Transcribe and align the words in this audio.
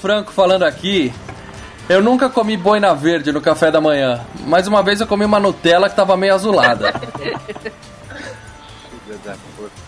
Franco 0.00 0.32
falando 0.32 0.64
aqui. 0.64 1.12
Eu 1.88 2.02
nunca 2.02 2.28
comi 2.30 2.56
boina 2.56 2.94
verde 2.94 3.32
no 3.32 3.40
café 3.40 3.70
da 3.70 3.80
manhã, 3.80 4.24
mas 4.46 4.66
uma 4.66 4.82
vez 4.82 5.00
eu 5.00 5.06
comi 5.06 5.24
uma 5.24 5.40
Nutella 5.40 5.88
que 5.90 5.96
tava 5.96 6.16
meio 6.16 6.34
azulada. 6.34 6.88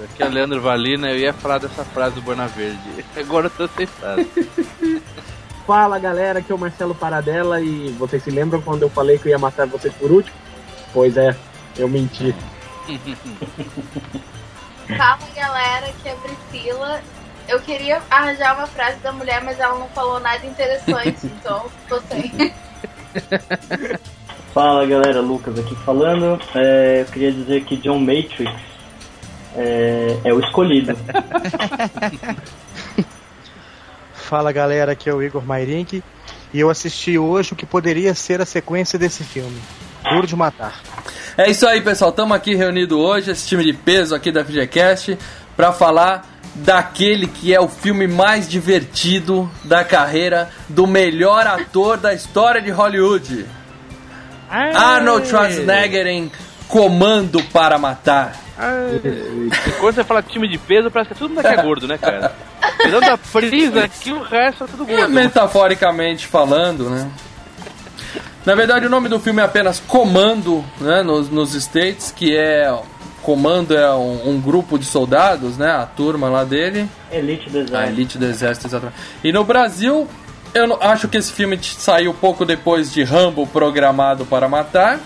Aqui 0.02 0.22
é 0.22 0.26
o 0.26 0.30
Leandro 0.30 0.60
Valina, 0.60 1.10
eu 1.10 1.18
ia 1.18 1.32
falar 1.32 1.58
dessa 1.58 1.84
frase 1.84 2.16
do 2.16 2.22
Boina 2.22 2.48
Verde. 2.48 3.04
Agora 3.16 3.46
eu 3.46 3.50
tô 3.50 3.64
aceitado. 3.64 4.26
Fala 5.64 5.96
galera, 6.00 6.40
aqui 6.40 6.50
é 6.50 6.54
o 6.54 6.58
Marcelo 6.58 6.94
Paradela 6.94 7.60
e 7.60 7.90
vocês 7.92 8.22
se 8.22 8.30
lembram 8.30 8.60
quando 8.60 8.82
eu 8.82 8.90
falei 8.90 9.16
que 9.16 9.28
eu 9.28 9.30
ia 9.30 9.38
matar 9.38 9.68
vocês 9.68 9.94
por 9.94 10.10
último? 10.10 10.36
Pois 10.92 11.16
é, 11.16 11.36
eu 11.76 11.88
menti. 11.88 12.34
Fala 14.98 15.18
galera, 15.36 15.86
aqui 15.86 16.08
é 16.08 16.12
a 16.12 16.16
Priscila. 16.16 17.00
Eu 17.48 17.60
queria 17.60 18.00
arranjar 18.10 18.56
uma 18.56 18.66
frase 18.66 18.98
da 18.98 19.12
mulher, 19.12 19.42
mas 19.42 19.58
ela 19.60 19.78
não 19.78 19.88
falou 19.88 20.20
nada 20.20 20.46
interessante, 20.46 21.26
então 21.26 21.66
tô 21.88 22.00
sem. 22.02 22.52
Fala 24.54 24.86
galera, 24.86 25.20
Lucas 25.20 25.58
aqui 25.58 25.74
falando. 25.76 26.40
É, 26.54 27.02
eu 27.02 27.06
queria 27.06 27.32
dizer 27.32 27.64
que 27.64 27.76
John 27.76 27.98
Matrix 27.98 28.52
é, 29.56 30.18
é 30.24 30.32
o 30.32 30.40
escolhido. 30.40 30.96
Fala 34.14 34.52
galera, 34.52 34.92
aqui 34.92 35.10
é 35.10 35.14
o 35.14 35.22
Igor 35.22 35.44
Mairink 35.44 36.02
e 36.54 36.60
eu 36.60 36.70
assisti 36.70 37.18
hoje 37.18 37.52
o 37.52 37.56
que 37.56 37.66
poderia 37.66 38.14
ser 38.14 38.40
a 38.40 38.46
sequência 38.46 38.98
desse 38.98 39.24
filme. 39.24 39.60
Duro 40.10 40.26
de 40.26 40.34
Matar. 40.34 40.80
É 41.36 41.50
isso 41.50 41.66
aí, 41.66 41.80
pessoal. 41.80 42.10
Estamos 42.10 42.36
aqui 42.36 42.54
reunidos 42.54 42.98
hoje, 42.98 43.30
esse 43.30 43.46
time 43.46 43.64
de 43.64 43.72
peso 43.72 44.14
aqui 44.14 44.32
da 44.32 44.44
FGCast, 44.44 45.18
para 45.56 45.72
falar 45.72 46.26
daquele 46.54 47.26
que 47.26 47.54
é 47.54 47.60
o 47.60 47.68
filme 47.68 48.06
mais 48.06 48.48
divertido 48.48 49.50
da 49.64 49.84
carreira 49.84 50.50
do 50.68 50.86
melhor 50.86 51.46
ator 51.46 51.96
da 51.96 52.12
história 52.12 52.60
de 52.60 52.70
Hollywood. 52.70 53.46
Arnold 54.48 55.26
Schwarzenegger 55.28 56.06
em 56.06 56.30
Comando 56.68 57.42
para 57.44 57.78
Matar. 57.78 58.36
E 59.66 59.70
quando 59.80 59.94
você 59.94 60.04
fala 60.04 60.22
time 60.22 60.46
de 60.46 60.58
peso, 60.58 60.90
parece 60.90 61.12
que 61.12 61.18
todo 61.18 61.30
mundo 61.30 61.40
aqui 61.40 61.58
é 61.58 61.62
gordo, 61.62 61.88
né, 61.88 61.96
cara? 61.96 62.34
Tirando 62.82 63.08
a 63.08 63.16
frisa 63.16 63.84
aqui, 63.84 64.12
o 64.12 64.22
resto 64.22 64.64
é 64.64 64.66
tudo 64.66 64.84
gordo. 64.84 65.08
Metaforicamente 65.08 66.26
falando, 66.26 66.90
né? 66.90 67.10
Na 68.44 68.54
verdade, 68.54 68.86
o 68.86 68.90
nome 68.90 69.08
do 69.08 69.20
filme 69.20 69.40
é 69.40 69.44
apenas 69.44 69.80
Comando, 69.80 70.64
né, 70.80 71.02
nos, 71.02 71.30
nos 71.30 71.54
States, 71.54 72.12
que 72.14 72.36
é... 72.36 72.76
Comando 73.22 73.76
é 73.76 73.92
um, 73.94 74.30
um 74.30 74.40
grupo 74.40 74.78
de 74.78 74.84
soldados, 74.84 75.56
né, 75.56 75.70
a 75.70 75.86
turma 75.86 76.28
lá 76.28 76.44
dele. 76.44 76.88
Elite 77.10 77.48
do 77.48 77.58
A 77.58 77.60
Exército. 77.62 77.92
elite 77.92 78.18
do 78.18 78.24
exército, 78.26 78.66
exatamente. 78.66 78.98
E 79.22 79.32
no 79.32 79.44
Brasil, 79.44 80.08
eu 80.52 80.66
não- 80.66 80.78
acho 80.80 81.06
que 81.08 81.16
esse 81.16 81.32
filme 81.32 81.58
saiu 81.62 82.12
pouco 82.14 82.44
depois 82.44 82.92
de 82.92 83.02
Rambo 83.04 83.46
Programado 83.46 84.26
para 84.26 84.48
Matar. 84.48 84.98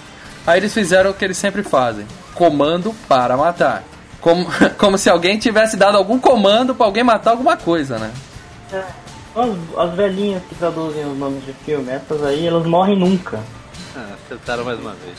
Aí 0.46 0.58
eles 0.60 0.72
fizeram 0.72 1.10
o 1.10 1.14
que 1.14 1.24
eles 1.24 1.36
sempre 1.36 1.62
fazem: 1.62 2.06
Comando 2.34 2.94
para 3.08 3.36
Matar. 3.36 3.82
Como, 4.20 4.46
como 4.78 4.96
se 4.96 5.10
alguém 5.10 5.38
tivesse 5.38 5.76
dado 5.76 5.96
algum 5.98 6.18
comando 6.18 6.74
para 6.74 6.86
alguém 6.86 7.04
matar 7.04 7.32
alguma 7.32 7.56
coisa, 7.56 7.98
né? 7.98 8.10
As, 9.34 9.50
as 9.76 9.94
velhinhas 9.94 10.42
que 10.48 10.54
traduzem 10.54 11.04
os 11.04 11.16
nomes 11.18 11.44
de 11.44 11.52
filme, 11.52 11.90
essas 11.90 12.24
aí, 12.24 12.46
elas 12.46 12.64
morrem 12.66 12.98
nunca. 12.98 13.38
Ah, 13.98 14.14
acertaram 14.26 14.62
mais 14.64 14.78
uma 14.78 14.92
vez. 14.94 15.18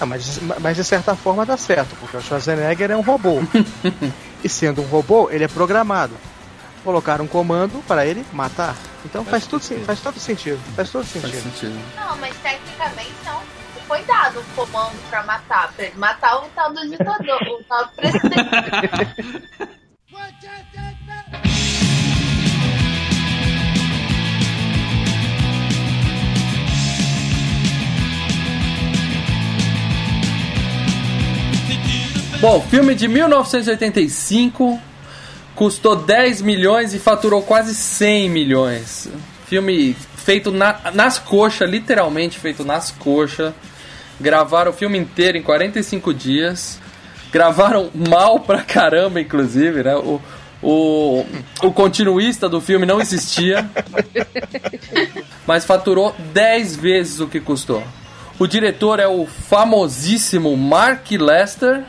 Ah, 0.00 0.06
mas, 0.06 0.38
mas 0.60 0.76
de 0.76 0.84
certa 0.84 1.16
forma 1.16 1.44
dá 1.44 1.56
certo, 1.56 1.96
porque 1.98 2.16
o 2.16 2.20
Schwarzenegger 2.22 2.90
é 2.92 2.96
um 2.96 3.00
robô. 3.00 3.40
e 4.44 4.48
sendo 4.48 4.80
um 4.82 4.86
robô, 4.86 5.28
ele 5.28 5.42
é 5.42 5.48
programado. 5.48 6.14
Colocaram 6.84 7.24
um 7.24 7.28
comando 7.28 7.82
para 7.88 8.06
ele 8.06 8.24
matar. 8.32 8.76
Então 9.04 9.24
faz, 9.24 9.44
tudo, 9.46 9.62
sen- 9.64 9.80
faz 9.84 10.00
todo 10.00 10.20
sentido. 10.20 10.60
Faz 10.76 10.90
todo 10.90 11.04
Faz 11.04 11.22
sentido. 11.24 11.42
sentido. 11.42 11.80
Não, 11.96 12.16
mas 12.18 12.36
tecnicamente 12.36 13.12
não 13.24 13.42
foi 13.88 14.02
dado 14.04 14.38
um 14.38 14.44
comando 14.54 14.94
pra 15.10 15.24
matar, 15.24 15.72
pra 15.72 15.84
ele 15.86 15.96
matar 15.96 16.36
o 16.44 16.48
tal 16.50 16.72
do 16.72 16.88
ditador, 16.88 17.42
o 17.42 17.64
tal 17.64 17.86
do 17.86 17.92
presidente. 17.92 18.48
Bom, 32.40 32.60
filme 32.70 32.94
de 32.94 33.08
1985 33.08 34.78
custou 35.56 35.96
10 35.96 36.40
milhões 36.40 36.94
e 36.94 36.98
faturou 36.98 37.42
quase 37.42 37.74
100 37.74 38.30
milhões. 38.30 39.08
Filme 39.46 39.96
feito 40.16 40.52
na- 40.52 40.78
nas 40.94 41.18
coxas, 41.18 41.68
literalmente 41.68 42.38
feito 42.38 42.64
nas 42.64 42.90
coxas. 42.92 43.52
Gravaram 44.20 44.70
o 44.70 44.74
filme 44.74 44.98
inteiro 44.98 45.36
em 45.36 45.42
45 45.42 46.14
dias. 46.14 46.78
Gravaram 47.32 47.90
mal 47.92 48.40
pra 48.40 48.62
caramba, 48.62 49.20
inclusive, 49.20 49.82
né? 49.82 49.96
O, 49.96 50.20
o, 50.62 51.24
o 51.62 51.72
continuista 51.72 52.48
do 52.48 52.60
filme 52.60 52.86
não 52.86 53.00
existia. 53.00 53.68
mas 55.46 55.64
faturou 55.64 56.14
10 56.32 56.76
vezes 56.76 57.18
o 57.20 57.26
que 57.26 57.40
custou. 57.40 57.82
O 58.38 58.46
diretor 58.46 59.00
é 59.00 59.08
o 59.08 59.26
famosíssimo 59.26 60.56
Mark 60.56 61.10
Lester. 61.10 61.82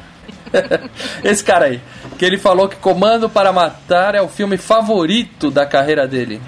Esse 1.23 1.43
cara 1.43 1.65
aí. 1.65 1.81
Que 2.17 2.25
ele 2.25 2.37
falou 2.37 2.67
que 2.67 2.75
Comando 2.75 3.29
para 3.29 3.51
Matar 3.53 4.15
é 4.15 4.21
o 4.21 4.27
filme 4.27 4.57
favorito 4.57 5.49
da 5.49 5.65
carreira 5.65 6.07
dele. 6.07 6.41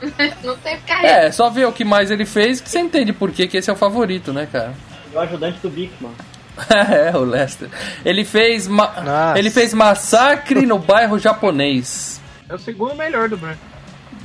Não 0.44 0.56
tem 0.58 0.78
carreira. 0.80 1.26
É, 1.26 1.32
só 1.32 1.48
ver 1.48 1.66
o 1.66 1.72
que 1.72 1.84
mais 1.84 2.10
ele 2.10 2.26
fez 2.26 2.60
que 2.60 2.68
você 2.68 2.78
entende 2.80 3.12
por 3.12 3.30
que, 3.30 3.46
que 3.46 3.56
esse 3.56 3.70
é 3.70 3.72
o 3.72 3.76
favorito, 3.76 4.32
né, 4.32 4.46
cara? 4.50 4.74
O 5.12 5.18
ajudante 5.18 5.58
do 5.60 5.70
Bigman. 5.70 6.12
é, 6.70 7.16
o 7.16 7.20
Lester. 7.24 7.68
Ele 8.04 8.24
fez, 8.24 8.66
ma- 8.66 8.92
Nossa. 9.02 9.38
ele 9.38 9.50
fez 9.50 9.72
Massacre 9.74 10.66
no 10.66 10.78
bairro 10.78 11.18
japonês. 11.18 12.20
É 12.48 12.54
o 12.54 12.58
segundo 12.58 12.94
melhor 12.94 13.28
do 13.28 13.36
branco. 13.36 13.58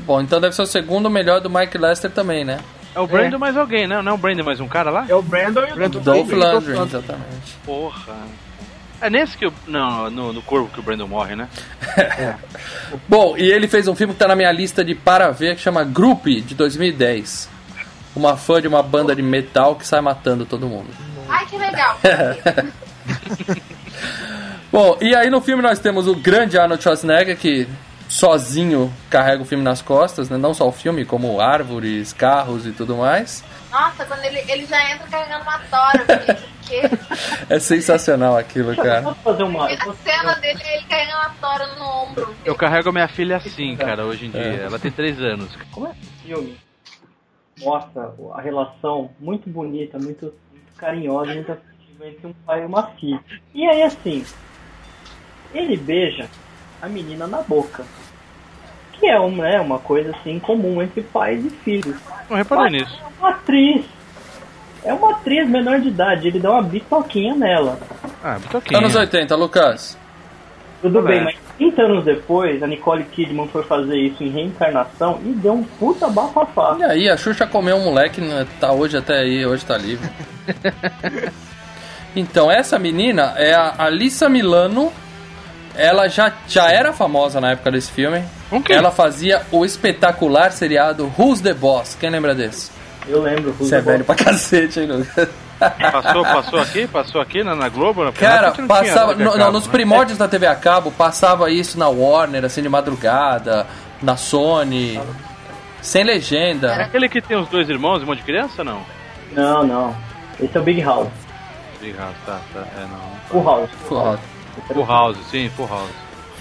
Bom, 0.05 0.21
então 0.21 0.39
deve 0.41 0.55
ser 0.55 0.61
o 0.61 0.65
segundo 0.65 1.09
melhor 1.09 1.41
do 1.41 1.49
Mike 1.49 1.77
Lester 1.77 2.09
também, 2.11 2.43
né? 2.43 2.59
É 2.93 2.99
o 2.99 3.07
Brandon 3.07 3.37
mais 3.37 3.55
alguém, 3.55 3.87
né? 3.87 4.01
Não 4.01 4.11
é 4.11 4.15
o 4.15 4.17
Brandon 4.17 4.43
mais 4.43 4.59
um 4.59 4.67
cara 4.67 4.89
lá? 4.91 5.05
É 5.07 5.15
o 5.15 5.21
Brandon 5.21 5.61
e 5.65 5.71
o 5.71 5.75
Brandon 5.75 5.99
Dolph 6.01 6.31
Lundgren. 6.31 6.83
exatamente. 6.83 7.57
Porra. 7.65 8.15
É 9.01 9.09
nesse 9.09 9.35
que 9.35 9.47
o. 9.47 9.53
Não, 9.67 10.09
no, 10.11 10.31
no 10.31 10.41
corvo 10.41 10.69
que 10.69 10.79
o 10.79 10.83
Brandon 10.83 11.07
morre, 11.07 11.35
né? 11.35 11.49
Bom, 13.09 13.35
e 13.35 13.51
ele 13.51 13.67
fez 13.67 13.87
um 13.87 13.95
filme 13.95 14.13
que 14.13 14.19
tá 14.19 14.27
na 14.27 14.35
minha 14.35 14.51
lista 14.51 14.85
de 14.85 14.93
para 14.93 15.31
ver 15.31 15.55
que 15.55 15.61
chama 15.61 15.83
Group 15.83 16.25
de 16.25 16.53
2010. 16.53 17.49
Uma 18.15 18.37
fã 18.37 18.61
de 18.61 18.67
uma 18.67 18.83
banda 18.83 19.15
de 19.15 19.21
metal 19.21 19.75
que 19.75 19.87
sai 19.87 20.01
matando 20.01 20.45
todo 20.45 20.67
mundo. 20.67 20.89
Ai, 21.27 21.45
que 21.47 21.57
legal. 21.57 21.97
Bom, 24.71 24.97
e 25.01 25.15
aí 25.15 25.29
no 25.29 25.41
filme 25.41 25.63
nós 25.63 25.79
temos 25.79 26.07
o 26.07 26.15
grande 26.15 26.57
Arnold 26.57 26.83
Schwarzenegger 26.83 27.37
que 27.37 27.67
sozinho 28.07 28.93
carrega 29.09 29.41
o 29.41 29.45
filme 29.45 29.63
nas 29.63 29.81
costas, 29.81 30.29
né? 30.29 30.37
Não 30.37 30.53
só 30.53 30.67
o 30.67 30.71
filme, 30.71 31.05
como 31.05 31.41
árvores, 31.41 32.13
carros 32.13 32.67
e 32.67 32.71
tudo 32.71 32.97
mais. 32.97 33.43
Nossa, 33.71 34.05
quando 34.05 34.23
ele, 34.25 34.39
ele 34.51 34.65
já 34.65 34.91
entra 34.91 35.07
carregando 35.07 35.43
uma 35.43 35.59
tora. 35.59 36.05
eu? 36.69 36.89
É 37.49 37.59
sensacional 37.59 38.37
aquilo, 38.37 38.75
cara. 38.75 39.01
Posso 39.01 39.21
fazer 39.21 39.43
uma. 39.43 39.65
A 39.67 39.93
cena 39.95 40.35
dele 40.35 40.61
é 40.63 40.77
ele 40.77 40.85
carregando 40.87 41.17
uma 41.17 41.29
tora 41.41 41.67
no 41.75 41.85
ombro. 41.85 42.35
Eu 42.45 42.55
carrego 42.55 42.89
a 42.89 42.91
minha 42.91 43.07
filha 43.07 43.37
assim, 43.37 43.75
cara, 43.75 44.05
hoje 44.05 44.25
em 44.25 44.31
dia. 44.31 44.41
É. 44.41 44.63
Ela 44.65 44.79
tem 44.79 44.91
3 44.91 45.19
anos. 45.21 45.55
Como 45.71 45.87
é 45.87 45.91
que 45.91 46.01
esse 46.01 46.27
filme 46.27 46.57
mostra 47.59 48.13
a 48.33 48.41
relação 48.41 49.11
muito 49.19 49.49
bonita, 49.49 49.97
muito, 49.97 50.33
muito 50.51 50.73
carinhosa, 50.77 51.33
muito 51.33 51.51
afetiva 51.51 52.07
entre 52.07 52.27
um 52.27 52.33
pai 52.33 52.63
e 52.63 52.65
uma 52.65 52.87
filha. 52.91 53.19
E 53.53 53.67
aí 53.67 53.83
assim, 53.83 54.25
ele 55.53 55.77
beija 55.77 56.29
a 56.81 56.87
menina 56.87 57.27
na 57.27 57.41
boca. 57.41 57.85
Que 59.01 59.07
é 59.07 59.19
uma, 59.19 59.43
né, 59.43 59.59
uma 59.59 59.79
coisa 59.79 60.11
assim 60.11 60.39
comum 60.39 60.81
entre 60.81 61.01
pais 61.01 61.43
e 61.43 61.49
filhos. 61.49 61.97
Não 62.29 62.37
reparei 62.37 62.63
Mas 62.65 62.71
nisso. 62.73 62.99
É 63.03 63.19
uma 63.19 63.29
atriz. 63.31 63.85
É 64.85 64.93
uma 64.93 65.11
atriz 65.11 65.49
menor 65.49 65.79
de 65.79 65.87
idade, 65.89 66.27
ele 66.27 66.39
dá 66.39 66.51
uma 66.51 66.61
bitoquinha 66.61 67.35
nela. 67.35 67.77
Ah, 68.23 68.37
bitoquinha. 68.39 68.79
Anos 68.79 68.95
80, 68.95 69.35
Lucas. 69.35 69.97
Tudo 70.81 70.99
Ah, 70.99 71.01
bem, 71.03 71.19
é. 71.19 71.23
mas 71.23 71.35
30 71.57 71.81
anos 71.83 72.05
depois, 72.05 72.61
a 72.63 72.67
Nicole 72.67 73.03
Kidman 73.03 73.47
foi 73.47 73.63
fazer 73.63 73.97
isso 73.97 74.23
em 74.23 74.29
reencarnação 74.29 75.19
e 75.23 75.29
deu 75.29 75.53
um 75.53 75.63
puta 75.63 76.07
bafafá. 76.07 76.75
E 76.79 76.83
aí, 76.83 77.09
a 77.09 77.17
Xuxa 77.17 77.45
comeu 77.45 77.75
um 77.75 77.83
moleque, 77.85 78.21
né, 78.21 78.47
tá 78.59 78.71
hoje 78.71 78.97
até 78.97 79.19
aí, 79.19 79.45
hoje 79.45 79.63
tá 79.65 79.77
livre. 79.77 80.09
então, 82.15 82.49
essa 82.51 82.77
menina 82.79 83.33
é 83.37 83.53
a 83.53 83.75
Alissa 83.77 84.27
Milano. 84.29 84.91
Ela 85.75 86.07
já, 86.09 86.31
já 86.47 86.69
era 86.69 86.91
famosa 86.93 87.39
na 87.39 87.51
época 87.51 87.71
desse 87.71 87.91
filme. 87.91 88.23
Quem? 88.65 88.75
Ela 88.75 88.91
fazia 88.91 89.41
o 89.51 89.63
espetacular 89.65 90.51
seriado 90.51 91.11
Who's 91.17 91.39
the 91.41 91.53
Boss? 91.53 91.95
Quem 91.99 92.09
lembra 92.09 92.35
desse? 92.35 92.69
Eu 93.07 93.21
lembro. 93.21 93.53
Você 93.53 93.75
é 93.75 93.81
velho 93.81 94.03
pra 94.03 94.15
cacete, 94.15 94.79
hein, 94.81 94.87
Lucas? 94.87 95.29
Passou, 95.91 96.23
passou 96.23 96.59
aqui? 96.59 96.87
Passou 96.87 97.21
aqui 97.21 97.43
na, 97.43 97.55
na 97.55 97.69
Globo? 97.69 98.03
Na 98.03 98.11
Cara, 98.11 98.53
não 98.57 98.67
passava. 98.67 99.13
No- 99.15 99.25
cabo, 99.31 99.37
não, 99.37 99.51
nos 99.51 99.65
né? 99.67 99.71
primórdios 99.71 100.17
da 100.17 100.27
TV 100.27 100.47
a 100.47 100.55
cabo, 100.55 100.91
passava 100.91 101.51
isso 101.51 101.77
na 101.77 101.87
Warner, 101.87 102.43
assim, 102.45 102.61
de 102.63 102.69
madrugada, 102.69 103.67
na 104.01 104.17
Sony, 104.17 104.99
sem 105.81 106.01
É 106.01 106.05
legenda. 106.05 106.73
aquele 106.75 107.07
que 107.07 107.21
tem 107.21 107.37
os 107.37 107.47
dois 107.47 107.69
irmãos, 107.69 107.99
irmão 108.01 108.15
de 108.15 108.23
criança 108.23 108.63
não? 108.63 108.81
Não, 109.33 109.63
não. 109.63 109.95
Esse 110.39 110.57
é 110.57 110.59
o 110.59 110.63
Big 110.63 110.81
House. 110.81 111.07
Big 111.79 111.95
House, 111.97 112.15
tá, 112.25 112.39
tá. 112.53 112.63
É, 112.77 112.81
não. 112.81 112.99
Full 113.29 113.43
House. 113.43 113.69
Full 113.87 113.97
Full 114.67 114.85
House, 114.85 115.17
sim, 115.29 115.49
Full 115.55 115.67
House. 115.67 115.89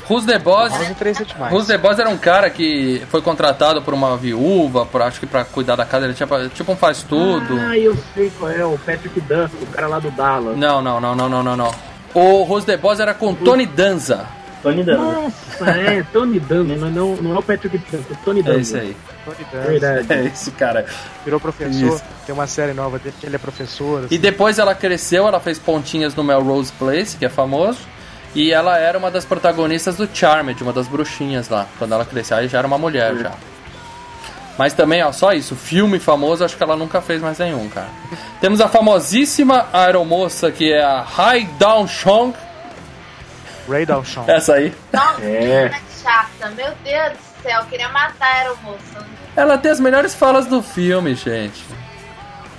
Who's 0.09 0.27
the 0.27 0.39
Boss? 0.41 0.73
Demais. 0.73 1.53
Who's 1.53 1.67
the 1.69 1.79
Boss 1.79 1.99
era 2.01 2.09
um 2.11 2.19
cara 2.19 2.51
que 2.51 3.01
foi 3.09 3.23
contratado 3.23 3.81
por 3.81 3.95
uma 3.95 4.17
viúva, 4.17 4.85
pra, 4.85 5.07
acho 5.07 5.21
que 5.21 5.27
pra 5.27 5.45
cuidar 5.45 5.77
da 5.77 5.85
casa, 5.85 6.07
ele 6.07 6.15
tinha 6.15 6.27
pra- 6.27 6.49
tipo 6.49 6.73
um 6.73 6.77
faz 6.77 7.05
tudo. 7.05 7.57
Ah, 7.61 7.79
eu 7.79 7.97
sei 8.13 8.29
qual 8.37 8.51
é, 8.51 8.65
o 8.65 8.77
Patrick 8.79 9.21
Duff, 9.21 9.55
o 9.63 9.67
cara 9.67 9.87
lá 9.87 9.99
do 10.01 10.11
Dallas. 10.11 10.57
Não, 10.57 10.83
não, 10.83 11.01
não, 11.01 11.15
não, 11.15 11.29
não, 11.29 11.43
não, 11.45 11.57
não. 11.57 11.75
O 12.13 12.43
Who's 12.43 12.65
the 12.65 12.77
Boss 12.77 12.99
era 12.99 13.15
com 13.15 13.33
Tony 13.35 13.67
Danza. 13.67 14.27
Tony 14.65 14.83
Danza. 14.83 15.01
Nossa, 15.01 15.71
é, 15.71 16.03
Tony 16.13 16.41
Danza, 16.41 16.77
mas 16.77 16.93
não, 16.93 17.15
não 17.17 17.37
é 17.37 17.39
o 17.39 17.43
Patrick 17.43 17.79
Duff, 17.79 18.05
é 18.11 18.17
Tony 18.25 18.43
Danza. 18.43 18.59
É 18.59 18.61
isso 18.63 18.77
aí. 18.77 18.97
Tony 19.25 19.47
Danza, 19.53 19.69
Verdade. 19.71 20.13
É 20.13 20.27
esse 20.35 20.51
cara. 20.51 20.87
virou 21.25 21.39
professor. 21.39 21.73
Isso. 21.95 22.03
Tem 22.27 22.35
uma 22.35 22.49
série 22.49 22.73
nova 22.73 22.99
dele 22.99 23.15
que 23.21 23.27
ele 23.27 23.37
é 23.37 23.39
professor. 23.39 24.03
E 24.03 24.05
assim. 24.07 24.19
depois 24.19 24.59
ela 24.59 24.75
cresceu, 24.75 25.29
ela 25.29 25.39
fez 25.39 25.57
pontinhas 25.57 26.17
no 26.17 26.25
Melrose 26.25 26.73
Place, 26.73 27.17
que 27.17 27.25
é 27.25 27.29
famoso. 27.29 27.79
E 28.35 28.53
ela 28.53 28.79
era 28.79 28.97
uma 28.97 29.11
das 29.11 29.25
protagonistas 29.25 29.97
do 29.97 30.09
Charmed, 30.13 30.63
uma 30.63 30.73
das 30.73 30.87
bruxinhas 30.87 31.49
lá. 31.49 31.67
Quando 31.79 31.93
ela 31.95 32.05
cresceu, 32.05 32.37
aí 32.37 32.47
já 32.49 32.59
era 32.59 32.67
uma 32.67 32.79
mulher 32.79 33.15
já. 33.17 33.33
Mas 34.57 34.73
também, 34.73 35.03
ó, 35.03 35.11
só 35.11 35.33
isso. 35.33 35.57
Filme 35.57 35.99
famoso, 35.99 36.45
acho 36.45 36.57
que 36.57 36.63
ela 36.63 36.77
nunca 36.77 37.01
fez 37.01 37.21
mais 37.23 37.39
nenhum, 37.39 37.69
cara. 37.69 37.89
Temos 38.41 38.61
a 38.61 38.69
famosíssima 38.69 39.67
aeromoça, 39.73 40.51
que 40.53 40.73
é 40.73 40.83
a 40.83 41.05
Hai 41.17 41.49
Dawn 41.59 41.89
Chong. 41.89 42.37
Ray 43.69 43.87
Dalshawn. 43.87 44.25
Essa 44.29 44.55
aí. 44.55 44.75
Nossa, 44.93 45.23
É. 45.25 45.69
que 45.71 46.03
chata. 46.03 46.51
Meu 46.57 46.73
Deus 46.85 47.13
do 47.13 47.43
céu, 47.43 47.61
eu 47.61 47.67
queria 47.67 47.89
matar 47.89 48.27
a 48.27 48.39
aeromoça. 48.39 49.07
Ela 49.37 49.57
tem 49.59 49.71
as 49.71 49.81
melhores 49.81 50.15
falas 50.15 50.47
do 50.47 50.61
filme, 50.63 51.15
gente. 51.15 51.65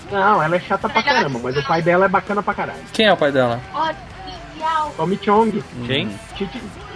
Não, 0.10 0.42
ela 0.42 0.56
é 0.56 0.60
chata 0.60 0.90
pra 0.90 1.04
caramba, 1.04 1.40
mas 1.44 1.56
o 1.58 1.64
pai 1.68 1.82
dela 1.82 2.06
é 2.06 2.10
bacana 2.10 2.42
pra 2.44 2.54
caralho. 2.54 2.80
Quem 2.92 3.06
é 3.08 3.14
o 3.14 3.18
pai 3.18 3.32
dela? 3.32 3.60
Olha. 3.74 4.11
Tommy 4.98 5.19
Chong. 5.24 5.63
Quem? 5.86 6.08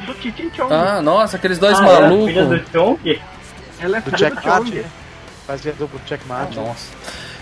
Do 0.06 0.14
Titi 0.16 0.52
Chong. 0.56 0.74
Ah, 0.74 1.02
nossa, 1.02 1.38
aqueles 1.38 1.58
dois 1.58 1.80
Ah, 1.80 1.84
é 1.84 1.86
a 1.86 1.96
filha 1.96 2.02
malucos. 2.46 2.62
do 2.62 2.72
Chonk? 2.72 3.22
Ela 3.80 3.98
é 3.98 4.02
Do 4.02 4.06
filha 4.12 4.18
Jack 4.18 4.36
do 4.36 4.42
Chong. 4.42 4.86
Fazia 5.48 5.74
duplo 5.74 6.00
Jack 6.06 6.26
Martin. 6.28 6.60
Nossa. 6.60 6.88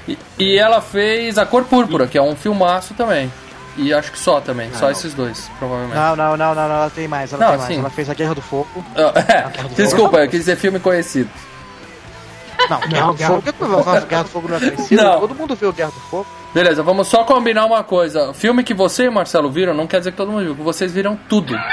E, 0.08 0.18
e 0.38 0.58
ela 0.58 0.82
fez 0.82 1.38
A 1.38 1.46
Cor 1.46 1.64
Púrpura, 1.64 2.08
que 2.08 2.18
é 2.18 2.22
um 2.22 2.36
filmaço 2.36 2.94
também. 2.94 3.32
E 3.78 3.92
acho 3.94 4.12
que 4.12 4.20
só 4.20 4.40
também, 4.40 4.72
só 4.74 4.92
esses 4.92 5.16
dois, 5.16 5.50
provavelmente. 5.58 5.96
Não, 5.96 6.16
não, 6.16 6.38
não, 6.38 6.54
não, 6.54 6.68
não, 6.68 6.76
ela 6.76 6.90
tem 6.92 7.08
mais, 7.08 7.34
ela 7.34 7.44
Não, 7.44 7.50
tem 7.52 7.58
mais. 7.58 7.74
sim. 7.74 7.80
Ela 7.80 7.90
fez 7.90 8.08
a 8.10 8.14
Guerra 8.14 8.36
do 8.36 8.42
Fogo. 8.42 8.68
Ah, 8.96 9.14
é, 9.20 9.74
desculpa, 9.76 10.18
eu 10.18 10.30
quis 10.30 10.42
dizer 10.42 10.58
filme 10.58 10.80
conhecido. 10.80 11.30
Não, 12.70 12.80
Guerra 12.82 13.08
do 13.08 13.14
Guerra 13.16 13.42
Fogo. 13.58 13.84
Vai 13.84 14.02
Guerra 14.06 14.24
do 14.24 14.30
Fogo 14.30 14.48
não 14.48 14.58
é 14.58 14.60
conhecido? 14.60 15.04
Não. 15.04 15.20
Todo 15.22 15.34
mundo 15.36 15.56
viu 15.56 15.74
Guerra 15.74 15.90
do 15.92 16.00
Fogo. 16.02 16.28
Beleza, 16.54 16.84
vamos 16.84 17.08
só 17.08 17.24
combinar 17.24 17.66
uma 17.66 17.84
coisa. 17.84 18.32
Filme 18.34 18.64
que 18.64 18.74
você 18.76 19.06
e 19.06 19.08
o 19.08 19.12
Marcelo 19.12 19.50
viram 19.50 19.74
não 19.74 19.88
quer 19.88 19.98
dizer 19.98 20.12
que 20.12 20.18
todo 20.18 20.32
mundo 20.32 20.44
viu, 20.46 20.56
que 20.56 20.62
vocês 20.62 20.92
viram 20.92 21.18
tudo. 21.28 21.54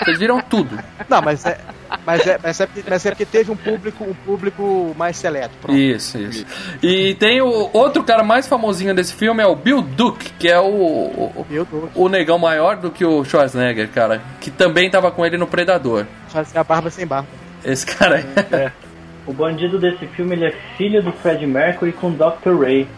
Vocês 0.00 0.18
viram 0.18 0.40
tudo. 0.40 0.78
Não, 1.10 1.20
mas 1.20 1.44
é. 1.44 1.58
Mas 2.06 2.26
é, 2.26 2.38
mas, 2.42 2.58
é, 2.58 2.66
porque- 2.66 2.84
mas 2.88 3.04
é 3.04 3.10
porque 3.10 3.26
teve 3.26 3.50
um 3.50 3.56
público, 3.56 4.02
um 4.02 4.14
público 4.14 4.94
mais 4.96 5.14
seleto. 5.18 5.50
Pronto. 5.60 5.76
Isso, 5.78 6.16
isso. 6.16 6.46
E 6.82 7.14
tem 7.16 7.42
o 7.42 7.68
outro 7.74 8.02
cara 8.02 8.22
mais 8.24 8.48
famosinho 8.48 8.94
desse 8.94 9.12
filme, 9.12 9.42
é 9.42 9.46
o 9.46 9.54
Bill 9.54 9.82
Duke, 9.82 10.32
que 10.38 10.48
é 10.48 10.58
o, 10.58 10.64
o, 10.64 11.46
o 11.94 12.08
negão 12.08 12.38
maior 12.38 12.76
do 12.76 12.90
que 12.90 13.04
o 13.04 13.22
Schwarzenegger, 13.24 13.90
cara. 13.90 14.22
Que 14.40 14.50
também 14.50 14.88
tava 14.90 15.10
com 15.10 15.24
ele 15.26 15.36
no 15.36 15.46
Predador. 15.46 16.06
Fazia 16.28 16.62
a 16.62 16.64
barba 16.64 16.88
sem 16.88 17.06
barba. 17.06 17.28
Esse 17.62 17.84
cara 17.84 18.16
aí. 18.16 18.72
O 19.26 19.32
bandido 19.32 19.78
desse 19.78 20.06
filme 20.08 20.34
ele 20.34 20.46
é 20.46 20.52
filho 20.76 21.02
do 21.02 21.12
Fred 21.12 21.46
Mercury 21.46 21.92
com 21.92 22.08
o 22.08 22.12
Dr. 22.12 22.60
Ray, 22.60 22.88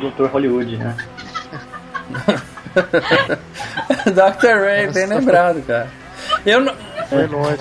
do 0.00 0.10
Dr. 0.10 0.26
Hollywood, 0.30 0.76
né? 0.76 0.96
Dr. 4.06 4.64
Ray, 4.64 4.90
bem 4.92 5.06
lembrado, 5.06 5.62
cara. 5.66 5.88
Eu 6.46 6.60
não... 6.60 6.74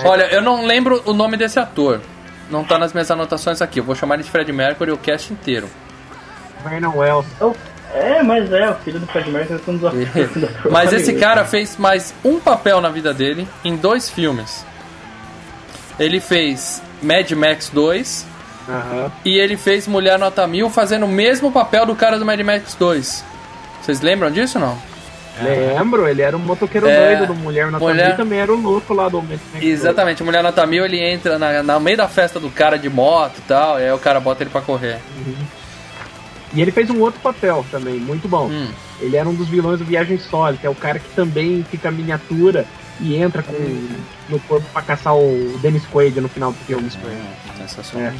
Olha, 0.05 0.23
eu 0.33 0.41
não 0.41 0.65
lembro 0.65 1.01
o 1.05 1.13
nome 1.13 1.35
desse 1.35 1.59
ator. 1.59 1.99
Não 2.49 2.63
tá 2.63 2.77
nas 2.77 2.93
minhas 2.93 3.09
anotações 3.09 3.61
aqui. 3.61 3.79
Eu 3.79 3.83
vou 3.83 3.95
chamar 3.95 4.15
ele 4.15 4.23
de 4.23 4.29
Fred 4.29 4.51
Mercury 4.51 4.91
o 4.91 4.97
cast 4.97 5.31
inteiro. 5.33 5.69
Vernon 6.63 6.95
Wells. 6.95 7.27
É, 7.93 8.21
mas 8.23 8.51
é, 8.51 8.69
o 8.69 8.75
filho 8.75 8.99
do 8.99 9.07
Fred 9.07 9.29
Mercury 9.29 9.59
o 9.67 9.77
Dr. 9.77 10.39
Dr. 10.39 10.69
Mas 10.71 10.93
esse 10.93 11.13
cara 11.13 11.43
fez 11.43 11.77
mais 11.77 12.13
um 12.23 12.39
papel 12.39 12.79
na 12.79 12.89
vida 12.89 13.13
dele 13.13 13.47
em 13.63 13.75
dois 13.75 14.09
filmes. 14.09 14.65
Ele 15.99 16.19
fez 16.19 16.81
Mad 17.01 17.29
Max 17.31 17.69
2 17.73 18.25
Aham. 18.69 19.11
e 19.25 19.37
ele 19.37 19.57
fez 19.57 19.87
Mulher 19.87 20.17
Nota 20.19 20.45
Mil 20.47 20.69
fazendo 20.69 21.05
o 21.05 21.09
mesmo 21.09 21.51
papel 21.51 21.85
do 21.85 21.95
cara 21.95 22.17
do 22.19 22.25
Mad 22.25 22.39
Max 22.41 22.75
2. 22.75 23.23
Vocês 23.81 24.01
lembram 24.01 24.29
disso 24.31 24.59
ou 24.59 24.65
não? 24.65 24.91
Lembro, 25.41 26.07
ele 26.07 26.21
era 26.21 26.35
um 26.35 26.39
motoqueiro 26.39 26.87
É, 26.87 27.15
doido 27.15 27.33
do 27.33 27.35
Mulher 27.35 27.71
na 27.71 27.79
Mulher- 27.79 27.93
Mulher... 28.03 28.17
também 28.17 28.39
era 28.39 28.51
o 28.53 28.55
louco 28.61 28.93
lá 28.93 29.09
do 29.09 29.21
Mad 29.21 29.39
Max 29.53 29.63
Exatamente, 29.65 30.21
Mulher 30.23 30.43
Nota 30.43 30.65
Mil 30.67 30.85
ele 30.85 30.99
entra 30.99 31.39
na, 31.39 31.63
na 31.63 31.79
meio 31.79 31.97
da 31.97 32.07
festa 32.07 32.39
do 32.39 32.49
cara 32.49 32.77
de 32.77 32.89
moto 32.89 33.37
e 33.39 33.41
tal, 33.47 33.79
e 33.79 33.83
aí 33.83 33.91
o 33.91 33.97
cara 33.97 34.19
bota 34.19 34.43
ele 34.43 34.49
pra 34.51 34.61
correr. 34.61 34.99
E 36.53 36.61
ele 36.61 36.71
fez 36.71 36.89
um 36.89 36.99
outro 36.99 37.19
papel 37.21 37.65
também, 37.71 37.95
muito 37.95 38.27
bom. 38.27 38.47
Hum. 38.47 38.67
Ele 38.99 39.15
era 39.15 39.27
um 39.27 39.33
dos 39.33 39.47
vilões 39.47 39.79
do 39.79 39.85
Viagem 39.85 40.19
Sólita, 40.19 40.67
é 40.67 40.69
o 40.69 40.75
cara 40.75 40.99
que 40.99 41.09
também 41.15 41.65
fica 41.71 41.89
miniatura 41.89 42.65
e 43.01 43.15
entra 43.15 43.41
com, 43.43 43.53
no 44.29 44.39
corpo 44.41 44.65
pra 44.71 44.81
caçar 44.81 45.15
o 45.15 45.57
Dennis 45.61 45.83
Quaid 45.91 46.19
no 46.21 46.29
final 46.29 46.51
do 46.51 46.57
filme. 46.65 46.89
Sensacional. 47.57 48.07
É. 48.09 48.13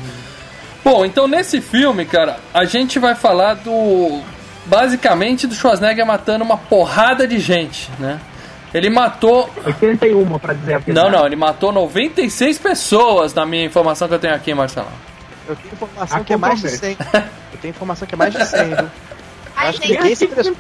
Bom, 0.84 1.06
então 1.06 1.28
nesse 1.28 1.62
filme, 1.62 2.06
cara, 2.06 2.40
a 2.54 2.66
gente 2.66 2.98
vai 3.00 3.16
falar 3.16 3.56
do. 3.56 4.22
Basicamente 4.66 5.48
do 5.48 5.56
Schwarzenegger 5.56 6.06
matando 6.06 6.44
uma 6.44 6.58
porrada 6.58 7.28
de 7.28 7.40
gente, 7.40 7.90
né? 8.00 8.20
Ele 8.74 8.90
matou. 8.90 9.50
81, 9.66 10.40
pra 10.40 10.54
dizer 10.54 10.74
a 10.76 10.78
Não, 10.78 10.84
verdade. 10.86 11.12
não, 11.12 11.26
ele 11.26 11.36
matou 11.36 11.72
96 11.72 12.58
pessoas, 12.60 13.34
na 13.34 13.46
minha 13.46 13.66
informação 13.66 14.08
que 14.08 14.14
eu 14.14 14.20
tenho 14.20 14.34
aqui, 14.36 14.54
Marcelo. 14.54 14.88
Eu 15.48 15.56
tenho 15.56 15.74
informação 15.74 16.18
A 16.18 16.24
que 16.24 16.34
é 16.34 16.38
mais 16.38 16.62
de 16.62 16.70
conta 16.70 16.78
100. 16.78 16.98
Eu 17.54 17.60
tenho 17.62 17.70
informação 17.72 18.08
que 18.08 18.16
é 18.16 18.18
mais 18.18 18.34
de 18.34 18.46
100, 18.46 18.66
viu? 18.76 18.88
Acho 19.68 19.80
que 19.82 19.88
gente, 19.90 20.00
ninguém 20.00 20.16
se 20.16 20.28
prestou, 20.28 20.56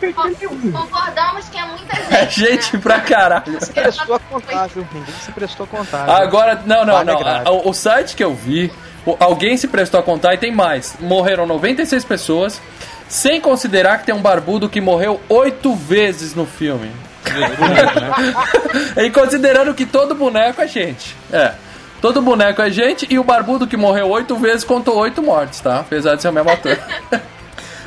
concordamos 0.72 1.50
que 1.50 1.58
é 1.58 1.65
muita 1.65 1.96
gente. 1.96 2.12
É 2.12 2.29
gente 2.29 2.75
né? 2.75 2.81
pra 2.81 3.00
caralho. 3.00 3.60
se 3.60 3.72
prestou 3.72 4.15
a 4.15 4.20
contar, 4.20 4.67
viu? 4.67 4.88
Ninguém 4.93 5.15
se 5.15 5.31
prestou 5.31 5.63
a 5.63 5.67
contar. 5.67 6.10
Agora, 6.10 6.62
não, 6.65 6.86
não, 6.86 7.03
não. 7.03 7.17
O, 7.48 7.70
o 7.70 7.74
site 7.74 8.15
que 8.15 8.24
eu 8.24 8.34
vi, 8.34 8.72
alguém 9.20 9.58
se 9.58 9.67
prestou 9.67 10.00
a 10.00 10.03
contar 10.03 10.34
e 10.34 10.38
tem 10.38 10.51
mais. 10.53 10.96
Morreram 11.00 11.46
96 11.46 12.05
pessoas, 12.05 12.62
sem 13.08 13.41
considerar 13.41 14.00
que 14.00 14.05
tem 14.05 14.15
um 14.15 14.22
barbudo 14.22 14.70
que 14.70 14.79
morreu 14.79 15.20
oito 15.29 15.74
vezes 15.75 16.36
no 16.36 16.46
filme. 16.46 16.91
e 18.98 19.10
considerando 19.10 19.74
que 19.74 19.86
todo 19.86 20.15
boneco 20.15 20.62
é 20.62 20.67
gente. 20.67 21.15
É. 21.31 21.53
Todo 22.01 22.22
boneco 22.22 22.62
é 22.62 22.70
gente 22.70 23.05
e 23.10 23.20
o 23.20 23.24
barbudo 23.24 23.67
que 23.67 23.77
morreu 23.77 24.10
oito 24.10 24.36
vezes 24.36 24.63
contou 24.63 24.98
oito 24.98 25.22
mortes, 25.22 25.60
tá? 25.60 25.81
Apesar 25.81 26.15
de 26.15 26.22
ser 26.24 26.29
o 26.29 26.34
mesmo 26.34 26.50
ator. 26.50 26.77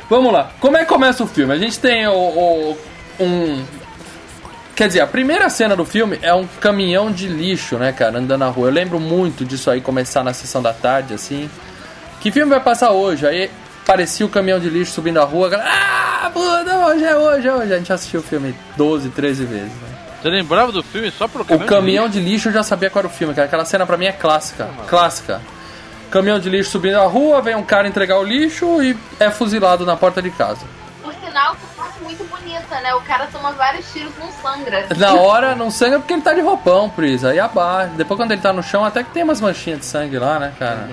Vamos 0.09 0.31
lá. 0.31 0.51
Como 0.59 0.77
é 0.77 0.81
que 0.81 0.85
começa 0.85 1.23
o 1.23 1.27
filme? 1.27 1.53
A 1.53 1.57
gente 1.57 1.79
tem 1.79 2.07
o, 2.07 2.11
o- 2.13 2.77
um. 3.19 3.63
Quer 4.75 4.87
dizer, 4.87 4.99
a 5.01 5.07
primeira 5.07 5.49
cena 5.49 5.75
do 5.75 5.85
filme 5.85 6.19
é 6.21 6.33
um 6.33 6.45
caminhão 6.59 7.09
de 7.11 7.27
lixo, 7.27 7.77
né, 7.77 7.91
cara, 7.93 8.17
andando 8.19 8.39
na 8.39 8.47
rua. 8.49 8.67
Eu 8.67 8.73
lembro 8.73 8.99
muito 8.99 9.45
disso 9.45 9.71
aí 9.71 9.79
começar 9.79 10.23
na 10.23 10.33
sessão 10.33 10.61
da 10.61 10.73
tarde, 10.73 11.13
assim. 11.13 11.49
Que 12.19 12.29
filme 12.31 12.49
vai 12.49 12.59
passar 12.59 12.91
hoje? 12.91 13.25
Aí 13.25 13.49
parecia 13.85 14.25
o 14.25 14.29
caminhão 14.29 14.59
de 14.59 14.69
lixo 14.69 14.91
subindo 14.91 15.19
a 15.19 15.23
rua. 15.23 15.47
a 15.47 15.49
galera, 15.51 15.69
Ah, 15.71 16.29
puta, 16.33 16.77
hoje 16.87 17.03
é 17.05 17.15
hoje, 17.15 17.47
é 17.47 17.53
hoje. 17.53 17.73
A 17.73 17.77
gente 17.77 17.93
assistiu 17.93 18.19
o 18.19 18.23
filme 18.23 18.53
12, 18.75 19.09
13 19.09 19.45
vezes. 19.45 19.67
Né? 19.71 19.87
Você 20.21 20.29
lembrava 20.29 20.71
do 20.71 20.83
filme 20.83 21.09
só 21.11 21.27
pro 21.27 21.43
O 21.43 21.59
caminhão 21.65 22.09
de 22.09 22.19
lixo 22.19 22.49
eu 22.49 22.53
já 22.53 22.63
sabia 22.63 22.89
qual 22.89 23.01
era 23.01 23.07
o 23.07 23.11
filme, 23.15 23.33
cara. 23.33 23.45
Aquela 23.47 23.63
cena 23.63 23.85
pra 23.85 23.95
mim 23.95 24.05
é 24.07 24.11
clássica. 24.11 24.67
Clássica. 24.87 25.39
Caminhão 26.11 26.39
de 26.39 26.49
lixo 26.49 26.71
subindo 26.71 26.99
a 26.99 27.05
rua, 27.05 27.41
vem 27.41 27.55
um 27.55 27.63
cara 27.63 27.87
entregar 27.87 28.17
o 28.19 28.23
lixo 28.23 28.81
e 28.81 28.97
é 29.19 29.29
fuzilado 29.29 29.85
na 29.85 29.95
porta 29.95 30.21
de 30.21 30.29
casa. 30.31 30.65
Por 31.01 31.13
sinal, 31.13 31.55
que 31.55 31.65
parte 31.75 32.01
muito 32.01 32.23
bonita, 32.25 32.79
né? 32.81 32.93
O 32.95 33.01
cara 33.01 33.27
toma 33.31 33.51
vários 33.51 33.91
tiros 33.91 34.11
não 34.17 34.31
sangra. 34.31 34.87
Na 34.97 35.13
hora 35.13 35.55
não 35.55 35.69
sangra 35.69 35.99
porque 35.99 36.13
ele 36.13 36.21
tá 36.21 36.33
de 36.33 36.41
roupão, 36.41 36.89
Pris. 36.89 37.23
Aí 37.23 37.39
abaixa. 37.39 37.93
Depois 37.95 38.17
quando 38.17 38.31
ele 38.31 38.41
tá 38.41 38.53
no 38.53 38.63
chão, 38.63 38.83
até 38.83 39.03
que 39.03 39.11
tem 39.11 39.23
umas 39.23 39.41
manchinhas 39.41 39.79
de 39.79 39.85
sangue 39.85 40.17
lá, 40.17 40.39
né, 40.39 40.53
cara? 40.57 40.89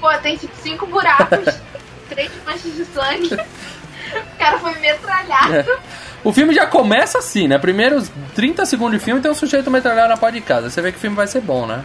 Pô, 0.00 0.08
tem 0.18 0.36
tipo 0.36 0.56
cinco 0.56 0.86
buracos, 0.86 1.60
três 2.08 2.30
manchas 2.46 2.74
de 2.74 2.84
sangue. 2.86 3.34
O 3.34 4.38
cara 4.38 4.58
foi 4.58 4.74
metralhado. 4.78 5.54
É. 5.54 5.78
O 6.22 6.32
filme 6.32 6.54
já 6.54 6.66
começa 6.66 7.18
assim, 7.18 7.48
né? 7.48 7.58
Primeiros 7.58 8.10
30 8.34 8.66
segundos 8.66 8.98
de 8.98 9.04
filme 9.04 9.20
tem 9.20 9.30
um 9.30 9.34
sujeito 9.34 9.70
metralhado 9.70 10.08
na 10.08 10.16
porta 10.16 10.38
de 10.38 10.42
casa. 10.42 10.68
Você 10.68 10.82
vê 10.82 10.92
que 10.92 10.98
o 10.98 11.00
filme 11.00 11.16
vai 11.16 11.26
ser 11.26 11.40
bom, 11.40 11.66
né? 11.66 11.82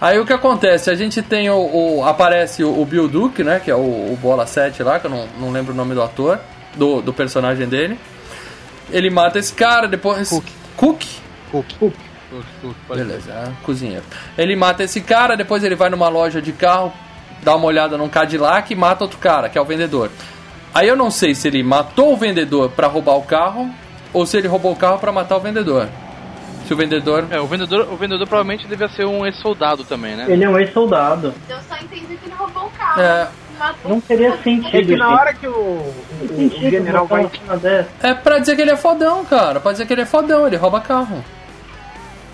Aí 0.00 0.18
o 0.18 0.26
que 0.26 0.32
acontece? 0.32 0.90
A 0.90 0.94
gente 0.94 1.22
tem 1.22 1.48
o. 1.50 1.56
o- 1.98 2.04
aparece 2.04 2.62
o, 2.62 2.80
o 2.80 2.84
Bill 2.84 3.08
Duke, 3.08 3.42
né? 3.42 3.60
Que 3.60 3.70
é 3.70 3.74
o, 3.74 3.78
o 4.12 4.18
Bola 4.20 4.46
7 4.46 4.82
lá, 4.82 4.98
que 5.00 5.06
eu 5.06 5.10
não, 5.10 5.26
não 5.38 5.50
lembro 5.50 5.72
o 5.72 5.76
nome 5.76 5.94
do 5.94 6.02
ator, 6.02 6.38
do, 6.74 7.00
do 7.00 7.12
personagem 7.12 7.66
dele. 7.66 7.98
Ele 8.90 9.10
mata 9.10 9.38
esse 9.38 9.52
cara, 9.52 9.88
depois. 9.88 10.28
Cook. 10.28 10.44
Cook? 10.76 11.02
Cook. 11.78 11.94
Tudo, 12.60 12.76
pode 12.86 13.00
Beleza, 13.02 13.32
é, 13.32 13.48
cozinheiro. 13.64 14.02
Ele 14.36 14.56
mata 14.56 14.82
esse 14.82 15.00
cara, 15.00 15.36
depois 15.36 15.62
ele 15.64 15.76
vai 15.76 15.88
numa 15.88 16.08
loja 16.08 16.42
de 16.42 16.52
carro, 16.52 16.92
dá 17.42 17.54
uma 17.54 17.66
olhada 17.66 17.96
num 17.96 18.08
Cadillac 18.08 18.70
e 18.72 18.76
mata 18.76 19.04
outro 19.04 19.18
cara, 19.18 19.48
que 19.48 19.56
é 19.56 19.60
o 19.60 19.64
vendedor. 19.64 20.10
Aí 20.74 20.88
eu 20.88 20.96
não 20.96 21.10
sei 21.10 21.34
se 21.34 21.48
ele 21.48 21.62
matou 21.62 22.12
o 22.12 22.16
vendedor 22.16 22.70
pra 22.70 22.88
roubar 22.88 23.14
o 23.16 23.22
carro 23.22 23.70
ou 24.12 24.26
se 24.26 24.36
ele 24.36 24.48
roubou 24.48 24.72
o 24.72 24.76
carro 24.76 24.98
pra 24.98 25.12
matar 25.12 25.36
o 25.36 25.40
vendedor. 25.40 25.88
Se 26.66 26.72
o 26.74 26.76
vendedor. 26.76 27.26
É, 27.30 27.40
o 27.40 27.46
vendedor, 27.46 27.88
o 27.92 27.96
vendedor 27.96 28.26
provavelmente 28.26 28.66
devia 28.66 28.88
ser 28.88 29.04
um 29.06 29.24
ex-soldado 29.24 29.84
também, 29.84 30.16
né? 30.16 30.26
Ele 30.28 30.44
é 30.44 30.48
um 30.48 30.58
ex-soldado. 30.58 31.32
Eu 31.48 31.58
só 31.68 31.76
entendi 31.76 32.16
que 32.16 32.26
ele 32.26 32.34
roubou 32.36 32.64
o 32.66 32.70
carro. 32.70 33.00
É. 33.00 33.28
Não 33.86 34.00
teria 34.00 34.28
É 34.34 34.36
sentido. 34.38 34.86
que 34.86 34.96
na 34.96 35.08
hora 35.10 35.32
que 35.32 35.46
o, 35.48 35.50
o- 35.50 35.94
Não 36.20 36.26
o 36.34 36.36
sentido 36.36 36.70
general 36.70 37.06
vai. 37.06 37.30
É 38.02 38.12
pra 38.12 38.38
dizer 38.38 38.54
que 38.54 38.60
ele 38.62 38.70
é 38.72 38.76
fodão, 38.76 39.24
cara. 39.24 39.60
Pra 39.60 39.72
dizer 39.72 39.86
que 39.86 39.92
ele 39.94 40.02
é 40.02 40.06
fodão, 40.06 40.46
ele 40.46 40.56
rouba 40.56 40.80
carro. 40.80 41.24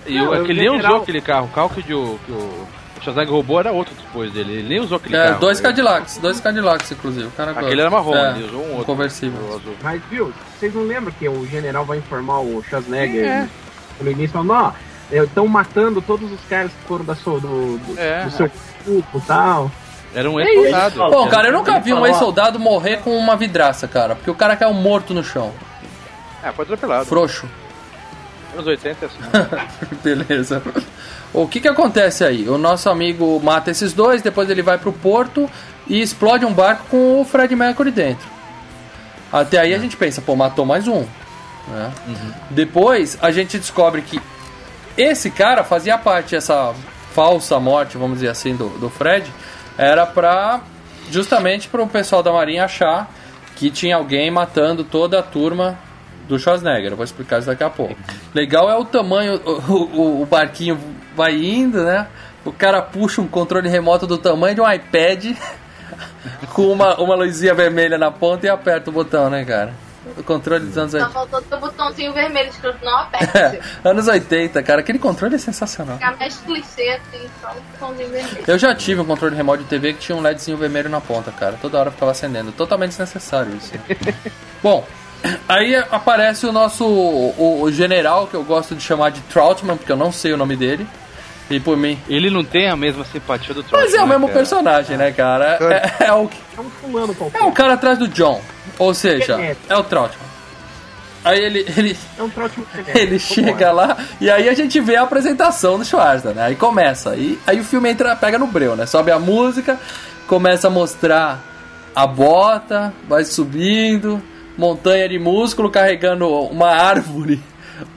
E 0.06 0.18
Não, 0.18 0.30
o, 0.30 0.34
é 0.34 0.38
que 0.44 0.50
ele 0.50 0.60
nem 0.62 0.70
general- 0.70 0.92
usou 0.92 1.02
aquele 1.02 1.20
carro. 1.20 1.46
O 1.46 1.50
carro 1.50 1.70
que, 1.70 1.94
o- 1.94 2.18
que 2.26 2.32
o 2.32 2.66
Schwarzenegger 3.02 3.32
roubou 3.34 3.60
era 3.60 3.70
outro 3.70 3.94
depois 3.94 4.32
dele. 4.32 4.52
Ele 4.54 4.68
nem 4.68 4.80
usou 4.80 4.96
aquele 4.96 5.16
É, 5.16 5.28
carro. 5.28 5.40
dois 5.40 5.58
Ele- 5.60 5.68
Cadillacs, 5.68 6.18
dois 6.18 6.40
Cadillacs, 6.40 6.90
inclusive. 6.90 7.26
O 7.26 7.30
cara 7.32 7.52
Aquele 7.52 7.80
era 7.80 7.90
marrom, 7.90 8.16
é, 8.16 8.30
ele 8.36 8.44
usou 8.46 8.60
um 8.64 8.70
outro. 8.72 8.86
Conversível. 8.86 9.60
Mas 9.80 10.02
viu, 10.10 10.32
vocês 10.58 10.74
não 10.74 10.82
lembram 10.82 11.12
que 11.16 11.28
o 11.28 11.46
general 11.46 11.84
vai 11.84 11.98
informar 11.98 12.40
o 12.40 12.62
Schwarzenegger 12.68 13.24
É. 13.24 13.48
no 14.02 14.10
início 14.10 14.30
falando, 14.32 14.52
ó, 14.52 14.72
estão 15.10 15.46
matando 15.46 16.00
todos 16.02 16.30
os 16.30 16.40
caras 16.48 16.70
que 16.70 16.88
foram 16.88 17.04
da 17.04 17.14
sua, 17.14 17.40
do, 17.40 17.78
do, 17.78 17.98
É. 17.98 18.24
do 18.24 18.30
seu 18.30 18.50
grupo 18.84 19.18
e 19.18 19.20
tal. 19.22 19.70
Era 20.14 20.30
um 20.30 20.38
É 20.38 20.44
ex-soldado. 20.44 20.96
Bom, 21.10 21.28
cara, 21.28 21.48
eu 21.48 21.52
nunca 21.52 21.78
vi 21.80 21.94
um 21.94 22.06
ex-soldado 22.06 22.58
morrer 22.60 22.98
com 22.98 23.16
uma 23.16 23.34
vidraça, 23.36 23.88
cara. 23.88 24.14
Porque 24.14 24.30
o 24.30 24.34
cara 24.34 24.56
caiu 24.56 24.74
morto 24.74 25.14
no 25.14 25.24
chão. 25.24 25.52
É, 26.42 26.52
foi 26.52 26.64
atropelado. 26.64 27.06
Frouxo. 27.06 27.46
Anos 28.52 28.66
80 28.66 29.04
é 29.04 29.08
assim. 29.08 29.96
Beleza. 30.04 30.62
O 31.32 31.48
que 31.48 31.60
que 31.60 31.68
acontece 31.68 32.24
aí? 32.24 32.46
O 32.46 32.58
nosso 32.58 32.90
amigo 32.90 33.40
mata 33.42 33.70
esses 33.70 33.94
dois, 33.94 34.20
depois 34.20 34.50
ele 34.50 34.60
vai 34.60 34.76
pro 34.76 34.92
porto 34.92 35.48
e 35.86 36.00
explode 36.02 36.44
um 36.44 36.52
barco 36.52 36.84
com 36.90 37.20
o 37.22 37.24
Fred 37.24 37.56
Mercury 37.56 37.90
dentro. 37.90 38.28
Até 39.32 39.58
aí 39.58 39.72
a 39.74 39.78
gente 39.78 39.96
pensa, 39.96 40.20
pô, 40.20 40.36
matou 40.36 40.66
mais 40.66 40.86
um. 40.86 41.06
Né? 41.68 41.92
Depois 42.50 43.18
a 43.22 43.30
gente 43.30 43.58
descobre 43.58 44.02
que 44.02 44.20
esse 44.96 45.30
cara 45.30 45.64
fazia 45.64 45.96
parte, 45.98 46.34
essa 46.36 46.74
falsa 47.14 47.58
morte, 47.60 47.96
vamos 47.96 48.18
dizer 48.18 48.28
assim, 48.30 48.54
do, 48.54 48.68
do 48.78 48.88
Fred, 48.90 49.30
era 49.78 50.04
pra 50.06 50.60
justamente 51.10 51.68
para 51.68 51.82
o 51.82 51.88
pessoal 51.88 52.22
da 52.22 52.32
Marinha 52.32 52.64
achar 52.64 53.10
que 53.56 53.70
tinha 53.70 53.96
alguém 53.96 54.30
matando 54.30 54.82
toda 54.84 55.18
a 55.18 55.22
turma 55.22 55.78
do 56.28 56.38
Schwarzenegger. 56.38 56.92
Eu 56.92 56.96
vou 56.96 57.04
explicar 57.04 57.38
isso 57.38 57.46
daqui 57.48 57.64
a 57.64 57.70
pouco. 57.70 57.96
Legal 58.34 58.70
é 58.70 58.76
o 58.76 58.84
tamanho, 58.84 59.40
o, 59.44 59.72
o- 59.72 60.22
o 60.22 60.26
barquinho 60.26 60.78
vai 61.14 61.34
indo, 61.34 61.82
né? 61.84 62.06
O 62.44 62.52
cara 62.52 62.80
puxa 62.82 63.20
um 63.20 63.28
controle 63.28 63.68
remoto 63.68 64.06
do 64.06 64.18
tamanho 64.18 64.54
de 64.54 64.60
um 64.60 64.70
iPad 64.70 65.36
com 66.54 66.72
uma, 66.72 66.96
uma 67.00 67.14
luzinha 67.14 67.54
vermelha 67.54 67.98
na 67.98 68.10
ponta 68.10 68.46
e 68.46 68.48
aperta 68.50 68.90
o 68.90 68.92
botão, 68.92 69.28
né, 69.30 69.44
cara? 69.44 69.72
O 70.16 70.22
controle 70.22 70.64
dos 70.66 70.76
anos 70.76 70.92
Só 70.92 70.98
80. 70.98 71.12
faltou 71.12 71.42
ter 71.42 71.54
o 71.54 71.60
botãozinho 71.60 72.12
vermelho 72.12 72.50
escrito 72.50 72.84
não 72.84 72.98
aperte. 72.98 73.36
É, 73.36 73.60
anos 73.88 74.08
80, 74.08 74.62
cara. 74.62 74.80
Aquele 74.80 74.98
controle 74.98 75.34
é 75.34 75.38
sensacional. 75.38 75.96
Ficar 75.96 76.16
mais 76.16 76.36
clichê 76.38 76.88
assim, 76.90 77.28
só 77.40 77.50
um 77.50 77.60
botãozinho 77.72 78.10
vermelho. 78.10 78.44
Eu 78.46 78.58
já 78.58 78.74
tive 78.74 79.00
um 79.00 79.04
controle 79.04 79.34
remoto 79.36 79.62
de 79.62 79.68
TV 79.68 79.92
que 79.94 80.00
tinha 80.00 80.16
um 80.16 80.20
LEDzinho 80.20 80.56
vermelho 80.56 80.88
na 80.88 81.00
ponta, 81.00 81.30
cara. 81.32 81.56
Toda 81.60 81.78
hora 81.78 81.90
ficava 81.90 82.10
acendendo. 82.12 82.52
Totalmente 82.52 82.90
desnecessário 82.90 83.54
isso. 83.56 83.72
Bom, 84.62 84.86
aí 85.48 85.74
aparece 85.74 86.46
o 86.46 86.52
nosso 86.52 86.84
o, 86.86 87.62
o 87.62 87.72
general, 87.72 88.26
que 88.26 88.34
eu 88.34 88.44
gosto 88.44 88.74
de 88.74 88.82
chamar 88.82 89.10
de 89.10 89.20
Troutman, 89.22 89.76
porque 89.76 89.92
eu 89.92 89.96
não 89.96 90.12
sei 90.12 90.32
o 90.32 90.36
nome 90.36 90.56
dele. 90.56 90.86
E 91.56 91.60
por 91.60 91.76
mim. 91.76 91.98
Ele 92.08 92.30
não 92.30 92.42
tem 92.44 92.68
a 92.68 92.76
mesma 92.76 93.04
simpatia 93.04 93.54
do 93.54 93.62
Trout. 93.62 93.84
Mas 93.84 93.94
é 93.94 93.98
o 93.98 94.06
né, 94.06 94.12
mesmo 94.14 94.26
cara? 94.26 94.38
personagem, 94.38 94.96
né, 94.96 95.12
cara? 95.12 95.58
É, 95.60 96.06
é 96.06 96.12
o, 96.12 96.28
É 96.56 96.60
um 96.60 96.70
fulano 96.70 97.14
qualquer. 97.14 97.40
é 97.40 97.44
o 97.44 97.52
cara 97.52 97.74
atrás 97.74 97.98
do 97.98 98.08
John. 98.08 98.40
Ou 98.78 98.94
seja, 98.94 99.40
É. 99.40 99.56
é 99.68 99.76
o 99.76 99.84
Troutman. 99.84 100.32
Aí 101.24 101.38
ele, 101.38 101.64
ele, 101.76 101.96
É 102.18 102.22
um 102.22 102.30
Ele 102.94 103.18
chega 103.18 103.70
lá 103.70 103.96
e 104.20 104.28
aí 104.28 104.48
a 104.48 104.54
gente 104.54 104.80
vê 104.80 104.96
a 104.96 105.02
apresentação 105.02 105.78
do 105.78 105.84
Schwarza, 105.84 106.32
né? 106.32 106.42
Aí 106.46 106.56
começa. 106.56 107.14
E 107.14 107.38
aí 107.46 107.60
o 107.60 107.64
filme 107.64 107.90
entra, 107.90 108.16
pega 108.16 108.38
no 108.38 108.46
breu, 108.46 108.74
né? 108.74 108.86
Sobe 108.86 109.12
a 109.12 109.18
música, 109.18 109.78
começa 110.26 110.66
a 110.66 110.70
mostrar 110.70 111.40
a 111.94 112.06
bota, 112.06 112.92
vai 113.08 113.24
subindo, 113.24 114.20
montanha 114.58 115.08
de 115.08 115.18
músculo 115.18 115.70
carregando 115.70 116.28
uma 116.28 116.70
árvore. 116.70 117.40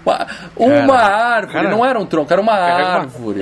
Uma, 0.06 0.28
uma 0.56 0.98
árvore, 0.98 1.54
cara, 1.54 1.70
não 1.70 1.86
era 1.86 2.00
um 2.00 2.06
tronco, 2.06 2.32
era 2.32 2.42
uma 2.42 2.54
árvore. 2.54 3.42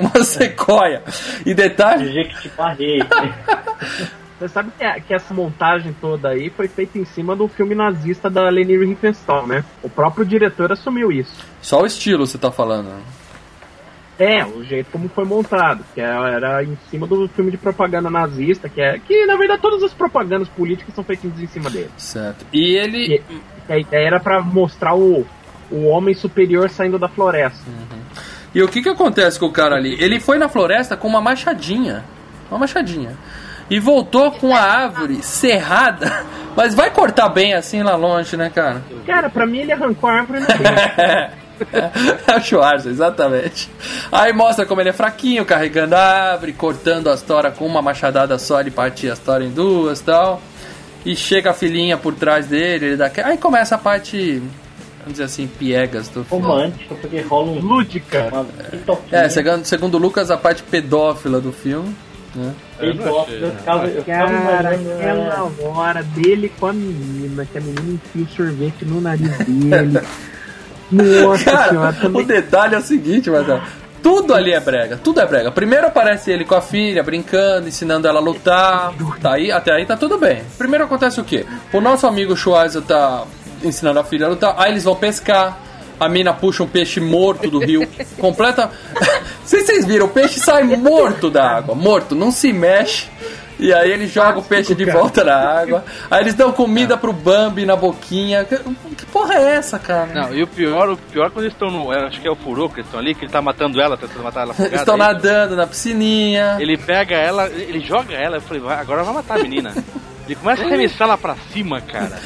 Uma 0.00 0.22
sequoia. 0.24 1.02
E 1.44 1.54
detalhe, 1.54 2.06
de 2.06 2.12
Jequitiparrei. 2.14 3.00
Você 4.38 4.48
sabe 4.48 4.70
que, 4.78 5.00
que 5.00 5.14
essa 5.14 5.34
montagem 5.34 5.92
toda 6.00 6.28
aí 6.28 6.48
foi 6.48 6.68
feita 6.68 6.96
em 6.96 7.04
cima 7.04 7.34
do 7.34 7.48
filme 7.48 7.74
nazista 7.74 8.30
da 8.30 8.48
Leni 8.48 8.78
Riefenstahl, 8.78 9.48
né? 9.48 9.64
O 9.82 9.90
próprio 9.90 10.24
diretor 10.24 10.70
assumiu 10.70 11.10
isso. 11.10 11.44
só 11.60 11.82
o 11.82 11.86
estilo 11.86 12.24
você 12.24 12.38
tá 12.38 12.52
falando. 12.52 12.88
É, 14.18 14.44
o 14.44 14.64
jeito 14.64 14.90
como 14.90 15.08
foi 15.08 15.24
montado, 15.24 15.84
que 15.94 16.00
era, 16.00 16.62
em 16.64 16.76
cima 16.90 17.06
do 17.06 17.28
filme 17.28 17.52
de 17.52 17.56
propaganda 17.56 18.10
nazista, 18.10 18.68
que 18.68 18.80
é 18.80 18.98
que 18.98 19.26
na 19.26 19.36
verdade 19.36 19.62
todas 19.62 19.82
as 19.82 19.94
propagandas 19.94 20.48
políticas 20.48 20.92
são 20.92 21.04
feitas 21.04 21.40
em 21.40 21.46
cima 21.46 21.70
dele. 21.70 21.90
Certo. 21.96 22.44
E 22.52 22.76
ele. 22.76 23.14
E, 23.14 23.22
e 23.68 23.72
a 23.72 23.78
ideia 23.78 24.06
era 24.06 24.20
pra 24.20 24.40
mostrar 24.40 24.96
o, 24.96 25.24
o 25.70 25.86
homem 25.86 26.14
superior 26.14 26.70
saindo 26.70 26.98
da 26.98 27.08
floresta. 27.08 27.70
E 28.54 28.62
o 28.62 28.68
que 28.68 28.82
que 28.82 28.88
acontece 28.88 29.38
com 29.38 29.46
o 29.46 29.52
cara 29.52 29.76
ali? 29.76 29.96
Ele 30.00 30.18
foi 30.18 30.38
na 30.38 30.48
floresta 30.48 30.96
com 30.96 31.06
uma 31.06 31.20
machadinha. 31.20 32.04
Uma 32.50 32.60
machadinha. 32.60 33.16
E 33.70 33.78
voltou 33.78 34.32
com 34.32 34.54
a 34.54 34.60
árvore 34.60 35.22
serrada. 35.22 36.24
Mas 36.56 36.74
vai 36.74 36.90
cortar 36.90 37.28
bem 37.28 37.54
assim 37.54 37.82
lá 37.82 37.94
longe, 37.94 38.36
né, 38.36 38.50
cara? 38.52 38.82
Cara, 39.06 39.28
pra 39.28 39.46
mim 39.46 39.58
ele 39.58 39.72
arrancou 39.72 40.08
a 40.08 40.14
árvore 40.14 40.40
no. 40.40 40.46
É 42.26 42.36
o 42.36 42.40
Schwarza, 42.40 42.88
exatamente. 42.88 43.70
Aí 44.12 44.32
mostra 44.32 44.64
como 44.64 44.80
ele 44.80 44.90
é 44.90 44.92
fraquinho, 44.92 45.44
carregando 45.44 45.94
a 45.96 46.32
árvore, 46.32 46.52
cortando 46.52 47.08
as 47.10 47.22
toras 47.22 47.56
com 47.56 47.66
uma 47.66 47.82
machadada 47.82 48.38
só, 48.38 48.60
ele 48.60 48.70
partia 48.70 49.12
as 49.12 49.18
toras 49.18 49.46
em 49.46 49.50
duas 49.50 50.00
tal. 50.00 50.40
E 51.04 51.16
chega 51.16 51.50
a 51.50 51.54
filhinha 51.54 51.96
por 51.96 52.14
trás 52.14 52.46
dele, 52.46 52.86
ele 52.86 52.96
dá... 52.96 53.10
aí 53.24 53.38
começa 53.38 53.74
a 53.74 53.78
parte, 53.78 54.42
vamos 55.08 55.12
dizer 55.12 55.24
assim, 55.24 55.46
piegas 55.46 56.08
do 56.08 56.24
filme. 56.24 56.44
Romântico, 56.44 56.94
porque 56.96 57.20
rola 57.22 57.52
um. 57.52 57.60
Lúdica. 57.60 58.28
Uma 58.30 58.44
pitoquinha. 58.44 59.22
É, 59.22 59.28
segundo, 59.28 59.64
segundo 59.64 59.94
o 59.94 59.98
Lucas, 59.98 60.30
a 60.30 60.36
parte 60.36 60.62
pedófila 60.62 61.40
do 61.40 61.52
filme. 61.52 61.94
Né? 62.34 62.54
Eu 62.78 62.94
gosto, 62.94 63.32
eu 63.32 63.50
ficava, 63.52 63.86
eu 63.86 64.04
ficava 64.04 64.30
Cara, 64.30 64.74
imaginando, 64.74 64.92
aquela 64.92 65.52
hora 65.74 66.02
dele 66.02 66.52
com 66.60 66.66
a 66.66 66.72
menina, 66.72 67.46
que 67.46 67.56
a 67.56 67.60
menina 67.60 67.94
enfia 67.94 68.22
o 68.22 68.28
sorvete 68.28 68.84
no 68.84 69.00
nariz 69.00 69.36
dele. 69.38 70.00
Nossa 70.92 71.44
Cara, 71.44 71.68
senhora, 71.70 71.90
o 71.90 72.00
também. 72.00 72.26
detalhe 72.26 72.74
é 72.74 72.78
o 72.78 72.82
seguinte, 72.82 73.30
Marcelo. 73.30 73.62
Tudo 74.02 74.32
ali 74.32 74.52
é 74.52 74.60
brega, 74.60 74.96
tudo 74.96 75.20
é 75.20 75.26
brega. 75.26 75.50
Primeiro 75.50 75.86
aparece 75.86 76.30
ele 76.30 76.44
com 76.44 76.54
a 76.54 76.60
filha, 76.60 77.02
brincando, 77.02 77.66
ensinando 77.66 78.06
ela 78.06 78.20
a 78.20 78.22
lutar. 78.22 78.92
Tá 79.20 79.34
aí, 79.34 79.50
até 79.50 79.72
aí 79.72 79.84
tá 79.84 79.96
tudo 79.96 80.18
bem. 80.18 80.42
Primeiro 80.56 80.84
acontece 80.84 81.20
o 81.20 81.24
quê? 81.24 81.44
O 81.72 81.80
nosso 81.80 82.06
amigo 82.06 82.36
Schwarza 82.36 82.80
tá 82.80 83.24
ensinando 83.62 84.00
a 84.00 84.04
filha 84.04 84.26
a 84.26 84.30
lutar, 84.30 84.54
aí 84.58 84.72
eles 84.72 84.84
vão 84.84 84.96
pescar. 84.96 85.58
A 86.00 86.08
mina 86.08 86.32
puxa 86.32 86.62
um 86.62 86.68
peixe 86.68 87.00
morto 87.00 87.50
do 87.50 87.58
rio. 87.58 87.84
Completa. 88.20 88.70
Se 89.44 89.60
vocês 89.64 89.84
viram, 89.84 90.06
o 90.06 90.08
peixe 90.08 90.38
sai 90.38 90.62
morto 90.62 91.28
da 91.28 91.56
água, 91.56 91.74
morto, 91.74 92.14
não 92.14 92.30
se 92.30 92.52
mexe. 92.52 93.08
E 93.58 93.72
aí 93.74 93.90
ele 93.90 94.06
joga 94.06 94.38
o 94.38 94.42
peixe 94.42 94.74
de 94.74 94.84
volta 94.84 95.24
na 95.24 95.34
água. 95.34 95.84
Aí 96.08 96.22
eles 96.22 96.34
dão 96.34 96.52
comida 96.52 96.96
pro 96.96 97.12
Bambi 97.12 97.66
na 97.66 97.74
boquinha. 97.74 98.44
Que, 98.44 98.56
porra 99.06 99.34
é 99.34 99.56
essa, 99.56 99.78
cara? 99.78 100.06
Não, 100.14 100.34
e 100.34 100.42
o 100.42 100.46
pior, 100.46 100.90
o 100.90 100.96
pior 100.96 101.26
é 101.26 101.30
quando 101.30 101.44
eles 101.44 101.54
estão 101.54 101.70
no. 101.70 101.90
Acho 101.90 102.20
que 102.20 102.28
é 102.28 102.30
o 102.30 102.36
Furo 102.36 102.68
que 102.68 102.76
eles 102.76 102.86
estão 102.86 103.00
ali, 103.00 103.14
que 103.14 103.24
ele 103.24 103.32
tá 103.32 103.42
matando 103.42 103.80
ela, 103.80 103.96
tentando 103.96 104.22
matar 104.22 104.42
ela 104.42 104.52
afogada. 104.52 104.74
Eles 104.74 104.80
estão 104.80 104.94
aí 104.94 105.00
nadando 105.00 105.56
na 105.56 105.66
piscininha. 105.66 106.56
Ele 106.60 106.76
pega 106.76 107.16
ela, 107.16 107.48
ele 107.48 107.80
joga 107.80 108.14
ela, 108.14 108.36
eu 108.36 108.40
falei, 108.40 108.62
agora 108.64 109.02
vai 109.02 109.14
matar 109.14 109.40
a 109.40 109.42
menina. 109.42 109.74
Ele 110.24 110.36
começa 110.36 110.62
a 110.62 110.66
arremessar 110.66 111.08
ela 111.08 111.18
pra 111.18 111.34
cima, 111.52 111.80
cara. 111.80 112.16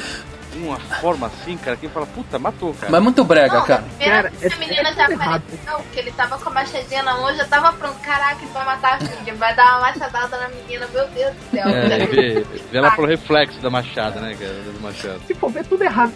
De 0.63 0.69
uma 0.69 0.79
forma 0.79 1.27
assim, 1.27 1.57
cara, 1.57 1.75
que 1.75 1.85
ele 1.85 1.93
fala, 1.93 2.05
puta, 2.05 2.39
matou, 2.39 2.73
cara. 2.73 2.91
Mas 2.91 3.03
muito 3.03 3.23
brega, 3.23 3.59
Não, 3.59 3.65
cara. 3.65 3.83
Cara, 3.99 4.31
que 4.31 4.45
é- 4.45 4.53
a 4.53 4.57
menina 4.57 4.89
é 4.89 4.93
já 4.93 5.05
apareceu, 5.05 5.85
que 5.91 5.99
ele 5.99 6.11
tava 6.11 6.37
com 6.37 6.49
a 6.49 6.53
machadinha 6.53 7.03
na 7.03 7.17
mão, 7.17 7.35
já 7.35 7.45
tava 7.45 7.73
pronto. 7.73 7.99
Caraca, 7.99 8.37
ele 8.41 8.51
vai 8.51 8.65
matar 8.65 8.95
a 8.95 8.99
filha, 8.99 9.33
vai 9.35 9.55
dar 9.55 9.77
uma 9.77 9.81
machadada 9.81 10.37
na 10.37 10.49
menina, 10.49 10.87
meu 10.93 11.07
Deus 11.09 11.33
do 11.35 11.51
céu. 11.51 11.67
É, 11.67 12.05
vê, 12.05 12.45
vê 12.71 12.77
ela 12.77 12.91
pelo 12.91 13.07
reflexo 13.07 13.59
da 13.59 13.69
machada, 13.69 14.19
né, 14.19 14.35
cara? 14.39 14.53
Do 14.53 14.81
machado. 14.81 15.21
Se 15.27 15.33
for 15.33 15.51
ver, 15.51 15.65
tudo 15.65 15.83
errado 15.83 16.13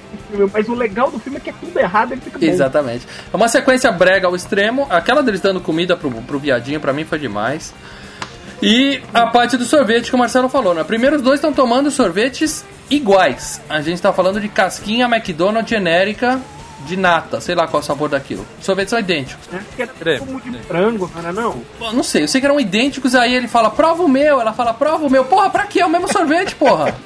mas 0.51 0.67
o 0.67 0.73
legal 0.73 1.09
do 1.09 1.19
filme 1.19 1.37
é 1.37 1.41
que 1.41 1.49
é 1.49 1.53
tudo 1.53 1.79
errado 1.79 2.11
ele 2.11 2.21
fica 2.21 2.37
bom. 2.37 2.45
Exatamente. 2.45 3.07
É 3.31 3.35
uma 3.35 3.47
sequência 3.47 3.91
brega 3.91 4.27
ao 4.27 4.35
extremo. 4.35 4.87
Aquela 4.89 5.23
deles 5.23 5.41
dando 5.41 5.61
comida 5.61 5.95
pro, 5.95 6.09
pro 6.11 6.39
viadinho, 6.39 6.79
pra 6.79 6.93
mim, 6.93 7.05
foi 7.05 7.19
demais. 7.19 7.73
E 8.61 9.01
a 9.13 9.27
parte 9.27 9.55
do 9.57 9.65
sorvete 9.65 10.09
que 10.09 10.15
o 10.15 10.19
Marcelo 10.19 10.49
falou, 10.49 10.73
né? 10.73 10.83
Primeiro 10.83 11.17
os 11.17 11.21
dois 11.21 11.35
estão 11.35 11.53
tomando 11.53 11.91
sorvetes 11.91 12.65
iguais. 12.89 13.61
A 13.69 13.81
gente 13.81 14.01
tá 14.01 14.11
falando 14.11 14.39
de 14.39 14.49
casquinha 14.49 15.05
McDonald's 15.05 15.69
genérica 15.69 16.39
de 16.85 16.95
nata, 16.95 17.41
sei 17.41 17.53
lá 17.53 17.67
qual 17.67 17.81
é 17.81 17.83
o 17.83 17.85
sabor 17.85 18.09
daquilo. 18.09 18.45
Os 18.59 18.65
sorvetes 18.65 18.91
são 18.91 18.99
idênticos. 18.99 19.47
Que 19.75 19.81
era 19.81 19.91
Creme, 19.93 20.19
como 20.19 20.41
de 20.41 20.49
creme. 20.49 20.63
frango, 20.65 21.11
não 21.13 21.21
era 21.21 21.33
não? 21.33 21.61
Bom, 21.79 21.91
Não 21.91 22.03
sei, 22.03 22.23
eu 22.23 22.27
sei 22.27 22.39
que 22.41 22.47
eram 22.47 22.59
idênticos, 22.59 23.13
aí 23.13 23.33
ele 23.33 23.47
fala, 23.47 23.69
prova 23.69 24.03
o 24.03 24.07
meu, 24.07 24.39
ela 24.41 24.53
fala, 24.53 24.73
prova 24.73 25.05
o 25.05 25.09
meu. 25.09 25.25
Porra, 25.25 25.49
pra 25.49 25.65
quê? 25.65 25.81
É 25.81 25.85
o 25.85 25.89
mesmo 25.89 26.11
sorvete, 26.11 26.55
porra. 26.55 26.95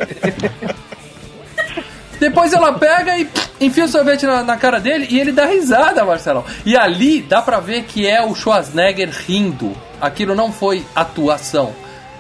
Depois 2.20 2.54
ela 2.54 2.74
pega 2.74 3.18
e 3.18 3.28
enfia 3.60 3.86
o 3.86 3.88
sorvete 3.88 4.28
na, 4.28 4.44
na 4.44 4.56
cara 4.56 4.80
dele 4.80 5.08
e 5.10 5.20
ele 5.20 5.32
dá 5.32 5.46
risada, 5.48 6.06
Marcelão. 6.06 6.46
E 6.64 6.78
ali 6.78 7.20
dá 7.22 7.42
pra 7.42 7.60
ver 7.60 7.84
que 7.84 8.08
é 8.08 8.24
o 8.24 8.36
Schwarzenegger 8.36 9.10
rindo. 9.28 9.76
Aquilo 10.02 10.36
não 10.36 10.52
foi 10.52 10.84
atuação. 10.96 11.74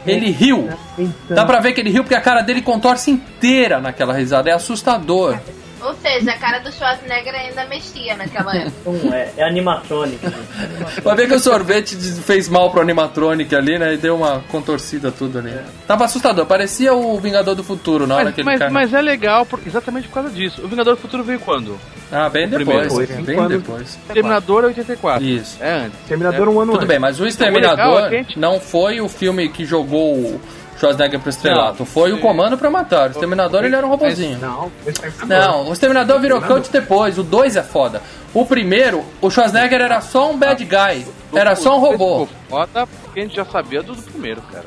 Ele 0.05 0.31
riu. 0.31 0.69
Então, 0.97 1.35
Dá 1.35 1.45
pra 1.45 1.59
ver 1.59 1.73
que 1.73 1.81
ele 1.81 1.89
riu 1.89 2.03
porque 2.03 2.15
a 2.15 2.21
cara 2.21 2.41
dele 2.41 2.61
contorce 2.61 3.11
inteira 3.11 3.79
naquela 3.79 4.13
risada. 4.13 4.49
É 4.49 4.53
assustador. 4.53 5.37
Ou 5.83 5.93
seja, 5.95 6.31
a 6.31 6.37
cara 6.37 6.59
do 6.59 6.71
Schwarzenegger 6.71 7.33
ainda 7.33 7.65
mexia 7.65 8.15
naquela 8.15 8.53
época. 8.57 8.73
Então, 8.85 9.13
é, 9.13 9.31
é 9.37 9.43
animatrônico. 9.43 10.29
gente. 10.29 11.01
Vai 11.03 11.15
ver 11.15 11.27
que 11.27 11.33
o 11.33 11.39
sorvete 11.39 11.95
fez 11.95 12.47
mal 12.49 12.69
pro 12.71 12.81
animatronic 12.81 13.53
ali, 13.55 13.77
né? 13.79 13.93
E 13.93 13.97
deu 13.97 14.15
uma 14.15 14.43
contorcida 14.49 15.11
tudo 15.11 15.39
ali. 15.39 15.53
Tava 15.87 16.05
assustador. 16.05 16.45
Parecia 16.45 16.93
o 16.93 17.19
Vingador 17.19 17.55
do 17.55 17.63
Futuro 17.63 18.05
na 18.05 18.15
hora 18.15 18.25
Mas, 18.25 18.35
que 18.35 18.41
ele 18.41 18.49
mas, 18.49 18.59
cai. 18.59 18.69
mas 18.69 18.93
é 18.93 19.01
legal 19.01 19.45
por- 19.45 19.59
exatamente 19.65 20.07
por 20.07 20.15
causa 20.15 20.29
disso. 20.29 20.61
O 20.63 20.67
Vingador 20.67 20.95
do 20.95 21.01
Futuro 21.01 21.23
veio 21.23 21.39
quando? 21.39 21.79
Ah, 22.11 22.27
bem 22.29 22.47
primeiro. 22.49 22.83
depois. 22.83 22.93
Foi, 23.09 23.23
Bem 23.23 23.35
quando- 23.35 23.57
depois. 23.57 23.97
Terminador 24.13 24.63
é 24.65 24.67
84. 24.67 25.23
Isso. 25.25 25.57
É 25.61 25.71
antes. 25.73 25.99
Terminador 26.07 26.49
um 26.49 26.59
ano 26.59 26.71
Tudo 26.73 26.75
antes. 26.81 26.87
bem, 26.87 26.99
mas 26.99 27.19
o 27.19 27.25
Exterminador 27.25 28.01
é 28.01 28.05
a 28.05 28.09
gente- 28.09 28.37
não 28.37 28.59
foi 28.59 28.99
o 29.01 29.07
filme 29.07 29.47
que 29.49 29.63
jogou 29.65 30.13
o 30.15 30.41
Schwarzenegger 30.77 31.19
pro 31.19 31.29
estrelato. 31.29 31.79
Não. 31.79 31.85
Foi 31.85 32.11
o 32.11 32.19
Comando 32.19 32.57
pra 32.57 32.69
Matar. 32.69 33.09
O 33.09 33.11
Exterminador 33.11 33.63
ele 33.63 33.75
era 33.75 33.85
um 33.85 33.89
robozinho. 33.89 34.39
Não, 34.39 34.71
Exterminador. 34.85 35.47
Não, 35.47 35.69
o 35.69 35.73
Exterminador 35.73 36.19
virou 36.19 36.41
cult 36.41 36.71
depois. 36.71 37.17
O 37.17 37.23
2 37.23 37.55
é 37.57 37.63
foda. 37.63 38.01
O 38.33 38.45
primeiro, 38.45 39.03
o 39.21 39.29
Schwarzenegger 39.29 39.81
era 39.81 40.01
só 40.01 40.31
um 40.31 40.37
bad 40.37 40.63
guy. 40.63 41.05
Era 41.33 41.55
só 41.55 41.77
um 41.77 41.79
robô. 41.79 42.27
Foda 42.49 42.87
porque 42.87 43.19
a 43.19 43.23
gente 43.23 43.35
já 43.35 43.45
sabia 43.45 43.83
do, 43.83 43.95
primeiro, 43.95 44.41
cara. 44.43 44.65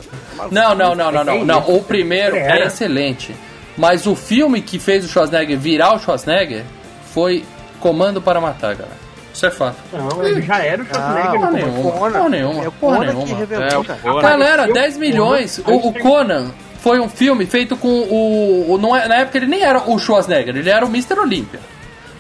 Não, 0.51 0.75
não, 0.75 0.95
não, 0.95 1.11
não, 1.11 1.25
não. 1.25 1.45
não. 1.45 1.61
O 1.69 1.83
primeiro 1.83 2.37
é 2.37 2.65
excelente. 2.65 3.35
Mas 3.77 4.07
o 4.07 4.15
filme 4.15 4.61
que 4.61 4.79
fez 4.79 5.05
o 5.05 5.09
Schwarzenegger 5.09 5.59
virar 5.59 5.95
o 5.95 5.99
Schwarzenegger 5.99 6.65
foi 7.13 7.45
Comando 7.81 8.21
para 8.23 8.41
Matar, 8.41 8.75
galera. 8.75 9.04
Isso 9.35 9.47
é 9.47 9.51
fato. 9.51 9.77
Não, 9.93 10.25
ele 10.25 10.41
já 10.43 10.59
era 10.59 10.83
o 10.83 10.87
Schwarzenegger. 10.87 11.33
porra 11.33 11.51
no 11.51 11.57
nenhuma. 11.57 11.91
Porra 11.93 12.29
nenhuma. 12.29 12.65
É 12.65 12.69
o 12.69 12.73
Porra 12.73 12.97
Conan 12.99 13.09
que 13.11 13.15
nenhuma. 13.17 13.37
revelou, 13.39 13.67
É, 13.67 13.85
cara. 13.85 13.99
Conan. 14.01 14.23
Galera, 14.23 14.67
Eu- 14.69 14.73
10 14.75 14.97
milhões. 14.97 15.59
O, 15.59 15.89
o 15.89 15.93
Conan 15.95 16.53
foi 16.81 17.01
um 17.01 17.09
filme 17.09 17.45
feito 17.45 17.77
com 17.77 17.89
o. 17.89 18.73
o 18.73 18.79
não 18.79 18.95
é, 18.97 19.09
na 19.09 19.17
época 19.17 19.37
ele 19.39 19.47
nem 19.47 19.63
era 19.63 19.83
o 19.91 19.99
Schwarzenegger, 19.99 20.57
ele 20.57 20.71
era 20.71 20.85
o 20.87 20.89
Mr. 20.89 21.19
Olympia. 21.19 21.59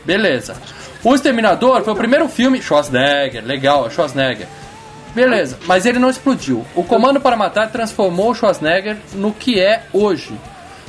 Beleza. 0.05 0.57
O 1.05 1.15
Exterminador 1.15 1.83
foi 1.85 1.93
o 1.93 1.97
primeiro 1.97 2.29
filme. 2.29 2.61
Schwarzenegger, 2.61 3.45
legal, 3.45 3.87
é 3.87 3.91
Schwarzenegger. 3.91 4.47
Beleza, 5.15 5.59
mas 5.67 5.87
ele 5.87 6.01
não 6.01 6.11
explodiu. 6.11 6.65
O 6.75 6.83
Comando 6.83 7.21
para 7.21 7.37
Matar 7.37 7.71
transformou 7.71 8.31
o 8.31 8.35
Schwarzenegger 8.35 8.97
no 9.13 9.33
que 9.33 9.61
é 9.61 9.83
hoje. 9.93 10.35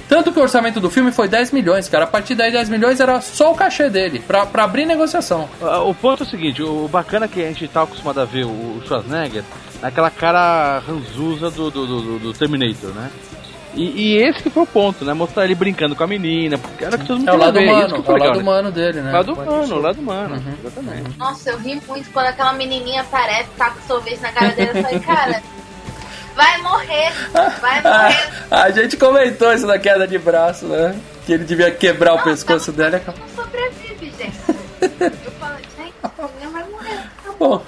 Tanto 0.07 0.31
que 0.31 0.39
o 0.39 0.41
orçamento 0.41 0.79
do 0.79 0.89
filme 0.89 1.11
foi 1.11 1.27
10 1.27 1.51
milhões, 1.51 1.89
cara. 1.89 2.03
A 2.03 2.07
partir 2.07 2.35
daí, 2.35 2.51
10 2.51 2.69
milhões 2.69 2.99
era 2.99 3.19
só 3.21 3.51
o 3.51 3.55
cachê 3.55 3.89
dele, 3.89 4.19
pra, 4.19 4.45
pra 4.45 4.63
abrir 4.63 4.85
negociação. 4.85 5.49
O 5.85 5.93
ponto 5.93 6.23
é 6.23 6.25
o 6.25 6.29
seguinte, 6.29 6.61
o 6.61 6.87
bacana 6.87 7.25
é 7.25 7.27
que 7.27 7.41
a 7.41 7.47
gente 7.47 7.67
tá 7.67 7.83
acostumado 7.83 8.21
a 8.21 8.25
ver 8.25 8.45
o 8.45 8.81
Schwarzenegger 8.85 9.43
naquela 9.81 10.09
cara 10.09 10.79
ranzuza 10.79 11.49
do, 11.49 11.71
do, 11.71 11.85
do, 11.85 12.19
do 12.19 12.33
Terminator, 12.33 12.91
né? 12.91 13.09
E, 13.75 13.83
e 13.83 14.17
esse 14.17 14.41
que 14.41 14.49
foi 14.49 14.63
o 14.63 14.67
ponto, 14.67 15.03
né? 15.03 15.13
Mostrar 15.13 15.43
ele 15.43 15.53
brincando 15.53 15.95
com 15.95 16.03
a 16.03 16.07
menina, 16.07 16.57
porque 16.57 16.85
era 16.85 16.97
que 16.97 17.05
todo 17.05 17.19
mundo 17.19 17.29
É 17.29 17.33
o 17.33 17.37
lado 17.37 17.53
ver, 17.53 17.65
isso 17.65 17.73
humano, 17.73 17.89
que 17.89 17.95
é 17.95 17.99
o 17.99 18.03
foi 18.03 18.13
legal, 18.13 18.27
lado 18.27 18.37
né? 18.37 18.43
humano 18.43 18.71
dele, 18.71 19.01
né? 19.01 19.11
Lado 19.11 19.33
humano, 19.33 19.81
lado 19.81 19.99
humano, 19.99 20.43
exatamente. 20.63 21.17
Nossa, 21.17 21.49
eu 21.49 21.57
ri 21.57 21.81
muito 21.85 22.09
quando 22.11 22.27
aquela 22.27 22.53
menininha 22.53 23.01
aparece, 23.01 23.49
tá 23.57 23.71
com 23.71 23.81
sorvete 23.85 24.21
na 24.21 24.31
cara 24.31 24.53
dele. 24.53 24.71
Eu 24.75 24.81
falei, 24.81 24.99
cara, 25.01 25.43
vai 26.35 26.61
morrer, 26.61 27.11
vai 27.61 27.81
morrer. 27.81 28.29
a 28.51 28.69
gente 28.71 28.97
comentou 28.97 29.53
isso 29.53 29.65
na 29.65 29.79
queda 29.79 30.07
de 30.07 30.17
braço, 30.17 30.65
né? 30.65 30.95
Que 31.25 31.33
ele 31.33 31.43
devia 31.43 31.71
quebrar 31.71 32.13
o 32.13 32.17
Não, 32.17 32.23
pescoço 32.23 32.71
tá- 32.71 32.77
dela 32.83 32.95
e 32.95 32.97
acabou. 32.97 33.21
Não 33.35 33.43
sobrevive, 33.43 34.13
gente. 34.17 34.37
Eu 35.25 35.31
falo, 35.39 35.55
gente, 35.77 35.93
a 36.03 36.27
menina 36.27 36.51
vai 36.51 36.63
morrer. 36.69 36.99
Bom, 37.37 37.61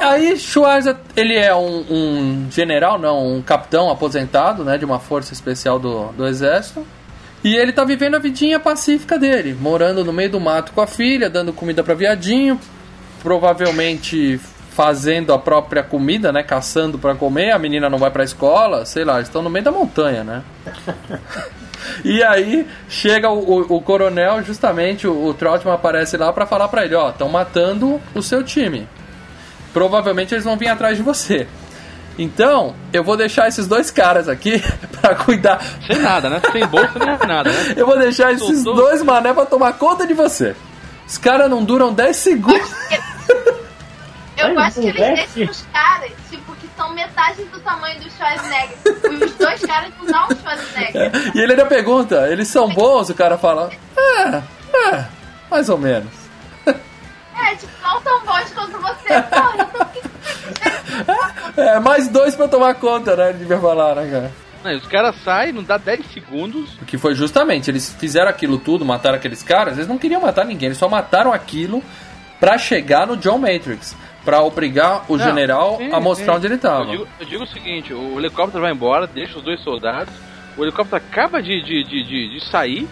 aí 0.00 0.36
Schwarza, 0.38 0.98
ele 1.16 1.34
é 1.36 1.54
um, 1.54 1.84
um 1.90 2.48
general, 2.50 2.98
não, 2.98 3.36
um 3.36 3.42
capitão 3.42 3.90
aposentado, 3.90 4.62
né, 4.64 4.78
de 4.78 4.84
uma 4.84 5.00
força 5.00 5.32
especial 5.32 5.78
do, 5.78 6.08
do 6.12 6.26
exército. 6.26 6.86
E 7.42 7.54
ele 7.56 7.72
tá 7.72 7.84
vivendo 7.84 8.16
a 8.16 8.18
vidinha 8.18 8.58
pacífica 8.60 9.18
dele, 9.18 9.56
morando 9.58 10.04
no 10.04 10.12
meio 10.12 10.30
do 10.30 10.40
mato 10.40 10.72
com 10.72 10.80
a 10.80 10.86
filha, 10.86 11.30
dando 11.30 11.52
comida 11.52 11.82
pra 11.84 11.94
viadinho, 11.94 12.60
provavelmente 13.22 14.40
fazendo 14.78 15.32
a 15.32 15.38
própria 15.40 15.82
comida, 15.82 16.30
né, 16.30 16.40
caçando 16.44 17.00
pra 17.00 17.12
comer, 17.16 17.50
a 17.50 17.58
menina 17.58 17.90
não 17.90 17.98
vai 17.98 18.12
pra 18.12 18.22
escola, 18.22 18.86
sei 18.86 19.04
lá, 19.04 19.16
eles 19.16 19.26
estão 19.26 19.42
no 19.42 19.50
meio 19.50 19.64
da 19.64 19.72
montanha, 19.72 20.22
né? 20.22 20.42
E 22.04 22.22
aí 22.22 22.66
chega 22.88 23.28
o, 23.28 23.38
o- 23.38 23.76
o 23.76 23.80
coronel, 23.80 24.42
justamente, 24.44 25.06
o, 25.06 25.26
o 25.26 25.34
Trautmann 25.34 25.74
aparece 25.74 26.16
lá 26.16 26.32
pra 26.32 26.46
falar 26.46 26.68
pra 26.68 26.84
ele, 26.84 26.94
ó, 26.94 27.10
estão 27.10 27.28
matando 27.28 28.00
o 28.14 28.22
seu 28.22 28.44
time. 28.44 28.86
Provavelmente 29.72 30.32
eles 30.34 30.44
vão 30.44 30.56
vir 30.56 30.68
atrás 30.68 30.96
de 30.96 31.02
você. 31.02 31.46
Então, 32.18 32.74
eu 32.92 33.02
vou 33.02 33.16
deixar 33.16 33.48
esses 33.48 33.66
dois 33.66 33.90
caras 33.90 34.28
aqui 34.28 34.62
pra 35.00 35.14
cuidar. 35.16 35.60
Sem 35.86 35.98
nada, 35.98 36.28
né? 36.28 36.40
Sem 36.52 36.66
bolsa 36.66 36.98
nem 36.98 37.18
nada, 37.26 37.50
né? 37.50 37.74
Eu 37.76 37.86
vou 37.86 37.98
deixar 37.98 38.32
esses 38.32 38.62
dois 38.62 39.02
mané 39.02 39.32
pra 39.32 39.46
tomar 39.46 39.72
conta 39.74 40.06
de 40.06 40.14
você. 40.14 40.54
Os 41.06 41.16
caras 41.16 41.48
não 41.50 41.64
duram 41.64 41.92
10 41.92 42.16
segundos. 42.16 42.70
Eu 44.38 44.54
Mas 44.54 44.78
acho 44.78 44.80
que 44.80 44.86
eles 44.86 45.34
deixam 45.34 45.50
os 45.50 45.66
caras, 45.72 46.12
tipo, 46.30 46.54
que 46.56 46.68
são 46.76 46.92
metade 46.94 47.44
do 47.44 47.58
tamanho 47.60 48.00
do 48.00 48.10
Schwarzenegger. 48.10 48.78
Os 49.24 49.34
dois 49.34 49.60
caras 49.62 49.92
não 49.98 50.06
dão 50.06 50.28
o 50.28 50.36
Schwarzenegger. 50.36 51.12
E 51.34 51.40
ele 51.40 51.52
ainda 51.52 51.66
pergunta, 51.66 52.28
eles 52.30 52.48
são 52.48 52.68
bons? 52.68 53.10
O 53.10 53.14
cara 53.14 53.36
fala, 53.36 53.70
é, 53.96 54.42
é, 54.94 55.04
mais 55.50 55.68
ou 55.68 55.76
menos. 55.76 56.12
É, 56.66 57.54
tipo, 57.56 57.72
não 57.82 58.00
tão 58.00 58.24
bons 58.24 58.52
quanto 58.52 58.78
você. 58.78 59.22
Porra, 59.22 59.54
então 59.56 59.86
que 59.86 61.60
É, 61.60 61.80
mais 61.80 62.08
dois 62.08 62.34
pra 62.34 62.48
tomar 62.48 62.74
conta, 62.74 63.16
né? 63.16 63.30
Ele 63.30 63.38
devia 63.38 63.58
falar, 63.58 63.94
né, 63.96 64.08
cara? 64.10 64.32
Não, 64.64 64.76
os 64.76 64.86
caras 64.86 65.14
saem, 65.22 65.52
não 65.52 65.62
dá 65.62 65.78
10 65.78 66.06
segundos. 66.12 66.70
Que 66.86 66.98
foi 66.98 67.14
justamente, 67.14 67.70
eles 67.70 67.94
fizeram 67.94 68.28
aquilo 68.28 68.58
tudo, 68.58 68.84
mataram 68.84 69.16
aqueles 69.16 69.42
caras, 69.42 69.74
eles 69.74 69.88
não 69.88 69.98
queriam 69.98 70.20
matar 70.20 70.44
ninguém, 70.44 70.66
eles 70.66 70.78
só 70.78 70.88
mataram 70.88 71.32
aquilo 71.32 71.82
pra 72.40 72.58
chegar 72.58 73.06
no 73.06 73.16
John 73.16 73.38
Matrix. 73.38 73.96
Pra 74.24 74.42
obrigar 74.42 75.04
o 75.08 75.16
Não, 75.16 75.24
general 75.24 75.76
sim, 75.78 75.92
a 75.92 76.00
mostrar 76.00 76.32
sim. 76.32 76.38
onde 76.38 76.46
ele 76.46 76.58
tava. 76.58 76.84
Eu 76.84 76.90
digo, 76.90 77.08
eu 77.20 77.26
digo 77.26 77.44
o 77.44 77.46
seguinte, 77.46 77.94
o 77.94 78.18
helicóptero 78.18 78.60
vai 78.62 78.72
embora, 78.72 79.06
deixa 79.06 79.38
os 79.38 79.44
dois 79.44 79.60
soldados, 79.62 80.12
o 80.56 80.62
helicóptero 80.64 80.96
acaba 80.96 81.40
de, 81.42 81.62
de, 81.62 81.84
de, 81.84 82.02
de, 82.02 82.28
de 82.34 82.44
sair, 82.50 82.88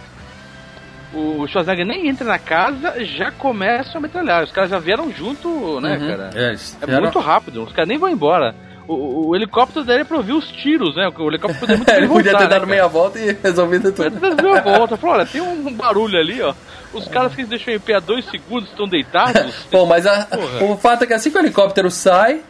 o 1.12 1.46
Schwarzenegger 1.46 1.86
nem 1.86 2.08
entra 2.08 2.26
na 2.26 2.38
casa, 2.38 3.04
já 3.04 3.30
começa 3.30 3.96
a 3.96 4.00
metralhar. 4.00 4.44
Os 4.44 4.50
caras 4.52 4.70
já 4.70 4.78
vieram 4.78 5.10
junto, 5.12 5.80
né, 5.80 5.96
Uhum. 5.98 6.08
cara? 6.08 6.30
É, 6.34 6.54
É 6.82 7.00
muito 7.00 7.18
rápido, 7.18 7.64
os 7.64 7.72
caras 7.72 7.88
nem 7.88 7.98
vão 7.98 8.08
embora. 8.08 8.54
O, 8.88 9.28
o- 9.30 9.36
helicóptero 9.36 9.84
dele 9.84 10.02
é 10.02 10.04
pra 10.04 10.16
ouvir 10.16 10.32
os 10.32 10.46
tiros, 10.50 10.94
né? 10.96 11.08
O 11.18 11.28
helicóptero 11.28 11.60
poderia 11.60 11.76
muito 11.78 11.90
ele 11.92 12.00
bem 12.06 12.08
podia 12.08 12.38
ter 12.38 12.48
dado 12.48 12.66
né, 12.66 12.70
meia 12.72 12.86
volta 12.86 13.18
e 13.18 13.36
resolvido 13.42 13.90
tudo. 13.92 14.10
Podia 14.10 14.20
ter 14.30 14.36
dado 14.36 14.42
meia 14.42 14.78
volta. 14.78 14.96
Falou, 14.96 15.16
olha, 15.16 15.26
tem 15.26 15.40
um 15.40 15.72
barulho 15.72 16.18
ali, 16.18 16.40
ó. 16.42 16.54
Os 16.92 17.06
caras 17.08 17.34
que 17.34 17.44
deixam 17.44 17.74
em 17.74 17.80
pé 17.80 17.94
há 17.94 18.00
dois 18.00 18.24
segundos 18.30 18.70
estão 18.70 18.86
deitados. 18.88 19.52
Bom, 19.72 19.86
mas 19.86 20.06
a- 20.06 20.26
o 20.60 20.76
fato 20.76 21.04
é 21.04 21.06
que 21.06 21.12
assim 21.14 21.30
que 21.30 21.36
o 21.36 21.40
helicóptero 21.40 21.90
sai, 21.90 22.40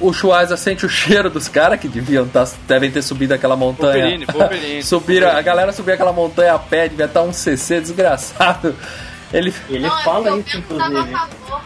o 0.00 0.12
Schwarza 0.12 0.56
sente 0.56 0.84
o 0.84 0.88
cheiro 0.88 1.30
dos 1.30 1.48
caras 1.48 1.80
que 1.80 1.88
deviam 1.88 2.28
tá, 2.28 2.46
devem 2.66 2.90
ter 2.90 3.02
subido 3.02 3.32
aquela 3.34 3.56
montanha. 3.56 4.04
Wolverine, 4.04 4.26
Wolverine. 4.26 4.82
Subiram, 4.82 5.30
a 5.30 5.40
galera 5.42 5.72
subiu 5.72 5.94
aquela 5.94 6.12
montanha 6.12 6.54
a 6.54 6.58
pé, 6.58 6.88
devia 6.88 7.06
estar 7.06 7.22
um 7.22 7.32
CC 7.32 7.80
desgraçado. 7.80 8.76
Ele, 9.32 9.52
Ele 9.68 9.86
Não, 9.86 9.98
é 9.98 10.02
fala 10.04 10.36
isso, 10.38 10.56
inclusive. 10.58 11.10
favor. 11.12 11.62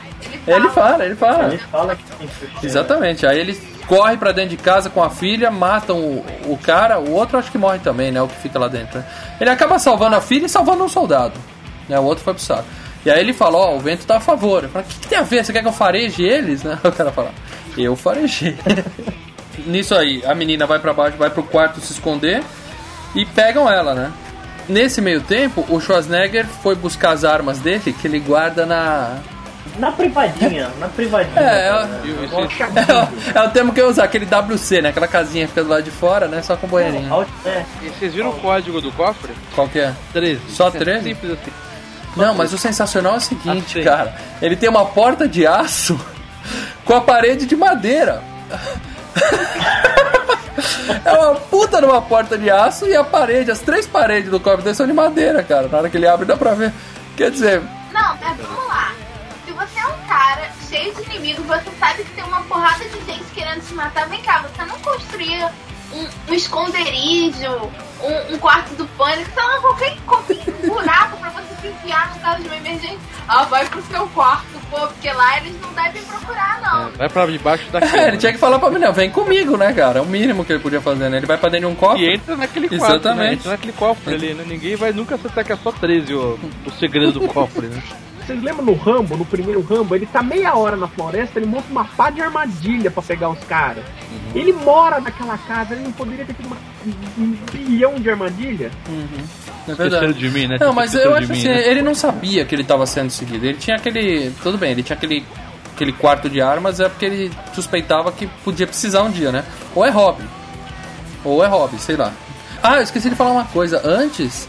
ele 0.46 0.68
fala, 0.70 1.04
ele 1.04 1.14
fala. 1.14 1.44
Ele 1.48 1.58
fala 1.58 1.94
que 1.96 2.02
tem 2.04 2.28
Exatamente. 2.62 3.24
Aí 3.26 3.38
ele 3.38 3.52
corre 3.86 4.16
pra 4.16 4.32
dentro 4.32 4.50
de 4.50 4.56
casa 4.56 4.88
com 4.88 5.02
a 5.02 5.10
filha, 5.10 5.50
matam 5.50 5.98
o, 5.98 6.24
o 6.46 6.58
cara, 6.58 6.98
o 6.98 7.12
outro 7.12 7.38
acho 7.38 7.50
que 7.50 7.58
morre 7.58 7.78
também, 7.78 8.10
né? 8.10 8.22
O 8.22 8.28
que 8.28 8.36
fica 8.36 8.58
lá 8.58 8.68
dentro. 8.68 8.98
né? 8.98 9.04
Ele 9.40 9.50
acaba 9.50 9.78
salvando 9.78 10.16
a 10.16 10.20
filha 10.20 10.46
e 10.46 10.48
salvando 10.48 10.84
um 10.84 10.88
soldado. 10.88 11.34
Né? 11.88 11.98
O 11.98 12.04
outro 12.04 12.24
foi 12.24 12.34
pro 12.34 12.42
saco. 12.42 12.64
E 13.04 13.10
aí 13.10 13.18
ele 13.20 13.32
fala, 13.32 13.58
ó, 13.58 13.76
o 13.76 13.80
vento 13.80 14.06
tá 14.06 14.16
a 14.16 14.20
favor. 14.20 14.62
Eu 14.62 14.70
falo, 14.70 14.84
o 14.84 14.88
que, 14.88 14.98
que 15.00 15.08
tem 15.08 15.18
a 15.18 15.22
ver? 15.22 15.44
Você 15.44 15.52
quer 15.52 15.62
que 15.62 15.68
eu 15.68 15.72
fareje 15.72 16.22
eles? 16.22 16.62
Né? 16.64 16.78
O 16.84 16.92
cara 16.92 17.10
fala, 17.10 17.32
eu 17.76 17.96
farejei. 17.96 18.56
Nisso 19.66 19.94
aí, 19.94 20.22
a 20.24 20.34
menina 20.34 20.66
vai 20.66 20.78
pra 20.78 20.92
baixo, 20.92 21.16
vai 21.16 21.28
pro 21.30 21.42
quarto 21.42 21.80
se 21.80 21.92
esconder 21.92 22.42
e 23.14 23.24
pegam 23.26 23.70
ela, 23.70 23.94
né? 23.94 24.12
Nesse 24.68 25.00
meio 25.00 25.20
tempo, 25.20 25.64
o 25.68 25.80
Schwarzenegger 25.80 26.46
foi 26.46 26.74
buscar 26.74 27.10
as 27.10 27.24
armas 27.24 27.58
dele, 27.58 27.92
que 27.92 28.06
ele 28.06 28.20
guarda 28.20 28.64
na, 28.64 29.18
Na 29.78 29.90
privadinha, 29.90 30.70
na 30.78 30.86
privadinha. 30.88 31.40
É, 31.40 31.68
cara. 31.70 31.86
Nossa, 32.30 32.80
É, 32.80 33.38
o- 33.38 33.38
é 33.38 33.46
o 33.46 33.50
termo 33.50 33.72
que 33.72 33.80
eu 33.80 33.88
usar, 33.88 34.04
aquele 34.04 34.26
WC, 34.26 34.82
né? 34.82 34.90
Aquela 34.90 35.08
casinha 35.08 35.44
que 35.46 35.52
fica 35.52 35.64
do 35.64 35.70
lado 35.70 35.82
de 35.82 35.90
fora, 35.90 36.28
né? 36.28 36.42
Só 36.42 36.56
com 36.56 36.66
banheirinho. 36.66 37.12
Alt- 37.12 37.28
é, 37.46 37.64
E 37.82 37.88
vocês 37.88 38.12
viram 38.14 38.30
o 38.30 38.34
código 38.40 38.80
do 38.80 38.92
cofre? 38.92 39.32
Qual 39.54 39.66
que 39.68 39.78
é? 39.80 39.92
13. 40.12 40.40
Só 40.50 40.68
É 40.68 40.70
13? 40.72 41.04
Simples 41.08 41.32
assim. 41.32 41.52
Não, 42.16 42.34
mas 42.34 42.52
o 42.52 42.58
sensacional 42.58 43.14
é 43.14 43.16
o 43.16 43.20
seguinte, 43.20 43.78
Assim. 43.78 43.82
cara. 43.88 44.14
Ele 44.42 44.54
tem 44.56 44.68
uma 44.68 44.84
porta 44.84 45.26
de 45.26 45.46
aço 45.46 45.98
com 46.84 46.94
a 46.94 47.00
parede 47.00 47.46
de 47.46 47.56
madeira. 47.56 48.22
É 51.04 51.12
uma 51.12 51.34
puta 51.34 51.80
numa 51.80 52.00
porta 52.02 52.36
de 52.36 52.50
aço 52.50 52.86
e 52.86 52.94
a 52.94 53.02
parede, 53.02 53.50
as 53.50 53.60
três 53.60 53.86
paredes 53.86 54.30
do 54.30 54.38
dele 54.62 54.74
são 54.74 54.86
de 54.86 54.92
madeira, 54.92 55.42
cara. 55.42 55.66
Na 55.68 55.78
hora 55.78 55.90
que 55.90 55.96
ele 55.96 56.06
abre 56.06 56.26
dá 56.26 56.36
pra 56.36 56.52
ver. 56.54 56.72
Quer 57.16 57.30
dizer, 57.30 57.62
Não, 57.92 58.16
mas 58.20 58.36
vamos 58.36 58.71
cheio 60.72 60.94
de 60.94 61.02
inimigos, 61.02 61.44
você 61.44 61.70
sabe 61.78 62.02
que 62.02 62.10
tem 62.12 62.24
uma 62.24 62.40
porrada 62.44 62.82
de 62.82 63.04
gente 63.04 63.24
querendo 63.34 63.60
te 63.60 63.74
matar. 63.74 64.08
Vem 64.08 64.22
cá, 64.22 64.38
você 64.42 64.64
não 64.64 64.78
construía 64.80 65.52
um, 65.92 66.08
um 66.30 66.34
esconderijo, 66.34 67.70
um, 68.02 68.34
um 68.34 68.38
quarto 68.38 68.74
do 68.74 68.86
pânico, 68.96 69.30
sei 69.34 69.42
lá, 69.42 69.60
qualquer, 69.60 69.96
qualquer 70.06 70.36
buraco 70.66 71.18
pra 71.18 71.28
você 71.28 71.54
se 71.60 71.68
enfiar 71.68 72.14
no 72.14 72.20
caso 72.20 72.42
de 72.42 72.48
uma 72.48 72.56
emergência. 72.56 72.98
Ah, 73.28 73.44
vai 73.44 73.66
pro 73.66 73.82
seu 73.82 74.06
quarto, 74.08 74.46
pô, 74.70 74.78
porque 74.88 75.12
lá 75.12 75.36
eles 75.36 75.60
não 75.60 75.72
devem 75.74 76.02
procurar, 76.04 76.60
não. 76.62 76.90
Vai 76.92 77.08
pra 77.10 77.26
debaixo 77.26 77.70
da 77.70 77.80
cama. 77.80 77.92
é, 78.00 78.08
ele 78.08 78.16
tinha 78.16 78.32
que 78.32 78.38
falar 78.38 78.58
pra 78.58 78.70
mim, 78.70 78.78
não, 78.78 78.94
vem 78.94 79.10
comigo, 79.10 79.58
né, 79.58 79.74
cara? 79.74 79.98
É 79.98 80.02
o 80.02 80.06
mínimo 80.06 80.42
que 80.42 80.54
ele 80.54 80.62
podia 80.62 80.80
fazer, 80.80 81.10
né? 81.10 81.18
Ele 81.18 81.26
vai 81.26 81.36
pra 81.36 81.50
dentro 81.50 81.68
de 81.68 81.74
um 81.74 81.76
cofre. 81.76 82.02
E 82.02 82.14
entra 82.14 82.34
naquele 82.34 82.68
quarto, 82.68 82.94
Exatamente. 82.94 83.28
né? 83.28 83.32
Entra 83.34 83.50
naquele 83.50 83.72
cofre 83.74 84.14
ali, 84.14 84.34
né? 84.34 84.44
Ninguém 84.46 84.74
vai 84.74 84.92
nunca 84.92 85.16
acertar 85.16 85.44
que 85.44 85.52
é 85.52 85.56
só 85.56 85.70
13 85.70 86.14
o, 86.14 86.38
o 86.66 86.70
segredo 86.80 87.12
do 87.12 87.28
cofre, 87.28 87.66
né? 87.66 87.82
Vocês 88.26 88.42
lembram 88.42 88.64
no 88.64 88.74
Rambo, 88.74 89.16
no 89.16 89.24
primeiro 89.24 89.60
Rambo, 89.62 89.94
ele 89.96 90.06
tá 90.06 90.22
meia 90.22 90.54
hora 90.54 90.76
na 90.76 90.86
floresta, 90.86 91.38
ele 91.38 91.46
monta 91.46 91.66
uma 91.70 91.84
pá 91.84 92.10
de 92.10 92.20
armadilha 92.20 92.90
pra 92.90 93.02
pegar 93.02 93.30
os 93.30 93.38
caras. 93.40 93.84
Ele 94.34 94.52
mora 94.52 95.00
naquela 95.00 95.36
casa, 95.38 95.74
ele 95.74 95.84
não 95.84 95.92
poderia 95.92 96.24
ter 96.24 96.34
tido 96.34 96.46
uma, 96.46 96.56
um 97.18 97.36
bilhão 97.52 97.94
de 97.96 98.08
armadilha? 98.08 98.70
É 99.68 99.72
Esqueceram 99.72 100.12
de 100.12 100.30
mim, 100.30 100.46
né? 100.46 100.56
Não, 100.60 100.72
mas 100.72 100.94
eu 100.94 101.12
de 101.12 101.18
acho 101.18 101.32
mim, 101.32 101.38
assim, 101.38 101.48
né? 101.48 101.68
ele 101.68 101.82
não 101.82 101.94
sabia 101.94 102.44
que 102.44 102.54
ele 102.54 102.64
tava 102.64 102.86
sendo 102.86 103.10
seguido. 103.10 103.44
Ele 103.44 103.58
tinha 103.58 103.76
aquele. 103.76 104.30
Tudo 104.42 104.56
bem, 104.56 104.70
ele 104.70 104.82
tinha 104.82 104.96
aquele, 104.96 105.24
aquele 105.74 105.92
quarto 105.92 106.28
de 106.30 106.40
armas, 106.40 106.80
é 106.80 106.88
porque 106.88 107.04
ele 107.04 107.32
suspeitava 107.54 108.10
que 108.12 108.26
podia 108.44 108.66
precisar 108.66 109.02
um 109.02 109.10
dia, 109.10 109.32
né? 109.32 109.44
Ou 109.74 109.84
é 109.84 109.90
hobby. 109.90 110.24
Ou 111.24 111.44
é 111.44 111.48
hobby, 111.48 111.78
sei 111.78 111.96
lá. 111.96 112.12
Ah, 112.62 112.76
eu 112.76 112.82
esqueci 112.82 113.10
de 113.10 113.16
falar 113.16 113.32
uma 113.32 113.44
coisa. 113.44 113.80
Antes, 113.84 114.48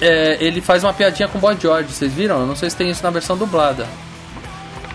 é, 0.00 0.38
ele 0.40 0.60
faz 0.60 0.82
uma 0.82 0.92
piadinha 0.92 1.28
com 1.28 1.38
o 1.38 1.40
Boy 1.40 1.56
George, 1.60 1.92
vocês 1.92 2.12
viram? 2.12 2.40
Eu 2.40 2.46
não 2.46 2.56
sei 2.56 2.70
se 2.70 2.76
tem 2.76 2.90
isso 2.90 3.02
na 3.02 3.10
versão 3.10 3.36
dublada. 3.36 3.86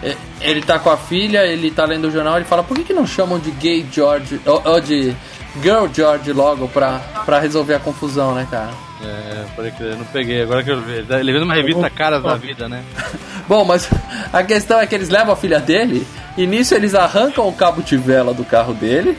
É, 0.02 0.16
Ele 0.42 0.62
tá 0.62 0.78
com 0.80 0.90
a 0.90 0.98
filha, 0.98 1.46
ele 1.46 1.72
tá 1.72 1.86
lendo 1.86 2.08
o 2.08 2.12
jornal, 2.12 2.36
ele 2.36 2.46
fala, 2.46 2.62
por 2.64 2.76
que, 2.76 2.84
que 2.84 2.94
não 2.94 3.08
chamam 3.08 3.40
de 3.40 3.52
gay 3.52 3.86
George, 3.90 4.42
ou, 4.46 4.62
ou 4.66 4.82
de 4.82 5.16
girl 5.62 5.86
George 5.94 6.34
logo 6.34 6.68
pra, 6.68 7.00
pra 7.26 7.40
resolver 7.40 7.76
a 7.76 7.80
confusão, 7.80 8.36
né, 8.36 8.46
cara? 8.52 8.72
É, 9.02 9.46
pode 9.56 9.72
crer, 9.72 9.92
eu 9.92 9.98
não 9.98 10.06
peguei, 10.06 10.42
agora 10.42 10.64
que 10.64 10.72
eu 10.72 10.82
vi. 10.82 11.06
Ele 11.10 11.34
vendo 11.34 11.44
uma 11.44 11.54
revista 11.54 11.90
Caras 11.90 12.24
da 12.24 12.36
Vida, 12.36 12.68
né? 12.68 12.84
Bom, 13.48 13.64
mas 13.66 13.90
a 14.32 14.44
questão 14.44 14.80
é 14.80 14.88
que 14.88 14.96
eles 14.96 15.10
levam 15.10 15.34
a 15.34 15.38
filha 15.38 15.60
dele 15.60 16.06
e 16.38 16.48
nisso 16.48 16.74
eles 16.74 16.96
arrancam 16.96 17.48
o 17.48 17.54
cabo 17.54 17.82
de 17.82 17.98
vela 17.98 18.34
do 18.34 18.46
carro 18.46 18.74
dele 18.74 19.18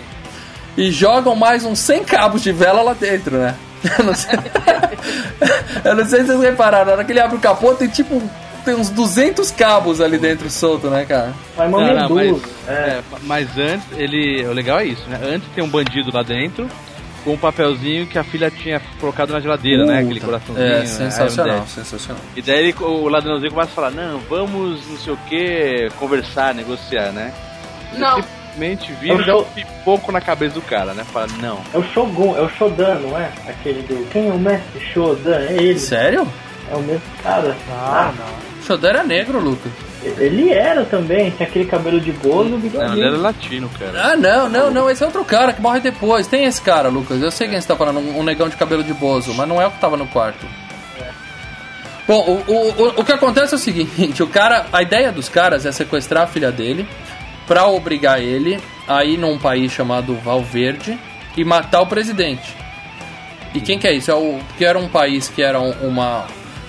e 0.77 0.91
jogam 0.91 1.37
mais 1.37 1.65
uns 1.65 1.79
100 1.79 2.05
cabos 2.05 2.43
de 2.43 2.51
vela 2.51 2.83
lá 2.83 2.95
dentro, 2.95 3.37
né? 3.37 3.55
Eu 3.99 4.05
não 4.05 4.15
sei, 4.15 4.39
Eu 5.85 5.95
não 5.95 6.05
sei 6.05 6.21
se 6.21 6.27
vocês 6.27 6.41
repararam, 6.41 6.87
na 6.87 6.93
hora 6.93 7.05
que 7.05 7.13
ele 7.13 7.21
abre 7.21 7.37
o 7.37 7.41
capô 7.41 7.75
tem 7.75 7.89
tipo 7.89 8.23
tem 8.65 8.75
uns 8.75 8.89
200 8.89 9.51
cabos 9.51 10.01
ali 10.01 10.17
dentro 10.17 10.49
solto, 10.49 10.89
né, 10.89 11.05
cara? 11.05 11.35
vai 11.55 11.69
uma 11.69 11.81
Não, 11.83 12.09
não, 12.09 12.15
medusa. 12.17 12.47
mas, 12.67 12.77
é. 12.77 12.81
é, 12.81 13.03
mas 13.25 13.59
antes, 13.59 13.87
ele. 13.99 14.43
O 14.47 14.53
legal 14.55 14.79
é 14.79 14.87
isso, 14.87 15.07
né? 15.07 15.21
Antes 15.23 15.47
tem 15.55 15.63
um 15.63 15.69
bandido 15.69 16.11
lá 16.11 16.23
dentro 16.23 16.67
com 17.25 17.35
um 17.35 17.37
papelzinho 17.39 18.07
que 18.07 18.19
a 18.19 18.25
filha 18.25 18.51
tinha 18.51 18.81
colocado 19.01 19.33
na 19.35 19.41
geladeira, 19.41 19.85
né? 19.85 19.99
Aquele 20.01 20.21
coraçãozinho. 20.21 20.67
É, 20.67 20.79
né? 20.81 20.87
sensacional, 20.87 21.59
Dead. 21.59 21.69
sensacional. 21.69 22.23
E 22.35 22.41
daí 22.41 22.59
ele- 22.69 22.75
o 22.81 23.07
ladrãozinho 23.09 23.51
começa 23.53 23.71
a 23.71 23.75
falar, 23.75 23.91
não, 23.91 24.19
vamos 24.21 24.81
não 24.89 24.97
sei 24.97 25.13
o 25.13 25.17
que, 25.29 25.89
conversar, 25.99 26.55
negociar, 26.55 27.13
né? 27.13 27.33
Não. 27.99 28.23
Simplesmente 28.55 28.93
vira 28.93 29.21
e 29.21 29.27
dá 29.27 29.37
um 29.37 29.45
pipoco 29.45 30.13
na 30.13 30.21
cabeça 30.21 30.55
do 30.55 30.63
cara, 30.63 30.95
né? 30.95 31.05
Fala, 31.05 31.27
não. 31.41 31.61
É 31.73 31.79
o 31.79 31.83
Shogun, 31.83 32.37
é 32.37 32.41
o 32.41 32.49
Shodan, 32.49 33.01
não 33.01 33.19
é? 33.19 33.31
Aquele 33.49 33.83
do. 33.83 34.09
Quem 34.11 34.29
é 34.29 34.33
o 34.33 34.39
mestre 34.39 34.81
Shodan? 34.93 35.41
É 35.41 35.53
ele. 35.55 35.79
Sério? 35.79 36.27
É 36.71 36.77
o 36.77 36.81
mesmo 36.81 37.03
cara. 37.23 37.57
Ah, 37.71 38.13
não. 38.17 38.65
Shodan 38.65 38.89
era 38.89 39.05
negro, 39.05 39.39
Lucas. 39.41 39.71
Ele 40.19 40.53
era 40.53 40.85
também, 40.85 41.31
tinha 41.31 41.49
aquele 41.49 41.65
cabelo 41.65 41.99
de 41.99 42.13
bozo 42.13 42.61
e 42.63 42.77
Não, 42.77 42.93
ele 42.93 43.07
era 43.07 43.17
latino, 43.17 43.71
cara. 43.79 44.13
Ah, 44.13 44.17
não, 44.17 44.49
não, 44.51 44.71
não, 44.71 44.91
esse 44.91 45.03
é 45.03 45.07
outro 45.07 45.25
cara 45.25 45.53
que 45.53 45.63
morre 45.63 45.81
depois. 45.81 46.27
Tem 46.27 46.45
esse 46.45 46.61
cara, 46.61 46.89
Lucas. 46.89 47.23
Eu 47.23 47.31
sei 47.31 47.49
quem 47.49 47.61
você 47.61 47.67
tá 47.67 47.75
falando, 47.75 48.01
um, 48.01 48.19
um 48.19 48.23
negão 48.23 48.49
de 48.49 48.57
cabelo 48.57 48.85
de 48.85 48.93
bozo, 48.93 49.33
mas 49.35 49.49
não 49.49 49.61
é 49.61 49.67
o 49.67 49.71
que 49.71 49.81
tava 49.81 49.97
no 49.97 50.07
quarto. 50.07 50.47
Bom, 52.07 52.21
o, 52.47 52.53
o, 52.53 52.71
o, 52.71 53.01
o 53.01 53.05
que 53.05 53.13
acontece 53.13 53.55
é 53.55 53.57
o 53.57 53.59
seguinte, 53.59 54.21
o 54.23 54.27
cara, 54.27 54.67
a 54.71 54.83
ideia 54.83 55.11
dos 55.11 55.31
caras 55.31 55.65
é 55.65 55.73
sequestrar 55.73 56.25
a 56.25 56.27
filha 56.27 56.53
dele 56.53 56.87
pra 57.47 57.67
obrigar 57.67 58.21
ele 58.21 58.59
a 58.87 59.05
ir 59.05 59.17
num 59.19 59.39
país 59.39 59.73
chamado 59.73 60.15
Valverde 60.17 60.99
e 61.37 61.45
matar 61.45 61.81
o 61.81 61.87
presidente. 61.87 62.55
E 63.55 63.61
quem 63.61 63.79
que 63.79 63.87
é 63.87 63.93
isso? 63.93 64.11
É 64.11 64.15
o 64.15 64.39
que 64.59 64.65
era 64.65 64.79
um 64.79 64.89
país 64.89 65.29
que 65.29 65.43
era 65.43 65.61
um- 65.61 65.73
uma 65.89 66.27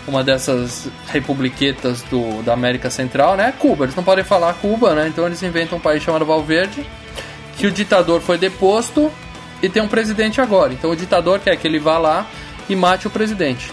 uma 0.08 0.24
dessas 0.24 0.88
republiquetas 1.08 2.04
do, 2.04 2.44
da 2.44 2.54
América 2.54 2.92
Central, 2.92 3.36
né? 3.36 3.52
Cuba. 3.58 3.86
Eles 3.86 3.96
não 3.96 4.04
podem 4.04 4.24
falar 4.24 4.54
Cuba, 4.54 4.94
né? 4.94 5.08
Então 5.08 5.26
eles 5.26 5.42
inventam 5.42 5.80
um 5.80 5.82
país 5.82 6.04
chamado 6.04 6.24
Valverde, 6.24 6.86
que 7.58 7.66
o 7.66 7.72
ditador 7.72 8.22
foi 8.22 8.38
deposto 8.38 9.12
e 9.64 9.68
tem 9.68 9.82
um 9.82 9.88
presidente 9.88 10.40
agora. 10.40 10.72
Então 10.74 10.92
o 10.92 10.96
ditador 10.96 11.40
quer 11.40 11.56
que 11.58 11.68
ele 11.68 11.80
vá 11.80 11.98
lá 11.98 12.28
e 12.70 12.76
mate 12.76 13.08
o 13.08 13.10
presidente. 13.10 13.72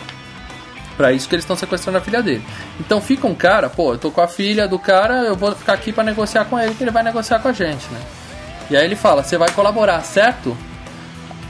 Pra 0.97 1.13
isso 1.13 1.29
que 1.29 1.35
eles 1.35 1.45
estão 1.45 1.57
sequestrando 1.57 1.99
a 1.99 2.01
filha 2.01 2.23
dele. 2.23 2.45
Então 2.79 3.01
fica 3.01 3.27
um 3.27 3.35
cara, 3.35 3.71
pô, 3.71 3.95
eu 3.95 3.99
tô 3.99 4.11
com 4.11 4.21
a 4.21 4.29
filha 4.29 4.69
do 4.69 4.79
cara, 4.79 5.15
eu 5.25 5.35
vou 5.35 5.55
ficar 5.55 5.73
aqui 5.73 5.93
pra 5.93 6.05
negociar 6.05 6.45
com 6.45 6.59
ele, 6.59 6.75
que 6.75 6.85
ele 6.85 6.91
vai 6.91 7.03
negociar 7.03 7.39
com 7.39 7.49
a 7.49 7.53
gente, 7.53 7.89
né? 7.91 8.01
E 8.71 8.77
aí 8.77 8.85
ele 8.85 8.97
fala, 8.97 9.23
você 9.23 9.37
vai 9.39 9.51
colaborar, 9.51 10.01
certo? 10.03 10.57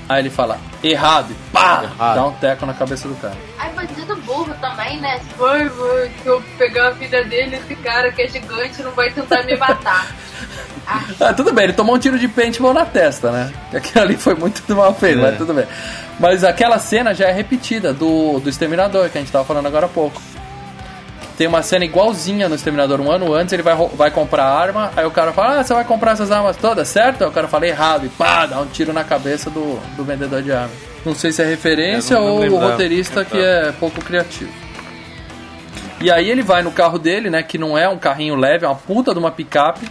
Aí 0.08 0.20
ele 0.20 0.30
fala, 0.30 0.58
errado, 0.82 1.30
e 1.30 1.34
pá! 1.52 1.84
Errado. 1.84 2.14
Dá 2.16 2.26
um 2.26 2.32
teco 2.34 2.66
na 2.66 2.74
cabeça 2.74 3.08
do 3.08 3.14
cara. 3.16 3.36
Ai, 3.58 3.70
bandido 3.72 4.14
burro 4.16 4.52
também, 4.60 5.00
né? 5.00 5.18
Se 5.20 5.34
for, 5.34 5.70
eu 6.24 6.42
pegar 6.58 6.88
a 6.88 6.94
filha 6.94 7.24
dele, 7.24 7.56
esse 7.56 7.74
cara 7.76 8.10
que 8.12 8.22
é 8.22 8.28
gigante 8.28 8.82
não 8.82 8.90
vai 8.92 9.10
tentar 9.10 9.42
me 9.44 9.56
matar. 9.56 10.06
Ah, 10.86 11.00
Ah, 11.20 11.32
tudo 11.32 11.52
bem, 11.52 11.64
ele 11.64 11.72
tomou 11.72 11.94
um 11.94 11.98
tiro 11.98 12.18
de 12.18 12.26
paintball 12.28 12.74
na 12.74 12.84
testa, 12.84 13.30
né? 13.30 13.52
Aquilo 13.72 14.04
ali 14.04 14.16
foi 14.16 14.34
muito 14.34 14.62
mal 14.74 14.92
feito, 14.94 15.18
É. 15.20 15.22
mas 15.22 15.38
tudo 15.38 15.54
bem. 15.54 15.66
Mas 16.22 16.44
aquela 16.44 16.78
cena 16.78 17.12
já 17.12 17.26
é 17.26 17.32
repetida 17.32 17.92
do, 17.92 18.38
do 18.38 18.48
Exterminador, 18.48 19.10
que 19.10 19.18
a 19.18 19.20
gente 19.20 19.32
tava 19.32 19.44
falando 19.44 19.66
agora 19.66 19.86
há 19.86 19.88
pouco. 19.88 20.22
Tem 21.36 21.48
uma 21.48 21.62
cena 21.64 21.84
igualzinha 21.84 22.48
no 22.48 22.54
Exterminador. 22.54 23.00
Um 23.00 23.10
ano 23.10 23.34
antes 23.34 23.52
ele 23.52 23.62
vai, 23.64 23.74
vai 23.74 24.08
comprar 24.08 24.44
arma, 24.44 24.92
aí 24.96 25.04
o 25.04 25.10
cara 25.10 25.32
fala, 25.32 25.58
ah, 25.58 25.64
você 25.64 25.74
vai 25.74 25.84
comprar 25.84 26.12
essas 26.12 26.30
armas 26.30 26.56
todas, 26.56 26.86
certo? 26.86 27.24
Aí 27.24 27.28
o 27.28 27.32
cara 27.32 27.48
fala 27.48 27.66
errado 27.66 28.06
e 28.06 28.08
pá, 28.08 28.46
dá 28.46 28.60
um 28.60 28.66
tiro 28.66 28.92
na 28.92 29.02
cabeça 29.02 29.50
do, 29.50 29.80
do 29.96 30.04
vendedor 30.04 30.40
de 30.44 30.52
armas. 30.52 30.70
Não 31.04 31.12
sei 31.12 31.32
se 31.32 31.42
é 31.42 31.44
referência 31.44 32.16
não- 32.16 32.24
não 32.24 32.34
ou 32.36 32.44
o 32.52 32.56
roteirista 32.60 33.24
que 33.24 33.36
é 33.36 33.72
pouco 33.72 34.00
criativo. 34.00 34.52
E 36.00 36.08
aí 36.08 36.30
ele 36.30 36.42
vai 36.42 36.62
no 36.62 36.70
carro 36.70 37.00
dele, 37.00 37.30
né? 37.30 37.42
Que 37.42 37.58
não 37.58 37.76
é 37.76 37.88
um 37.88 37.98
carrinho 37.98 38.36
leve, 38.36 38.64
é 38.64 38.68
uma 38.68 38.76
puta 38.76 39.12
de 39.12 39.18
uma 39.18 39.32
picape 39.32 39.88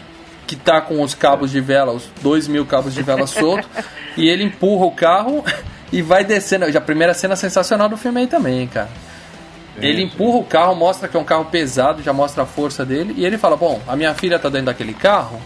que 0.48 0.56
tá 0.56 0.80
com 0.80 1.02
os 1.02 1.14
cabos 1.14 1.52
de 1.52 1.60
vela, 1.60 1.92
os 1.92 2.08
dois 2.22 2.48
mil 2.48 2.66
cabos 2.66 2.94
de 2.94 3.04
vela 3.04 3.28
soltos, 3.28 3.68
e 4.16 4.30
ele 4.30 4.46
empurra 4.46 4.86
o 4.86 4.92
carro 4.92 5.44
e 5.92 6.02
vai 6.02 6.24
descendo. 6.24 6.72
Já 6.72 6.80
a 6.80 6.82
primeira 6.82 7.14
cena 7.14 7.36
sensacional 7.36 7.90
do 7.90 7.98
filme 7.98 8.22
aí 8.22 8.28
também, 8.28 8.68
cara. 8.68 8.90
Ele 9.78 10.04
empurra 10.04 10.38
o 10.38 10.44
carro, 10.44 10.76
mostra 10.76 11.08
que 11.08 11.16
é 11.16 11.20
um 11.20 11.24
carro 11.24 11.46
pesado, 11.46 12.04
já 12.04 12.14
mostra 12.14 12.44
a 12.44 12.46
força 12.46 12.86
dele, 12.86 13.14
e 13.18 13.26
ele 13.26 13.38
fala: 13.38 13.56
Bom, 13.56 13.82
a 13.88 13.96
minha 13.96 14.14
filha 14.14 14.38
tá 14.38 14.50
dentro 14.50 14.68
daquele 14.68 14.94
carro, 14.94 15.42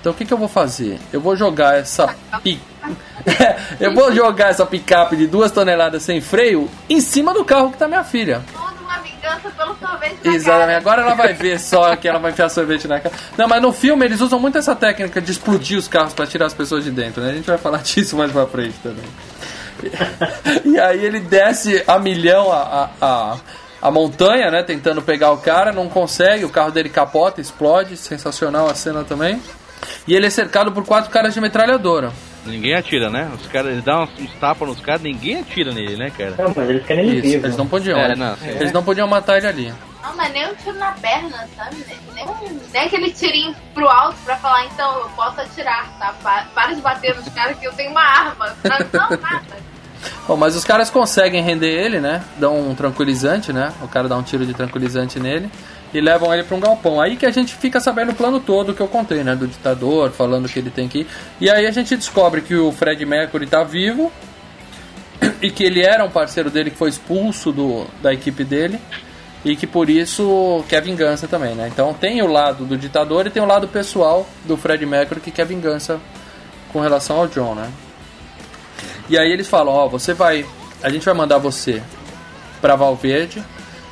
Então 0.00 0.12
o 0.12 0.14
que, 0.14 0.24
que 0.24 0.32
eu 0.32 0.38
vou 0.38 0.48
fazer? 0.48 0.98
Eu 1.12 1.20
vou 1.20 1.36
jogar 1.36 1.78
essa 1.78 2.14
pi... 2.42 2.60
eu 3.78 3.94
vou 3.94 4.12
jogar 4.12 4.48
essa 4.48 4.64
picape 4.64 5.14
de 5.14 5.26
duas 5.26 5.52
toneladas 5.52 6.02
sem 6.02 6.20
freio 6.20 6.70
em 6.88 7.00
cima 7.00 7.34
do 7.34 7.44
carro 7.44 7.70
que 7.70 7.76
tá 7.76 7.86
minha 7.86 8.02
filha. 8.02 8.42
Tudo 8.50 8.82
uma 8.82 8.98
vingança 8.98 9.50
pelo 9.50 9.76
sorvete 9.76 10.18
na 10.24 10.34
Exatamente. 10.34 10.66
cara. 10.66 10.76
Agora 10.78 11.02
ela 11.02 11.14
vai 11.14 11.34
ver 11.34 11.60
só 11.60 11.94
que 11.96 12.08
ela 12.08 12.18
vai 12.18 12.32
enfiar 12.32 12.48
sorvete 12.48 12.88
na 12.88 12.98
cara. 12.98 13.14
Não, 13.36 13.46
mas 13.46 13.60
no 13.60 13.72
filme 13.72 14.04
eles 14.06 14.22
usam 14.22 14.40
muito 14.40 14.56
essa 14.56 14.74
técnica 14.74 15.20
de 15.20 15.30
explodir 15.30 15.78
os 15.78 15.86
carros 15.86 16.14
pra 16.14 16.26
tirar 16.26 16.46
as 16.46 16.54
pessoas 16.54 16.82
de 16.82 16.90
dentro, 16.90 17.22
né? 17.22 17.30
A 17.30 17.34
gente 17.34 17.46
vai 17.46 17.58
falar 17.58 17.78
disso 17.84 18.16
mais 18.16 18.32
pra 18.32 18.46
frente 18.46 18.78
também. 18.82 19.04
E 20.64 20.78
aí 20.78 21.04
ele 21.04 21.20
desce 21.20 21.82
a 21.86 21.98
milhão 21.98 22.50
a, 22.52 22.90
a, 23.00 23.06
a, 23.06 23.36
a 23.82 23.90
montanha, 23.90 24.50
né? 24.50 24.62
Tentando 24.62 25.02
pegar 25.02 25.32
o 25.32 25.38
cara, 25.38 25.72
não 25.72 25.88
consegue, 25.88 26.44
o 26.44 26.50
carro 26.50 26.70
dele 26.70 26.88
capota, 26.88 27.40
explode. 27.40 27.96
Sensacional 27.96 28.68
a 28.68 28.74
cena 28.74 29.04
também. 29.04 29.40
E 30.06 30.14
ele 30.14 30.26
é 30.26 30.30
cercado 30.30 30.70
por 30.72 30.84
quatro 30.84 31.10
caras 31.10 31.32
de 31.34 31.40
metralhadora. 31.40 32.12
Ninguém 32.44 32.74
atira, 32.74 33.10
né? 33.10 33.30
Os 33.34 33.46
caras, 33.48 33.72
eles 33.72 33.84
dão 33.84 34.08
uns, 34.18 34.32
tapas 34.34 34.66
nos 34.68 34.80
caras, 34.80 35.02
ninguém 35.02 35.40
atira 35.40 35.72
nele, 35.72 35.96
né, 35.96 36.10
cara? 36.16 36.34
Não, 36.38 36.52
mas 36.56 36.68
eles 36.70 36.86
querem 36.86 37.04
ele 37.06 37.16
Isso, 37.18 37.28
vivo. 37.28 37.46
eles 37.46 37.56
não 37.56 37.66
podiam. 37.66 37.98
É, 37.98 38.08
né? 38.08 38.14
não, 38.14 38.36
sim. 38.36 38.48
Eles 38.48 38.72
não 38.72 38.82
podiam 38.82 39.06
matar 39.06 39.36
ele 39.38 39.46
ali. 39.46 39.74
Não, 40.02 40.16
mas 40.16 40.32
nem 40.32 40.48
um 40.50 40.54
tiro 40.54 40.78
na 40.78 40.92
perna, 40.92 41.46
sabe? 41.54 41.76
Nem, 42.14 42.26
nem 42.72 42.82
aquele 42.82 43.10
tirinho 43.10 43.54
pro 43.74 43.86
alto 43.88 44.16
pra 44.24 44.36
falar, 44.36 44.64
então, 44.66 45.00
eu 45.00 45.08
posso 45.10 45.38
atirar, 45.40 45.86
tá? 45.98 46.14
Pa- 46.22 46.46
Para 46.54 46.72
de 46.74 46.80
bater 46.80 47.14
nos 47.16 47.28
caras 47.28 47.58
que 47.58 47.66
eu 47.66 47.72
tenho 47.72 47.90
uma 47.90 48.02
arma. 48.02 48.56
Não, 48.64 48.78
não 49.10 49.18
nada. 49.20 49.69
Bom, 50.26 50.36
mas 50.36 50.56
os 50.56 50.64
caras 50.64 50.90
conseguem 50.90 51.42
render 51.42 51.70
ele, 51.70 52.00
né? 52.00 52.22
Dão 52.38 52.70
um 52.70 52.74
tranquilizante, 52.74 53.52
né? 53.52 53.72
O 53.82 53.88
cara 53.88 54.08
dá 54.08 54.16
um 54.16 54.22
tiro 54.22 54.46
de 54.46 54.54
tranquilizante 54.54 55.18
nele 55.18 55.50
e 55.92 56.00
levam 56.00 56.32
ele 56.32 56.44
pra 56.44 56.56
um 56.56 56.60
galpão. 56.60 57.00
Aí 57.00 57.16
que 57.16 57.26
a 57.26 57.30
gente 57.30 57.54
fica 57.54 57.80
sabendo 57.80 58.12
o 58.12 58.14
plano 58.14 58.40
todo 58.40 58.74
que 58.74 58.80
eu 58.80 58.88
contei, 58.88 59.22
né? 59.24 59.34
Do 59.34 59.46
ditador, 59.46 60.10
falando 60.10 60.48
que 60.48 60.58
ele 60.58 60.70
tem 60.70 60.88
que 60.88 61.00
ir. 61.00 61.06
E 61.40 61.50
aí 61.50 61.66
a 61.66 61.70
gente 61.70 61.96
descobre 61.96 62.40
que 62.40 62.54
o 62.54 62.72
Fred 62.72 63.04
Mercury 63.04 63.46
tá 63.46 63.62
vivo 63.64 64.12
e 65.42 65.50
que 65.50 65.64
ele 65.64 65.82
era 65.82 66.04
um 66.04 66.10
parceiro 66.10 66.50
dele 66.50 66.70
que 66.70 66.76
foi 66.76 66.88
expulso 66.88 67.52
do, 67.52 67.86
da 68.02 68.12
equipe 68.12 68.44
dele 68.44 68.78
e 69.44 69.56
que 69.56 69.66
por 69.66 69.88
isso 69.88 70.64
quer 70.68 70.82
vingança 70.82 71.26
também, 71.26 71.54
né? 71.54 71.68
Então 71.72 71.94
tem 71.94 72.22
o 72.22 72.26
lado 72.26 72.64
do 72.64 72.76
ditador 72.76 73.26
e 73.26 73.30
tem 73.30 73.42
o 73.42 73.46
lado 73.46 73.66
pessoal 73.68 74.26
do 74.44 74.56
Fred 74.56 74.84
Mercury 74.84 75.20
que 75.20 75.30
quer 75.30 75.46
vingança 75.46 75.98
com 76.72 76.80
relação 76.80 77.16
ao 77.16 77.26
John, 77.26 77.54
né? 77.54 77.70
E 79.10 79.18
aí 79.18 79.30
eles 79.30 79.48
falam, 79.48 79.74
ó, 79.74 79.88
você 79.88 80.14
vai, 80.14 80.46
a 80.82 80.88
gente 80.88 81.04
vai 81.04 81.12
mandar 81.12 81.36
você 81.38 81.82
pra 82.62 82.76
Valverde 82.76 83.42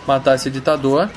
matar 0.07 0.37
esse 0.37 0.49
ditador, 0.49 1.11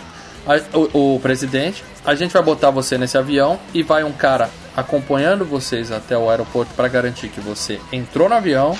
a- 0.46 0.78
o, 0.78 1.16
o 1.16 1.20
presidente. 1.22 1.84
A 2.04 2.16
gente 2.16 2.34
vai 2.34 2.42
botar 2.42 2.72
você 2.72 2.98
nesse 2.98 3.18
avião 3.18 3.60
e 3.74 3.84
vai 3.84 4.04
um 4.04 4.12
cara 4.12 4.50
acompanhando 4.76 5.46
vocês 5.46 5.92
até 5.92 6.18
o 6.18 6.30
aeroporto 6.30 6.74
pra 6.74 6.88
garantir 6.88 7.28
que 7.30 7.40
você 7.40 7.80
entrou 7.94 8.28
no 8.28 8.36
avião. 8.36 8.76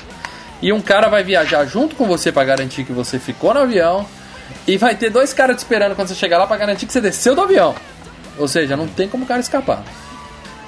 E 0.62 0.74
um 0.74 0.82
cara 0.82 1.08
vai 1.08 1.24
viajar 1.24 1.66
junto 1.66 1.96
com 1.96 2.06
você 2.08 2.32
pra 2.32 2.44
garantir 2.44 2.84
que 2.84 2.92
você 2.92 3.18
ficou 3.20 3.54
no 3.54 3.62
avião. 3.62 4.06
E 4.68 4.76
vai 4.78 4.96
ter 4.96 5.10
dois 5.10 5.34
caras 5.34 5.56
te 5.56 5.60
esperando 5.60 5.96
quando 5.96 6.08
você 6.08 6.16
chegar 6.16 6.38
lá 6.40 6.46
pra 6.48 6.58
garantir 6.58 6.86
que 6.88 6.94
você 6.94 7.02
desceu 7.02 7.34
do 7.36 7.42
avião. 7.42 7.74
Ou 8.38 8.48
seja, 8.48 8.76
não 8.76 8.88
tem 8.88 9.08
como 9.08 9.24
o 9.24 9.28
cara 9.28 9.40
escapar. 9.40 9.84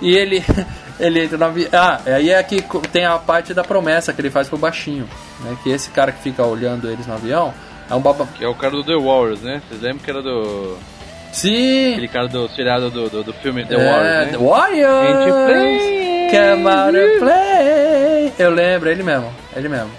E 0.01 0.15
ele 0.15 0.43
ele 0.99 1.23
entra 1.23 1.37
no 1.37 1.45
avião. 1.45 1.69
Ah, 1.73 1.99
aí 2.05 2.29
é 2.29 2.43
que 2.43 2.61
tem 2.91 3.05
a 3.05 3.17
parte 3.17 3.53
da 3.53 3.63
promessa 3.63 4.13
que 4.13 4.21
ele 4.21 4.29
faz 4.29 4.47
pro 4.47 4.57
baixinho, 4.57 5.07
né? 5.41 5.57
Que 5.63 5.71
esse 5.71 5.89
cara 5.89 6.11
que 6.11 6.21
fica 6.21 6.45
olhando 6.45 6.89
eles 6.89 7.07
no 7.07 7.13
avião 7.13 7.53
é 7.89 7.95
um 7.95 8.01
baba. 8.01 8.27
Que 8.35 8.43
é 8.43 8.47
o 8.47 8.55
cara 8.55 8.71
do 8.71 8.83
The 8.83 8.95
Warriors, 8.95 9.41
né? 9.41 9.61
Vocês 9.67 9.81
lembram 9.81 10.03
que 10.03 10.09
era 10.09 10.21
do. 10.21 10.77
Sim. 11.31 11.93
Aquele 11.93 12.07
cara 12.07 12.27
do 12.27 12.47
seriado 12.49 12.91
do, 12.91 13.09
do, 13.09 13.23
do 13.23 13.33
filme 13.33 13.65
The 13.65 13.75
é, 13.75 13.77
Warriors, 13.77 14.25
The 14.25 14.37
né? 14.37 14.49
Warriors. 14.49 15.07
Gente, 15.07 15.31
play. 15.45 16.13
Come 16.29 16.67
out 16.67 16.97
and 16.97 17.19
play. 17.19 18.33
Eu 18.39 18.51
lembro, 18.51 18.89
ele 18.89 19.03
mesmo, 19.03 19.33
ele 19.55 19.69
mesmo. 19.69 19.91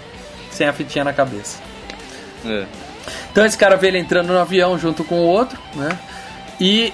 Sem 0.49 0.67
a 0.67 0.73
fitinha 0.73 1.03
na 1.03 1.13
cabeça. 1.13 1.59
É. 2.45 2.65
Então 3.31 3.45
esse 3.45 3.57
cara 3.57 3.75
vê 3.75 3.87
ele 3.87 3.99
entrando 3.99 4.27
no 4.27 4.39
avião 4.39 4.77
junto 4.77 5.03
com 5.03 5.15
o 5.15 5.25
outro, 5.25 5.59
né? 5.75 5.89
E 6.59 6.93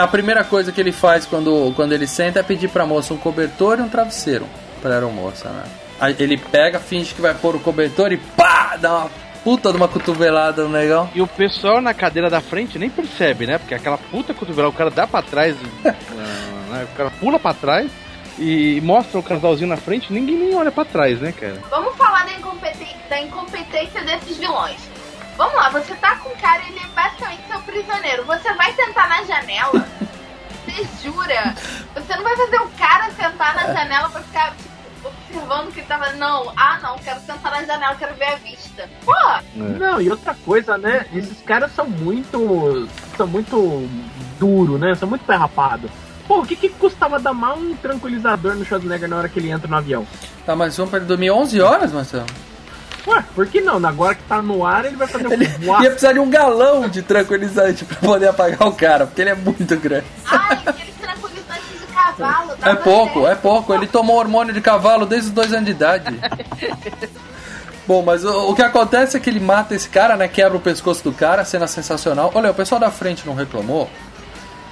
a 0.00 0.08
primeira 0.08 0.44
coisa 0.44 0.72
que 0.72 0.80
ele 0.80 0.92
faz 0.92 1.26
quando, 1.26 1.72
quando 1.76 1.92
ele 1.92 2.06
senta 2.06 2.40
é 2.40 2.42
pedir 2.42 2.68
pra 2.68 2.86
moça 2.86 3.12
um 3.14 3.18
cobertor 3.18 3.78
e 3.78 3.82
um 3.82 3.88
travesseiro 3.88 4.46
pra 4.80 4.94
aeromoça, 4.94 5.48
né? 5.48 5.64
Aí 6.00 6.14
ele 6.18 6.36
pega, 6.36 6.78
finge 6.78 7.14
que 7.14 7.20
vai 7.20 7.34
pôr 7.34 7.56
o 7.56 7.60
cobertor 7.60 8.12
e 8.12 8.16
pá! 8.16 8.76
Dá 8.76 8.98
uma 8.98 9.10
puta 9.44 9.70
de 9.70 9.76
uma 9.76 9.86
cotovelada 9.86 10.64
no 10.64 10.70
negão. 10.70 11.08
E 11.14 11.20
o 11.20 11.26
pessoal 11.26 11.80
na 11.80 11.94
cadeira 11.94 12.28
da 12.28 12.40
frente 12.40 12.78
nem 12.78 12.90
percebe, 12.90 13.46
né? 13.46 13.58
Porque 13.58 13.74
aquela 13.74 13.98
puta 13.98 14.34
cotovelada, 14.34 14.74
o 14.74 14.76
cara 14.76 14.90
dá 14.90 15.06
pra 15.06 15.22
trás, 15.22 15.56
né? 15.84 15.94
o 16.92 16.96
cara 16.96 17.10
pula 17.10 17.38
pra 17.38 17.54
trás 17.54 17.90
e 18.38 18.80
mostra 18.82 19.18
o 19.18 19.22
casalzinho 19.22 19.68
na 19.68 19.76
frente, 19.76 20.12
ninguém 20.12 20.36
nem 20.36 20.54
olha 20.54 20.72
pra 20.72 20.84
trás, 20.84 21.20
né, 21.20 21.32
cara? 21.32 21.60
Vamos 21.70 21.94
falar 21.96 22.24
da 22.24 22.32
incompetência, 22.32 22.96
da 23.08 23.20
incompetência 23.20 24.02
desses 24.02 24.36
vilões. 24.38 24.93
Vamos 25.36 25.54
lá, 25.54 25.68
você 25.70 25.94
tá 25.96 26.16
com 26.16 26.28
o 26.28 26.36
cara, 26.36 26.62
ele 26.68 26.78
é 26.78 26.86
basicamente 26.88 27.46
seu 27.48 27.60
prisioneiro. 27.60 28.24
Você 28.24 28.52
vai 28.54 28.72
sentar 28.74 29.08
na 29.08 29.24
janela? 29.24 29.72
Você 30.64 30.88
jura? 31.02 31.54
Você 31.94 32.16
não 32.16 32.22
vai 32.24 32.36
fazer 32.36 32.56
o 32.56 32.68
cara 32.70 33.10
sentar 33.10 33.54
na 33.54 33.72
janela 33.74 34.08
pra 34.08 34.22
ficar 34.22 34.54
tipo, 34.56 35.08
observando 35.08 35.68
o 35.68 35.72
que 35.72 35.80
ele 35.80 35.86
tava. 35.86 36.12
Não, 36.12 36.52
ah 36.56 36.78
não, 36.82 36.98
quero 36.98 37.20
sentar 37.20 37.52
na 37.52 37.64
janela, 37.64 37.94
quero 37.96 38.14
ver 38.14 38.32
a 38.32 38.36
vista. 38.36 38.88
Porra! 39.04 39.44
Não, 39.54 40.00
e 40.00 40.10
outra 40.10 40.34
coisa, 40.34 40.78
né? 40.78 41.06
Esses 41.12 41.42
caras 41.42 41.72
são 41.74 41.86
muito. 41.86 42.88
são 43.16 43.26
muito 43.26 43.88
duro, 44.38 44.78
né? 44.78 44.94
São 44.94 45.08
muito 45.08 45.24
perrapados. 45.24 45.90
Pô, 46.26 46.40
o 46.40 46.46
que, 46.46 46.56
que 46.56 46.70
custava 46.70 47.20
dar 47.20 47.34
mal 47.34 47.58
um 47.58 47.76
tranquilizador 47.76 48.54
no 48.54 48.64
Schwarzenegger 48.64 49.08
na 49.08 49.16
hora 49.16 49.28
que 49.28 49.38
ele 49.38 49.50
entra 49.50 49.68
no 49.68 49.76
avião? 49.76 50.06
Tá, 50.46 50.56
mas 50.56 50.76
vamos 50.76 50.90
pra 50.90 50.98
ele 50.98 51.06
dormir 51.06 51.30
11 51.30 51.60
horas, 51.60 51.92
Marcelo? 51.92 52.26
Ué, 53.06 53.22
por 53.34 53.46
que 53.46 53.60
não? 53.60 53.84
Agora 53.86 54.14
que 54.14 54.22
tá 54.24 54.40
no 54.40 54.64
ar, 54.64 54.84
ele 54.86 54.96
vai 54.96 55.06
fazer 55.06 55.30
Ele 55.30 55.44
o 55.46 55.66
voar. 55.66 55.82
ia 55.82 55.90
precisar 55.90 56.12
de 56.14 56.20
um 56.20 56.30
galão 56.30 56.88
de 56.88 57.02
tranquilizante 57.02 57.84
pra 57.84 57.96
poder 57.98 58.28
apagar 58.28 58.66
o 58.66 58.72
cara, 58.72 59.06
porque 59.06 59.20
ele 59.20 59.30
é 59.30 59.34
muito 59.34 59.76
grande. 59.76 60.06
Ai, 60.24 60.58
aqueles 60.66 60.94
tranquilizantes 60.94 61.80
de 61.80 61.86
cavalo. 61.94 62.52
É 62.62 62.74
pouco, 62.74 63.26
é 63.26 63.34
pouco. 63.34 63.74
Ele 63.74 63.86
tomou 63.86 64.16
hormônio 64.16 64.54
de 64.54 64.60
cavalo 64.60 65.04
desde 65.04 65.28
os 65.28 65.34
dois 65.34 65.52
anos 65.52 65.66
de 65.66 65.72
idade. 65.72 66.18
Bom, 67.86 68.02
mas 68.02 68.24
o, 68.24 68.50
o 68.50 68.54
que 68.54 68.62
acontece 68.62 69.16
é 69.16 69.20
que 69.20 69.28
ele 69.28 69.40
mata 69.40 69.74
esse 69.74 69.88
cara, 69.90 70.16
né? 70.16 70.26
Quebra 70.26 70.56
o 70.56 70.60
pescoço 70.60 71.04
do 71.04 71.12
cara, 71.12 71.44
cena 71.44 71.66
sensacional. 71.66 72.30
Olha, 72.34 72.50
o 72.50 72.54
pessoal 72.54 72.80
da 72.80 72.90
frente 72.90 73.26
não 73.26 73.34
reclamou. 73.34 73.90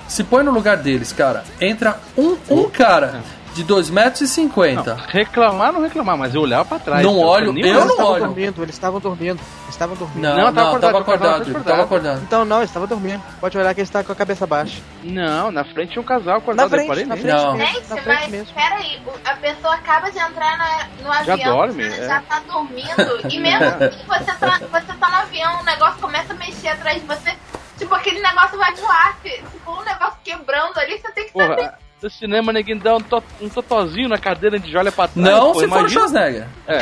Se 0.09 0.25
põe 0.25 0.43
no 0.43 0.51
lugar 0.51 0.79
deles, 0.79 1.13
cara. 1.13 1.45
Entra 1.61 2.01
um, 2.17 2.37
um 2.49 2.71
cara 2.71 3.21
de 3.55 3.65
2,50 3.65 3.93
metros 3.93 4.21
e 4.23 4.29
50. 4.29 4.95
Reclamar, 5.09 5.73
não 5.73 5.83
reclamar, 5.83 6.17
mas 6.17 6.35
eu 6.35 6.41
olhava 6.43 6.65
pra 6.65 6.79
trás. 6.79 7.03
Não 7.05 7.19
olho, 7.19 7.53
Nem 7.53 7.65
eu 7.65 7.71
olhava. 7.71 7.81
não 7.81 7.83
eles 7.85 7.93
estavam 7.93 8.13
olho. 8.13 8.25
dormindo, 8.27 8.63
eles 8.63 8.75
estavam 8.75 9.01
dormindo. 9.01 9.41
Eles 9.63 9.69
estavam 9.69 9.97
dormindo. 9.97 10.23
Não, 10.23 10.37
Não, 10.37 10.45
não, 10.45 10.53
tava 10.53 10.81
tava 10.81 10.99
acordado, 11.01 11.03
acordado, 11.03 11.45
tava 11.45 11.45
tava 11.45 11.59
acordado. 11.61 11.81
acordado. 11.85 12.23
Então 12.23 12.45
não, 12.45 12.57
eles 12.59 12.71
estavam 12.71 12.89
dormindo. 12.89 13.23
Pode 13.41 13.59
olhar 13.59 13.75
que 13.75 13.81
eles 13.81 13.89
estavam 13.89 14.07
com 14.07 14.13
a 14.13 14.17
cabeça 14.17 14.47
baixa. 14.47 14.81
Não, 15.03 15.51
na 15.51 15.65
frente 15.65 15.93
tinha 15.93 16.03
um 16.03 16.05
casal 16.05 16.35
Na 16.35 16.39
acordado, 16.39 16.75
eu 16.77 16.85
frente, 16.87 17.05
na 17.07 17.17
frente 17.17 17.33
Não. 17.33 17.55
mesmo. 17.57 17.73
Gente, 17.75 17.89
na 17.91 17.97
frente 17.97 18.21
mas 18.21 18.31
mesmo. 18.31 18.55
peraí, 18.55 19.03
a 19.25 19.35
pessoa 19.37 19.75
acaba 19.75 20.11
de 20.11 20.19
entrar 20.19 20.57
na- 20.59 20.87
no 21.03 21.25
Já 21.25 21.33
avião, 21.35 21.57
dorme, 21.57 21.85
o 21.87 21.91
cara 21.91 22.03
é. 22.03 22.07
já 22.09 22.21
tá 22.23 22.41
dormindo, 22.51 23.29
e 23.31 23.39
mesmo 23.41 23.65
assim 23.85 24.07
você 24.07 24.33
tá, 24.39 24.59
você 24.71 24.93
tá 24.99 25.09
no 25.11 25.17
avião, 25.17 25.61
o 25.61 25.65
negócio 25.65 26.01
começa 26.01 26.33
a 26.33 26.37
mexer 26.37 26.69
atrás 26.69 27.01
de 27.01 27.07
você, 27.07 27.35
tipo, 27.79 27.95
aquele 27.95 28.21
negócio 28.21 28.57
vai 28.59 28.75
voar, 28.75 29.17
for 29.65 29.81
um 29.81 29.85
negócio 29.85 30.17
quebrando 30.25 30.79
ali, 30.79 30.99
você 30.99 31.11
tem 31.13 31.25
que 31.25 31.31
estar 31.39 31.57
Porra, 31.57 31.79
no 32.03 32.11
cinema 32.11 32.53
ninguém 32.53 32.77
dá 32.79 32.97
um, 32.97 33.01
to 33.01 33.23
um 33.41 33.49
totozinho 33.49 34.09
na 34.09 34.19
cadeira 34.19 34.59
de 34.59 34.77
olha 34.77 34.91
pra 34.93 35.09
trás. 35.09 35.27
Não, 35.27 35.53
pô, 35.53 35.61
se 35.61 35.69
for 35.69 35.75
o 35.77 35.79
imagina. 35.81 35.89
Schwarzenegger. 36.01 36.47
É. 36.67 36.79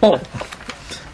Bom, 0.00 0.18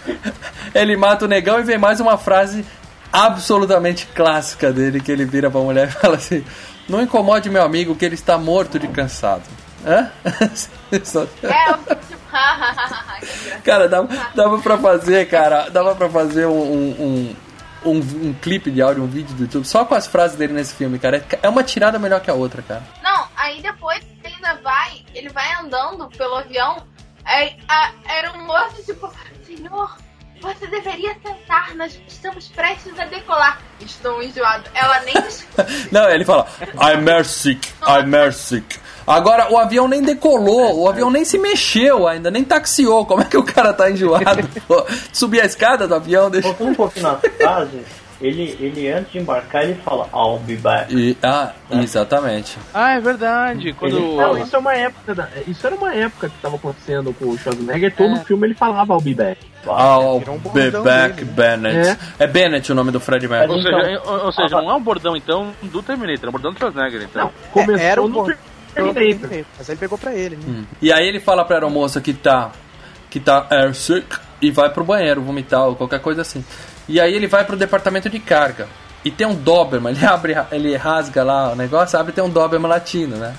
ele 0.74 0.96
mata 0.96 1.24
o 1.24 1.28
negão 1.28 1.58
e 1.60 1.62
vem 1.64 1.78
mais 1.78 2.00
uma 2.00 2.16
frase 2.16 2.64
absolutamente 3.12 4.06
clássica 4.14 4.72
dele 4.72 5.00
que 5.00 5.10
ele 5.10 5.24
vira 5.24 5.50
pra 5.50 5.60
mulher 5.60 5.88
e 5.88 5.90
fala 5.92 6.16
assim: 6.16 6.44
Não 6.88 7.00
incomode 7.02 7.50
meu 7.50 7.62
amigo 7.62 7.94
que 7.96 8.04
ele 8.04 8.14
está 8.14 8.36
morto 8.38 8.78
de 8.78 8.88
cansado. 8.88 9.42
Hã? 9.84 10.10
É. 11.42 11.74
Cara, 13.64 13.88
dava, 13.88 14.08
dava 14.34 14.58
pra 14.58 14.76
fazer, 14.78 15.26
cara, 15.28 15.68
dava 15.70 15.94
pra 15.96 16.08
fazer 16.08 16.46
um, 16.46 16.52
um, 16.52 17.34
um, 17.84 17.90
um, 17.90 17.98
um 18.28 18.34
clipe 18.34 18.70
de 18.70 18.80
áudio, 18.82 19.02
um 19.02 19.06
vídeo 19.06 19.34
do 19.34 19.42
YouTube 19.44 19.64
só 19.66 19.84
com 19.84 19.94
as 19.94 20.06
frases 20.06 20.36
dele 20.36 20.52
nesse 20.52 20.74
filme, 20.74 20.98
cara. 20.98 21.16
É- 21.30 21.38
É 21.42 21.48
uma 21.48 21.62
tirada 21.64 21.98
melhor 21.98 22.20
que 22.20 22.30
a 22.30 22.34
outra, 22.34 22.62
cara. 22.62 22.82
Não, 23.02 23.15
aí 23.46 23.62
depois 23.62 24.00
ele 24.24 24.34
ainda 24.34 24.60
vai, 24.60 25.04
ele 25.14 25.28
vai 25.28 25.54
andando 25.54 26.08
pelo 26.08 26.36
avião, 26.36 26.82
aí 27.24 27.56
a, 27.68 27.92
era 28.08 28.32
um 28.32 28.44
moço 28.44 28.82
tipo, 28.84 29.10
senhor, 29.44 29.96
você 30.40 30.66
deveria 30.66 31.14
sentar, 31.14 31.74
nós 31.76 31.98
estamos 32.06 32.48
prestes 32.48 32.98
a 32.98 33.04
decolar. 33.04 33.62
Estou 33.80 34.22
enjoado. 34.22 34.68
Ela 34.74 35.00
nem 35.00 35.14
Não, 35.90 36.08
ele 36.10 36.24
fala, 36.24 36.46
I'm 36.74 37.24
sick, 37.24 37.72
I'm 37.82 38.32
sick. 38.32 38.78
Agora, 39.06 39.52
o 39.52 39.56
avião 39.56 39.86
nem 39.86 40.02
decolou, 40.02 40.80
o 40.80 40.88
avião 40.88 41.10
nem 41.10 41.24
se 41.24 41.38
mexeu 41.38 42.08
ainda, 42.08 42.30
nem 42.30 42.44
taxiou. 42.44 43.06
Como 43.06 43.22
é 43.22 43.24
que 43.24 43.36
o 43.36 43.44
cara 43.44 43.72
tá 43.72 43.88
enjoado? 43.88 44.48
pô? 44.66 44.84
Subir 45.12 45.40
a 45.40 45.46
escada 45.46 45.86
do 45.86 45.94
avião, 45.94 46.28
deixa... 46.28 46.48
Voltando 46.48 46.70
um 46.70 46.74
pouquinho 46.74 47.04
na 47.04 47.16
frase, 47.16 47.84
ele, 48.20 48.56
ele 48.60 48.90
antes 48.90 49.12
de 49.12 49.18
embarcar, 49.18 49.64
ele 49.64 49.74
fala, 49.74 50.08
I'll 50.14 50.38
be 50.38 50.56
back. 50.56 50.94
E, 50.94 51.16
ah, 51.22 51.52
exatamente. 51.70 52.56
Ah, 52.72 52.92
é 52.94 53.00
verdade. 53.00 53.72
Quando. 53.74 53.98
Não, 54.16 54.38
isso 54.38 54.54
é 54.56 54.58
uma 54.58 54.74
época. 54.74 55.14
Da, 55.14 55.28
isso 55.46 55.66
era 55.66 55.76
uma 55.76 55.94
época 55.94 56.28
que 56.28 56.34
tava 56.40 56.56
acontecendo 56.56 57.12
com 57.14 57.26
o 57.26 57.38
Schwarzenegger. 57.38 57.94
Todo 57.94 58.14
É. 58.16 58.24
filme 58.24 58.46
ele 58.46 58.54
falava 58.54 58.94
I'll 58.94 59.00
be 59.00 59.14
back. 59.14 59.40
I'll 59.66 60.22
um 60.28 60.38
be 60.38 60.70
back, 60.70 61.16
dele. 61.16 61.30
Bennett. 61.32 61.98
É. 62.18 62.26
Bennett 62.26 62.70
o 62.70 62.74
nome 62.74 62.90
do 62.92 63.00
Fred 63.00 63.26
Mercury. 63.26 63.52
Ou 63.56 63.62
seja, 63.62 63.90
Então- 64.00 64.24
ou, 64.26 64.32
seja, 64.32 64.62
não 64.62 64.70
é 64.70 64.74
um 64.74 64.82
bordão 64.82 65.16
então 65.16 65.52
do 65.62 65.82
Terminator, 65.82 66.26
é 66.26 66.28
um 66.28 66.32
bordão 66.32 66.52
do 66.52 66.58
Schwarzenegger 66.58 67.02
então. 67.02 67.24
Não, 67.24 67.32
começou 67.52 67.76
era 67.86 68.00
um 68.02 68.08
no 68.08 68.24
Terminator. 68.74 69.44
Mas 69.58 69.68
ele 69.68 69.78
pegou 69.78 69.98
pra 69.98 70.14
ele, 70.14 70.36
né? 70.36 70.64
E 70.80 70.92
aí 70.92 71.06
ele 71.08 71.18
fala 71.18 71.44
pra 71.44 71.56
aeromoça 71.56 72.00
que 72.00 72.12
tá 72.12 72.52
que 73.10 73.18
tá 73.18 73.46
airsick 73.50 74.06
e 74.42 74.50
vai 74.50 74.68
pro 74.70 74.84
banheiro 74.84 75.22
vomitar 75.22 75.66
ou 75.66 75.74
qualquer 75.74 76.00
coisa 76.00 76.20
assim. 76.22 76.44
E 76.88 77.00
aí 77.00 77.12
ele 77.14 77.26
vai 77.26 77.44
pro 77.44 77.56
departamento 77.56 78.08
de 78.08 78.18
carga. 78.20 78.68
E 79.04 79.10
tem 79.10 79.26
um 79.26 79.34
Doberman, 79.34 79.92
ele 79.96 80.04
abre, 80.06 80.34
ele 80.52 80.76
rasga 80.76 81.22
lá 81.24 81.52
o 81.52 81.56
negócio, 81.56 81.98
abre 81.98 82.12
e 82.12 82.14
tem 82.14 82.24
um 82.24 82.30
Doberman 82.30 82.68
latino, 82.68 83.16
né? 83.16 83.34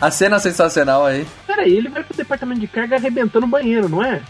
A 0.00 0.10
cena 0.10 0.38
sensacional 0.38 1.06
aí. 1.06 1.26
Peraí, 1.46 1.74
ele 1.76 1.88
vai 1.88 2.02
pro 2.04 2.16
departamento 2.16 2.60
de 2.60 2.66
carga 2.68 2.96
arrebentando 2.96 3.46
o 3.46 3.48
banheiro, 3.48 3.88
não 3.88 4.02
é? 4.04 4.20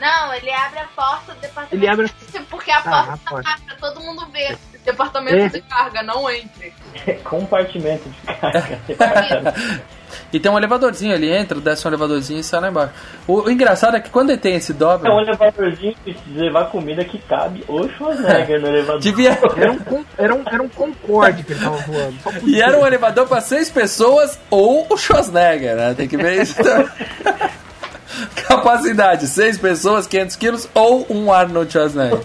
Não, 0.00 0.32
ele 0.34 0.50
abre 0.50 0.78
a 0.80 0.84
porta 0.96 1.34
do 1.34 1.40
departamento 1.40 1.74
Ele 1.74 1.88
abre- 1.88 2.10
porque 2.50 2.70
a 2.70 2.78
Ah, 2.78 2.82
porta 2.82 3.12
a 3.38 3.42
tá 3.42 3.58
pra 3.66 3.76
todo 3.76 4.00
mundo 4.00 4.26
ver. 4.32 4.58
Departamento 4.90 5.36
É. 5.36 5.48
de 5.48 5.60
carga, 5.62 6.02
não 6.02 6.28
entre. 6.30 6.72
Compartimento 7.24 8.08
de 8.08 8.34
carga. 8.34 9.54
E 10.32 10.38
tem 10.40 10.50
um 10.50 10.58
elevadorzinho, 10.58 11.14
ele 11.14 11.32
entra, 11.32 11.60
desce 11.60 11.86
um 11.86 11.90
elevadorzinho 11.90 12.40
e 12.40 12.44
sai 12.44 12.60
lá 12.60 12.68
embaixo. 12.68 12.92
O, 13.26 13.42
o 13.42 13.50
engraçado 13.50 13.96
é 13.96 14.00
que 14.00 14.10
quando 14.10 14.30
ele 14.30 14.38
tem 14.38 14.56
esse 14.56 14.72
É 14.72 15.10
um 15.10 15.20
elevadorzinho 15.20 15.94
que 16.04 16.12
de 16.12 16.38
levar 16.38 16.66
comida 16.66 17.04
que 17.04 17.18
cabe 17.18 17.64
o 17.68 17.88
Schwarzenegger 17.88 18.60
no 18.60 18.68
elevador. 18.68 19.00
devia. 19.00 19.30
Era 19.56 19.72
um, 19.72 20.04
era 20.18 20.34
um, 20.34 20.42
era 20.46 20.62
um 20.62 20.68
Concorde 20.68 21.42
que 21.44 21.52
ele 21.52 21.60
tava 21.60 21.76
voando. 21.78 22.14
E 22.44 22.60
era 22.60 22.78
um 22.78 22.86
elevador 22.86 23.26
pra 23.26 23.40
seis 23.40 23.70
pessoas 23.70 24.38
ou 24.50 24.86
o 24.90 24.96
Schwarzenegger, 24.96 25.76
né? 25.76 25.94
Tem 25.94 26.08
que 26.08 26.16
ver 26.16 26.42
isso 26.42 26.56
também. 26.62 26.88
Capacidade, 28.48 29.26
seis 29.26 29.56
pessoas, 29.58 30.06
500 30.06 30.36
quilos 30.36 30.68
ou 30.74 31.06
um 31.08 31.32
Arnold 31.32 31.70
Schwarzenegger. 31.72 32.20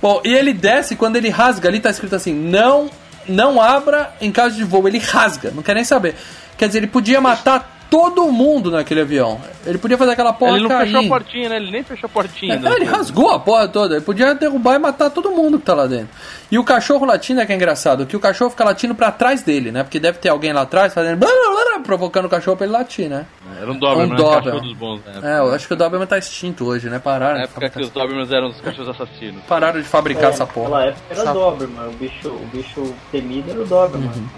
Bom, 0.00 0.20
e 0.24 0.32
ele 0.32 0.52
desce, 0.52 0.96
quando 0.96 1.16
ele 1.16 1.28
rasga 1.28 1.68
ali, 1.68 1.80
tá 1.80 1.90
escrito 1.90 2.14
assim: 2.14 2.32
não, 2.32 2.90
não 3.28 3.60
abra 3.60 4.14
em 4.20 4.30
caso 4.30 4.56
de 4.56 4.64
voo. 4.64 4.86
Ele 4.86 4.98
rasga, 4.98 5.50
não 5.50 5.62
quer 5.62 5.74
nem 5.74 5.84
saber. 5.84 6.14
Quer 6.56 6.66
dizer, 6.66 6.78
ele 6.78 6.86
podia 6.86 7.20
matar 7.20 7.77
todo 7.90 8.30
mundo 8.30 8.70
naquele 8.70 9.00
avião. 9.00 9.40
Ele 9.66 9.78
podia 9.78 9.96
fazer 9.98 10.12
aquela 10.12 10.32
porra 10.32 10.52
ele 10.52 10.62
não 10.62 10.68
cair. 10.68 10.86
fechou 10.86 11.00
a 11.00 11.08
portinha, 11.08 11.48
né? 11.48 11.56
Ele 11.56 11.70
nem 11.70 11.82
fechou 11.82 12.06
a 12.06 12.12
portinha. 12.12 12.54
É, 12.64 12.72
ele 12.76 12.84
rasgou 12.84 13.30
a 13.30 13.38
porra 13.38 13.68
toda. 13.68 13.96
Ele 13.96 14.04
podia 14.04 14.34
derrubar 14.34 14.74
e 14.76 14.78
matar 14.78 15.10
todo 15.10 15.30
mundo 15.30 15.58
que 15.58 15.64
tá 15.64 15.74
lá 15.74 15.86
dentro. 15.86 16.08
E 16.50 16.58
o 16.58 16.64
cachorro 16.64 17.04
latindo 17.04 17.40
é 17.40 17.46
que 17.46 17.52
é 17.52 17.54
engraçado, 17.56 18.06
que 18.06 18.16
o 18.16 18.20
cachorro 18.20 18.50
fica 18.50 18.64
latindo 18.64 18.94
pra 18.94 19.10
trás 19.12 19.42
dele, 19.42 19.70
né? 19.70 19.82
Porque 19.82 20.00
deve 20.00 20.18
ter 20.18 20.30
alguém 20.30 20.52
lá 20.52 20.62
atrás 20.62 20.94
fazendo. 20.94 21.18
blá, 21.18 21.28
blá, 21.28 21.64
blá, 21.76 21.80
provocando 21.84 22.24
o 22.24 22.28
cachorro 22.28 22.56
pra 22.56 22.66
ele 22.66 22.72
latir, 22.72 23.08
né? 23.08 23.26
Era 23.60 23.70
um 23.70 23.78
Doberman, 23.78 24.06
Um 24.08 24.12
um 24.12 24.16
Doberman. 24.16 24.42
cachorro 24.44 24.60
dos 24.62 24.76
bons, 24.76 25.00
né? 25.04 25.20
É, 25.36 25.38
eu 25.40 25.52
acho 25.52 25.66
que 25.66 25.74
o 25.74 25.76
Doberman 25.76 26.06
tá 26.06 26.16
extinto 26.16 26.64
hoje, 26.64 26.88
né? 26.88 26.98
Pararam. 26.98 27.36
Na 27.36 27.44
época 27.44 27.68
que 27.68 27.80
os 27.82 27.90
Dobermans 27.90 28.30
eram 28.32 28.48
os 28.48 28.60
cachorros 28.60 28.88
assassinos. 28.88 29.42
Pararam 29.46 29.80
de 29.80 29.86
fabricar 29.86 30.30
essa 30.30 30.46
porra. 30.46 30.68
Naquela 30.70 30.86
época 30.86 31.02
era 31.10 31.20
Essa- 31.20 31.32
Doberman, 31.32 31.88
o 31.88 31.92
bicho, 31.92 32.28
o 32.28 32.46
bicho 32.52 32.94
temido 33.12 33.50
era 33.50 33.60
o 33.60 33.66
Doberman. 33.66 34.08
Uhum. 34.08 34.28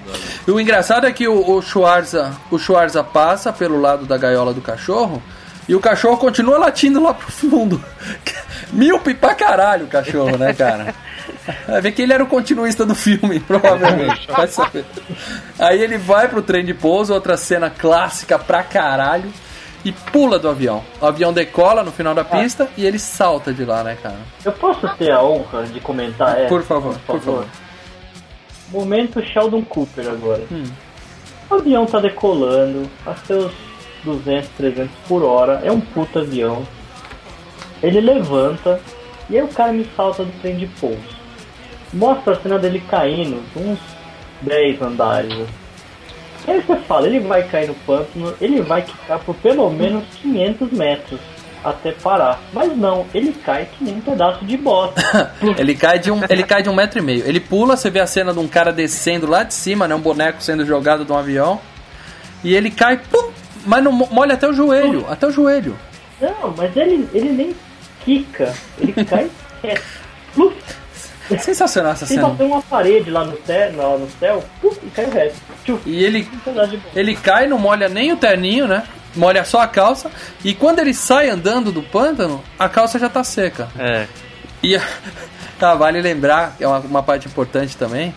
E 0.49 0.51
o 0.51 0.61
engraçado 0.61 1.07
é 1.07 1.13
que 1.13 1.29
o, 1.29 1.49
o 1.57 1.63
Schwarza, 1.63 2.33
o 2.51 2.59
Schwarza 2.59 3.05
passa 3.05 3.40
pelo 3.53 3.81
lado 3.81 4.05
da 4.05 4.19
gaiola 4.19 4.53
do 4.53 4.61
cachorro 4.61 5.23
e 5.69 5.75
o 5.75 5.81
cachorro 5.81 6.17
continua 6.17 6.59
latindo 6.59 7.01
lá 7.01 7.15
pro 7.15 7.31
fundo. 7.31 7.83
Míope 8.73 9.15
pra 9.15 9.35
caralho 9.35 9.87
o 9.87 9.89
cachorro, 9.89 10.37
né, 10.37 10.53
cara? 10.53 10.95
Vai 11.67 11.81
ver 11.81 11.93
que 11.93 12.03
ele 12.03 12.13
era 12.13 12.25
o 12.25 12.27
continuista 12.27 12.85
do 12.85 12.95
filme, 12.95 13.39
provavelmente. 13.47 14.27
Vai 14.27 14.49
saber. 14.49 14.85
Aí 15.59 15.81
ele 15.81 15.97
vai 15.97 16.29
pro 16.29 16.43
trem 16.43 16.65
de 16.65 16.75
pouso, 16.75 17.15
outra 17.15 17.37
cena 17.37 17.71
clássica 17.71 18.39
pra 18.39 18.63
caralho, 18.63 19.33
e 19.85 19.93
pula 19.93 20.39
do 20.39 20.49
avião. 20.49 20.85
O 21.01 21.07
avião 21.07 21.33
decola 21.33 21.83
no 21.83 21.93
final 21.93 22.15
da 22.15 22.25
pista 22.25 22.69
e 22.77 22.85
ele 22.85 22.99
salta 22.99 23.53
de 23.53 23.65
lá, 23.65 23.83
né, 23.83 23.97
cara? 24.03 24.19
Eu 24.45 24.53
posso 24.53 24.89
ter 24.97 25.11
a 25.11 25.23
honra 25.23 25.65
de 25.65 25.81
comentar 25.81 26.37
essa? 26.39 26.49
Por 26.49 26.63
favor, 26.63 26.99
por 27.07 27.21
favor. 27.21 27.47
Momento 28.71 29.23
Sheldon 29.23 29.63
Cooper 29.63 30.09
agora. 30.09 30.43
Hum. 30.51 30.65
O 31.51 31.55
avião 31.55 31.85
tá 31.85 31.99
decolando 31.99 32.89
a 33.05 33.15
seus 33.15 33.53
200, 34.05 34.49
300 34.51 34.91
por 35.09 35.25
hora. 35.25 35.61
É 35.65 35.73
um 35.73 35.81
puta 35.81 36.21
avião. 36.21 36.65
Ele 37.83 38.01
levanta 38.01 38.81
e 39.29 39.37
aí 39.37 39.43
o 39.43 39.49
cara 39.49 39.73
me 39.73 39.85
salta 39.97 40.25
do 40.25 40.33
trem 40.41 40.57
de 40.57 40.67
pouso. 40.67 41.21
Mostra 41.93 42.35
a 42.35 42.41
cena 42.41 42.59
dele 42.59 42.81
caindo 42.89 43.43
uns 43.57 43.81
10 44.43 44.81
andares. 44.81 45.33
assim. 45.33 45.47
Aí 46.47 46.61
você 46.61 46.77
fala, 46.77 47.07
ele 47.07 47.21
vai 47.21 47.43
cair 47.43 47.69
no 47.69 47.75
pântano, 47.75 48.35
ele 48.41 48.63
vai 48.63 48.83
quicar 48.83 49.19
por 49.19 49.35
pelo 49.37 49.69
menos 49.71 50.05
500 50.23 50.73
metros 50.73 51.21
até 51.65 51.93
parar. 51.93 52.41
Mas 52.53 52.77
não, 52.77 53.07
ele 53.15 53.33
cai 53.33 53.67
que 53.67 53.85
nem 53.85 53.95
um 53.97 54.01
pedaço 54.01 54.45
de 54.45 54.57
bosta. 54.57 55.33
Ele 55.59 55.75
cai 55.75 55.99
de 55.99 56.11
um, 56.11 56.21
ele 56.29 56.43
cai 56.43 56.63
de 56.63 56.69
um 56.69 56.75
metro 56.75 56.99
e 56.99 57.03
meio. 57.03 57.25
Ele 57.27 57.41
pula, 57.41 57.77
você 57.77 57.91
vê 57.91 58.01
a 58.01 58.07
cena 58.07 58.33
de 58.33 58.39
um 58.39 58.49
cara 58.49 58.73
descendo 58.73 59.27
lá 59.27 59.43
de 59.43 59.53
cima, 59.55 59.87
né? 59.89 59.95
Um 59.95 60.01
boneco 60.01 60.43
sendo 60.43 60.65
jogado 60.65 61.05
de 61.05 61.13
um 61.13 61.17
avião. 61.19 61.61
E 62.43 62.55
ele 62.55 62.71
cai, 62.71 62.97
pum, 62.99 63.31
mas 63.67 63.83
não 63.85 63.93
mo- 63.93 64.09
molha 64.11 64.35
até 64.35 64.49
o 64.49 64.53
joelho, 64.53 65.05
até 65.09 65.27
o 65.27 65.31
joelho. 65.31 65.77
Não, 66.21 66.55
mas 66.57 66.75
ele, 66.77 67.09
ele 67.13 67.29
nem 67.31 67.55
quica, 68.05 68.53
ele 68.79 68.93
cai 69.05 69.31
reto. 69.63 69.83
Pluf, 70.35 70.55
Sensacional 71.39 71.93
essa 71.93 72.07
cena. 72.07 72.29
bateu 72.29 72.47
uma 72.47 72.61
parede 72.63 73.09
lá 73.11 73.25
no 73.25 73.37
céu, 73.45 73.73
lá 73.77 73.97
no 73.99 74.09
céu 74.19 74.43
pluf, 74.61 74.79
e 74.85 74.91
caiu 74.91 75.11
reto. 75.11 75.37
Tchuf, 75.65 75.83
E 75.89 76.03
ele, 76.05 76.29
um 76.47 76.79
ele 76.99 77.15
cai, 77.15 77.47
não 77.47 77.59
molha 77.59 77.89
nem 77.89 78.13
o 78.13 78.17
terninho, 78.17 78.67
né? 78.67 78.83
Molha 79.15 79.45
só 79.45 79.61
a 79.61 79.67
calça. 79.67 80.11
E 80.45 80.55
quando 80.55 80.79
ele 80.79 80.95
sai 80.95 81.29
andando 81.29 81.73
do 81.73 81.83
pântano, 81.83 82.43
a 82.59 82.69
calça 82.69 82.99
já 82.99 83.09
tá 83.09 83.25
seca. 83.25 83.69
É. 83.79 84.07
E 84.63 84.77
ah, 85.61 85.75
vale 85.75 86.01
lembrar, 86.01 86.57
é 86.61 86.67
uma, 86.67 86.79
uma 86.79 87.03
parte 87.03 87.27
importante 87.27 87.77
também, 87.77 88.15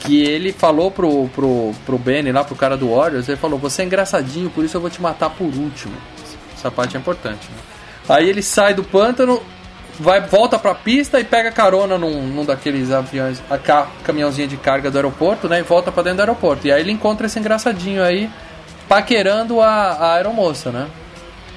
que 0.00 0.22
ele 0.22 0.52
falou 0.52 0.90
pro, 0.90 1.28
pro, 1.28 1.72
pro 1.84 1.98
Benny, 1.98 2.32
lá 2.32 2.44
pro 2.44 2.54
cara 2.54 2.76
do 2.76 2.94
Warriors, 2.94 3.28
ele 3.28 3.36
falou, 3.36 3.58
você 3.58 3.82
é 3.82 3.84
engraçadinho, 3.84 4.50
por 4.50 4.64
isso 4.64 4.76
eu 4.76 4.80
vou 4.80 4.90
te 4.90 5.00
matar 5.00 5.30
por 5.30 5.46
último. 5.46 5.94
Essa 6.56 6.70
parte 6.70 6.96
é 6.96 7.00
importante. 7.00 7.48
né? 7.50 7.56
Aí 8.08 8.28
ele 8.28 8.42
sai 8.42 8.72
do 8.72 8.84
pântano, 8.84 9.42
vai, 9.98 10.20
volta 10.20 10.58
pra 10.58 10.74
pista 10.74 11.18
e 11.18 11.24
pega 11.24 11.50
carona 11.50 11.98
num, 11.98 12.22
num 12.22 12.44
daqueles 12.44 12.90
aviões, 12.92 13.42
a 13.50 13.58
ca, 13.58 13.88
caminhãozinho 14.04 14.48
de 14.48 14.56
carga 14.56 14.90
do 14.90 14.96
aeroporto, 14.96 15.48
né? 15.48 15.60
E 15.60 15.62
volta 15.62 15.90
pra 15.90 16.02
dentro 16.02 16.18
do 16.18 16.20
aeroporto. 16.20 16.66
E 16.66 16.72
aí 16.72 16.80
ele 16.80 16.92
encontra 16.92 17.26
esse 17.26 17.38
engraçadinho 17.38 18.02
aí, 18.02 18.30
paquerando 18.88 19.60
a, 19.60 19.68
a 19.68 20.14
aeromoça, 20.14 20.70
né? 20.70 20.88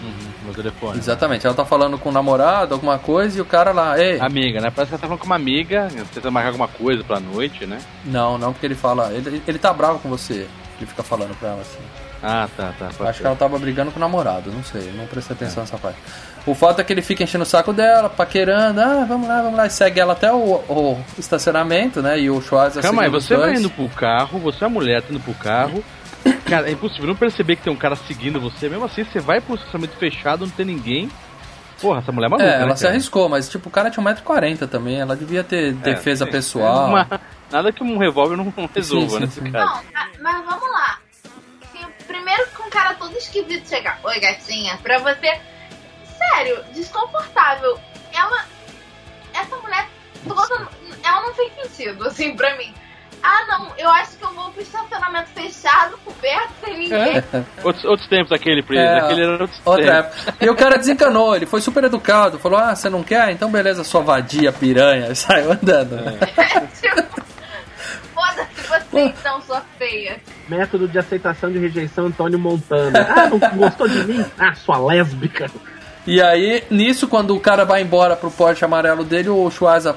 Uhum, 0.01 0.45
meu 0.45 0.53
telefone. 0.53 0.97
Exatamente, 0.97 1.45
ela 1.45 1.55
tá 1.55 1.65
falando 1.65 1.97
com 1.97 2.09
o 2.09 2.11
namorado, 2.11 2.73
alguma 2.73 2.97
coisa, 2.97 3.37
e 3.37 3.41
o 3.41 3.45
cara 3.45 3.71
lá, 3.71 3.99
ei, 3.99 4.19
Amiga, 4.19 4.61
né? 4.61 4.71
Parece 4.73 4.89
que 4.89 4.95
ela 4.95 5.01
tá 5.01 5.07
falando 5.07 5.19
com 5.19 5.25
uma 5.25 5.35
amiga, 5.35 5.87
tentando 6.13 6.31
marcar 6.31 6.49
alguma 6.49 6.67
coisa 6.67 7.03
pra 7.03 7.19
noite, 7.19 7.65
né? 7.65 7.79
Não, 8.05 8.37
não, 8.37 8.53
porque 8.53 8.65
ele 8.65 8.75
fala. 8.75 9.11
Ele, 9.13 9.41
ele 9.47 9.59
tá 9.59 9.73
bravo 9.73 9.99
com 9.99 10.09
você. 10.09 10.47
Ele 10.77 10.85
fica 10.85 11.03
falando 11.03 11.37
pra 11.37 11.49
ela 11.49 11.61
assim. 11.61 11.79
Ah, 12.21 12.49
tá, 12.55 12.73
tá. 12.77 12.87
Acho 12.87 12.97
ser. 12.97 13.21
que 13.21 13.27
ela 13.27 13.35
tava 13.35 13.57
brigando 13.57 13.91
com 13.91 13.97
o 13.97 13.99
namorado, 13.99 14.51
não 14.51 14.63
sei, 14.63 14.91
não 14.93 15.05
prestei 15.07 15.35
atenção 15.35 15.63
nessa 15.63 15.77
parte. 15.77 15.97
O 16.45 16.53
fato 16.53 16.81
é 16.81 16.83
que 16.83 16.91
ele 16.91 17.01
fica 17.01 17.23
enchendo 17.23 17.43
o 17.43 17.47
saco 17.47 17.71
dela, 17.71 18.09
paquerando, 18.09 18.81
ah, 18.81 19.05
vamos 19.07 19.27
lá, 19.27 19.41
vamos 19.41 19.57
lá, 19.57 19.65
e 19.67 19.69
segue 19.69 19.99
ela 19.99 20.13
até 20.13 20.31
o, 20.31 20.55
o 20.67 21.05
estacionamento, 21.17 22.01
né? 22.01 22.19
E 22.19 22.29
o 22.29 22.41
Schwarzer 22.41 22.81
Calma 22.81 23.03
aí, 23.03 23.09
você 23.09 23.37
vai 23.37 23.55
indo 23.55 23.69
pro 23.69 23.87
carro, 23.89 24.39
você 24.39 24.63
é 24.63 24.67
a 24.67 24.69
mulher, 24.69 25.01
tá 25.01 25.07
indo 25.11 25.19
pro 25.21 25.33
carro. 25.33 25.83
Cara, 26.47 26.67
é 26.69 26.71
impossível 26.73 27.07
não 27.07 27.15
perceber 27.15 27.55
que 27.55 27.63
tem 27.63 27.71
um 27.71 27.75
cara 27.77 27.95
seguindo 27.95 28.39
você. 28.39 28.67
Mesmo 28.69 28.85
assim, 28.85 29.03
você 29.03 29.19
vai 29.19 29.39
pro 29.39 29.55
estacionamento 29.55 29.95
fechado, 29.97 30.45
não 30.45 30.51
tem 30.53 30.65
ninguém. 30.65 31.09
Porra, 31.81 31.99
essa 31.99 32.11
mulher 32.11 32.27
é 32.27 32.29
maluca, 32.29 32.49
É, 32.49 32.55
ela 32.55 32.65
né, 32.67 32.75
se 32.75 32.81
cara? 32.83 32.93
arriscou, 32.93 33.29
mas 33.29 33.47
tipo, 33.47 33.69
o 33.69 33.71
cara 33.71 33.89
tinha 33.89 34.03
1,40m 34.03 34.67
também, 34.67 34.99
ela 34.99 35.15
devia 35.15 35.43
ter 35.43 35.73
defesa 35.73 36.25
sim. 36.25 36.31
pessoal. 36.31 36.87
Uma- 36.89 37.07
Nada 37.51 37.71
que 37.71 37.83
um 37.83 37.97
revólver 37.97 38.35
não 38.35 38.53
resolva 38.75 39.07
Sim, 39.07 39.15
sim, 39.15 39.19
nesse 39.21 39.41
sim. 39.41 39.51
caso. 39.51 39.73
Não, 39.93 40.01
mas, 40.21 40.45
vamos 40.45 40.71
lá. 40.71 40.99
Primeiro 42.05 42.47
que 42.47 42.61
um 42.61 42.69
cara 42.69 42.93
todo 42.95 43.15
esquisito 43.17 43.67
chegar, 43.67 43.99
oi 44.03 44.19
gatinha, 44.19 44.77
pra 44.83 44.97
você. 44.99 45.39
Sério, 46.17 46.63
desconfortável. 46.73 47.79
Ela. 48.13 48.45
Essa 49.33 49.55
mulher 49.57 49.87
toda. 50.27 50.67
Ela 51.03 51.21
não 51.21 51.33
fez 51.33 51.51
sentido, 51.55 52.05
assim, 52.07 52.35
pra 52.35 52.55
mim. 52.57 52.73
Ah, 53.21 53.45
não, 53.49 53.67
eu 53.77 53.89
acho 53.89 54.17
que 54.17 54.23
eu 54.23 54.33
vou 54.33 54.49
pro 54.51 54.61
estacionamento 54.61 55.29
fechado, 55.35 55.97
coberto, 56.05 56.49
sem 56.63 56.77
ninguém. 56.79 57.17
É. 57.17 57.43
Outros, 57.63 57.83
outros 57.85 58.07
tempos 58.07 58.31
aquele, 58.31 58.63
Pri, 58.63 58.77
É, 58.77 58.99
aquele 58.99 59.23
era 59.23 59.31
outros 59.41 59.61
Outra 59.65 60.03
tempos. 60.03 60.27
época. 60.27 60.45
E 60.45 60.49
o 60.49 60.55
cara 60.55 60.77
desencanou, 60.77 61.35
ele 61.35 61.45
foi 61.45 61.59
super 61.61 61.83
educado, 61.83 62.39
falou: 62.39 62.59
Ah, 62.59 62.75
você 62.75 62.89
não 62.89 63.03
quer? 63.03 63.31
Então 63.31 63.51
beleza, 63.51 63.83
sua 63.83 64.01
vadia, 64.01 64.51
piranha, 64.53 65.07
e 65.11 65.15
saiu 65.15 65.51
andando. 65.51 65.95
né? 65.97 66.17
tipo, 66.81 67.21
foda-se 68.13 68.67
você 68.67 68.99
então, 69.01 69.41
sua 69.41 69.61
feia. 69.77 70.17
Método 70.47 70.87
de 70.87 70.97
aceitação 70.97 71.51
de 71.51 71.59
rejeição 71.59 72.05
Antônio 72.07 72.39
Montana. 72.39 73.07
Ah, 73.09 73.27
não 73.29 73.39
gostou 73.57 73.87
de 73.87 74.03
mim? 74.05 74.25
Ah, 74.37 74.53
sua 74.55 74.77
lésbica. 74.77 75.49
E 76.07 76.21
aí, 76.21 76.63
nisso, 76.71 77.07
quando 77.07 77.35
o 77.35 77.39
cara 77.39 77.65
vai 77.65 77.81
embora 77.81 78.15
pro 78.15 78.31
Porsche 78.31 78.65
amarelo 78.65 79.03
dele, 79.03 79.29
o 79.29 79.49
Schwarza 79.51 79.95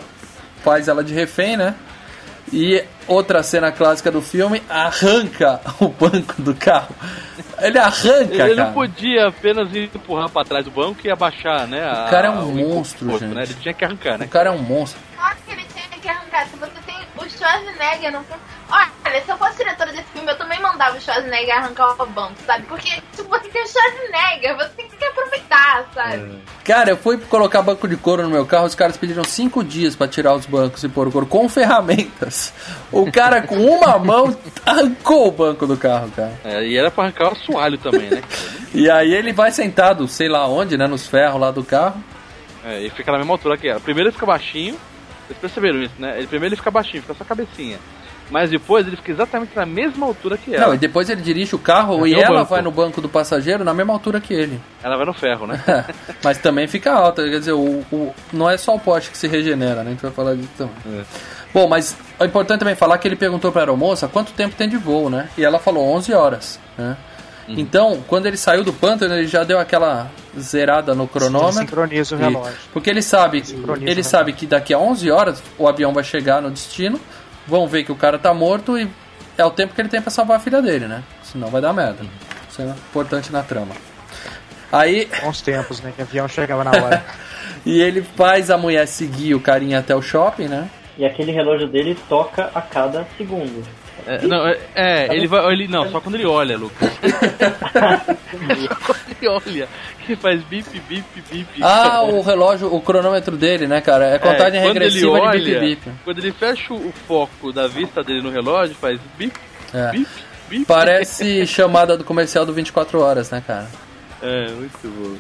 faz 0.63 0.89
ela 0.89 1.03
de 1.03 1.15
refém, 1.15 1.57
né? 1.57 1.75
E 2.53 2.85
outra 3.09 3.43
cena 3.43 3.73
clássica 3.73 4.11
do 4.11 4.21
filme, 4.21 4.63
arranca 4.69 5.61
o 5.81 5.89
banco 5.89 6.41
do 6.43 6.55
carro. 6.55 6.95
Ele 7.59 7.79
arranca, 7.79 8.35
Ele 8.35 8.37
cara. 8.55 8.55
não 8.67 8.73
podia 8.75 9.29
apenas 9.29 9.75
empurrar 9.75 10.29
pra 10.29 10.45
trás 10.45 10.65
do 10.65 10.71
banco 10.71 11.01
e 11.05 11.11
abaixar, 11.11 11.67
né? 11.67 11.83
a- 11.83 12.07
O 12.07 12.11
cara 12.11 12.29
é 12.29 12.31
um 12.31 12.53
monstro, 12.69 13.07
corpo, 13.09 13.25
gente. 13.25 13.35
Né? 13.35 13.43
Ele 13.45 13.55
tinha 13.55 13.73
que 13.73 13.85
arrancar, 13.85 14.19
né? 14.19 14.27
O 14.27 14.29
cara 14.29 14.51
é 14.51 14.53
um 14.53 14.59
monstro. 14.63 15.01
Claro 15.17 15.37
que 15.47 15.53
ele 15.53 15.65
tinha 15.73 15.99
que 16.01 16.09
arrancar. 16.09 16.47
Se 16.49 16.57
você 16.57 16.73
tem 16.85 16.97
o 17.17 17.31
Schwarzenegger 17.31 18.13
no 18.13 18.25
filme. 18.25 18.43
Olha, 18.73 19.21
se 19.21 19.31
eu 19.31 19.37
fosse 19.37 19.59
diretora 19.59 19.93
desse 19.93 20.05
filme, 20.05 20.31
eu 20.31 20.39
também 20.39 20.59
mandava 20.61 20.97
o 20.97 21.01
Schwarzenegger 21.01 21.59
arrancar 21.59 21.95
o 22.03 22.07
banco, 22.07 22.35
sabe? 22.47 22.65
Porque 22.65 23.03
se 23.13 23.23
você 23.23 23.49
tem 23.51 23.63
o 23.63 23.67
Schwarzenegger, 23.67 24.57
você 24.57 24.71
tem 24.71 24.89
que 24.89 25.05
aproveitar, 25.05 25.85
sabe? 25.95 26.39
Cara, 26.65 26.91
eu 26.91 26.97
fui 26.97 27.19
colocar 27.19 27.61
banco 27.61 27.87
de 27.87 27.97
couro 27.99 28.23
no 28.23 28.31
meu 28.31 28.47
carro, 28.47 28.65
os 28.65 28.75
caras 28.75 28.97
pediram 28.97 29.25
cinco 29.25 29.63
dias 29.63 29.95
pra 29.95 30.09
tirar 30.09 30.35
os 30.35 30.47
bancos 30.47 30.83
e 30.83 30.89
pôr 30.89 31.09
o 31.09 31.13
couro 31.13 31.27
com 31.27 31.49
ferramentas. 31.49 32.55
O 32.91 33.13
cara 33.13 33.43
com 33.43 33.57
uma 33.57 33.99
mão 33.99 34.35
arrancou 34.65 35.29
o 35.29 35.33
banco 35.33 35.67
do 35.67 35.77
carro, 35.77 36.11
cara. 36.11 36.33
É, 36.43 36.65
e 36.65 36.77
era 36.77 36.91
pra 36.91 37.05
arrancar 37.05 37.29
o 37.29 37.33
assoalho 37.33 37.77
também, 37.79 38.09
né? 38.09 38.23
E 38.75 38.91
aí 38.91 39.13
ele 39.13 39.35
vai 39.35 39.51
sentado, 39.51 40.09
sei 40.09 40.31
lá 40.31 40.49
onde, 40.49 40.79
né, 40.79 40.87
nos 40.87 41.07
ferros 41.07 41.39
lá 41.39 41.51
do 41.51 41.63
carro. 41.63 42.03
É, 42.65 42.81
e 42.81 42.89
fica 42.89 43.13
na 43.13 43.19
mesma 43.19 43.35
altura 43.35 43.59
que 43.59 43.69
ela. 43.69 43.81
Primeiro 43.81 44.09
ele 44.09 44.15
fica 44.15 44.25
baixinho, 44.25 44.79
vocês 45.27 45.39
perceberam 45.39 45.83
isso, 45.83 45.95
né? 45.99 46.17
Ele, 46.17 46.27
primeiro 46.27 46.55
ele 46.55 46.57
fica 46.57 46.71
baixinho, 46.71 47.03
fica 47.03 47.13
só 47.13 47.23
a 47.23 47.27
cabecinha. 47.27 47.79
Mas 48.31 48.49
depois 48.51 48.87
ele 48.87 48.97
fica 48.97 49.13
exatamente 49.13 49.55
na 49.55 49.67
mesma 49.67 50.07
altura 50.07 50.39
que 50.39 50.55
ela. 50.55 50.69
Não, 50.69 50.75
e 50.75 50.79
depois 50.79 51.11
ele 51.11 51.21
dirige 51.21 51.55
o 51.55 51.59
carro 51.59 52.07
e 52.07 52.15
Até 52.15 52.23
o 52.23 52.27
ela 52.27 52.39
banco. 52.41 52.51
vai 52.51 52.63
no 52.63 52.71
banco 52.71 53.01
do 53.01 53.09
passageiro 53.09 53.63
na 53.63 53.75
mesma 53.75 53.93
altura 53.93 54.21
que 54.21 54.33
ele. 54.33 54.59
Ela 54.83 54.97
vai 54.97 55.05
no 55.05 55.13
ferro, 55.13 55.47
né? 55.47 55.63
Mas 56.25 56.39
também 56.39 56.67
fica 56.67 56.93
alta, 56.93 57.23
quer 57.25 57.39
dizer, 57.39 57.53
o, 57.53 57.85
o- 57.93 58.15
não 58.33 58.49
é 58.49 58.57
só 58.57 58.75
o 58.75 58.81
poste 58.81 59.11
que 59.11 59.19
se 59.19 59.29
regenera, 59.29 59.83
né? 59.83 59.89
A 59.89 59.91
gente 59.91 60.03
vai 60.03 60.11
falar 60.13 60.35
disso 60.35 60.49
também. 60.57 60.75
É. 61.01 61.03
Bom, 61.53 61.69
mas 61.69 61.95
é 62.19 62.25
importante 62.25 62.61
também 62.61 62.75
falar 62.75 62.97
que 62.97 63.07
ele 63.07 63.17
perguntou 63.17 63.53
pra 63.53 63.61
aeromoça 63.61 64.09
quanto 64.09 64.33
tempo 64.33 64.55
tem 64.57 64.67
de 64.67 64.79
voo, 64.79 65.11
né? 65.11 65.29
E 65.37 65.45
ela 65.45 65.59
falou 65.59 65.85
11 65.95 66.15
horas, 66.15 66.59
né? 66.79 66.97
Uhum. 67.47 67.55
Então, 67.59 68.03
quando 68.09 68.25
ele 68.25 68.39
saiu 68.39 68.65
do 68.65 68.73
pântano, 68.73 69.15
ele 69.15 69.27
já 69.27 69.45
deu 69.45 69.59
aquela 69.59 70.11
zerada 70.39 70.95
no 70.95 71.07
cronômetro. 71.07 71.59
Sincroniza 71.61 72.17
o 72.17 72.19
E- 72.19 72.23
relógio. 72.23 72.55
Porque 72.73 72.89
ele 72.89 73.03
sabe, 73.03 73.45
Sincroniza 73.45 73.91
ele 73.91 74.03
sabe 74.03 74.33
que 74.33 74.47
daqui 74.47 74.73
a 74.73 74.79
11 74.79 75.11
horas 75.11 75.43
o 75.59 75.69
avião 75.69 75.93
vai 75.93 76.05
chegar 76.05 76.41
no 76.41 76.51
destino, 76.51 76.99
vão 77.47 77.67
ver 77.67 77.85
que 77.85 77.93
o 77.93 77.97
cara 77.97 78.19
tá 78.19 78.33
morto 78.33 78.79
e 78.79 78.89
é 79.37 79.45
o 79.45 79.51
tempo 79.51 79.75
que 79.75 79.81
ele 79.81 79.89
tem 79.89 80.01
pra 80.01 80.11
salvar 80.11 80.37
a 80.37 80.41
filha 80.41 80.61
dele, 80.61 80.87
né? 80.87 81.03
Senão 81.23 81.49
vai 81.49 81.61
dar 81.61 81.73
merda. 81.73 82.05
Isso 82.51 82.63
é 82.63 82.67
importante 82.67 83.33
na 83.33 83.43
trama. 83.43 83.75
Aí, 84.71 85.09
Bons 85.23 85.41
tempos, 85.43 85.81
né? 85.81 85.93
Que 85.95 86.03
o 86.03 86.05
avião 86.05 86.29
chegava 86.29 86.65
na 86.65 86.71
hora. 86.71 87.05
e 87.65 87.81
ele 87.81 88.03
faz 88.03 88.51
a 88.51 88.59
mulher 88.59 88.87
seguir 88.87 89.35
o 89.35 89.41
carinha 89.41 89.79
até 89.79 89.95
o 89.95 90.03
shopping, 90.03 90.49
né? 90.49 90.69
E 90.99 91.05
aquele 91.05 91.33
relógio 91.33 91.67
dele 91.67 91.97
toca 92.09 92.51
a 92.55 92.61
cada 92.61 93.07
segundo. 93.17 93.65
É, 94.07 94.27
não, 94.27 94.47
é, 94.47 94.59
é, 94.75 95.15
ele 95.15 95.27
vai. 95.27 95.53
Ele, 95.53 95.69
não, 95.69 95.91
só 95.91 96.01
quando 96.01 96.17
ele 96.17 96.27
olha, 96.27 96.57
Lucas. 96.59 96.91
só 96.93 98.75
quando 98.87 99.17
ele 99.21 99.29
olha. 99.29 99.69
Ele 100.05 100.17
faz 100.17 100.43
bip, 100.43 100.81
bip, 100.89 101.05
bip. 101.31 101.63
Ah, 101.63 102.03
o 102.03 102.21
relógio, 102.21 102.75
o 102.75 102.81
cronômetro 102.81 103.37
dele, 103.37 103.67
né, 103.67 103.81
cara? 103.81 104.07
É 104.07 104.19
contagem 104.19 104.61
quando 104.61 104.75
regressiva 104.75 105.07
ele 105.19 105.27
olha, 105.27 105.41
de 105.41 105.45
bip 105.45 105.61
bip. 105.61 105.91
Quando 106.05 106.19
ele 106.19 106.33
fecha 106.33 106.75
o 106.75 106.93
foco 107.07 107.53
da 107.53 107.69
vista 107.69 108.03
dele 108.03 108.21
no 108.23 108.31
relógio, 108.31 108.75
faz 108.75 108.99
bip, 109.17 109.33
É. 109.73 109.91
bip, 109.93 110.09
bip. 110.49 110.65
Parece 110.65 111.47
chamada 111.47 111.97
do 111.97 112.03
comercial 112.05 112.45
do 112.45 112.53
24 112.53 113.01
horas, 113.01 113.31
né, 113.31 113.43
cara? 113.47 113.69
É, 114.21 114.51
muito 114.51 114.79
bom. 114.89 115.17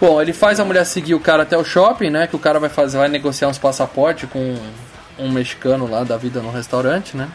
Bom, 0.00 0.20
ele 0.20 0.32
faz 0.32 0.60
a 0.60 0.64
mulher 0.64 0.84
seguir 0.84 1.14
o 1.14 1.20
cara 1.20 1.44
até 1.44 1.56
o 1.56 1.64
shopping, 1.64 2.10
né? 2.10 2.26
Que 2.26 2.36
o 2.36 2.38
cara 2.38 2.58
vai 2.58 2.68
fazer, 2.68 2.98
vai 2.98 3.08
negociar 3.08 3.48
uns 3.48 3.58
passaportes 3.58 4.28
com 4.28 4.56
um 5.18 5.30
mexicano 5.30 5.88
lá 5.88 6.04
da 6.04 6.16
vida 6.16 6.40
no 6.40 6.50
restaurante, 6.50 7.16
né? 7.16 7.28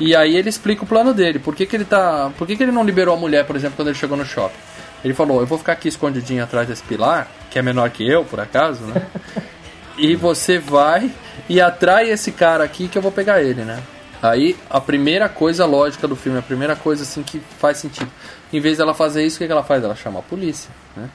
E 0.00 0.14
aí 0.14 0.36
ele 0.36 0.48
explica 0.48 0.84
o 0.84 0.86
plano 0.86 1.12
dele. 1.14 1.38
Por 1.38 1.54
que, 1.54 1.66
que 1.66 1.76
ele 1.76 1.84
tá. 1.84 2.30
Por 2.36 2.46
que, 2.46 2.56
que 2.56 2.62
ele 2.62 2.72
não 2.72 2.84
liberou 2.84 3.14
a 3.14 3.18
mulher, 3.18 3.44
por 3.46 3.56
exemplo, 3.56 3.76
quando 3.76 3.88
ele 3.88 3.98
chegou 3.98 4.16
no 4.16 4.24
shopping? 4.24 4.56
Ele 5.04 5.14
falou, 5.14 5.40
eu 5.40 5.46
vou 5.46 5.58
ficar 5.58 5.72
aqui 5.72 5.88
escondidinho 5.88 6.42
atrás 6.42 6.66
desse 6.66 6.82
pilar, 6.82 7.28
que 7.50 7.58
é 7.58 7.62
menor 7.62 7.90
que 7.90 8.08
eu, 8.08 8.24
por 8.24 8.40
acaso, 8.40 8.82
né? 8.84 9.06
e 9.96 10.16
você 10.16 10.58
vai 10.58 11.10
e 11.48 11.60
atrai 11.60 12.10
esse 12.10 12.32
cara 12.32 12.64
aqui 12.64 12.88
que 12.88 12.98
eu 12.98 13.02
vou 13.02 13.12
pegar 13.12 13.42
ele, 13.42 13.62
né? 13.62 13.82
Aí 14.22 14.56
a 14.68 14.80
primeira 14.80 15.28
coisa 15.28 15.64
lógica 15.64 16.08
do 16.08 16.16
filme, 16.16 16.38
a 16.38 16.42
primeira 16.42 16.74
coisa 16.74 17.02
assim 17.02 17.22
que 17.22 17.40
faz 17.58 17.78
sentido. 17.78 18.10
Em 18.52 18.60
vez 18.60 18.78
dela 18.78 18.94
fazer 18.94 19.24
isso, 19.24 19.36
o 19.36 19.46
que 19.46 19.52
ela 19.52 19.62
faz? 19.62 19.84
Ela 19.84 19.94
chama 19.94 20.20
a 20.20 20.22
polícia, 20.22 20.70
né? 20.96 21.08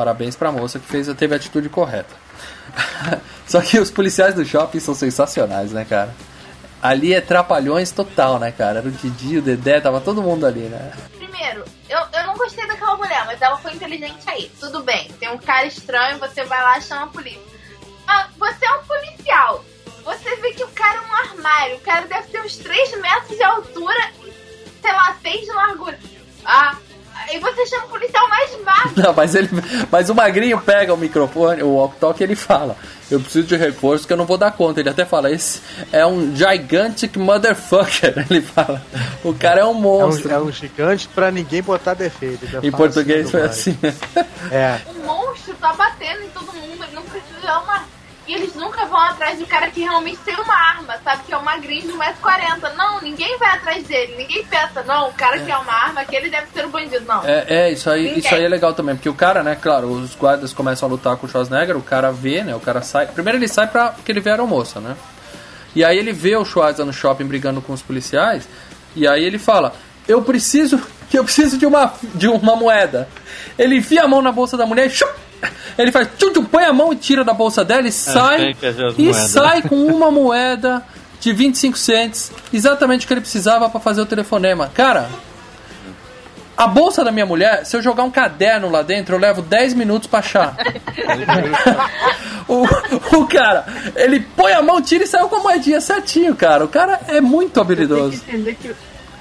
Parabéns 0.00 0.34
pra 0.34 0.50
moça 0.50 0.78
que 0.78 0.86
fez, 0.86 1.06
teve 1.14 1.34
a 1.34 1.36
atitude 1.36 1.68
correta. 1.68 2.14
Só 3.46 3.60
que 3.60 3.78
os 3.78 3.90
policiais 3.90 4.34
do 4.34 4.44
shopping 4.44 4.80
são 4.80 4.94
sensacionais, 4.94 5.72
né, 5.72 5.84
cara? 5.84 6.14
Ali 6.82 7.12
é 7.12 7.20
trapalhões 7.20 7.92
total, 7.92 8.38
né, 8.38 8.52
cara? 8.52 8.78
Era 8.78 8.88
o 8.88 8.90
Didi, 8.90 9.38
o 9.38 9.42
Dedé, 9.42 9.80
tava 9.80 10.00
todo 10.00 10.22
mundo 10.22 10.46
ali, 10.46 10.60
né? 10.60 10.92
Primeiro, 11.16 11.64
eu, 11.88 11.98
eu 11.98 12.26
não 12.26 12.36
gostei 12.36 12.66
daquela 12.66 12.96
mulher, 12.96 13.24
mas 13.26 13.42
ela 13.42 13.58
foi 13.58 13.72
inteligente 13.74 14.22
aí. 14.26 14.50
Tudo 14.58 14.82
bem, 14.82 15.08
tem 15.20 15.28
um 15.30 15.38
cara 15.38 15.66
estranho, 15.66 16.18
você 16.18 16.44
vai 16.44 16.62
lá 16.62 16.78
e 16.78 16.82
chama 16.82 17.02
a 17.02 17.08
polícia. 17.08 17.40
Ah, 18.06 18.28
você 18.38 18.64
é 18.64 18.72
um 18.72 18.84
policial. 18.84 19.64
Você 20.04 20.36
vê 20.36 20.52
que 20.52 20.64
o 20.64 20.68
cara 20.68 20.96
é 20.96 21.00
um 21.00 21.14
armário. 21.14 21.76
O 21.76 21.80
cara 21.80 22.06
deve 22.06 22.28
ter 22.28 22.40
uns 22.40 22.56
3 22.56 23.00
metros 23.00 23.36
de 23.36 23.42
altura 23.42 24.10
e, 24.24 24.32
sei 24.80 24.92
lá, 24.92 25.16
6 25.22 25.40
de 25.40 25.52
largura. 25.52 25.98
Ah, 26.44 26.76
aí 27.28 27.38
você 27.38 27.66
chama 27.66 27.86
o 27.86 27.88
policial 27.88 28.28
mais 28.28 28.50
magro. 28.64 28.92
Não, 28.96 29.12
mas 29.12 29.34
ele. 29.34 29.48
Mas 29.90 30.08
o 30.10 30.14
magrinho 30.14 30.60
pega 30.60 30.92
o 30.94 30.96
microfone, 30.96 31.62
o 31.62 31.74
walk-talk 31.74 32.20
e 32.20 32.24
ele 32.24 32.36
fala. 32.36 32.76
Eu 33.10 33.18
preciso 33.20 33.48
de 33.48 33.56
reforço 33.56 34.06
que 34.06 34.12
eu 34.12 34.16
não 34.16 34.24
vou 34.24 34.38
dar 34.38 34.52
conta. 34.52 34.78
Ele 34.78 34.88
até 34.88 35.04
fala, 35.04 35.30
esse 35.32 35.60
é 35.92 36.06
um 36.06 36.34
gigantic 36.36 37.16
motherfucker. 37.16 38.14
Ele 38.30 38.40
fala. 38.40 38.80
O 39.24 39.34
cara 39.34 39.62
é 39.62 39.64
um 39.64 39.70
É 39.70 39.72
um, 39.72 39.74
monstro. 39.74 40.32
é 40.32 40.38
um 40.40 40.52
gigante 40.52 41.08
pra 41.08 41.28
ninguém 41.32 41.60
botar 41.60 41.94
defeito. 41.94 42.44
Em 42.62 42.70
fala 42.70 42.84
português 42.84 43.22
assim, 43.26 43.30
foi 43.30 43.42
assim. 43.42 43.78
É. 44.52 44.78
O 44.86 44.94
monstro 45.04 45.54
tá 45.54 45.72
batendo 45.72 46.22
em 46.22 46.28
todo 46.28 46.52
mundo, 46.52 46.84
ele 46.84 46.94
não 46.94 47.02
precisa 47.02 47.40
de 47.40 47.46
arma. 47.48 47.84
E 48.30 48.34
eles 48.34 48.54
nunca 48.54 48.84
vão 48.84 49.00
atrás 49.00 49.40
do 49.40 49.46
cara 49.46 49.68
que 49.72 49.80
realmente 49.80 50.18
tem 50.18 50.36
uma 50.36 50.54
arma, 50.54 50.94
sabe? 51.02 51.24
Que 51.26 51.34
é 51.34 51.36
o 51.36 51.44
magrinho 51.44 51.82
de 51.82 51.88
1,40m. 51.88 52.76
Não, 52.76 53.00
ninguém 53.00 53.36
vai 53.38 53.56
atrás 53.56 53.82
dele. 53.82 54.14
Ninguém 54.16 54.44
pensa, 54.44 54.84
não, 54.84 55.08
o 55.08 55.12
cara 55.14 55.40
que 55.40 55.50
é 55.50 55.56
uma 55.56 55.72
arma, 55.72 56.02
aquele 56.02 56.30
deve 56.30 56.46
ser 56.54 56.64
o 56.64 56.68
bandido. 56.68 57.04
Não. 57.06 57.24
É, 57.24 57.44
é, 57.48 57.72
isso 57.72 57.90
aí, 57.90 58.04
Ninguém. 58.04 58.18
isso 58.20 58.32
aí 58.32 58.44
é 58.44 58.48
legal 58.48 58.72
também, 58.72 58.94
porque 58.94 59.08
o 59.08 59.14
cara, 59.14 59.42
né, 59.42 59.58
claro, 59.60 59.88
os 59.88 60.14
guardas 60.14 60.52
começam 60.52 60.88
a 60.88 60.92
lutar 60.92 61.16
com 61.16 61.26
o 61.26 61.28
Schwarzenegger, 61.28 61.76
o 61.76 61.82
cara 61.82 62.12
vê, 62.12 62.44
né, 62.44 62.54
o 62.54 62.60
cara 62.60 62.82
sai. 62.82 63.06
Primeiro 63.06 63.36
ele 63.36 63.48
sai 63.48 63.66
pra. 63.66 63.88
porque 63.88 64.12
ele 64.12 64.20
vê 64.20 64.30
a 64.30 64.34
aeromoça, 64.34 64.78
né? 64.78 64.96
E 65.74 65.84
aí 65.84 65.98
ele 65.98 66.12
vê 66.12 66.36
o 66.36 66.44
Schwarzenegger 66.44 66.86
no 66.86 66.92
shopping 66.92 67.24
brigando 67.24 67.60
com 67.60 67.72
os 67.72 67.82
policiais, 67.82 68.48
e 68.94 69.08
aí 69.08 69.24
ele 69.24 69.40
fala: 69.40 69.74
Eu 70.06 70.22
preciso. 70.22 70.80
que 71.10 71.18
eu 71.18 71.24
preciso 71.24 71.58
de 71.58 71.66
uma, 71.66 71.94
de 72.14 72.28
uma 72.28 72.54
moeda. 72.54 73.08
Ele 73.58 73.78
enfia 73.78 74.04
a 74.04 74.08
mão 74.08 74.22
na 74.22 74.30
bolsa 74.30 74.56
da 74.56 74.64
mulher 74.64 74.86
e. 74.86 74.90
Chup, 74.90 75.12
ele 75.78 75.90
faz 75.92 76.08
tchum, 76.18 76.32
tchum, 76.32 76.44
põe 76.44 76.64
a 76.64 76.72
mão 76.72 76.92
e 76.92 76.96
tira 76.96 77.24
da 77.24 77.32
bolsa 77.32 77.64
dela 77.64 77.86
e 77.88 77.92
sai. 77.92 78.54
fazer 78.54 78.86
as 78.86 78.94
E 78.98 79.02
moedas. 79.02 79.30
sai 79.30 79.62
com 79.62 79.76
uma 79.86 80.10
moeda 80.10 80.82
de 81.20 81.32
25 81.32 81.76
cents, 81.76 82.32
exatamente 82.52 83.04
o 83.04 83.08
que 83.08 83.14
ele 83.14 83.20
precisava 83.20 83.68
pra 83.68 83.78
fazer 83.80 84.00
o 84.00 84.06
telefonema. 84.06 84.70
Cara, 84.72 85.08
a 86.56 86.66
bolsa 86.66 87.02
da 87.04 87.10
minha 87.12 87.24
mulher, 87.26 87.64
se 87.64 87.76
eu 87.76 87.82
jogar 87.82 88.02
um 88.04 88.10
caderno 88.10 88.70
lá 88.70 88.82
dentro, 88.82 89.14
eu 89.14 89.18
levo 89.20 89.40
10 89.42 89.74
minutos 89.74 90.08
pra 90.08 90.18
achar. 90.18 90.56
o, 92.48 92.64
o 93.16 93.26
cara, 93.26 93.64
ele 93.96 94.20
põe 94.20 94.52
a 94.52 94.62
mão, 94.62 94.80
tira 94.82 95.04
e 95.04 95.06
saiu 95.06 95.28
com 95.28 95.36
a 95.36 95.40
moedinha 95.42 95.80
certinho, 95.80 96.34
cara. 96.34 96.64
O 96.64 96.68
cara 96.68 97.00
é 97.08 97.20
muito 97.20 97.52
Tem 97.52 97.64
que 97.64 97.72
habilidoso. 97.72 98.22
entender 98.28 98.54
que 98.60 98.74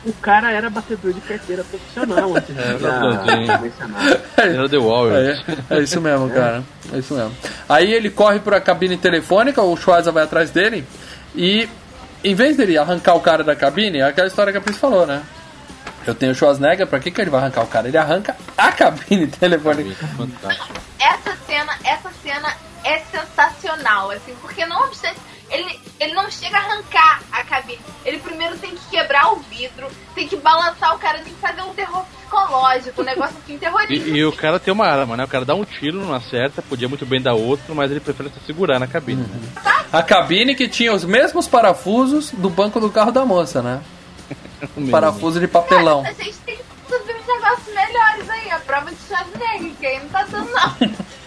o 0.05 0.13
cara 0.13 0.51
era 0.51 0.69
batedor 0.69 1.13
de 1.13 1.21
carteira 1.21 1.63
profissional 1.63 2.35
antes 2.35 2.55
de 2.55 2.61
virar 2.61 3.61
mencionado. 3.61 4.19
Era 4.37 4.69
The 4.69 4.77
Wall, 4.77 5.11
É, 5.11 5.43
é 5.69 5.79
isso 5.79 5.99
mesmo, 5.99 6.29
cara. 6.29 6.63
É 6.93 6.97
isso 6.97 7.13
mesmo. 7.13 7.35
Aí 7.67 7.93
ele 7.93 8.09
corre 8.09 8.39
pra 8.39 8.61
cabine 8.61 8.97
telefônica, 8.97 9.61
o 9.61 9.75
Schwarza 9.75 10.11
vai 10.11 10.23
atrás 10.23 10.51
dele 10.51 10.85
e 11.35 11.67
em 12.23 12.35
vez 12.35 12.57
dele 12.57 12.77
arrancar 12.77 13.15
o 13.15 13.21
cara 13.21 13.43
da 13.43 13.55
cabine, 13.55 13.99
é 13.99 14.03
aquela 14.03 14.27
história 14.27 14.51
que 14.51 14.57
a 14.57 14.61
Pris 14.61 14.77
falou, 14.77 15.05
né? 15.05 15.21
Eu 16.07 16.15
tenho 16.15 16.31
o 16.31 16.35
Schwarzenegger, 16.35 16.87
pra 16.87 16.99
que, 16.99 17.11
que 17.11 17.21
ele 17.21 17.29
vai 17.29 17.41
arrancar 17.41 17.61
o 17.63 17.67
cara? 17.67 17.87
Ele 17.87 17.97
arranca 17.97 18.35
a 18.57 18.71
cabine 18.71 19.27
telefônica. 19.27 20.05
Fantástico. 20.17 20.67
Essa 20.99 21.37
cena, 21.45 21.73
essa 21.83 22.09
cena 22.23 22.53
é 22.83 22.99
sensacional, 22.99 24.11
assim, 24.11 24.33
porque 24.41 24.65
não 24.65 24.81
obstante, 24.85 25.19
ele, 25.49 25.79
ele 25.99 26.13
não 26.13 26.29
chega 26.29 26.57
a 26.57 26.61
arrancar 26.61 27.21
a 27.31 27.43
cabine. 27.43 27.79
Ele 28.05 28.19
primeiro 28.19 28.57
tem 28.57 28.71
que 28.71 28.89
quebrar 28.89 29.33
o 29.33 29.37
vidro, 29.37 29.87
tem 30.15 30.27
que 30.27 30.35
balançar 30.37 30.95
o 30.95 30.99
cara, 30.99 31.19
tem 31.19 31.33
que 31.33 31.39
fazer 31.39 31.61
um 31.61 31.73
terror 31.73 32.03
psicológico, 32.05 33.01
um 33.01 33.05
negócio 33.05 33.35
assim, 33.43 33.57
terrorífico. 33.57 34.15
E, 34.15 34.19
e 34.19 34.25
o 34.25 34.31
cara 34.31 34.59
tem 34.59 34.73
uma 34.73 34.85
arma, 34.85 35.17
né? 35.17 35.23
O 35.23 35.27
cara 35.27 35.45
dá 35.45 35.55
um 35.55 35.65
tiro, 35.65 36.05
não 36.05 36.13
acerta, 36.13 36.61
podia 36.61 36.87
muito 36.87 37.05
bem 37.05 37.21
dar 37.21 37.33
outro, 37.33 37.73
mas 37.73 37.89
ele 37.89 37.99
prefere 37.99 38.29
se 38.29 38.39
segurar 38.45 38.79
na 38.79 38.87
cabine. 38.87 39.25
A 39.91 40.03
cabine 40.03 40.55
que 40.55 40.67
tinha 40.67 40.93
os 40.93 41.03
mesmos 41.03 41.47
parafusos 41.47 42.31
do 42.31 42.49
banco 42.49 42.79
do 42.79 42.89
carro 42.89 43.11
da 43.11 43.25
moça, 43.25 43.61
né? 43.61 43.81
Parafuso 44.91 45.39
de 45.39 45.47
papelão. 45.47 46.05
A 46.05 46.13
gente 46.13 46.37
tem 46.45 46.57
que 46.57 46.63
subir 46.87 47.15
uns 47.15 47.27
negócios 47.27 47.73
melhores 47.73 48.29
aí, 48.29 48.51
a 48.51 48.59
prova 48.59 48.91
de 48.91 48.97
Schwarzenegger, 49.07 49.71
que 49.79 49.85
aí 49.85 49.99
não 49.99 50.09
tá 50.09 50.23
dando 50.29 50.51
não. 50.51 51.09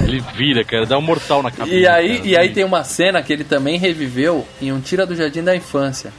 Ele 0.00 0.20
vira, 0.34 0.64
cara, 0.64 0.86
dá 0.86 0.98
um 0.98 1.02
mortal 1.02 1.42
na 1.42 1.50
cabeça. 1.50 1.76
E 1.76 1.86
aí, 1.86 2.16
cara. 2.16 2.28
e 2.28 2.36
aí 2.36 2.52
tem 2.52 2.64
uma 2.64 2.84
cena 2.84 3.22
que 3.22 3.32
ele 3.32 3.44
também 3.44 3.78
reviveu 3.78 4.46
em 4.60 4.72
um 4.72 4.80
Tira 4.80 5.06
do 5.06 5.14
Jardim 5.14 5.42
da 5.42 5.54
Infância. 5.56 6.12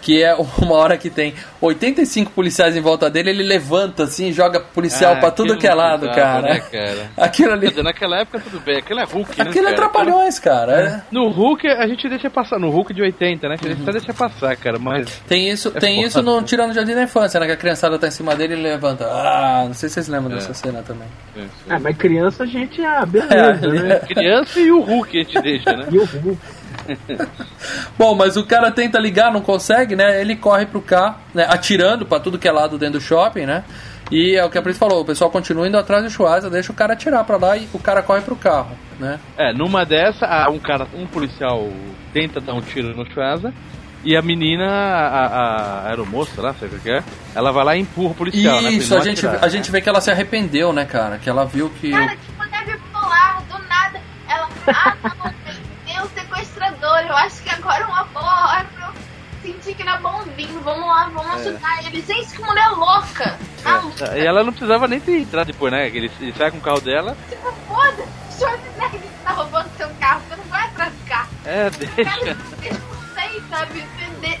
Que 0.00 0.22
é 0.22 0.34
uma 0.34 0.74
hora 0.74 0.96
que 0.96 1.10
tem 1.10 1.34
85 1.60 2.30
policiais 2.32 2.76
em 2.76 2.80
volta 2.80 3.10
dele, 3.10 3.30
ele 3.30 3.42
levanta 3.42 4.04
assim, 4.04 4.32
joga 4.32 4.60
policial 4.60 5.14
Ah, 5.14 5.16
pra 5.16 5.30
tudo 5.30 5.56
que 5.56 5.66
é 5.66 5.74
lado, 5.74 6.06
cara. 6.10 6.42
né, 6.42 6.60
cara? 6.60 7.10
Aquilo 7.16 7.48
Quer 7.48 7.54
ali. 7.54 7.68
dizer, 7.68 7.82
naquela 7.82 8.20
época 8.20 8.40
tudo 8.40 8.60
bem, 8.60 8.78
aquilo 8.78 9.00
é 9.00 9.04
Hulk, 9.04 9.36
né? 9.36 9.44
Aquilo 9.44 9.66
é 9.66 9.74
cara? 9.74 9.76
trapalhões, 9.76 10.38
cara. 10.38 10.72
é. 10.80 11.02
No 11.10 11.28
Hulk 11.28 11.66
a 11.66 11.86
gente 11.88 12.08
deixa 12.08 12.30
passar, 12.30 12.58
no 12.58 12.70
Hulk 12.70 12.94
de 12.94 13.02
80, 13.02 13.48
né? 13.48 13.56
A 13.60 13.64
Uhum. 13.64 13.72
gente 13.74 13.84
só 13.84 13.90
deixa 13.90 14.14
passar, 14.14 14.56
cara, 14.56 14.78
mas. 14.78 15.20
Tem 15.26 15.48
isso, 15.50 15.72
É 15.74 15.80
tem 15.80 15.96
foda. 15.96 16.06
isso 16.08 16.22
no 16.22 16.42
Tirando 16.42 16.68
do 16.70 16.74
Jardim 16.74 16.94
da 16.94 17.02
Infância, 17.02 17.40
né? 17.40 17.46
Que 17.46 17.52
a 17.52 17.56
criançada 17.56 17.98
tá 17.98 18.06
em 18.06 18.10
cima 18.12 18.34
dele 18.36 18.54
e 18.54 18.56
ele 18.58 18.62
levanta. 18.68 19.04
Ah, 19.04 19.64
não 19.66 19.74
sei 19.74 19.88
se 19.88 19.94
vocês 19.96 20.08
lembram 20.08 20.32
É. 20.32 20.34
dessa 20.36 20.54
cena 20.54 20.82
também. 20.82 21.08
Ah, 21.68 21.78
mas 21.80 21.96
criança 21.96 22.44
a 22.44 22.46
gente, 22.46 22.80
ah, 22.84 23.04
beleza, 23.04 23.34
É, 23.66 23.82
né? 23.82 23.98
Criança 24.00 24.60
e 24.60 24.70
o 24.70 24.80
Hulk 24.80 25.18
a 25.18 25.22
gente 25.24 25.40
deixa, 25.42 25.72
né? 25.76 25.86
E 25.90 25.98
o 25.98 26.04
Hulk. 26.04 26.38
Bom, 27.98 28.14
mas 28.14 28.36
o 28.36 28.44
cara 28.44 28.70
tenta 28.70 28.98
ligar, 28.98 29.32
não 29.32 29.40
consegue, 29.40 29.94
né? 29.96 30.20
Ele 30.20 30.36
corre 30.36 30.66
pro 30.66 30.80
carro, 30.80 31.16
né? 31.34 31.46
Atirando 31.48 32.06
pra 32.06 32.20
tudo 32.20 32.38
que 32.38 32.48
é 32.48 32.52
lado 32.52 32.78
dentro 32.78 32.98
do 32.98 33.04
shopping, 33.04 33.46
né? 33.46 33.64
E 34.10 34.36
é 34.36 34.44
o 34.44 34.50
que 34.50 34.56
a 34.56 34.62
Pris 34.62 34.78
falou, 34.78 35.02
o 35.02 35.04
pessoal 35.04 35.30
continua 35.30 35.68
indo 35.68 35.76
atrás 35.76 36.02
do 36.02 36.10
Schwarza, 36.10 36.48
deixa 36.48 36.72
o 36.72 36.74
cara 36.74 36.94
atirar 36.94 37.24
pra 37.24 37.36
lá 37.36 37.56
e 37.56 37.68
o 37.74 37.78
cara 37.78 38.02
corre 38.02 38.22
pro 38.22 38.36
carro, 38.36 38.70
né? 38.98 39.20
É, 39.36 39.52
numa 39.52 39.84
dessa, 39.84 40.48
um 40.48 40.58
cara, 40.58 40.86
um 40.94 41.06
policial 41.06 41.68
tenta 42.12 42.40
dar 42.40 42.54
um 42.54 42.62
tiro 42.62 42.96
no 42.96 43.04
Schwarza 43.10 43.52
e 44.04 44.16
a 44.16 44.22
menina, 44.22 44.64
a, 44.64 45.06
a, 45.08 45.26
a 45.26 45.88
aeromoça 45.88 46.40
lá, 46.40 46.54
sei 46.54 46.68
o 46.68 46.78
que 46.78 46.90
é, 46.90 47.02
ela 47.34 47.52
vai 47.52 47.64
lá 47.64 47.76
e 47.76 47.80
empurra 47.80 48.12
o 48.12 48.14
policial, 48.14 48.62
né? 48.62 48.70
Isso, 48.70 48.94
não 48.94 49.00
a 49.02 49.04
gente, 49.04 49.26
atirar. 49.26 49.44
a 49.44 49.48
gente 49.48 49.70
vê 49.70 49.80
que 49.80 49.88
ela 49.88 50.00
se 50.00 50.10
arrependeu, 50.10 50.72
né, 50.72 50.84
cara? 50.84 51.18
Que 51.18 51.28
ela 51.28 51.44
viu 51.44 51.68
que. 51.68 51.90
Cara, 51.90 52.16
tipo, 52.16 52.48
deve 52.48 52.78
pular 52.92 53.42
do 53.42 53.58
nada. 53.68 54.00
Ela, 54.28 54.48
ah, 54.68 54.96
não, 55.02 55.34
agora 57.68 57.82
é 57.82 57.86
uma 57.86 58.04
boa 58.04 58.50
hora 58.50 58.66
pra 58.74 58.86
eu 58.86 58.92
sentir 59.42 59.74
que 59.74 59.84
não 59.84 59.92
é 59.94 59.98
bonzinho. 59.98 60.60
Vamos 60.60 60.86
lá, 60.86 61.10
vamos 61.12 61.46
ajudar 61.46 61.84
ele. 61.84 62.02
Gente, 62.02 62.34
que 62.34 62.42
mulher 62.42 62.68
louca. 62.70 63.38
Maluca. 63.62 64.04
É, 64.06 64.22
E 64.22 64.26
ela 64.26 64.42
não 64.42 64.52
precisava 64.52 64.88
nem 64.88 64.98
ter 65.00 65.18
entrado 65.20 65.48
depois, 65.48 65.72
né? 65.72 65.90
Que 65.90 65.98
Ele, 65.98 66.10
ele 66.20 66.32
sai 66.32 66.50
com 66.50 66.58
o 66.58 66.62
carro 66.62 66.80
dela. 66.80 67.16
Tipo, 67.28 67.52
foda. 67.68 68.04
Schwarzenegger 68.36 69.00
tá 69.22 69.30
roubando 69.32 69.68
seu 69.76 69.88
carro. 70.00 70.22
Você 70.28 70.36
não 70.36 70.44
vai 70.44 70.64
atrás 70.64 70.92
do 70.92 71.08
carro. 71.08 71.28
É, 71.44 71.70
deixa. 71.70 71.94
deixa 72.60 72.78
você 72.78 73.20
aí, 73.20 73.42
sabe? 73.50 73.84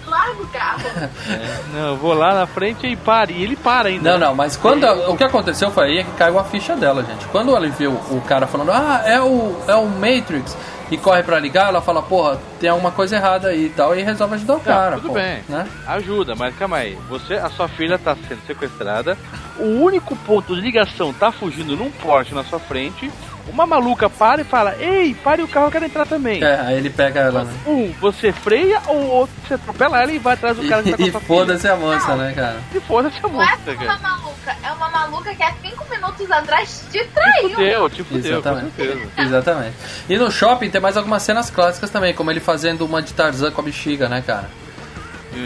Larga 0.06 0.42
o 0.42 0.46
carro. 0.48 0.80
Não, 1.74 1.88
eu 1.88 1.96
vou 1.96 2.14
lá 2.14 2.32
na 2.34 2.46
frente 2.46 2.86
e 2.86 2.96
pare. 2.96 3.34
E 3.34 3.42
ele 3.42 3.56
para 3.56 3.90
ainda. 3.90 4.12
Não, 4.12 4.18
não, 4.28 4.34
mas 4.34 4.56
quando 4.56 4.84
o 4.84 5.16
que 5.18 5.24
aconteceu 5.24 5.70
foi 5.70 5.84
aí 5.84 6.04
que 6.04 6.12
caiu 6.12 6.38
a 6.38 6.44
ficha 6.44 6.74
dela, 6.74 7.04
gente. 7.04 7.26
Quando 7.26 7.54
ela 7.54 7.68
viu 7.68 7.92
o 7.92 8.20
cara 8.22 8.46
falando, 8.46 8.72
ah, 8.72 9.02
é 9.04 9.20
o, 9.20 9.54
é 9.68 9.74
o 9.74 9.86
Matrix, 9.86 10.56
e 10.90 10.96
corre 10.96 11.22
pra 11.22 11.38
ligar, 11.38 11.68
ela 11.68 11.80
fala, 11.80 12.02
porra, 12.02 12.38
tem 12.58 12.70
alguma 12.70 12.90
coisa 12.90 13.16
errada 13.16 13.48
aí 13.48 13.66
e 13.66 13.70
tal, 13.70 13.94
e 13.96 14.02
resolve 14.02 14.34
ajudar 14.34 14.56
o 14.56 14.60
cara. 14.60 14.96
tudo 14.96 15.08
pô, 15.08 15.14
bem. 15.14 15.42
Né? 15.48 15.68
Ajuda, 15.86 16.34
mas 16.34 16.56
calma 16.56 16.78
aí. 16.78 16.98
Você, 17.08 17.34
a 17.34 17.50
sua 17.50 17.68
filha 17.68 17.98
tá 17.98 18.16
sendo 18.28 18.40
sequestrada. 18.46 19.16
O 19.58 19.82
único 19.82 20.16
ponto 20.16 20.54
de 20.54 20.60
ligação 20.60 21.12
tá 21.12 21.32
fugindo 21.32 21.76
num 21.76 21.90
Porsche 21.90 22.34
na 22.34 22.44
sua 22.44 22.58
frente. 22.58 23.10
Uma 23.52 23.66
maluca 23.66 24.08
para 24.10 24.40
e 24.42 24.44
fala: 24.44 24.76
Ei, 24.78 25.14
pare 25.14 25.42
o 25.42 25.48
carro, 25.48 25.66
eu 25.66 25.70
quero 25.70 25.84
entrar 25.84 26.06
também. 26.06 26.42
É, 26.42 26.60
aí 26.60 26.76
ele 26.76 26.90
pega 26.90 27.20
ela, 27.20 27.44
né? 27.44 27.52
Um, 27.66 27.92
você 28.00 28.30
freia 28.32 28.80
ou 28.86 29.06
outro, 29.08 29.34
você 29.46 29.54
atropela 29.54 30.00
ela 30.02 30.12
e 30.12 30.18
vai 30.18 30.34
atrás 30.34 30.56
do 30.56 30.68
cara 30.68 30.82
que 30.82 30.90
tá 30.90 30.96
com 30.96 31.02
E, 31.02 31.08
e 31.08 31.10
foda-se 31.12 31.66
a 31.68 31.76
moça, 31.76 32.08
Não. 32.08 32.16
né, 32.18 32.32
cara? 32.34 32.56
E 32.74 32.80
foda-se 32.80 33.18
a 33.18 33.28
Não 33.28 33.42
é 33.42 33.46
moça, 33.46 33.58
uma 33.70 33.74
cara. 33.86 33.98
maluca. 33.98 34.56
É 34.62 34.72
uma 34.72 34.90
maluca 34.90 35.34
que 35.34 35.42
há 35.42 35.52
cinco 35.62 35.84
minutos 35.90 36.30
atrás 36.30 36.84
te 36.92 37.04
traiu. 37.06 37.88
te 37.90 38.02
fudeu, 38.04 38.40
com 38.42 38.48
Exatamente. 38.48 38.72
certeza. 38.76 39.08
Exatamente. 39.18 39.74
E 40.08 40.16
no 40.16 40.30
shopping 40.30 40.70
tem 40.70 40.80
mais 40.80 40.96
algumas 40.96 41.22
cenas 41.22 41.50
clássicas 41.50 41.90
também, 41.90 42.14
como 42.14 42.30
ele 42.30 42.40
fazendo 42.40 42.84
uma 42.84 43.02
de 43.02 43.12
Tarzan 43.12 43.50
com 43.50 43.60
a 43.60 43.64
bexiga, 43.64 44.08
né, 44.08 44.22
cara? 44.26 44.48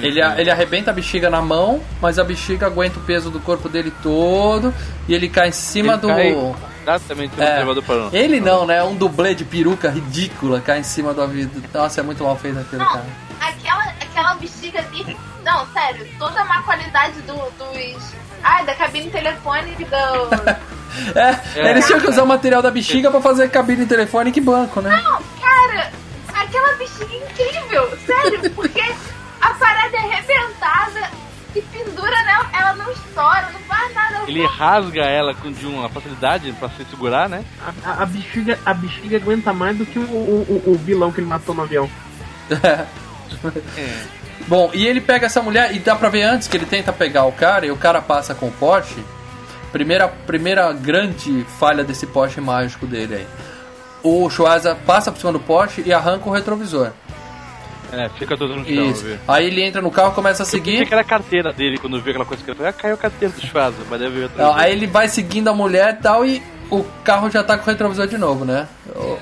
Ele, 0.01 0.21
ele 0.39 0.51
arrebenta 0.51 0.91
a 0.91 0.95
bexiga 0.95 1.29
na 1.29 1.43
mão, 1.43 1.81
mas 2.01 2.19
a 2.19 2.25
bexiga 2.25 2.67
aguenta 2.67 2.99
o 2.99 3.03
peso 3.03 3.31
do 3.31 3.41
corpo 3.41 3.69
dele 3.69 3.93
todo 4.03 4.73
e 5.09 5.15
ele 5.15 5.29
cai 5.29 5.49
em 5.49 5.53
cima 5.53 5.95
Ele 5.95 6.01
do. 6.01 6.09
cai 6.09 6.55
Exatamente, 6.83 7.37
no 7.37 7.43
É, 7.43 7.61
elevador 7.61 8.11
ele 8.13 8.41
não, 8.41 8.67
né? 8.67 8.83
Um 8.83 8.95
dublê 8.95 9.35
de 9.35 9.45
peruca 9.45 9.89
ridícula 9.91 10.61
cai 10.61 10.81
em 10.81 10.83
cima 10.83 11.15
do 11.15 11.21
ouvido. 11.23 11.63
Nossa, 11.73 12.01
é 12.01 12.03
muito 12.03 12.23
mal 12.25 12.37
feito 12.37 12.59
aquilo, 12.59 12.83
Não, 12.83 12.89
cara. 12.93 13.07
aquela, 13.41 13.85
aquela 14.01 14.35
bexiga 14.35 14.81
ali. 14.81 15.17
Não, 15.45 15.67
sério, 15.73 16.07
toda 16.19 16.41
a 16.41 16.45
má 16.45 16.63
qualidade 16.63 17.21
do, 17.23 17.35
dos. 17.35 18.13
Ai, 18.43 18.65
da 18.67 18.75
cabine 18.75 19.11
telefônica 19.11 19.85
do. 19.85 20.73
É, 21.17 21.41
É. 21.59 21.71
eles 21.71 21.87
tinham 21.87 21.99
que 22.01 22.07
usar 22.11 22.23
o 22.23 22.27
material 22.27 22.61
da 22.61 22.71
bexiga 22.71 23.11
pra 23.11 23.19
fazer 23.19 23.49
cabine 23.51 23.87
telefônica 23.87 24.39
e 24.39 24.43
banco, 24.43 24.83
né? 24.83 24.91
Não, 25.03 25.23
cara, 25.41 25.91
aquela 26.35 26.75
bexiga 26.75 27.15
é 27.15 27.17
incrível, 27.17 27.99
sério, 28.05 28.51
porque 28.51 28.95
a 29.41 29.55
parada 29.55 29.97
é 29.97 30.01
arrebentada 30.01 31.11
e 31.57 31.63
pendura 31.63 32.23
nela, 32.25 32.47
ela 32.53 32.75
não 32.75 32.93
estoura, 32.93 33.49
não 33.55 33.61
Ele 34.33 34.47
rasga 34.47 35.03
ela 35.03 35.35
com 35.35 35.53
de 35.53 35.67
uma 35.67 35.89
facilidade 35.89 36.53
pra 36.53 36.69
se 36.71 36.85
segurar, 36.87 37.29
né? 37.29 37.45
A, 37.85 37.91
a- 37.91 38.03
a 38.03 38.07
bexiga, 38.07 38.59
a 38.65 38.73
bexiga 38.75 39.17
aguenta 39.19 39.53
mais 39.53 39.77
do 39.77 39.85
que 39.87 39.99
o, 39.99 40.03
o, 40.03 40.63
o- 40.67 40.71
o 40.73 40.75
vilão 40.79 41.13
que 41.13 41.21
ele 41.21 41.27
matou 41.29 41.55
no 41.55 41.63
avião. 41.63 41.89
Bom, 44.49 44.71
e 44.75 44.87
ele 44.87 45.01
pega 45.01 45.27
essa 45.27 45.41
mulher 45.41 45.75
e 45.75 45.79
dá 45.79 45.95
pra 45.95 46.09
ver 46.09 46.23
antes 46.23 46.49
que 46.49 46.57
ele 46.57 46.67
tenta 46.67 46.93
pegar 46.93 47.25
o 47.25 47.33
cara 47.33 47.65
e 47.67 47.71
o 47.71 47.77
cara 47.77 48.01
passa 48.03 48.35
com 48.35 48.49
o 48.49 48.53
Porsche. 48.53 49.03
Primeira, 49.71 50.09
primeira 50.09 50.73
grande 50.73 51.45
falha 51.59 51.85
desse 51.85 52.07
Porsche 52.07 52.41
mágico 52.41 52.87
dele 52.87 53.15
aí. 53.15 53.27
O 54.03 54.29
Schwarza 54.29 54.75
passa 54.85 55.13
por 55.13 55.19
cima 55.21 55.33
do 55.33 55.41
Porsche 55.41 55.83
e 55.87 55.93
arranca 55.93 56.29
o 56.29 56.33
retrovisor. 56.33 56.91
É, 57.93 58.09
fica 58.11 58.37
todo 58.37 58.57
no 58.57 58.65
chão, 58.65 58.91
Isso. 58.91 59.19
Aí 59.29 59.47
ele 59.47 59.63
entra 59.63 59.83
no 59.83 59.91
carro 59.91 60.13
e 60.13 60.15
começa 60.15 60.43
a 60.43 60.47
seguir. 60.47 60.87
que 60.87 60.95
era 60.95 61.03
a 61.03 61.05
carteira 61.05 61.53
dele 61.53 61.77
quando 61.79 62.01
viu 62.01 62.11
aquela 62.11 62.25
coisa 62.25 62.43
que 62.43 62.51
ele 62.51 62.57
falou, 62.57 62.71
ah, 62.71 62.73
caiu 62.73 62.95
a 62.95 62.99
carteira 62.99 63.35
do 63.35 63.41
Schwarza, 63.41 63.79
mas 63.91 64.01
deve 64.01 64.23
outra 64.23 64.57
aí 64.57 64.73
ele 64.73 64.87
vai 64.87 65.09
seguindo 65.09 65.49
a 65.49 65.55
mulher 65.55 65.97
e 65.99 66.03
tal 66.03 66.25
e 66.25 66.43
o 66.75 66.83
carro 67.05 67.31
já 67.31 67.45
tá 67.45 67.59
com 67.59 67.65
o 67.65 67.67
retrovisor 67.71 68.07
de 68.07 68.17
novo, 68.17 68.45
né? 68.47 68.67
O- 68.97 69.19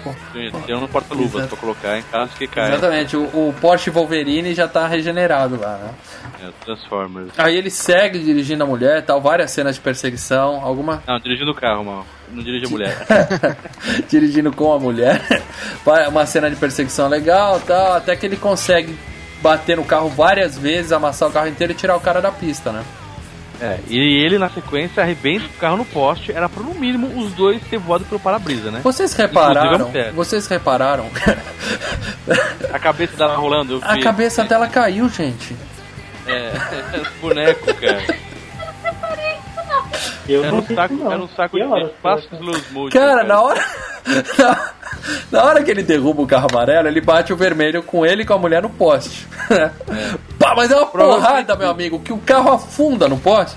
Tem 0.66 0.74
um 0.76 0.86
porta-luvas 0.86 1.34
Exato. 1.34 1.48
pra 1.48 1.56
colocar 1.58 1.98
em 1.98 2.02
caso 2.02 2.30
que 2.36 2.46
caia. 2.46 2.68
Exatamente, 2.74 3.16
o, 3.16 3.22
o 3.24 3.54
Porsche 3.60 3.90
Wolverine 3.90 4.54
já 4.54 4.68
tá 4.68 4.86
regenerado 4.86 5.58
lá, 5.60 5.76
né? 5.78 5.90
É, 6.42 6.50
Transformers. 6.64 7.32
Aí 7.36 7.56
ele 7.56 7.68
segue 7.68 8.20
dirigindo 8.20 8.62
a 8.62 8.66
mulher 8.66 8.98
e 8.98 9.02
tal, 9.02 9.20
várias 9.20 9.50
cenas 9.50 9.74
de 9.74 9.80
perseguição, 9.80 10.60
alguma 10.64 11.02
Não, 11.06 11.18
dirigindo 11.18 11.50
o 11.50 11.54
carro, 11.54 11.84
mal. 11.84 12.06
Não 12.30 12.42
dirige 12.42 12.66
a 12.66 12.68
mulher. 12.68 12.96
dirigindo 14.08 14.52
com 14.52 14.72
a 14.72 14.78
mulher. 14.78 15.20
Uma 16.08 16.24
cena 16.26 16.48
de 16.48 16.54
perseguição 16.56 17.08
legal 17.08 17.60
tal, 17.66 17.94
até 17.94 18.14
que 18.14 18.24
ele 18.26 18.36
consegue 18.36 18.96
bater 19.42 19.76
no 19.76 19.84
carro 19.84 20.08
várias 20.08 20.56
vezes, 20.56 20.92
amassar 20.92 21.28
o 21.28 21.32
carro 21.32 21.48
inteiro 21.48 21.72
e 21.72 21.76
tirar 21.76 21.96
o 21.96 22.00
cara 22.00 22.20
da 22.20 22.30
pista, 22.30 22.70
né? 22.70 22.84
É, 23.60 23.78
e 23.88 23.98
ele 23.98 24.38
na 24.38 24.48
sequência 24.48 25.02
arrebenta 25.02 25.44
o 25.44 25.60
carro 25.60 25.76
no 25.76 25.84
poste. 25.84 26.32
Era 26.32 26.48
pra 26.48 26.62
no 26.62 26.74
mínimo 26.74 27.06
os 27.20 27.32
dois 27.32 27.62
ter 27.68 27.78
voado 27.78 28.04
pelo 28.04 28.18
para-brisa, 28.18 28.70
né? 28.70 28.80
Vocês 28.82 29.12
repararam? 29.12 29.88
mulher. 29.88 30.12
Vocês 30.12 30.46
repararam? 30.46 31.10
A 32.72 32.78
cabeça 32.78 33.16
dela 33.16 33.36
rolando, 33.36 33.74
eu 33.74 33.80
a 33.82 34.00
cabeça 34.00 34.44
dela 34.44 34.66
caiu, 34.68 35.08
gente. 35.08 35.54
É, 36.26 36.52
boneco, 37.20 37.74
cara. 37.74 38.29
Eu 40.28 40.42
Era 40.42 40.52
não 40.52 40.58
um 40.58 40.66
saco, 40.66 40.94
não. 40.94 41.12
era 41.12 41.22
um 41.22 41.28
saco 41.28 41.56
Que 41.56 41.62
de 41.62 41.68
horas 41.68 41.90
passos 42.02 42.40
motion. 42.70 42.90
Cara, 42.90 43.24
na 43.24 43.40
hora. 43.40 43.64
Na, 44.38 44.70
na 45.30 45.44
hora 45.44 45.62
que 45.62 45.70
ele 45.70 45.82
derruba 45.82 46.22
o 46.22 46.26
carro 46.26 46.48
amarelo, 46.50 46.88
ele 46.88 47.00
bate 47.00 47.32
o 47.32 47.36
vermelho 47.36 47.82
com 47.82 48.04
ele 48.04 48.22
e 48.22 48.24
com 48.26 48.34
a 48.34 48.38
mulher 48.38 48.62
no 48.62 48.70
poste. 48.70 49.26
Pá, 50.38 50.54
mas 50.56 50.70
é 50.70 50.76
uma 50.76 50.86
porrada, 50.86 51.54
meu 51.54 51.70
amigo, 51.70 52.00
que 52.00 52.12
o 52.12 52.18
carro 52.18 52.50
afunda 52.52 53.06
no 53.08 53.18
poste. 53.18 53.56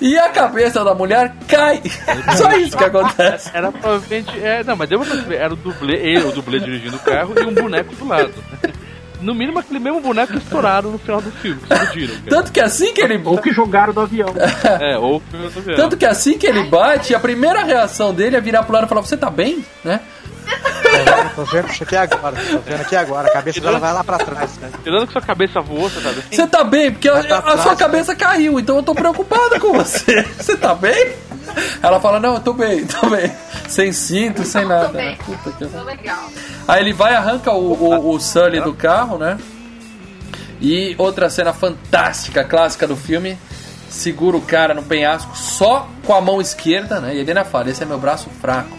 E 0.00 0.16
a 0.18 0.30
cabeça 0.30 0.82
da 0.82 0.94
mulher 0.94 1.34
cai. 1.46 1.82
Só 2.36 2.52
isso 2.52 2.76
que 2.76 2.84
acontece. 2.84 3.50
Era 3.54 3.70
provavelmente. 3.70 4.30
É, 4.42 4.64
não, 4.64 4.76
mas 4.76 4.88
deu 4.88 4.98
pra 4.98 5.10
perceber. 5.10 5.36
Era 5.36 5.52
o 5.52 5.56
dublê, 5.56 5.94
ele, 5.96 6.24
o 6.26 6.32
dublê 6.32 6.58
dirigindo 6.58 6.96
o 6.96 7.00
carro 7.00 7.34
e 7.38 7.44
um 7.44 7.54
boneco 7.54 7.94
do 7.94 8.08
lado. 8.08 8.32
No 9.20 9.34
mínimo 9.34 9.58
aquele 9.58 9.78
mesmo 9.78 10.00
boneco 10.00 10.32
que 10.32 10.38
estouraram 10.38 10.90
no 10.90 10.98
final 10.98 11.20
do 11.20 11.30
filme, 11.30 11.60
que 11.60 11.72
explodiram, 11.72 12.14
cara. 12.14 12.30
Tanto 12.30 12.52
que 12.52 12.60
assim 12.60 12.94
que 12.94 13.00
ele. 13.00 13.20
Ou 13.24 13.38
que 13.38 13.52
jogaram 13.52 13.92
do 13.92 14.00
avião. 14.00 14.28
É, 14.80 14.96
ou 14.98 15.20
do 15.20 15.58
avião. 15.58 15.76
Tanto 15.76 15.96
que 15.96 16.06
assim 16.06 16.38
que 16.38 16.46
ele 16.46 16.64
bate, 16.64 17.14
a 17.14 17.20
primeira 17.20 17.64
reação 17.64 18.14
dele 18.14 18.36
é 18.36 18.40
virar 18.40 18.62
pro 18.62 18.72
lado 18.72 18.86
e 18.86 18.88
falar: 18.88 19.02
Você 19.02 19.16
tá 19.16 19.30
bem? 19.30 19.64
Né? 19.84 20.00
Tô 21.34 21.44
vendo 21.44 21.68
isso 21.70 21.82
aqui 21.82 21.96
agora. 21.96 22.36
Tô 22.36 22.58
vendo 22.58 22.80
aqui 22.80 22.96
agora. 22.96 23.28
A 23.28 23.32
cabeça 23.32 23.60
dela 23.60 23.78
vai 23.78 23.92
lá 23.92 24.02
pra 24.02 24.18
trás, 24.18 24.56
né? 24.58 24.70
Tirando 24.82 25.06
que 25.06 25.12
sua 25.12 25.22
cabeça 25.22 25.60
voou, 25.60 25.88
você 25.88 26.00
tá 26.00 26.10
bem? 26.10 26.22
Você 26.30 26.46
tá 26.46 26.64
bem? 26.64 26.92
Porque 26.92 27.08
a, 27.08 27.18
a 27.18 27.58
sua 27.58 27.76
cabeça 27.76 28.16
caiu, 28.16 28.58
então 28.58 28.76
eu 28.76 28.82
tô 28.82 28.94
preocupada 28.94 29.60
com 29.60 29.72
você. 29.72 30.22
Você 30.38 30.56
tá 30.56 30.74
bem? 30.74 31.14
Ela 31.82 32.00
fala: 32.00 32.18
Não, 32.18 32.34
eu 32.34 32.40
tô 32.40 32.52
bem, 32.52 32.84
tô 32.86 33.08
bem. 33.08 33.32
Sem 33.68 33.92
cinto, 33.92 34.44
sem 34.44 34.62
Tô 34.62 34.68
nada. 34.68 34.88
bem. 34.88 35.10
né? 35.10 35.18
Puta 35.24 35.50
que 35.52 35.66
Tô 35.66 35.82
legal. 35.82 36.28
Aí 36.66 36.82
ele 36.82 36.92
vai, 36.92 37.14
arranca 37.14 37.52
o, 37.52 37.72
o, 37.72 38.14
o 38.14 38.20
Sully 38.20 38.60
do 38.60 38.74
carro, 38.74 39.18
né? 39.18 39.38
E 40.60 40.94
outra 40.98 41.30
cena 41.30 41.52
fantástica, 41.52 42.42
clássica 42.44 42.86
do 42.86 42.96
filme, 42.96 43.38
segura 43.88 44.36
o 44.36 44.40
cara 44.40 44.74
no 44.74 44.82
penhasco 44.82 45.36
só 45.36 45.88
com 46.04 46.14
a 46.14 46.20
mão 46.20 46.40
esquerda, 46.40 47.00
né? 47.00 47.14
E 47.14 47.18
ele 47.18 47.30
ainda 47.30 47.44
fala, 47.44 47.70
esse 47.70 47.82
é 47.82 47.86
meu 47.86 47.98
braço 47.98 48.28
fraco, 48.40 48.76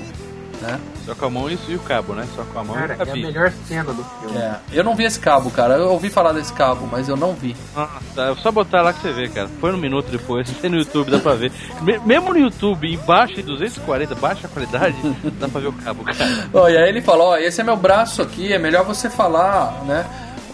né? 0.62 0.78
Só 1.10 1.16
com 1.16 1.26
a 1.26 1.30
mão 1.30 1.50
isso 1.50 1.64
e 1.72 1.76
o 1.76 1.80
cabo, 1.80 2.14
né? 2.14 2.24
Só 2.36 2.44
com 2.44 2.60
a 2.60 2.64
mão 2.64 2.76
Cara, 2.76 2.94
e 2.94 2.98
o 2.98 3.08
é 3.08 3.12
a 3.12 3.16
melhor 3.16 3.52
cena 3.68 3.92
do 3.92 4.04
filme. 4.04 4.38
É, 4.38 4.56
eu 4.72 4.84
não 4.84 4.96
vi 4.96 5.06
esse 5.06 5.20
cabo, 5.20 5.50
cara. 5.50 5.74
Eu 5.76 5.90
ouvi 5.90 6.10
falar 6.10 6.34
desse 6.34 6.54
cabo, 6.54 6.88
mas 6.92 7.10
eu 7.10 7.18
não 7.18 7.34
vi. 7.34 7.56
Ah, 7.76 8.00
tá, 8.14 8.30
é 8.32 8.36
só 8.36 8.52
botar 8.52 8.82
lá 8.84 8.94
que 8.94 9.02
você 9.02 9.12
vê, 9.12 9.28
cara. 9.28 9.50
Foi 9.60 9.74
um 9.74 9.78
minuto 9.78 10.12
depois, 10.12 10.48
tem 10.62 10.70
no 10.70 10.78
YouTube, 10.78 11.10
dá 11.10 11.18
pra 11.20 11.34
ver. 11.34 11.52
Me- 11.82 11.98
mesmo 12.06 12.32
no 12.32 12.40
YouTube, 12.40 12.94
embaixo 12.94 13.34
de 13.36 13.42
240, 13.42 14.14
baixa 14.16 14.48
qualidade, 14.48 14.96
dá 15.40 15.48
pra 15.48 15.60
ver 15.62 15.68
o 15.68 15.74
cabo, 15.74 16.04
cara. 16.04 16.48
Ó, 16.54 16.70
e 16.70 16.78
aí 16.78 16.90
ele 16.90 17.02
falou, 17.02 17.30
ó, 17.30 17.38
esse 17.38 17.60
é 17.60 17.64
meu 17.64 17.76
braço 17.76 18.22
aqui, 18.22 18.54
é 18.54 18.60
melhor 18.60 18.86
você 18.86 19.10
falar, 19.10 19.84
né? 19.86 20.06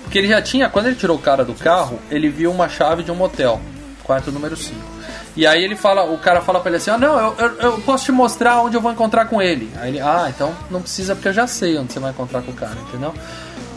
Porque 0.03 0.18
ele 0.20 0.28
já 0.30 0.41
tinha, 0.41 0.70
quando 0.70 0.86
ele 0.86 0.95
tirou 0.95 1.18
o 1.18 1.22
cara 1.22 1.43
do 1.43 1.53
carro, 1.53 1.99
ele 2.10 2.30
viu 2.30 2.49
uma 2.51 2.70
chave 2.70 3.03
de 3.03 3.12
um 3.12 3.16
motel, 3.16 3.60
quarto 4.03 4.32
número 4.32 4.56
5. 4.56 4.95
E 5.36 5.46
aí 5.46 5.64
ele 5.64 5.76
fala, 5.76 6.04
o 6.04 6.18
cara 6.18 6.40
fala 6.42 6.62
pra 6.62 6.70
ele 6.70 6.78
assim, 6.78 6.90
ah 6.92 6.98
não, 6.98 7.20
eu, 7.20 7.36
eu, 7.38 7.62
eu 7.62 7.82
posso 7.82 8.06
te 8.06 8.12
mostrar 8.12 8.62
onde 8.62 8.78
eu 8.78 8.82
vou 8.82 8.92
encontrar 8.92 9.26
com 9.26 9.42
ele. 9.42 9.70
Aí 9.78 9.90
ele, 9.90 10.00
ah, 10.00 10.28
então 10.30 10.56
não 10.72 10.82
precisa 10.82 11.14
porque 11.14 11.28
eu 11.28 11.34
já 11.34 11.46
sei 11.46 11.78
onde 11.78 11.92
você 11.92 12.00
vai 12.00 12.12
encontrar 12.12 12.42
com 12.42 12.52
o 12.52 12.56
cara, 12.56 12.78
entendeu? 12.88 13.14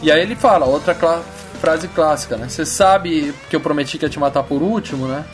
E 0.01 0.13
aí 0.13 0.21
ele 0.21 0.37
fala, 0.37 0.67
outra 0.67 0.97
frase 1.61 1.89
clássica, 1.89 2.37
né? 2.37 2.49
Você 2.49 2.65
sabe 2.65 3.35
que 3.51 3.57
eu 3.57 3.61
prometi 3.61 3.99
que 3.99 4.05
ia 4.05 4.09
te 4.09 4.21
matar 4.21 4.45
por 4.45 4.63
último, 4.63 5.09
né? 5.09 5.25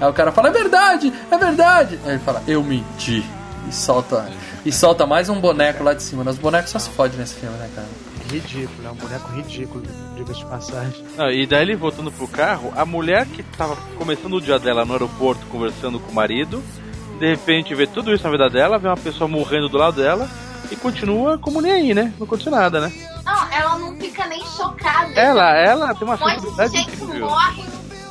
Aí 0.00 0.08
o 0.08 0.12
cara 0.12 0.30
fala, 0.30 0.48
é 0.48 0.52
verdade, 0.52 1.12
é 1.30 1.36
verdade. 1.36 1.98
Aí 2.04 2.12
ele 2.12 2.20
fala, 2.20 2.40
eu 2.46 2.62
menti. 2.62 3.24
E 3.68 3.74
solta, 3.74 4.26
e 4.64 4.72
solta 4.72 5.06
mais 5.06 5.28
um 5.28 5.40
boneco 5.40 5.82
lá 5.82 5.92
de 5.92 6.02
cima. 6.02 6.22
né? 6.22 6.30
Os 6.30 6.38
bonecos 6.38 6.70
só 6.70 6.78
se 6.78 6.88
fodem 6.90 7.18
nesse 7.18 7.34
filme, 7.34 7.56
né, 7.58 7.68
cara? 7.74 7.88
Ridículo, 8.30 8.88
é 8.88 8.90
um 8.90 8.94
boneco 8.94 9.32
ridículo, 9.32 9.82
diga-se 10.18 10.40
de 10.40 10.46
passagem. 10.46 11.04
Não, 11.16 11.30
e 11.30 11.46
daí 11.46 11.62
ele 11.62 11.76
voltando 11.76 12.10
pro 12.10 12.26
carro, 12.26 12.72
a 12.76 12.84
mulher 12.84 13.26
que 13.26 13.42
tava 13.42 13.76
começando 13.96 14.34
o 14.34 14.40
dia 14.40 14.58
dela 14.58 14.84
no 14.84 14.92
aeroporto 14.92 15.46
conversando 15.46 16.00
com 16.00 16.10
o 16.10 16.14
marido, 16.14 16.62
de 17.18 17.28
repente 17.30 17.74
vê 17.74 17.86
tudo 17.86 18.12
isso 18.12 18.24
na 18.24 18.30
vida 18.30 18.48
dela, 18.50 18.78
vê 18.78 18.88
uma 18.88 18.96
pessoa 18.96 19.28
morrendo 19.28 19.68
do 19.68 19.78
lado 19.78 20.00
dela 20.00 20.28
e 20.70 20.76
continua 20.76 21.38
como 21.38 21.60
nem 21.60 21.72
aí, 21.72 21.94
né? 21.94 22.12
Não 22.18 22.26
aconteceu 22.26 22.52
nada, 22.52 22.80
né? 22.80 22.92
Não, 23.24 23.52
ela 23.52 23.78
não 23.78 23.96
fica 23.96 24.26
nem 24.26 24.44
chocada. 24.44 25.12
Ela, 25.12 25.56
ela 25.56 25.94
tem 25.94 26.06
uma 26.06 26.16
Um 26.16 26.18
monte 26.18 26.34
de 26.34 26.40
sensibilidade 26.40 26.72
gente 26.72 27.02
incrível. 27.02 27.26
morre, 27.26 27.64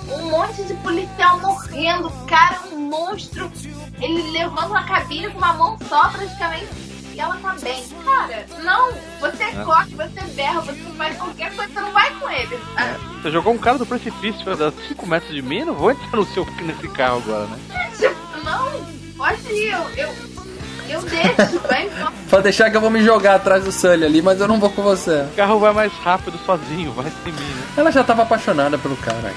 um 0.10 0.32
monte 0.32 0.64
de 0.64 0.74
policial 0.76 1.40
morrendo, 1.40 2.08
o 2.08 2.26
cara 2.26 2.56
é 2.56 2.76
um 2.76 2.80
monstro. 2.80 3.52
Ele 4.00 4.32
levanta 4.32 4.68
uma 4.68 4.84
cabine 4.84 5.30
com 5.30 5.38
uma 5.40 5.54
mão 5.54 5.78
só, 5.90 6.10
praticamente, 6.10 6.68
e 7.18 7.20
ela 7.20 7.36
tá 7.38 7.56
bem. 7.62 7.84
Cara, 8.06 8.46
não, 8.64 8.92
você 9.20 9.46
corre, 9.66 9.96
você 9.96 10.22
berra, 10.36 10.62
você 10.62 10.74
faz 10.96 11.18
qualquer 11.18 11.56
coisa, 11.56 11.74
você 11.74 11.80
não 11.82 11.92
vai 11.92 12.12
com 12.20 12.30
ele. 12.30 12.60
sabe? 12.76 13.22
Você 13.24 13.32
jogou 13.32 13.54
um 13.54 13.58
cara 13.58 13.80
do 13.80 13.86
precipício 13.88 14.52
a 14.52 14.72
5 14.88 15.08
metros 15.08 15.34
de 15.34 15.42
mim, 15.42 15.60
eu 15.62 15.66
não 15.68 15.74
vou 15.74 15.90
entrar 15.92 16.16
no 16.16 16.26
seu, 16.28 16.46
nesse 16.62 16.88
carro 16.90 17.24
agora, 17.26 17.46
né? 17.48 17.58
Tipo, 17.98 18.44
não, 18.46 18.72
pode 19.18 19.52
ir, 19.52 19.72
eu, 19.72 19.90
eu, 19.98 20.16
eu 20.90 21.02
deixo, 21.02 21.60
vai 21.68 21.88
embora. 21.88 22.14
Pode 22.30 22.44
deixar 22.44 22.70
que 22.70 22.78
eu 22.78 22.82
vou 22.82 22.92
me 22.92 23.02
jogar 23.04 23.36
atrás 23.36 23.64
do 23.64 23.72
Sully 23.72 24.06
ali, 24.06 24.22
mas 24.22 24.40
eu 24.40 24.48
não 24.48 24.60
vou 24.60 24.70
com 24.70 24.84
você. 24.84 25.22
O 25.32 25.36
carro 25.36 25.60
vai 25.60 25.74
mais 25.74 25.92
rápido 25.94 26.38
sozinho, 26.46 26.92
vai 26.92 27.12
sem 27.24 27.34
mim, 27.34 27.40
né? 27.42 27.64
Ela 27.78 27.92
já 27.92 28.04
tava 28.04 28.22
apaixonada 28.22 28.78
pelo 28.78 28.96
cara 28.98 29.30
aí. 29.30 29.36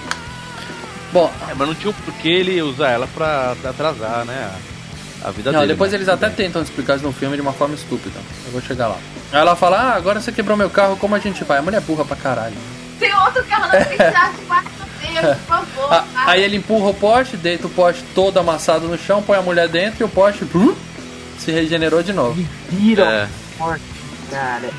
Bom, 1.13 1.33
É, 1.49 1.55
mas 1.55 1.67
não 1.67 1.75
tinha 1.75 1.91
um 1.91 1.95
porquê 1.95 2.29
ele 2.29 2.61
usar 2.63 2.91
ela 2.91 3.07
pra 3.09 3.57
atrasar, 3.65 4.25
né? 4.27 4.53
A, 5.23 5.31
vida 5.31 5.53
não, 5.53 5.61
dele. 5.61 5.73
depois 5.73 5.93
né? 5.93 5.99
eles 5.99 6.09
até 6.09 6.29
tentam 6.31 6.63
explicar 6.63 6.97
isso 6.97 7.05
no 7.05 7.13
filme 7.13 7.37
de 7.37 7.43
uma 7.43 7.53
forma 7.53 7.75
estúpida. 7.75 8.19
Eu 8.47 8.53
vou 8.53 8.61
chegar 8.63 8.89
lá. 8.89 8.97
Aí 9.33 9.39
ela 9.41 9.55
fala, 9.55 9.77
ah, 9.79 9.95
agora 9.95 10.21
você 10.21 10.33
quebrou 10.33 10.57
meu 10.57 10.71
carro, 10.71 10.97
como 10.97 11.15
a 11.15 11.19
gente 11.19 11.45
vai? 11.45 11.59
A 11.59 11.63
mulher 11.63 11.79
é 11.79 11.81
burra 11.81 12.05
pra 12.05 12.17
caralho. 12.17 12.57
Tem 12.99 13.15
outro 13.15 13.45
carro 13.45 13.67
na 13.69 13.85
passa 14.49 14.71
Deus, 15.01 15.37
por 15.39 15.47
favor. 15.47 15.91
Ah, 15.93 16.05
aí 16.33 16.43
ele 16.43 16.57
empurra 16.57 16.91
o 16.91 16.95
poste, 16.95 17.37
deita 17.37 17.67
o 17.67 17.71
poste 17.71 18.05
todo 18.15 18.39
amassado 18.39 18.87
no 18.87 18.97
chão, 18.97 19.23
põe 19.23 19.37
a 19.39 19.43
mulher 19.43 19.69
dentro 19.69 20.03
e 20.03 20.05
o 20.05 20.09
poste 20.09 20.45
brum, 20.45 20.75
se 21.39 21.51
regenerou 21.51 22.03
de 22.03 22.13
novo. 22.13 22.41
Vira 22.69 23.03
É. 23.03 23.25
o 23.25 23.59
Porsche, 23.59 23.83
cara. 24.31 24.71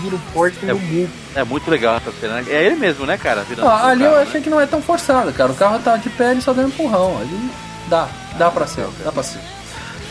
Vira 0.00 0.16
o 0.16 0.18
Porsche 0.32 0.58
É. 0.62 0.66
no 0.72 0.78
mundo. 0.78 1.10
É 1.34 1.44
muito 1.44 1.70
legal 1.70 1.96
essa 1.96 2.12
cena. 2.20 2.40
né? 2.40 2.44
É 2.48 2.64
ele 2.64 2.76
mesmo, 2.76 3.04
né, 3.04 3.18
cara? 3.18 3.42
Virando 3.42 3.68
Ah, 3.68 3.88
ali 3.88 4.02
carro, 4.04 4.14
eu 4.14 4.20
né? 4.20 4.26
achei 4.28 4.40
que 4.40 4.48
não 4.50 4.60
é 4.60 4.66
tão 4.66 4.80
forçado, 4.80 5.32
cara. 5.32 5.52
O 5.52 5.56
carro 5.56 5.78
tá 5.80 5.96
de 5.96 6.08
pé, 6.10 6.30
ele 6.30 6.40
só 6.40 6.52
deu 6.52 6.64
um 6.64 6.68
empurrão. 6.68 7.18
Ali 7.20 7.50
dá, 7.88 8.08
dá 8.38 8.50
pra 8.50 8.66
ser, 8.66 8.86
dá 9.04 9.12
pra 9.12 9.22
ser. 9.22 9.40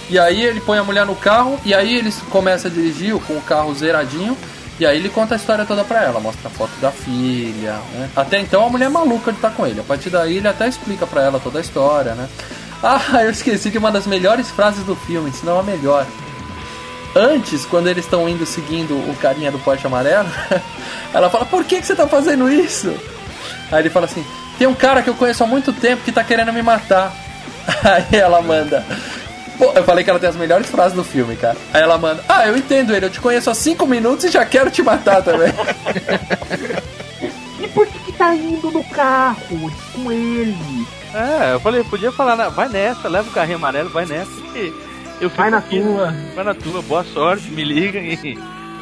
E 0.10 0.20
aí 0.20 0.42
ele 0.44 0.62
põe 0.62 0.78
a 0.78 0.84
mulher 0.84 1.06
no 1.06 1.16
carro, 1.16 1.60
e 1.66 1.74
aí 1.74 1.96
eles 1.96 2.18
começam 2.30 2.70
a 2.70 2.74
dirigir 2.74 3.16
com 3.22 3.34
o 3.34 3.42
carro 3.42 3.74
zeradinho. 3.74 4.38
E 4.80 4.86
aí 4.86 4.98
ele 4.98 5.10
conta 5.10 5.36
a 5.36 5.38
história 5.38 5.66
toda 5.66 5.84
pra 5.84 6.04
ela, 6.04 6.20
mostra 6.20 6.48
a 6.48 6.52
foto 6.52 6.72
da 6.82 6.92
filha, 6.92 7.74
né? 7.94 8.10
Até 8.16 8.40
então 8.40 8.66
a 8.66 8.70
mulher 8.70 8.86
é 8.86 8.90
maluca 8.90 9.32
de 9.32 9.38
estar 9.38 9.52
com 9.52 9.68
ele. 9.68 9.80
A 9.80 9.84
partir 9.84 10.10
daí 10.10 10.38
ele 10.38 10.48
até 10.48 10.68
explica 10.68 11.06
pra 11.06 11.22
ela 11.22 11.40
toda 11.40 11.60
a 11.60 11.62
história, 11.62 12.14
né? 12.16 12.28
Ah, 12.86 13.24
eu 13.24 13.30
esqueci 13.30 13.70
de 13.70 13.78
uma 13.78 13.90
das 13.90 14.06
melhores 14.06 14.52
frases 14.52 14.84
do 14.84 14.94
filme, 14.94 15.32
se 15.32 15.46
não 15.46 15.58
a 15.58 15.64
melhor. 15.64 16.06
Antes, 17.16 17.64
quando 17.64 17.88
eles 17.88 18.04
estão 18.04 18.28
indo 18.28 18.46
seguindo 18.46 18.94
o 18.94 19.16
carinha 19.22 19.50
do 19.50 19.60
Porsche 19.60 19.88
amarelo, 19.88 20.28
ela 21.14 21.30
fala, 21.30 21.46
por 21.46 21.64
que, 21.64 21.80
que 21.80 21.86
você 21.86 21.96
tá 21.96 22.06
fazendo 22.06 22.52
isso? 22.52 22.94
Aí 23.72 23.84
ele 23.84 23.90
fala 23.90 24.06
assim, 24.06 24.26
tem 24.58 24.68
um 24.68 24.74
cara 24.74 25.02
que 25.02 25.10
eu 25.10 25.16
conheço 25.16 25.46
há 25.46 25.48
muito 25.48 25.72
tempo 25.72 26.04
que 26.04 26.12
tá 26.12 26.26
querendo 26.26 26.52
me 26.52 26.62
matar. 26.62 27.16
Aí 27.84 28.20
ela 28.20 28.42
manda. 28.42 28.86
Eu 29.76 29.84
falei 29.84 30.04
que 30.04 30.10
ela 30.10 30.20
tem 30.20 30.30
as 30.30 30.36
melhores 30.36 30.70
frases 30.70 30.94
do 30.96 31.04
filme, 31.04 31.36
cara. 31.36 31.58
Aí 31.74 31.82
ela 31.82 31.98
manda, 31.98 32.24
ah, 32.28 32.48
eu 32.48 32.58
entendo 32.58 32.94
ele, 32.96 33.06
eu 33.06 33.10
te 33.10 33.20
conheço 33.22 33.50
há 33.50 33.54
cinco 33.54 33.86
minutos 33.88 34.26
e 34.26 34.30
já 34.30 34.46
quero 34.46 34.70
te 34.72 34.82
matar 34.82 35.22
também. 35.24 35.52
E 37.62 37.68
por 37.70 37.88
que, 37.88 38.00
que 38.00 38.12
tá 38.14 38.34
indo 38.36 38.72
no 38.72 38.84
carro 38.86 39.72
com 39.94 40.12
ele? 40.12 40.88
É, 41.14 41.54
eu 41.54 41.60
falei, 41.60 41.84
podia 41.84 42.12
falar, 42.12 42.36
né, 42.36 42.50
vai 42.50 42.68
nessa, 42.68 43.08
leva 43.08 43.30
o 43.30 43.34
carrinho 43.34 43.58
amarelo, 43.58 43.90
vai 43.90 44.06
nessa. 44.06 44.32
que 44.52 44.74
eu 45.22 45.30
fico 45.30 45.42
Vai 45.42 45.50
na 45.52 45.58
aqui, 45.58 45.80
tua. 45.80 46.14
Vai 46.36 46.44
na 46.44 46.54
tua, 46.54 46.82
boa 46.82 47.04
sorte, 47.04 47.50
me 47.52 47.64
liga 47.64 48.00
e 48.00 48.38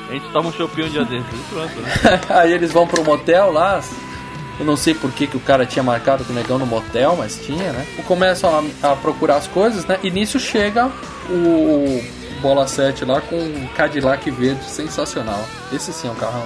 a 0.10 0.14
gente 0.14 0.30
toma 0.32 0.50
um 0.50 0.54
choppinho 0.54 0.88
um 0.88 0.90
dia 0.90 1.04
desses 1.06 1.26
e 1.34 1.54
pronto, 1.54 1.80
né? 1.82 1.92
Aí 2.30 2.52
eles 2.54 2.72
vão 2.72 2.88
pro 2.88 3.04
motel 3.04 3.52
lá. 3.52 3.82
Eu 4.62 4.66
não 4.68 4.78
sei 4.78 4.94
por 4.94 5.12
que, 5.12 5.26
que 5.26 5.36
o 5.36 5.40
cara 5.40 5.66
tinha 5.66 5.82
marcado 5.82 6.24
com 6.24 6.32
o 6.32 6.36
negão 6.36 6.60
no 6.60 6.68
motel, 6.68 7.16
mas 7.18 7.36
tinha, 7.38 7.72
né? 7.74 7.84
Começam 8.08 8.64
a, 8.84 8.92
a 8.92 8.96
procurar 8.96 9.38
as 9.38 9.48
coisas, 9.48 9.86
né? 9.86 9.98
E 10.04 10.12
nisso 10.12 10.40
chega 10.40 10.86
o 11.30 12.04
Bola 12.44 12.68
7 12.68 13.04
lá 13.04 13.20
com 13.22 13.36
um 13.38 13.68
Cadillac 13.76 14.30
verde 14.30 14.64
sensacional. 14.70 15.44
Esse 15.74 15.92
sim 15.92 16.08
é 16.08 16.12
um 16.12 16.16
carrão. 16.16 16.44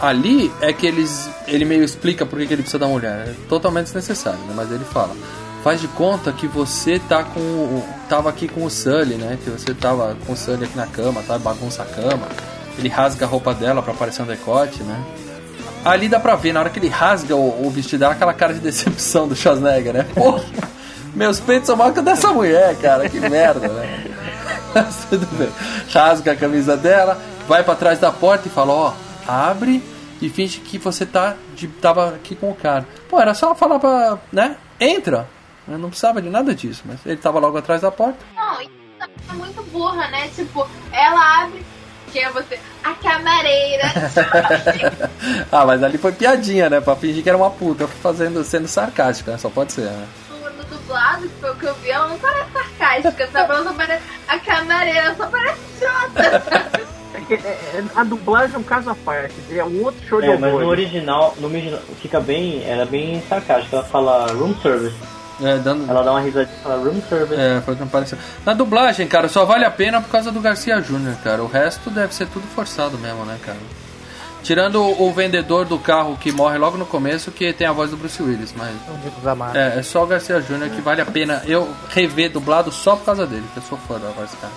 Ali 0.00 0.50
é 0.62 0.72
que 0.72 0.86
eles, 0.86 1.28
ele 1.46 1.66
meio 1.66 1.84
explica 1.84 2.24
por 2.24 2.38
que, 2.38 2.46
que 2.46 2.54
ele 2.54 2.62
precisa 2.62 2.78
da 2.78 2.86
mulher. 2.86 3.28
É 3.28 3.34
totalmente 3.46 3.84
desnecessário, 3.84 4.38
né? 4.40 4.54
Mas 4.56 4.72
ele 4.72 4.84
fala. 4.84 5.14
Faz 5.62 5.78
de 5.82 5.88
conta 5.88 6.32
que 6.32 6.46
você 6.46 6.98
tá 6.98 7.22
com 7.22 7.38
o- 7.40 7.84
tava 8.08 8.30
aqui 8.30 8.48
com 8.48 8.64
o 8.64 8.70
Sully, 8.70 9.16
né? 9.16 9.36
Que 9.44 9.50
você 9.50 9.74
tava 9.74 10.16
com 10.26 10.32
o 10.32 10.36
Sully 10.36 10.64
aqui 10.64 10.76
na 10.78 10.86
cama, 10.86 11.22
tá? 11.26 11.36
Bagunça 11.38 11.82
a 11.82 11.84
cama. 11.84 12.26
Ele 12.78 12.88
rasga 12.88 13.26
a 13.26 13.28
roupa 13.28 13.52
dela 13.52 13.82
pra 13.82 13.92
aparecer 13.92 14.22
um 14.22 14.26
decote, 14.26 14.82
né? 14.82 14.98
Ali 15.84 16.08
dá 16.08 16.20
pra 16.20 16.36
ver, 16.36 16.52
na 16.52 16.60
hora 16.60 16.70
que 16.70 16.78
ele 16.78 16.88
rasga 16.88 17.34
o, 17.34 17.66
o 17.66 17.70
vestido 17.70 18.00
dela, 18.00 18.12
aquela 18.12 18.34
cara 18.34 18.52
de 18.52 18.60
decepção 18.60 19.26
do 19.26 19.34
Schwarzenegger, 19.34 19.94
né? 19.94 20.06
Porra, 20.14 20.44
meus 21.14 21.40
peitos 21.40 21.66
são 21.66 21.76
maior 21.76 21.92
que 21.92 22.02
dessa 22.02 22.32
mulher, 22.32 22.76
cara, 22.76 23.08
que 23.08 23.18
merda, 23.20 23.68
né? 23.68 24.04
Mas 24.74 25.06
tudo 25.08 25.26
bem. 25.36 25.50
Rasga 25.92 26.32
a 26.32 26.36
camisa 26.36 26.76
dela, 26.76 27.20
vai 27.48 27.64
pra 27.64 27.74
trás 27.74 27.98
da 27.98 28.12
porta 28.12 28.46
e 28.46 28.50
fala, 28.50 28.72
ó, 28.72 28.92
abre 29.26 29.82
e 30.20 30.28
finge 30.28 30.60
que 30.60 30.78
você 30.78 31.06
tá 31.06 31.34
de, 31.56 31.66
tava 31.66 32.10
aqui 32.10 32.34
com 32.34 32.50
o 32.50 32.54
cara. 32.54 32.86
Pô, 33.08 33.18
era 33.18 33.32
só 33.32 33.54
falar 33.54 33.78
pra, 33.78 34.18
né? 34.30 34.56
Entra. 34.78 35.26
Eu 35.66 35.78
não 35.78 35.88
precisava 35.88 36.20
de 36.20 36.28
nada 36.28 36.54
disso, 36.54 36.82
mas 36.84 36.98
ele 37.06 37.16
tava 37.16 37.38
logo 37.38 37.56
atrás 37.56 37.80
da 37.80 37.90
porta. 37.90 38.18
Não, 38.34 38.60
é 38.60 39.32
muito 39.32 39.62
burra, 39.70 40.08
né? 40.08 40.28
Tipo, 40.28 40.68
ela 40.92 41.44
abre. 41.44 41.64
Quem 42.12 42.24
é 42.24 42.30
você? 42.30 42.58
A 42.82 42.94
camareira. 42.94 43.84
ah, 45.50 45.64
mas 45.66 45.82
ali 45.82 45.98
foi 45.98 46.12
piadinha, 46.12 46.68
né? 46.68 46.80
Pra 46.80 46.96
fingir 46.96 47.22
que 47.22 47.28
era 47.28 47.38
uma 47.38 47.50
puta, 47.50 47.86
fazendo, 47.86 48.42
sendo 48.44 48.68
sarcástica, 48.68 49.32
né? 49.32 49.38
Só 49.38 49.48
pode 49.48 49.72
ser, 49.72 49.82
né? 49.82 50.06
no 50.56 50.64
dublado, 50.64 51.28
que 51.28 51.40
foi 51.40 51.50
o 51.50 51.54
que 51.56 51.64
eu 51.66 51.74
vi, 51.76 51.90
ela 51.90 52.08
não 52.08 52.18
parece 52.18 52.50
sarcástica, 52.52 53.28
sabe? 53.28 53.52
Ela 53.52 53.64
só 53.64 53.72
parece. 53.72 54.02
A 54.28 54.38
camareira 54.38 55.14
só 55.14 55.26
parece. 55.26 55.60
É 57.28 57.34
é, 57.34 57.34
é, 57.34 57.84
a 57.94 58.04
dublagem 58.04 58.56
é 58.56 58.58
um 58.58 58.62
caso 58.62 58.90
à 58.90 58.94
parte, 58.94 59.34
é 59.50 59.64
um 59.64 59.82
outro 59.84 60.00
show 60.06 60.20
de 60.20 60.28
É, 60.28 60.36
mas 60.36 60.50
no 60.50 60.58
horror. 60.58 60.68
original, 60.70 61.34
no 61.38 61.48
original 61.48 61.80
fica 62.00 62.20
bem, 62.20 62.62
ela 62.64 62.82
é 62.82 62.86
bem 62.86 63.22
sarcástica. 63.28 63.76
Ela 63.76 63.84
fala 63.84 64.26
room 64.32 64.54
service. 64.60 64.96
É, 65.42 65.58
dando, 65.58 65.88
Ela 65.88 66.02
dá 66.02 66.10
uma 66.12 66.20
risadinha 66.20 66.56
e 66.58 66.62
fala 66.62 66.76
room 66.76 67.00
service. 67.08 67.40
É, 67.40 67.60
foi 67.60 67.74
o 67.74 67.76
que 67.76 67.82
me 67.82 67.88
pareceu. 67.88 68.18
Na 68.44 68.52
dublagem, 68.52 69.06
cara, 69.06 69.28
só 69.28 69.44
vale 69.44 69.64
a 69.64 69.70
pena 69.70 70.00
por 70.00 70.10
causa 70.10 70.30
do 70.30 70.40
Garcia 70.40 70.80
Júnior, 70.80 71.16
cara. 71.24 71.42
O 71.42 71.46
resto 71.46 71.90
deve 71.90 72.14
ser 72.14 72.26
tudo 72.28 72.46
forçado 72.54 72.98
mesmo, 72.98 73.24
né, 73.24 73.38
cara? 73.44 73.58
Tirando 74.42 74.82
o, 74.82 75.08
o 75.08 75.12
vendedor 75.12 75.66
do 75.66 75.78
carro 75.78 76.16
que 76.16 76.32
morre 76.32 76.56
logo 76.56 76.78
no 76.78 76.86
começo, 76.86 77.30
que 77.30 77.52
tem 77.52 77.66
a 77.66 77.72
voz 77.72 77.90
do 77.90 77.96
Bruce 77.96 78.22
Willis, 78.22 78.54
mas. 78.56 78.74
Amados. 79.26 79.54
É, 79.54 79.78
é 79.78 79.82
só 79.82 80.02
o 80.02 80.06
Garcia 80.06 80.40
Júnior 80.40 80.70
que 80.70 80.80
vale 80.80 81.00
a 81.00 81.06
pena 81.06 81.42
eu 81.46 81.68
rever 81.90 82.30
dublado 82.30 82.72
só 82.72 82.96
por 82.96 83.04
causa 83.04 83.26
dele, 83.26 83.44
que 83.52 83.58
eu 83.58 83.62
sou 83.62 83.78
fã 83.86 83.98
da 83.98 84.08
voz 84.08 84.30
desse 84.30 84.36
cara. 84.36 84.52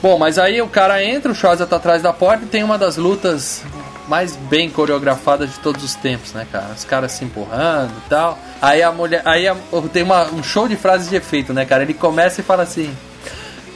Bom, 0.00 0.18
mas 0.18 0.38
aí 0.38 0.60
o 0.60 0.68
cara 0.68 1.02
entra, 1.02 1.32
o 1.32 1.34
Schwarza 1.34 1.66
tá 1.66 1.76
atrás 1.76 2.02
da 2.02 2.12
porta 2.12 2.44
e 2.44 2.46
tem 2.46 2.62
uma 2.62 2.76
das 2.76 2.96
lutas 2.96 3.64
mais 4.08 4.36
bem 4.36 4.68
coreografada 4.70 5.46
de 5.46 5.54
todos 5.60 5.82
os 5.82 5.94
tempos, 5.94 6.32
né, 6.32 6.46
cara? 6.50 6.70
Os 6.76 6.84
caras 6.84 7.12
se 7.12 7.24
empurrando 7.24 7.90
e 8.04 8.08
tal. 8.08 8.38
Aí 8.60 8.82
a 8.82 8.92
mulher. 8.92 9.22
Aí 9.24 9.46
a- 9.48 9.56
tem 9.92 10.02
uma, 10.02 10.24
um 10.26 10.42
show 10.42 10.68
de 10.68 10.76
frases 10.76 11.08
de 11.08 11.16
efeito, 11.16 11.52
né, 11.52 11.64
cara? 11.64 11.82
Ele 11.82 11.94
começa 11.94 12.40
e 12.40 12.44
fala 12.44 12.62
assim. 12.62 12.94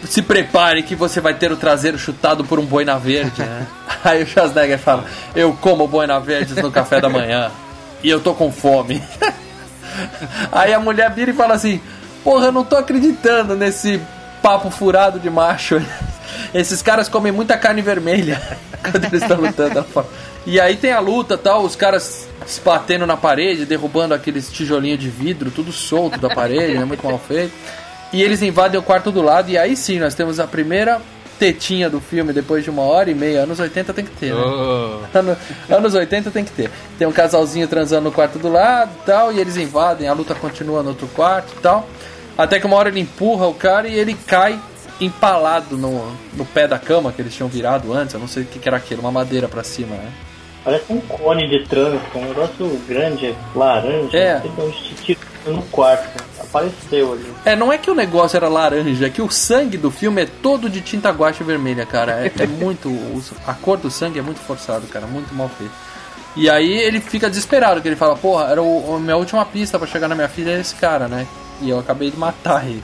Se 0.05 0.22
prepare 0.22 0.85
que 0.85 0.95
você 0.95 1.20
vai 1.20 1.35
ter 1.35 1.51
o 1.51 1.57
traseiro 1.57 1.99
chutado 1.99 2.45
por 2.45 2.59
um 2.61 2.64
boina 2.64 2.97
verde, 2.99 3.43
né? 3.43 3.66
Aí 4.05 4.22
o 4.22 4.26
Schwarzenegger 4.26 4.79
fala: 4.79 5.05
Eu 5.35 5.53
como 5.61 5.89
boina 5.89 6.20
verdes 6.20 6.55
no 6.57 6.70
café 6.70 7.01
da 7.01 7.09
manhã. 7.09 7.51
E 8.03 8.09
eu 8.09 8.20
tô 8.20 8.33
com 8.33 8.53
fome. 8.53 9.03
Aí 10.53 10.72
a 10.72 10.79
mulher 10.79 11.11
vira 11.12 11.31
e 11.31 11.35
fala 11.35 11.55
assim: 11.55 11.81
Porra, 12.22 12.47
eu 12.47 12.53
não 12.53 12.64
tô 12.64 12.76
acreditando 12.76 13.57
nesse 13.57 14.01
papo 14.41 14.70
furado 14.70 15.18
de 15.18 15.29
macho. 15.29 15.83
Esses 16.55 16.83
caras 16.83 17.09
comem 17.09 17.33
muita 17.33 17.57
carne 17.57 17.83
vermelha 17.83 18.41
quando 18.83 19.05
eles 19.05 19.22
estão 19.22 19.41
lutando. 19.41 19.85
E 20.47 20.61
aí 20.61 20.76
tem 20.76 20.93
a 20.93 21.01
luta 21.01 21.37
tal, 21.37 21.62
os 21.62 21.76
caras 21.76 22.26
se 22.47 22.61
batendo 22.61 23.07
na 23.07 23.16
parede, 23.16 23.66
derrubando 23.66 24.14
aqueles 24.14 24.51
tijolinhos 24.51 24.99
de 24.99 25.09
vidro, 25.09 25.51
tudo 25.51 25.70
solto 25.72 26.18
da 26.18 26.31
parede, 26.31 26.79
né? 26.79 26.85
Muito 26.85 27.05
mal 27.05 27.18
feito. 27.18 27.53
E 28.12 28.22
eles 28.22 28.41
invadem 28.41 28.81
o 28.81 28.83
quarto 28.83 29.12
do 29.12 29.20
lado, 29.20 29.51
e 29.51 29.59
aí 29.59 29.76
sim 29.76 29.99
nós 29.99 30.14
temos 30.14 30.41
a 30.41 30.47
primeira 30.47 31.01
tetinha 31.39 31.89
do 31.89 32.01
filme 32.01 32.33
depois 32.33 32.64
de 32.64 32.70
uma 32.70 32.83
hora 32.83 33.11
e 33.11 33.14
meia. 33.14 33.43
Anos 33.43 33.61
80 33.61 33.93
tem 33.93 34.05
que 34.05 34.11
ter, 34.12 34.35
né? 34.35 34.41
Oh. 34.41 35.18
Ano- 35.18 35.37
anos 35.68 35.95
80 35.95 36.31
tem 36.31 36.45
que 36.45 36.51
ter. 36.51 36.70
Tem 36.99 37.07
um 37.07 37.12
casalzinho 37.12 37.68
transando 37.68 38.05
no 38.05 38.12
quarto 38.12 38.39
do 38.39 38.51
lado 38.51 38.91
e 39.03 39.07
tal, 39.07 39.33
e 39.33 39.39
eles 39.39 39.57
invadem, 39.57 40.09
a 40.09 40.12
luta 40.12 40.35
continua 40.35 40.83
no 40.83 40.91
outro 40.91 41.07
quarto 41.09 41.53
e 41.57 41.61
tal. 41.61 41.87
Até 42.37 42.59
que 42.59 42.66
uma 42.66 42.76
hora 42.76 42.89
ele 42.89 43.01
empurra 43.01 43.47
o 43.47 43.55
cara 43.55 43.89
e 43.89 43.95
ele 43.95 44.16
cai 44.26 44.59
empalado 45.01 45.76
no, 45.76 46.12
no 46.34 46.44
pé 46.44 46.66
da 46.66 46.78
cama 46.78 47.12
que 47.12 47.22
eles 47.22 47.34
tinham 47.34 47.49
virado 47.49 47.92
antes. 47.92 48.14
Eu 48.14 48.20
não 48.20 48.28
sei 48.28 48.42
o 48.42 48.46
que, 48.46 48.59
que 48.59 48.68
era 48.68 48.76
aquilo, 48.76 49.01
uma 49.01 49.12
madeira 49.12 49.49
pra 49.49 49.62
cima, 49.62 49.94
né? 49.96 50.11
Parece 50.64 50.84
um 50.92 51.01
cone 51.01 51.49
de 51.49 51.64
trânsito, 51.66 52.18
um 52.18 52.24
negócio 52.26 52.80
grande, 52.86 53.34
laranja, 53.55 54.16
É. 54.18 54.42
onde 54.59 54.94
te 54.96 55.14
tirou 55.14 55.57
no 55.57 55.62
quarto. 55.62 56.22
Apareceu 56.40 57.12
ali. 57.12 57.32
É, 57.44 57.55
não 57.55 57.72
é 57.72 57.78
que 57.78 57.90
o 57.90 57.94
negócio 57.94 58.36
era 58.36 58.49
laranja, 58.49 59.07
é 59.07 59.11
que 59.11 59.22
o 59.22 59.30
sangue 59.30 59.76
do 59.76 59.90
filme 59.90 60.22
é 60.22 60.26
todo 60.42 60.68
de 60.68 60.80
tinta 60.80 61.11
guache 61.11 61.44
vermelha, 61.44 61.86
cara. 61.86 62.12
É, 62.26 62.32
é 62.42 62.46
muito. 62.46 62.90
A 63.46 63.55
cor 63.55 63.76
do 63.78 63.90
sangue 63.90 64.18
é 64.18 64.22
muito 64.22 64.40
forçado, 64.40 64.86
cara, 64.88 65.07
muito 65.07 65.32
mal 65.34 65.49
feito. 65.49 65.72
E 66.36 66.49
aí 66.51 66.70
ele 66.72 67.01
fica 67.01 67.28
desesperado, 67.28 67.80
que 67.80 67.88
ele 67.88 67.96
fala, 67.96 68.14
porra, 68.16 68.46
era 68.51 68.62
o, 68.62 68.94
a 68.96 68.99
minha 69.01 69.16
última 69.16 69.44
pista 69.44 69.78
pra 69.78 69.88
chegar 69.88 70.09
na 70.09 70.14
minha 70.14 70.28
filha 70.28 70.51
é 70.53 70.61
esse 70.61 70.74
cara, 70.74 71.09
né? 71.09 71.26
E 71.61 71.68
eu 71.70 71.78
acabei 71.78 72.11
de 72.11 72.16
matar 72.18 72.64
ele. 72.66 72.82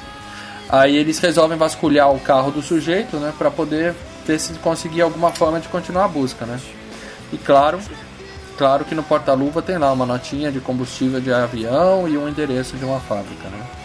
Aí 0.68 0.96
eles 0.96 1.18
resolvem 1.18 1.58
vasculhar 1.58 2.12
o 2.12 2.20
carro 2.20 2.50
do 2.50 2.62
sujeito, 2.62 3.16
né? 3.16 3.32
Pra 3.36 3.50
poder 3.50 3.94
ver 4.26 4.38
se 4.38 4.52
conseguir 4.54 5.02
alguma 5.02 5.30
forma 5.30 5.60
de 5.60 5.68
continuar 5.68 6.04
a 6.04 6.08
busca, 6.08 6.46
né? 6.46 6.58
E 7.32 7.36
claro, 7.36 7.78
claro 8.56 8.84
que 8.84 8.94
no 8.94 9.02
porta-luva 9.02 9.60
tem 9.60 9.76
lá 9.76 9.92
uma 9.92 10.06
notinha 10.06 10.50
de 10.50 10.60
combustível 10.60 11.20
de 11.20 11.32
avião 11.32 12.08
e 12.08 12.16
um 12.16 12.28
endereço 12.28 12.76
de 12.76 12.84
uma 12.84 13.00
fábrica, 13.00 13.48
né? 13.48 13.83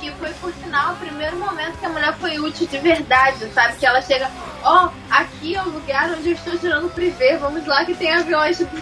Que 0.00 0.10
foi, 0.12 0.30
por 0.40 0.52
sinal, 0.62 0.92
o 0.92 0.96
primeiro 0.96 1.36
momento 1.38 1.78
que 1.78 1.86
a 1.86 1.88
mulher 1.88 2.14
foi 2.20 2.38
útil 2.38 2.66
de 2.68 2.78
verdade, 2.78 3.46
sabe? 3.52 3.76
Que 3.78 3.84
ela 3.86 4.00
chega, 4.00 4.28
ó, 4.62 4.90
aqui 5.10 5.56
é 5.56 5.62
o 5.62 5.68
lugar 5.68 6.10
onde 6.16 6.28
eu 6.30 6.34
estou 6.34 6.56
tirando 6.56 6.88
privê, 6.94 7.36
vamos 7.36 7.66
lá 7.66 7.84
que 7.84 7.94
tem 7.94 8.12
aviões. 8.14 8.60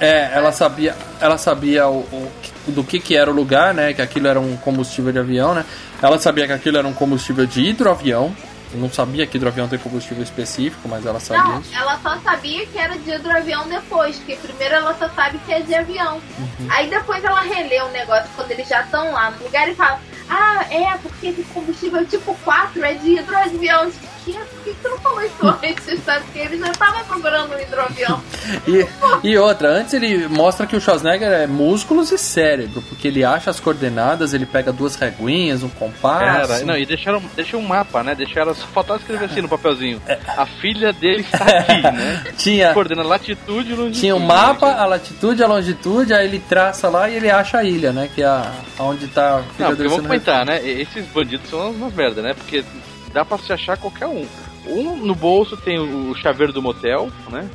É, 0.00 0.30
ela 0.32 0.50
sabia, 0.52 0.96
ela 1.20 1.36
sabia 1.36 1.86
o, 1.86 1.98
o- 2.00 2.32
do 2.68 2.82
que, 2.82 2.98
que 2.98 3.14
era 3.16 3.30
o 3.30 3.34
lugar, 3.34 3.74
né? 3.74 3.92
Que 3.92 4.00
aquilo 4.00 4.28
era 4.28 4.40
um 4.40 4.56
combustível 4.56 5.12
de 5.12 5.18
avião, 5.18 5.54
né? 5.54 5.64
Ela 6.00 6.18
sabia 6.18 6.46
que 6.46 6.52
aquilo 6.52 6.78
era 6.78 6.86
um 6.88 6.92
combustível 6.94 7.44
de 7.46 7.60
hidroavião. 7.62 8.34
Não 8.72 8.90
sabia 8.90 9.26
que 9.26 9.36
hidroavião 9.36 9.68
tem 9.68 9.78
combustível 9.78 10.22
específico, 10.22 10.88
mas 10.88 11.04
ela 11.04 11.18
sabia 11.18 11.44
Não, 11.44 11.60
isso. 11.60 11.74
ela 11.76 11.98
só 12.02 12.18
sabia 12.20 12.66
que 12.66 12.78
era 12.78 12.96
de 12.96 13.10
hidroavião 13.10 13.68
depois, 13.68 14.16
porque 14.16 14.36
primeiro 14.36 14.76
ela 14.76 14.94
só 14.94 15.08
sabe 15.08 15.38
que 15.44 15.52
é 15.52 15.60
de 15.60 15.74
avião. 15.74 16.20
Uhum. 16.38 16.68
Aí 16.70 16.88
depois 16.88 17.22
ela 17.24 17.40
relê 17.40 17.80
o 17.82 17.88
negócio 17.88 18.30
quando 18.36 18.50
eles 18.52 18.68
já 18.68 18.82
estão 18.82 19.12
lá 19.12 19.30
no 19.32 19.42
lugar 19.44 19.68
e 19.68 19.74
fala: 19.74 20.00
Ah, 20.28 20.64
é, 20.70 20.96
porque 20.98 21.28
esse 21.28 21.42
combustível 21.44 22.06
tipo 22.06 22.34
4 22.44 22.84
é 22.84 22.94
de 22.94 23.18
hidroavião. 23.18 23.90
Por 23.90 24.09
que 24.24 24.32
que 24.64 24.74
tu 24.82 24.88
não 24.88 24.98
falou 24.98 25.22
isso 25.22 25.46
antes, 25.46 26.04
sabe? 26.04 26.24
Porque 26.24 26.38
eles 26.38 26.60
já 26.60 26.70
estavam 26.70 27.04
procurando 27.04 27.54
um 27.54 27.60
hidroavião. 27.60 28.22
E, 28.66 28.86
e 29.28 29.38
outra, 29.38 29.68
antes 29.68 29.94
ele 29.94 30.28
mostra 30.28 30.66
que 30.66 30.76
o 30.76 30.80
Schwarzenegger 30.80 31.28
é 31.28 31.46
músculos 31.46 32.10
e 32.12 32.18
cérebro, 32.18 32.82
porque 32.82 33.08
ele 33.08 33.24
acha 33.24 33.50
as 33.50 33.58
coordenadas, 33.58 34.32
ele 34.32 34.46
pega 34.46 34.72
duas 34.72 34.96
reguinhas, 34.96 35.62
um 35.62 35.68
compasso. 35.68 36.48
Cara, 36.48 36.64
não, 36.64 36.76
e 36.76 36.84
deixaram, 36.86 37.22
deixaram 37.34 37.64
um 37.64 37.66
mapa, 37.66 38.02
né? 38.02 38.14
Deixaram, 38.14 38.54
só 38.54 38.66
faltava 38.66 39.00
escrever 39.00 39.26
assim 39.26 39.40
no 39.40 39.48
papelzinho. 39.48 40.00
A 40.26 40.46
filha 40.46 40.92
dele 40.92 41.22
está 41.22 41.44
aqui, 41.44 41.82
né? 41.82 42.24
Tinha, 42.36 42.72
Coordena 42.74 43.02
latitude 43.02 43.72
e 43.72 43.74
longitude. 43.74 44.00
tinha 44.00 44.16
um 44.16 44.20
mapa, 44.20 44.72
a 44.72 44.86
latitude, 44.86 45.42
a 45.42 45.46
longitude, 45.46 46.12
aí 46.12 46.26
ele 46.26 46.38
traça 46.38 46.88
lá 46.88 47.08
e 47.08 47.16
ele 47.16 47.30
acha 47.30 47.58
a 47.58 47.64
ilha, 47.64 47.92
né? 47.92 48.08
Que 48.14 48.22
é 48.22 48.26
a, 48.26 48.52
onde 48.78 49.08
tá 49.08 49.38
a 49.38 49.42
filha 49.42 49.68
Não, 49.68 49.74
dele 49.74 49.88
vamos 49.88 50.06
comentar, 50.06 50.44
né? 50.44 50.60
Esses 50.66 51.06
bandidos 51.06 51.48
são 51.48 51.70
umas 51.70 51.94
merda, 51.94 52.22
né? 52.22 52.34
Porque 52.34 52.64
dá 53.12 53.24
pra 53.24 53.38
se 53.38 53.52
achar 53.52 53.76
qualquer 53.76 54.06
um. 54.06 54.26
Um 54.66 54.96
no 54.96 55.14
bolso 55.14 55.56
tem 55.56 55.78
o 55.78 56.14
chaveiro 56.14 56.52
do 56.52 56.62
motel, 56.62 57.10
né? 57.30 57.48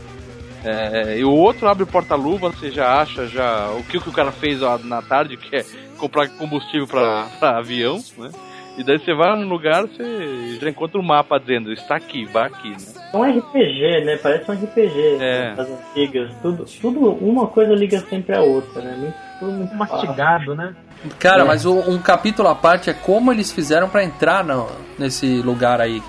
É, 0.64 1.20
e 1.20 1.24
o 1.24 1.32
outro 1.32 1.68
abre 1.68 1.84
o 1.84 1.88
porta-luva, 1.88 2.50
você 2.50 2.72
já 2.72 3.00
acha 3.00 3.28
já 3.28 3.70
o 3.70 3.84
que, 3.84 3.98
o 3.98 4.02
que 4.02 4.10
o 4.10 4.14
cara 4.14 4.32
fez 4.32 4.64
ó, 4.64 4.80
na 4.84 5.00
tarde, 5.02 5.38
que 5.38 5.56
é 5.56 5.64
comprar 5.98 6.28
combustível 6.30 6.88
pra, 6.88 7.28
pra 7.40 7.60
avião, 7.60 8.00
né? 8.18 8.32
E 8.78 8.84
daí 8.84 8.98
você 9.00 9.14
vai 9.14 9.38
num 9.38 9.48
lugar, 9.48 9.84
você 9.84 10.58
já 10.60 10.70
encontra 10.70 11.00
um 11.00 11.04
mapa 11.04 11.40
dizendo, 11.40 11.72
está 11.72 11.96
aqui, 11.96 12.26
vá 12.26 12.48
aqui, 12.48 12.72
né? 12.72 12.78
É 13.14 13.16
um 13.18 13.24
RPG, 13.24 14.06
né? 14.06 14.18
Parece 14.18 14.52
um 14.52 14.54
RPG 14.56 15.18
É. 15.22 15.54
das 15.56 15.70
antigas. 15.70 16.32
Tudo, 16.42 16.66
tudo, 16.82 17.00
uma 17.24 17.48
coisa 17.48 17.74
liga 17.74 18.00
sempre 18.10 18.36
a 18.36 18.42
outra, 18.42 18.82
né? 18.82 18.96
Muito, 18.98 19.16
tudo 19.40 19.52
muito. 19.52 19.76
Mastigado, 19.76 20.56
né? 20.56 20.74
Cara, 21.20 21.42
É. 21.44 21.46
mas 21.46 21.66
o- 21.66 21.80
um 21.92 21.98
capítulo 22.00 22.48
à 22.50 22.56
parte 22.56 22.90
é 22.90 22.94
como 22.94 23.32
eles 23.32 23.52
fizeram 23.52 23.88
pra 23.90 24.04
entrar 24.04 24.44
no- 24.44 24.68
nesse 24.98 25.42
lugar 25.42 25.80
aí. 25.82 26.02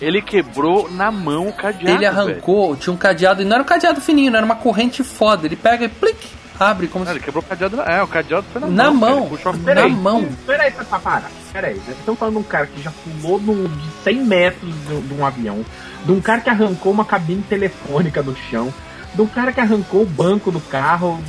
Ele 0.00 0.22
quebrou 0.22 0.88
na 0.90 1.10
mão 1.10 1.48
o 1.48 1.52
cadeado. 1.52 1.88
ele 1.96 2.06
arrancou, 2.06 2.76
tinha 2.76 2.92
um 2.92 2.96
cadeado, 2.96 3.42
e 3.42 3.44
não 3.44 3.54
era 3.54 3.62
um 3.62 3.66
cadeado 3.66 4.00
fininho, 4.00 4.30
não 4.30 4.38
era 4.38 4.46
uma 4.46 4.54
corrente 4.56 5.02
foda. 5.02 5.46
Ele 5.46 5.56
pega 5.56 5.84
e 5.84 5.88
plic, 5.88 6.16
abre 6.58 6.86
como 6.86 7.04
velho. 7.04 7.14
Não, 7.14 7.14
se... 7.14 7.18
ele 7.18 7.24
quebrou 7.24 7.42
o 7.42 7.46
cadeado 7.46 7.76
na... 7.76 7.82
É, 7.84 8.02
o 8.02 8.06
cadeado 8.06 8.46
foi 8.52 8.60
na, 8.60 8.66
Na 8.68 8.90
mão. 8.92 9.20
mão. 9.28 9.36
cara. 9.36 9.50
A 9.50 9.52
Na 9.58 9.64
Peraí, 9.64 9.90
mão. 9.92 10.28
Peraí, 10.46 10.70
pra 10.70 10.98
parar. 10.98 11.30
Peraí, 11.52 11.74
nós 11.86 11.98
estamos 11.98 12.18
falando 12.18 12.34
de 12.34 12.40
um 12.40 12.44
cara 12.44 12.66
que 12.66 12.80
já 12.80 12.92
pulou 13.20 13.40
no, 13.40 13.68
de 13.68 13.90
100 14.04 14.24
metros 14.24 14.72
de, 14.86 15.00
de 15.00 15.14
um 15.14 15.26
avião, 15.26 15.64
de 16.04 16.12
um 16.12 16.20
cara 16.20 16.40
que 16.40 16.50
arrancou 16.50 16.92
uma 16.92 17.04
cabine 17.04 17.42
telefônica 17.42 18.22
do 18.22 18.36
chão, 18.36 18.72
de 19.14 19.20
um 19.20 19.26
cara 19.26 19.52
que 19.52 19.60
arrancou 19.60 20.02
o 20.02 20.06
banco 20.06 20.50
do 20.52 20.60
carro. 20.60 21.20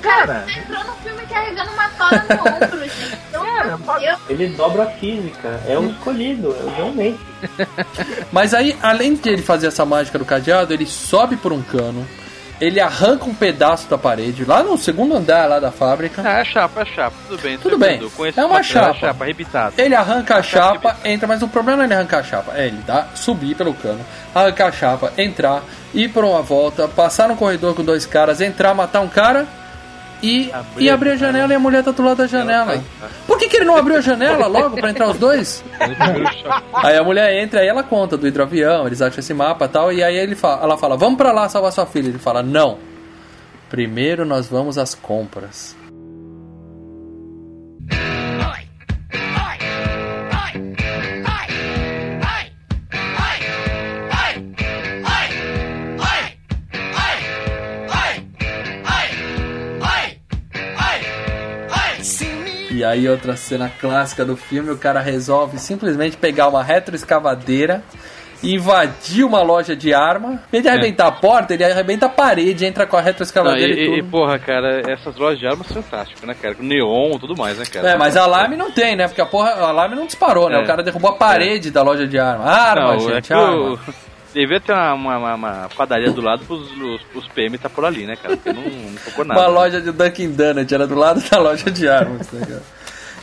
Um 0.00 0.02
cara 0.02 0.26
Cara, 0.26 0.40
que 0.46 0.58
entrou 0.58 0.84
no 0.84 0.92
filme 0.94 1.26
carregando 1.26 1.70
uma 1.72 1.88
tola 1.90 2.24
no 2.28 2.66
ombro, 2.66 2.80
gente. 2.80 3.18
Então, 3.28 3.44
Cara, 3.44 3.78
Ele 4.28 4.48
dobra 4.48 4.84
a 4.84 4.86
física, 4.86 5.60
é 5.68 5.78
o 5.78 5.90
escolhido, 5.90 6.56
é 6.58 6.64
o 6.64 6.70
realmente. 6.70 7.20
Mas 8.32 8.54
aí, 8.54 8.76
além 8.82 9.14
de 9.14 9.28
ele 9.28 9.42
fazer 9.42 9.66
essa 9.66 9.84
mágica 9.84 10.18
do 10.18 10.24
cadeado, 10.24 10.72
ele 10.72 10.86
sobe 10.86 11.36
por 11.36 11.52
um 11.52 11.60
cano, 11.60 12.06
ele 12.58 12.80
arranca 12.80 13.24
um 13.24 13.34
pedaço 13.34 13.88
da 13.88 13.98
parede, 13.98 14.44
lá 14.44 14.62
no 14.62 14.78
segundo 14.78 15.14
andar 15.14 15.46
lá 15.46 15.58
da 15.58 15.70
fábrica. 15.70 16.22
Ah, 16.24 16.40
é 16.40 16.44
chapa, 16.44 16.82
é 16.82 16.84
chapa, 16.86 17.16
tudo 17.28 17.42
bem. 17.42 17.58
Tudo 17.58 17.78
tranquilo. 17.78 18.10
bem, 18.18 18.32
é 18.34 18.46
uma 18.46 18.54
material, 18.54 18.84
chapa. 18.84 18.96
É 18.96 19.00
chapa, 19.00 19.24
arrebitado. 19.24 19.74
Ele 19.78 19.94
arranca 19.94 20.36
a 20.36 20.42
chapa, 20.42 20.96
entra, 21.04 21.28
mas 21.28 21.42
o 21.42 21.48
problema 21.48 21.76
não 21.78 21.84
é 21.84 21.86
ele 21.86 21.94
arrancar 21.94 22.20
a 22.20 22.22
chapa, 22.22 22.52
é 22.56 22.66
ele 22.66 22.80
dá, 22.86 23.08
subir 23.14 23.54
pelo 23.54 23.74
cano, 23.74 24.00
arrancar 24.34 24.68
a 24.68 24.72
chapa, 24.72 25.12
entrar, 25.18 25.62
ir 25.92 26.08
por 26.08 26.24
uma 26.24 26.40
volta, 26.40 26.88
passar 26.88 27.28
no 27.28 27.36
corredor 27.36 27.74
com 27.74 27.84
dois 27.84 28.06
caras, 28.06 28.40
entrar, 28.40 28.74
matar 28.74 29.00
um 29.00 29.08
cara 29.08 29.46
e 30.22 30.50
e 30.76 30.90
abrir 30.90 31.10
a 31.10 31.16
janela 31.16 31.52
e 31.52 31.56
a 31.56 31.58
mulher 31.58 31.82
tá 31.82 31.90
do 31.90 32.02
lado 32.02 32.18
da 32.18 32.26
janela. 32.26 32.82
Por 33.26 33.38
que, 33.38 33.48
que 33.48 33.56
ele 33.56 33.64
não 33.64 33.76
abriu 33.76 33.96
a 33.96 34.00
janela 34.00 34.46
logo 34.46 34.76
pra 34.76 34.90
entrar 34.90 35.08
os 35.08 35.18
dois? 35.18 35.64
Aí 36.74 36.96
a 36.96 37.02
mulher 37.02 37.42
entra 37.42 37.64
e 37.64 37.68
ela 37.68 37.82
conta 37.82 38.16
do 38.16 38.26
hidroavião, 38.26 38.86
eles 38.86 39.00
acham 39.00 39.20
esse 39.20 39.32
mapa 39.34 39.64
e 39.64 39.68
tal, 39.68 39.92
e 39.92 40.02
aí 40.02 40.16
ele 40.16 40.34
fala, 40.34 40.62
ela 40.62 40.78
fala, 40.78 40.96
vamos 40.96 41.16
pra 41.16 41.32
lá 41.32 41.48
salvar 41.48 41.72
sua 41.72 41.86
filha. 41.86 42.08
Ele 42.08 42.18
fala, 42.18 42.42
não. 42.42 42.78
Primeiro 43.68 44.24
nós 44.24 44.48
vamos 44.48 44.78
às 44.78 44.94
compras. 44.94 45.76
E 62.80 62.84
aí 62.84 63.06
outra 63.06 63.36
cena 63.36 63.70
clássica 63.78 64.24
do 64.24 64.38
filme, 64.38 64.70
o 64.70 64.76
cara 64.78 65.00
resolve 65.00 65.58
simplesmente 65.58 66.16
pegar 66.16 66.48
uma 66.48 66.62
retroescavadeira 66.62 67.82
invadir 68.42 69.22
uma 69.22 69.42
loja 69.42 69.76
de 69.76 69.92
arma. 69.92 70.42
Em 70.48 70.50
vez 70.50 70.62
de 70.62 70.68
arrebentar 70.70 71.08
a 71.08 71.12
porta, 71.12 71.52
ele 71.52 71.62
arrebenta 71.62 72.06
a 72.06 72.08
parede, 72.08 72.64
entra 72.64 72.86
com 72.86 72.96
a 72.96 73.02
retroescavadeira 73.02 73.74
e, 73.74 73.76
e, 73.76 73.80
e, 73.80 73.82
e, 73.82 74.00
tudo. 74.00 74.10
porra, 74.10 74.38
cara, 74.38 74.80
essas 74.90 75.14
lojas 75.18 75.38
de 75.38 75.46
armas 75.46 75.66
são 75.66 75.82
fantásticas, 75.82 76.26
né, 76.26 76.34
cara? 76.40 76.54
Com 76.54 76.62
neon 76.62 77.16
e 77.16 77.18
tudo 77.18 77.36
mais, 77.36 77.58
né, 77.58 77.66
cara? 77.66 77.90
É, 77.90 77.96
mas 77.98 78.16
alarme 78.16 78.56
não 78.56 78.70
tem, 78.70 78.96
né? 78.96 79.06
Porque 79.06 79.20
a 79.20 79.26
porra, 79.26 79.50
alarme 79.50 79.94
não 79.94 80.06
disparou, 80.06 80.48
né? 80.48 80.56
É. 80.56 80.62
O 80.62 80.66
cara 80.66 80.82
derrubou 80.82 81.10
a 81.10 81.16
parede 81.16 81.70
da 81.70 81.82
loja 81.82 82.06
de 82.06 82.18
arma. 82.18 82.46
Arma, 82.46 82.96
Não, 82.96 83.10
é 83.10 83.14
gente, 83.14 83.26
que 83.26 83.34
arma. 83.34 83.72
o, 83.74 83.78
Devia 84.32 84.60
ter 84.60 84.72
uma, 84.72 84.94
uma, 84.94 85.16
uma- 85.18 85.34
uma 85.34 85.68
padaria 85.76 86.10
do 86.12 86.20
lado 86.20 86.44
pros, 86.44 86.70
os, 86.70 87.02
pros 87.04 87.26
PM 87.28 87.58
tá 87.58 87.68
por 87.68 87.84
ali, 87.84 88.06
né, 88.06 88.14
cara? 88.16 88.36
Porque 88.36 88.52
não, 88.52 88.62
não 88.62 88.94
tocou 89.04 89.24
nada. 89.24 89.40
Uma 89.40 89.48
loja 89.48 89.80
de 89.80 89.90
Dunkin' 89.90 90.32
Donut, 90.32 90.72
era 90.72 90.86
do 90.86 90.94
lado 90.94 91.20
da 91.28 91.38
loja 91.38 91.70
de 91.70 91.88
armas, 91.88 92.30
né, 92.30 92.46
cara? 92.46 92.62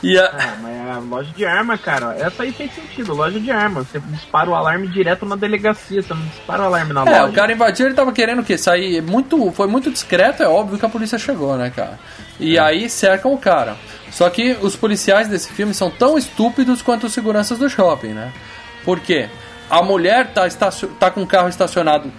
E 0.04 0.16
a, 0.20 0.26
Ah, 0.26 0.56
mas 0.62 0.90
a 0.98 1.00
loja 1.00 1.32
de 1.36 1.44
arma, 1.46 1.76
cara, 1.78 2.16
essa 2.20 2.44
aí 2.44 2.52
fez 2.52 2.72
sentido. 2.76 3.16
Loja 3.16 3.40
de 3.40 3.50
arma. 3.50 3.82
Você 3.82 4.00
dispara 4.00 4.48
o 4.50 4.54
alarme 4.54 4.88
direto 4.90 5.26
na 5.26 5.36
delegacia, 5.36 6.04
você 6.04 6.14
não 6.14 6.22
dispara 6.28 6.62
o 6.62 6.66
alarme 6.66 6.94
na 6.94 7.02
É, 7.02 7.22
loja. 7.22 7.32
o 7.32 7.34
cara 7.34 7.52
invadiu, 7.52 7.88
ele 7.88 7.96
tava 7.96 8.12
querendo 8.12 8.42
o 8.42 8.44
quê? 8.44 8.58
Sair 8.60 9.02
muito. 9.02 9.52
Foi 9.54 9.66
muito 9.68 9.90
discreto, 9.90 10.44
é 10.44 10.48
óbvio 10.48 10.78
que 10.78 10.86
a 10.86 10.90
polícia 10.90 11.18
chegou, 11.18 11.58
né, 11.58 11.72
cara? 11.76 11.98
E 12.40 12.60
aí 12.60 12.88
cercam 12.92 13.34
o 13.34 13.38
cara. 13.40 13.76
Só 14.12 14.30
que 14.30 14.56
os 14.62 14.76
policiais 14.76 15.28
desse 15.30 15.52
filme 15.52 15.74
são 15.74 15.90
tão 15.90 16.16
estúpidos 16.16 16.84
quanto 16.84 17.08
os 17.08 17.14
seguranças 17.14 17.58
do 17.58 17.68
shopping, 17.68 18.10
né? 18.10 18.32
Por 18.86 19.00
quê? 19.00 19.28
A 19.70 19.82
mulher 19.82 20.32
tá, 20.34 20.48
tá 21.00 21.12
com 21.12 21.22
o 21.22 21.28
carro 21.28 21.50
estacionado 21.50 22.12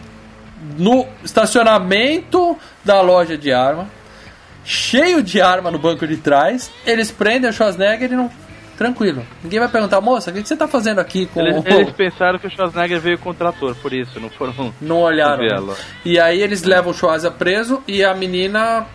no 0.76 1.06
estacionamento 1.24 2.56
da 2.84 3.00
loja 3.00 3.38
de 3.38 3.52
arma, 3.52 3.88
cheio 4.64 5.22
de 5.22 5.40
arma 5.40 5.70
no 5.70 5.78
banco 5.78 6.06
de 6.06 6.16
trás. 6.16 6.70
Eles 6.84 7.10
prendem 7.10 7.48
o 7.48 7.52
Schwarzenegger 7.52 8.12
e 8.12 8.16
não. 8.16 8.30
Tranquilo. 8.76 9.26
Ninguém 9.42 9.58
vai 9.58 9.68
perguntar, 9.68 10.00
moça, 10.00 10.30
o 10.30 10.34
que 10.34 10.46
você 10.46 10.56
tá 10.56 10.68
fazendo 10.68 11.00
aqui 11.00 11.26
com 11.26 11.40
Eles, 11.40 11.64
o. 11.64 11.68
eles 11.68 11.90
pensaram 11.90 12.38
que 12.38 12.46
o 12.46 12.50
Schwarzenegger 12.50 13.00
veio 13.00 13.18
com 13.18 13.30
o 13.30 13.34
trator, 13.34 13.74
por 13.74 13.92
isso, 13.92 14.20
não 14.20 14.30
foram. 14.30 14.72
Não 14.80 15.00
olharam. 15.00 15.66
Né? 15.66 15.74
E 16.04 16.20
aí 16.20 16.40
eles 16.40 16.62
levam 16.62 16.92
o 16.92 16.94
Schwarza 16.94 17.28
preso 17.28 17.82
e 17.88 18.04
a 18.04 18.14
menina 18.14 18.86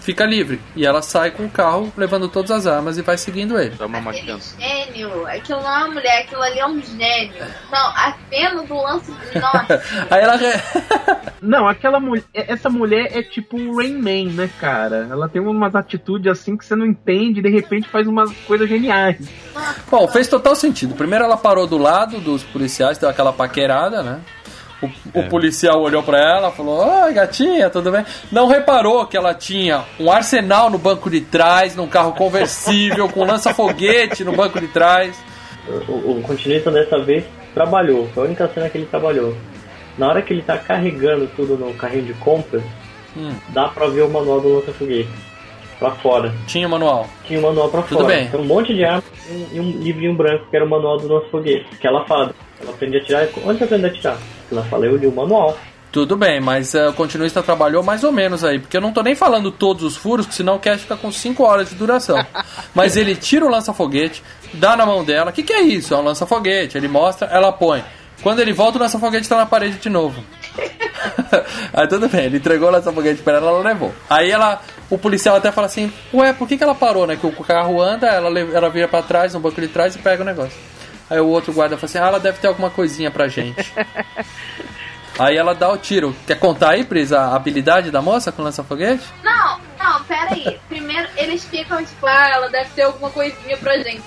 fica 0.00 0.24
livre. 0.24 0.60
E 0.74 0.84
ela 0.86 1.02
sai 1.02 1.30
com 1.30 1.44
o 1.44 1.50
carro 1.50 1.92
levando 1.96 2.28
todas 2.28 2.50
as 2.50 2.66
armas 2.66 2.98
e 2.98 3.02
vai 3.02 3.16
seguindo 3.18 3.58
ele. 3.58 3.74
Dá 3.76 3.86
uma 3.86 4.00
gênio, 4.12 5.26
aquilo 5.26 5.60
não 5.62 5.70
é 5.72 5.78
uma 5.84 5.88
mulher, 5.94 6.22
aquilo 6.22 6.42
ali 6.42 6.58
é 6.58 6.66
um 6.66 6.80
gênio. 6.82 7.32
Não, 7.70 7.86
a 7.88 8.14
cena 8.30 8.62
do 8.62 8.74
lance 8.74 9.12
de 9.12 9.38
nossa. 9.38 9.82
Aí 10.10 10.20
ela. 10.22 10.36
re- 10.36 10.60
Não, 11.40 11.68
aquela 11.68 12.00
mulher. 12.00 12.24
Essa 12.34 12.68
mulher 12.68 13.16
é 13.16 13.22
tipo 13.22 13.56
o 13.58 13.76
Rain 13.76 13.96
Man, 13.96 14.32
né, 14.34 14.50
cara? 14.60 15.06
Ela 15.10 15.28
tem 15.28 15.40
umas 15.40 15.74
atitudes 15.74 16.30
assim 16.30 16.56
que 16.56 16.64
você 16.64 16.74
não 16.76 16.86
entende 16.86 17.40
e 17.40 17.42
de 17.42 17.48
repente 17.50 17.88
faz 17.88 18.06
umas 18.06 18.30
coisas 18.46 18.68
geniais. 18.68 19.28
Bom, 19.90 20.06
fez 20.08 20.28
total 20.28 20.54
sentido. 20.54 20.94
Primeiro 20.94 21.24
ela 21.24 21.36
parou 21.36 21.66
do 21.66 21.78
lado 21.78 22.20
dos 22.20 22.42
policiais, 22.42 22.98
deu 22.98 23.08
aquela 23.08 23.32
paquerada, 23.32 24.02
né? 24.02 24.20
O, 24.82 25.20
o 25.20 25.28
policial 25.28 25.80
olhou 25.82 26.02
pra 26.02 26.18
ela, 26.18 26.50
falou: 26.50 26.78
Oi, 27.04 27.12
gatinha, 27.12 27.68
tudo 27.68 27.92
bem? 27.92 28.04
Não 28.32 28.46
reparou 28.46 29.06
que 29.06 29.16
ela 29.16 29.34
tinha 29.34 29.84
um 29.98 30.10
arsenal 30.10 30.70
no 30.70 30.78
banco 30.78 31.10
de 31.10 31.20
trás, 31.20 31.76
num 31.76 31.86
carro 31.86 32.12
conversível, 32.14 33.08
com 33.08 33.24
lança-foguete 33.24 34.24
no 34.24 34.32
banco 34.32 34.58
de 34.60 34.68
trás. 34.68 35.14
O, 35.88 36.18
o 36.18 36.22
continuista 36.22 36.70
dessa 36.70 36.98
vez 36.98 37.24
trabalhou, 37.54 38.08
foi 38.14 38.24
a 38.24 38.26
única 38.26 38.48
cena 38.48 38.68
que 38.70 38.78
ele 38.78 38.86
trabalhou. 38.86 39.36
Na 39.98 40.08
hora 40.08 40.22
que 40.22 40.32
ele 40.32 40.42
tá 40.42 40.56
carregando 40.56 41.26
tudo 41.36 41.56
no 41.56 41.74
carrinho 41.74 42.04
de 42.04 42.14
compras, 42.14 42.62
Hum. 43.16 43.32
dá 43.48 43.66
pra 43.66 43.88
ver 43.88 44.02
o 44.02 44.08
manual 44.08 44.40
do 44.40 44.54
lança-foguete 44.60 45.08
pra 45.80 45.90
fora. 45.92 46.32
Tinha 46.46 46.68
o 46.68 46.70
manual. 46.70 47.08
Tinha 47.24 47.40
o 47.40 47.42
manual 47.42 47.70
pra 47.70 47.82
Tudo 47.82 48.02
fora. 48.02 48.14
bem. 48.14 48.28
Tem 48.28 48.38
um 48.38 48.44
monte 48.44 48.74
de 48.74 48.84
arma 48.84 49.02
e 49.52 49.58
um, 49.58 49.64
um 49.64 49.70
livrinho 49.80 50.14
branco 50.14 50.44
que 50.48 50.54
era 50.54 50.64
o 50.64 50.68
manual 50.68 50.98
do 50.98 51.12
lança-foguete. 51.12 51.66
Que 51.80 51.86
ela 51.86 52.04
fala, 52.04 52.32
ela 52.60 52.70
aprende 52.70 52.98
a 52.98 53.00
atirar. 53.00 53.28
Onde 53.44 53.58
você 53.58 53.64
aprende 53.64 53.86
a 53.86 53.88
atirar? 53.88 54.18
Ela 54.52 54.62
fala, 54.64 54.86
eu 54.86 54.96
li 54.96 55.06
o 55.06 55.12
manual. 55.12 55.56
Tudo 55.90 56.16
bem, 56.16 56.40
mas 56.40 56.72
eh, 56.72 56.88
o 56.88 56.92
continuista 56.92 57.42
trabalhou 57.42 57.82
mais 57.82 58.04
ou 58.04 58.12
menos 58.12 58.44
aí, 58.44 58.60
porque 58.60 58.76
eu 58.76 58.80
não 58.80 58.92
tô 58.92 59.02
nem 59.02 59.16
falando 59.16 59.50
todos 59.50 59.82
os 59.82 59.96
furos, 59.96 60.28
senão 60.30 60.54
o 60.54 60.58
cast 60.60 60.82
fica 60.82 60.96
com 60.96 61.10
5 61.10 61.42
horas 61.42 61.70
de 61.70 61.74
duração. 61.74 62.24
mas 62.72 62.96
ele 62.96 63.16
tira 63.16 63.44
o 63.44 63.48
lança-foguete, 63.48 64.22
dá 64.54 64.76
na 64.76 64.86
mão 64.86 65.02
dela. 65.02 65.30
O 65.30 65.32
que, 65.32 65.42
que 65.42 65.52
é 65.52 65.62
isso? 65.62 65.92
É 65.92 65.96
um 65.96 66.04
lança-foguete. 66.04 66.78
Ele 66.78 66.86
mostra, 66.86 67.26
ela 67.26 67.50
põe. 67.50 67.82
Quando 68.22 68.38
ele 68.38 68.52
volta, 68.52 68.78
o 68.78 68.80
lança-foguete 68.80 69.28
tá 69.28 69.36
na 69.36 69.46
parede 69.46 69.78
de 69.78 69.88
novo. 69.88 70.22
aí 71.74 71.88
tudo 71.88 72.08
bem, 72.08 72.26
ele 72.26 72.36
entregou 72.36 72.68
o 72.68 72.70
lança-foguete 72.70 73.22
pra 73.22 73.38
ela, 73.38 73.50
ela 73.50 73.62
levou. 73.62 73.92
Aí 74.08 74.30
ela, 74.30 74.60
o 74.90 74.98
policial 74.98 75.36
até 75.36 75.52
fala 75.52 75.68
assim: 75.68 75.92
Ué, 76.12 76.32
por 76.32 76.46
que, 76.46 76.58
que 76.58 76.64
ela 76.64 76.74
parou, 76.74 77.06
né? 77.06 77.16
Que 77.16 77.26
o 77.26 77.32
carro 77.32 77.80
anda, 77.80 78.08
ela, 78.08 78.38
ela 78.38 78.68
vira 78.68 78.88
pra 78.88 79.02
trás, 79.02 79.32
no 79.32 79.40
banco 79.40 79.60
de 79.60 79.68
trás 79.68 79.94
e 79.94 79.98
pega 79.98 80.22
o 80.22 80.26
negócio. 80.26 80.58
Aí 81.08 81.20
o 81.20 81.28
outro 81.28 81.52
guarda 81.52 81.76
fala 81.76 81.88
assim: 81.88 81.98
Ah, 81.98 82.06
ela 82.08 82.20
deve 82.20 82.38
ter 82.38 82.48
alguma 82.48 82.70
coisinha 82.70 83.10
pra 83.10 83.28
gente. 83.28 83.72
Aí 85.18 85.36
ela 85.36 85.54
dá 85.54 85.70
o 85.70 85.76
tiro. 85.76 86.16
Quer 86.26 86.38
contar 86.38 86.70
aí, 86.70 86.82
Pris, 86.82 87.12
a 87.12 87.36
habilidade 87.36 87.90
da 87.90 88.00
moça 88.00 88.32
com 88.32 88.42
lança-foguete? 88.42 89.04
Não, 89.22 89.60
não, 89.78 90.02
pera 90.04 90.32
aí. 90.32 90.58
Primeiro 90.66 91.06
eles 91.14 91.44
ficam 91.44 91.84
tipo, 91.84 92.06
ah, 92.06 92.30
ela 92.32 92.48
deve 92.48 92.70
ter 92.70 92.82
alguma 92.82 93.10
coisinha 93.10 93.54
pra 93.58 93.76
gente. 93.80 94.02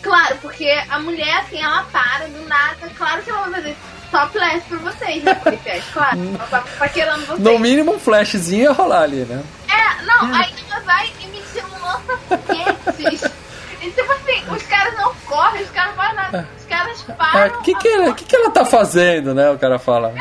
Claro, 0.00 0.36
porque 0.40 0.68
a 0.88 1.00
mulher, 1.00 1.38
assim, 1.38 1.60
ela 1.60 1.82
para 1.90 2.28
do 2.28 2.46
nada. 2.46 2.88
Claro 2.96 3.22
que 3.22 3.30
ela 3.30 3.48
vai 3.48 3.54
fazer 3.54 3.76
topless 4.12 4.64
pra 4.68 4.78
vocês, 4.78 5.24
né, 5.24 5.34
policiais? 5.34 5.84
Claro, 5.92 6.18
ela 6.18 6.46
tá 6.46 6.64
paquerando 6.78 7.26
vocês. 7.26 7.40
No 7.40 7.58
mínimo 7.58 7.94
um 7.94 7.98
flashzinho 7.98 8.62
ia 8.62 8.72
rolar 8.72 9.02
ali, 9.02 9.24
né? 9.24 9.42
É, 9.72 10.02
não, 10.04 10.34
aí 10.34 10.54
ela 10.70 10.80
vai 10.80 11.12
e 11.20 11.26
me 11.28 11.42
tira 11.52 11.66
um 11.66 11.84
lança-foguetes. 11.84 13.32
E 13.80 13.90
tipo 13.90 14.12
assim, 14.12 14.44
os 14.50 14.62
caras 14.64 14.94
não 14.96 15.14
correm, 15.26 15.62
os 15.62 15.70
caras 15.70 15.90
não 15.96 16.02
fazem 16.02 16.16
nada. 16.16 16.48
Os 16.58 16.64
caras 16.66 17.00
O 17.08 17.12
param. 17.14 17.62
que, 17.62 17.74
que, 17.74 17.88
ela- 17.88 18.14
que, 18.14 18.24
que 18.24 18.36
ela 18.36 18.50
tá 18.50 18.64
fazendo, 18.64 19.34
né? 19.34 19.50
O 19.50 19.58
cara 19.58 19.78
fala. 19.78 20.14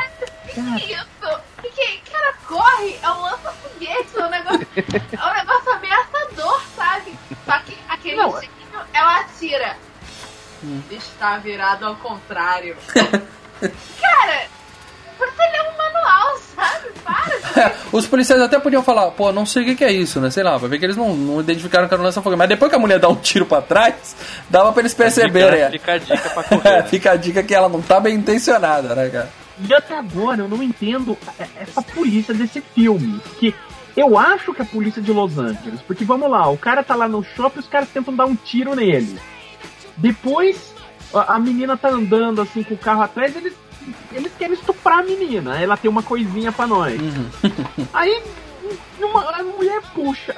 Que 0.47 0.53
que 0.53 0.59
é 0.59 0.93
isso? 0.95 1.41
Que 1.61 1.69
que, 1.69 2.11
cara, 2.11 2.33
corre, 2.47 2.99
é 3.03 3.09
um 3.09 3.21
lança-foguete, 3.21 4.09
é 4.17 4.25
um 4.25 4.29
negócio, 4.29 4.67
é 4.75 5.25
um 5.29 5.33
negócio 5.33 5.71
ameaçador, 5.73 6.61
sabe? 6.75 7.17
Só 7.45 7.59
que 7.59 7.77
aquele 7.87 8.15
Não. 8.17 8.31
gênio, 8.39 8.51
ela 8.93 9.19
atira. 9.19 9.77
Está 10.91 11.37
virado 11.37 11.85
ao 11.87 11.95
contrário. 11.95 12.75
cara, 14.01 14.47
você 15.25 15.41
lê 15.41 15.61
um 15.61 15.77
manual, 15.77 16.37
sabe? 16.55 16.87
Para. 17.03 17.61
É, 17.63 17.75
os 17.91 18.07
policiais 18.07 18.41
até 18.41 18.59
podiam 18.59 18.81
falar, 18.83 19.11
pô, 19.11 19.31
não 19.31 19.45
sei 19.45 19.63
o 19.63 19.65
que, 19.65 19.75
que 19.75 19.83
é 19.83 19.91
isso, 19.91 20.19
né? 20.21 20.29
Sei 20.29 20.43
lá, 20.43 20.57
vai 20.57 20.69
ver 20.69 20.79
que 20.79 20.85
eles 20.85 20.95
não, 20.97 21.13
não 21.13 21.39
identificaram 21.41 21.87
que 21.87 21.93
era 21.93 22.01
um 22.01 22.05
lança-foguete. 22.05 22.37
Mas 22.37 22.49
depois 22.49 22.69
que 22.69 22.75
a 22.75 22.79
mulher 22.79 22.99
dá 22.99 23.09
um 23.09 23.15
tiro 23.15 23.45
pra 23.45 23.61
trás, 23.61 24.15
dava 24.49 24.71
pra 24.71 24.81
eles 24.81 24.93
perceberem. 24.93 25.69
Fica, 25.71 25.71
fica 25.71 25.93
a 25.93 25.97
dica 25.97 26.29
pra 26.29 26.43
É, 26.51 26.57
correr. 26.57 26.83
fica 26.87 27.11
a 27.11 27.15
dica 27.15 27.43
que 27.43 27.53
ela 27.53 27.67
não 27.69 27.81
tá 27.81 27.99
bem 27.99 28.15
intencionada, 28.15 28.95
né, 28.95 29.09
cara? 29.09 29.29
E 29.67 29.73
até 29.73 29.97
agora 29.97 30.41
eu 30.41 30.47
não 30.47 30.63
entendo 30.63 31.17
essa 31.59 31.81
polícia 31.81 32.33
desse 32.33 32.61
filme. 32.61 33.21
Que 33.39 33.53
eu 33.95 34.17
acho 34.17 34.53
que 34.53 34.61
é 34.61 34.65
a 34.65 34.67
polícia 34.67 35.01
de 35.01 35.11
Los 35.11 35.37
Angeles. 35.37 35.81
Porque 35.85 36.03
vamos 36.05 36.31
lá, 36.31 36.49
o 36.49 36.57
cara 36.57 36.83
tá 36.83 36.95
lá 36.95 37.07
no 37.07 37.23
shopping 37.23 37.57
e 37.57 37.59
os 37.59 37.67
caras 37.67 37.89
tentam 37.89 38.15
dar 38.15 38.25
um 38.25 38.35
tiro 38.35 38.73
nele. 38.75 39.19
Depois 39.97 40.73
a, 41.13 41.35
a 41.35 41.39
menina 41.39 41.75
tá 41.77 41.89
andando 41.89 42.41
assim 42.41 42.63
com 42.63 42.73
o 42.73 42.77
carro 42.77 43.01
atrás, 43.03 43.35
eles, 43.35 43.53
eles 44.11 44.31
querem 44.37 44.53
estuprar 44.55 44.99
a 44.99 45.03
menina. 45.03 45.61
Ela 45.61 45.77
tem 45.77 45.89
uma 45.89 46.03
coisinha 46.03 46.51
pra 46.51 46.67
nós. 46.67 46.99
Aí 47.93 48.21
uma, 49.01 49.21
a 49.31 49.43
mulher 49.43 49.81
puxa. 49.93 50.35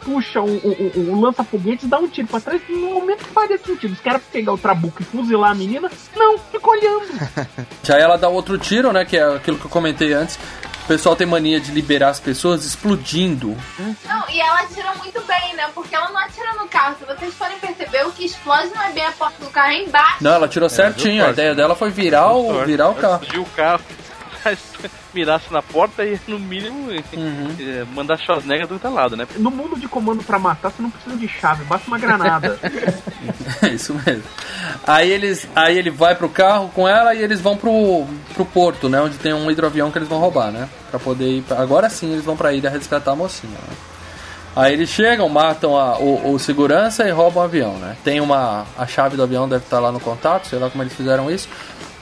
Puxa 0.00 0.40
o, 0.40 0.46
o, 0.46 0.92
o- 0.96 1.10
o 1.12 1.20
lança-foguetes, 1.20 1.88
dá 1.88 1.98
um 1.98 2.06
tiro 2.06 2.28
pra 2.28 2.38
trás, 2.40 2.60
no 2.68 2.94
momento 2.94 3.24
que 3.24 3.30
faria 3.30 3.58
sentido. 3.58 3.92
Os 3.92 4.00
caras 4.00 4.22
pegar 4.32 4.52
o 4.52 4.58
trabuco 4.58 5.02
e 5.02 5.04
fuzilar 5.04 5.50
a 5.50 5.54
menina, 5.54 5.90
não, 6.14 6.38
fica 6.38 6.68
olhando. 6.70 7.06
Já 7.82 7.98
ela 7.98 8.16
dá 8.16 8.28
outro 8.28 8.56
tiro, 8.58 8.92
né? 8.92 9.04
Que 9.04 9.16
é 9.16 9.34
aquilo 9.36 9.58
que 9.58 9.64
eu 9.66 9.70
comentei 9.70 10.12
antes. 10.12 10.38
O 10.86 10.88
pessoal 10.88 11.16
tem 11.16 11.26
mania 11.26 11.58
de 11.58 11.72
liberar 11.72 12.10
as 12.10 12.20
pessoas 12.20 12.64
explodindo. 12.64 13.58
Não, 14.04 14.30
e 14.30 14.40
ela 14.40 14.60
atira 14.60 14.94
muito 14.94 15.20
bem, 15.22 15.52
né? 15.56 15.68
Porque 15.74 15.92
ela 15.96 16.10
não 16.10 16.18
atira 16.18 16.52
no 16.52 16.68
carro. 16.68 16.94
Se 17.00 17.04
vocês 17.04 17.34
forem 17.34 17.58
perceber, 17.58 18.06
o 18.06 18.12
que 18.12 18.24
explode 18.24 18.70
não 18.72 18.80
é 18.80 18.92
bem 18.92 19.04
a 19.04 19.10
porta 19.10 19.44
do 19.44 19.50
carro, 19.50 19.72
é 19.72 19.82
embaixo. 19.82 20.18
Não, 20.20 20.34
ela 20.34 20.46
tirou 20.46 20.68
certinho. 20.68 21.26
A 21.26 21.30
ideia 21.30 21.56
dela 21.56 21.74
foi 21.74 21.90
virar 21.90 22.32
o, 22.32 22.64
virar 22.64 22.90
o 22.90 22.94
carro. 22.94 23.14
Explodiu 23.14 23.42
o 23.42 23.46
carro. 23.46 23.80
Mirasse 25.14 25.50
na 25.52 25.62
porta 25.62 26.04
e, 26.04 26.18
no 26.28 26.38
mínimo, 26.38 26.90
Uhum. 27.14 27.56
eh, 27.58 27.84
mandar 27.94 28.18
Schwarzenegger 28.18 28.66
do 28.66 28.74
outro 28.74 28.92
lado, 28.92 29.16
né? 29.16 29.26
No 29.36 29.50
mundo 29.50 29.78
de 29.78 29.88
comando 29.88 30.22
pra 30.22 30.38
matar, 30.38 30.70
você 30.70 30.82
não 30.82 30.90
precisa 30.90 31.16
de 31.16 31.26
chave, 31.28 31.64
basta 31.64 31.86
uma 31.88 31.98
granada. 31.98 32.58
É 33.62 33.68
isso 33.72 33.94
mesmo. 34.06 34.22
Aí 34.86 35.10
eles, 35.10 35.48
aí 35.56 35.78
ele 35.78 35.90
vai 35.90 36.14
pro 36.14 36.28
carro 36.28 36.68
com 36.74 36.86
ela 36.86 37.14
e 37.14 37.22
eles 37.22 37.40
vão 37.40 37.56
pro, 37.56 38.06
pro 38.34 38.44
porto, 38.44 38.88
né? 38.88 39.00
Onde 39.00 39.16
tem 39.18 39.32
um 39.32 39.50
hidroavião 39.50 39.90
que 39.90 39.98
eles 39.98 40.08
vão 40.08 40.18
roubar, 40.18 40.50
né? 40.52 40.68
Pra 40.90 40.98
poder 41.00 41.38
ir. 41.38 41.42
pra- 41.42 41.60
Agora 41.60 41.88
sim 41.88 42.12
eles 42.12 42.24
vão 42.24 42.36
pra 42.36 42.52
ilha 42.52 42.68
resgatar 42.70 43.12
a 43.12 43.16
mocinha. 43.16 43.52
Né? 43.52 43.76
Aí 44.56 44.72
eles 44.72 44.88
chegam, 44.88 45.28
matam 45.28 45.76
a- 45.76 45.98
o, 45.98 46.32
o 46.32 46.38
segurança 46.38 47.06
e 47.06 47.10
roubam 47.10 47.42
o 47.42 47.44
avião, 47.44 47.74
né? 47.74 47.94
Tem 48.02 48.20
uma. 48.20 48.64
A 48.78 48.86
chave 48.86 49.14
do 49.16 49.22
avião 49.22 49.46
deve 49.46 49.64
estar 49.64 49.78
lá 49.80 49.92
no 49.92 50.00
contato, 50.00 50.46
sei 50.46 50.58
lá 50.58 50.70
como 50.70 50.82
eles 50.82 50.94
fizeram 50.94 51.30
isso. 51.30 51.46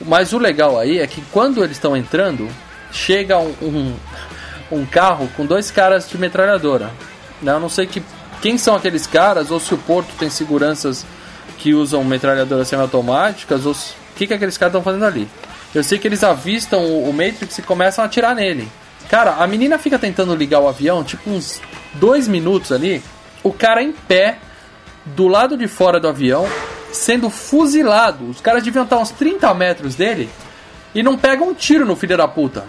Mas 0.06 0.32
o 0.32 0.38
legal 0.38 0.78
aí 0.78 1.00
é 1.00 1.06
que 1.06 1.20
quando 1.32 1.64
eles 1.64 1.76
estão 1.76 1.96
entrando, 1.96 2.48
chega 2.92 3.38
um, 3.38 3.52
um, 3.60 3.94
um 4.70 4.86
carro 4.86 5.28
com 5.36 5.44
dois 5.44 5.70
caras 5.72 6.08
de 6.08 6.16
metralhadora. 6.16 6.90
Né? 7.42 7.50
Eu 7.52 7.58
não 7.60 7.68
sei 7.68 7.86
que, 7.86 8.00
quem 8.40 8.56
são 8.56 8.76
aqueles 8.76 9.04
caras, 9.06 9.50
ou 9.50 9.58
se 9.58 9.74
o 9.74 9.78
porto 9.78 10.10
tem 10.16 10.30
seguranças 10.30 11.04
que 11.58 11.74
usam 11.74 12.04
metralhadoras 12.04 12.68
semiautomáticas, 12.68 13.66
ou 13.66 13.72
o 13.72 13.76
que, 14.14 14.26
que 14.28 14.34
aqueles 14.34 14.56
caras 14.56 14.72
estão 14.72 14.82
fazendo 14.82 15.04
ali. 15.06 15.28
Eu 15.74 15.82
sei 15.82 15.98
que 15.98 16.06
eles 16.06 16.22
avistam 16.22 16.80
o, 16.84 17.08
o 17.10 17.12
Matrix 17.12 17.58
e 17.58 17.62
começam 17.62 18.04
a 18.04 18.06
atirar 18.06 18.32
nele. 18.34 18.68
Cara, 19.08 19.32
a 19.38 19.46
menina 19.46 19.76
fica 19.78 19.98
tentando 19.98 20.34
ligar 20.36 20.60
o 20.60 20.68
avião, 20.68 21.02
tipo 21.02 21.28
uns 21.30 21.60
dois 21.94 22.28
minutos 22.28 22.72
ali, 22.72 23.02
o 23.42 23.52
cara 23.52 23.82
em 23.82 23.92
pé, 23.92 24.38
do 25.04 25.28
lado 25.28 25.56
de 25.56 25.68
fora 25.68 26.00
do 26.00 26.08
avião, 26.08 26.46
sendo 26.92 27.28
fuzilado. 27.28 28.28
Os 28.28 28.40
caras 28.40 28.62
deviam 28.62 28.84
estar 28.84 28.96
uns 28.98 29.10
30 29.10 29.52
metros 29.54 29.94
dele. 29.94 30.28
e 30.94 31.02
não 31.02 31.18
pega 31.18 31.42
um 31.42 31.52
tiro 31.52 31.84
no 31.84 31.96
filho 31.96 32.16
da 32.16 32.28
puta. 32.28 32.64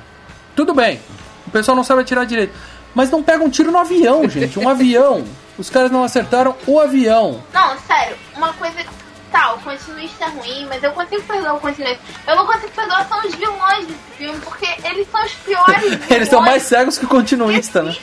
Tudo 0.55 0.73
bem, 0.73 0.99
o 1.45 1.51
pessoal 1.51 1.75
não 1.75 1.83
sabe 1.83 2.01
atirar 2.01 2.25
direito. 2.25 2.53
Mas 2.93 3.11
não 3.11 3.21
pega 3.21 3.43
um 3.43 3.49
tiro 3.49 3.71
no 3.71 3.77
avião, 3.77 4.27
gente. 4.29 4.57
Um 4.57 4.67
avião. 4.69 5.23
Os 5.57 5.69
caras 5.69 5.91
não 5.91 6.03
acertaram 6.03 6.55
o 6.65 6.79
avião. 6.79 7.41
Não, 7.53 7.77
sério, 7.79 8.15
uma 8.35 8.51
coisa. 8.53 8.75
Tá, 9.31 9.53
o 9.53 9.59
continuista 9.59 10.25
é 10.25 10.29
ruim, 10.29 10.65
mas 10.69 10.81
eu 10.81 10.91
consigo 10.93 11.21
perdoar 11.23 11.55
o 11.55 11.59
continuista. 11.59 11.99
Eu 12.25 12.35
não 12.37 12.45
consigo 12.45 12.71
perdoar 12.71 13.05
são 13.07 13.19
os 13.19 13.35
vilões 13.35 13.85
desse 13.85 13.99
filme, 14.17 14.39
porque 14.39 14.67
eles 14.85 15.07
são 15.11 15.25
os 15.25 15.31
piores. 15.33 15.99
Eles 16.09 16.29
são 16.29 16.41
mais 16.41 16.63
cegos 16.63 16.97
que 16.97 17.03
o 17.05 17.09
continuista, 17.09 17.83
né? 17.83 17.93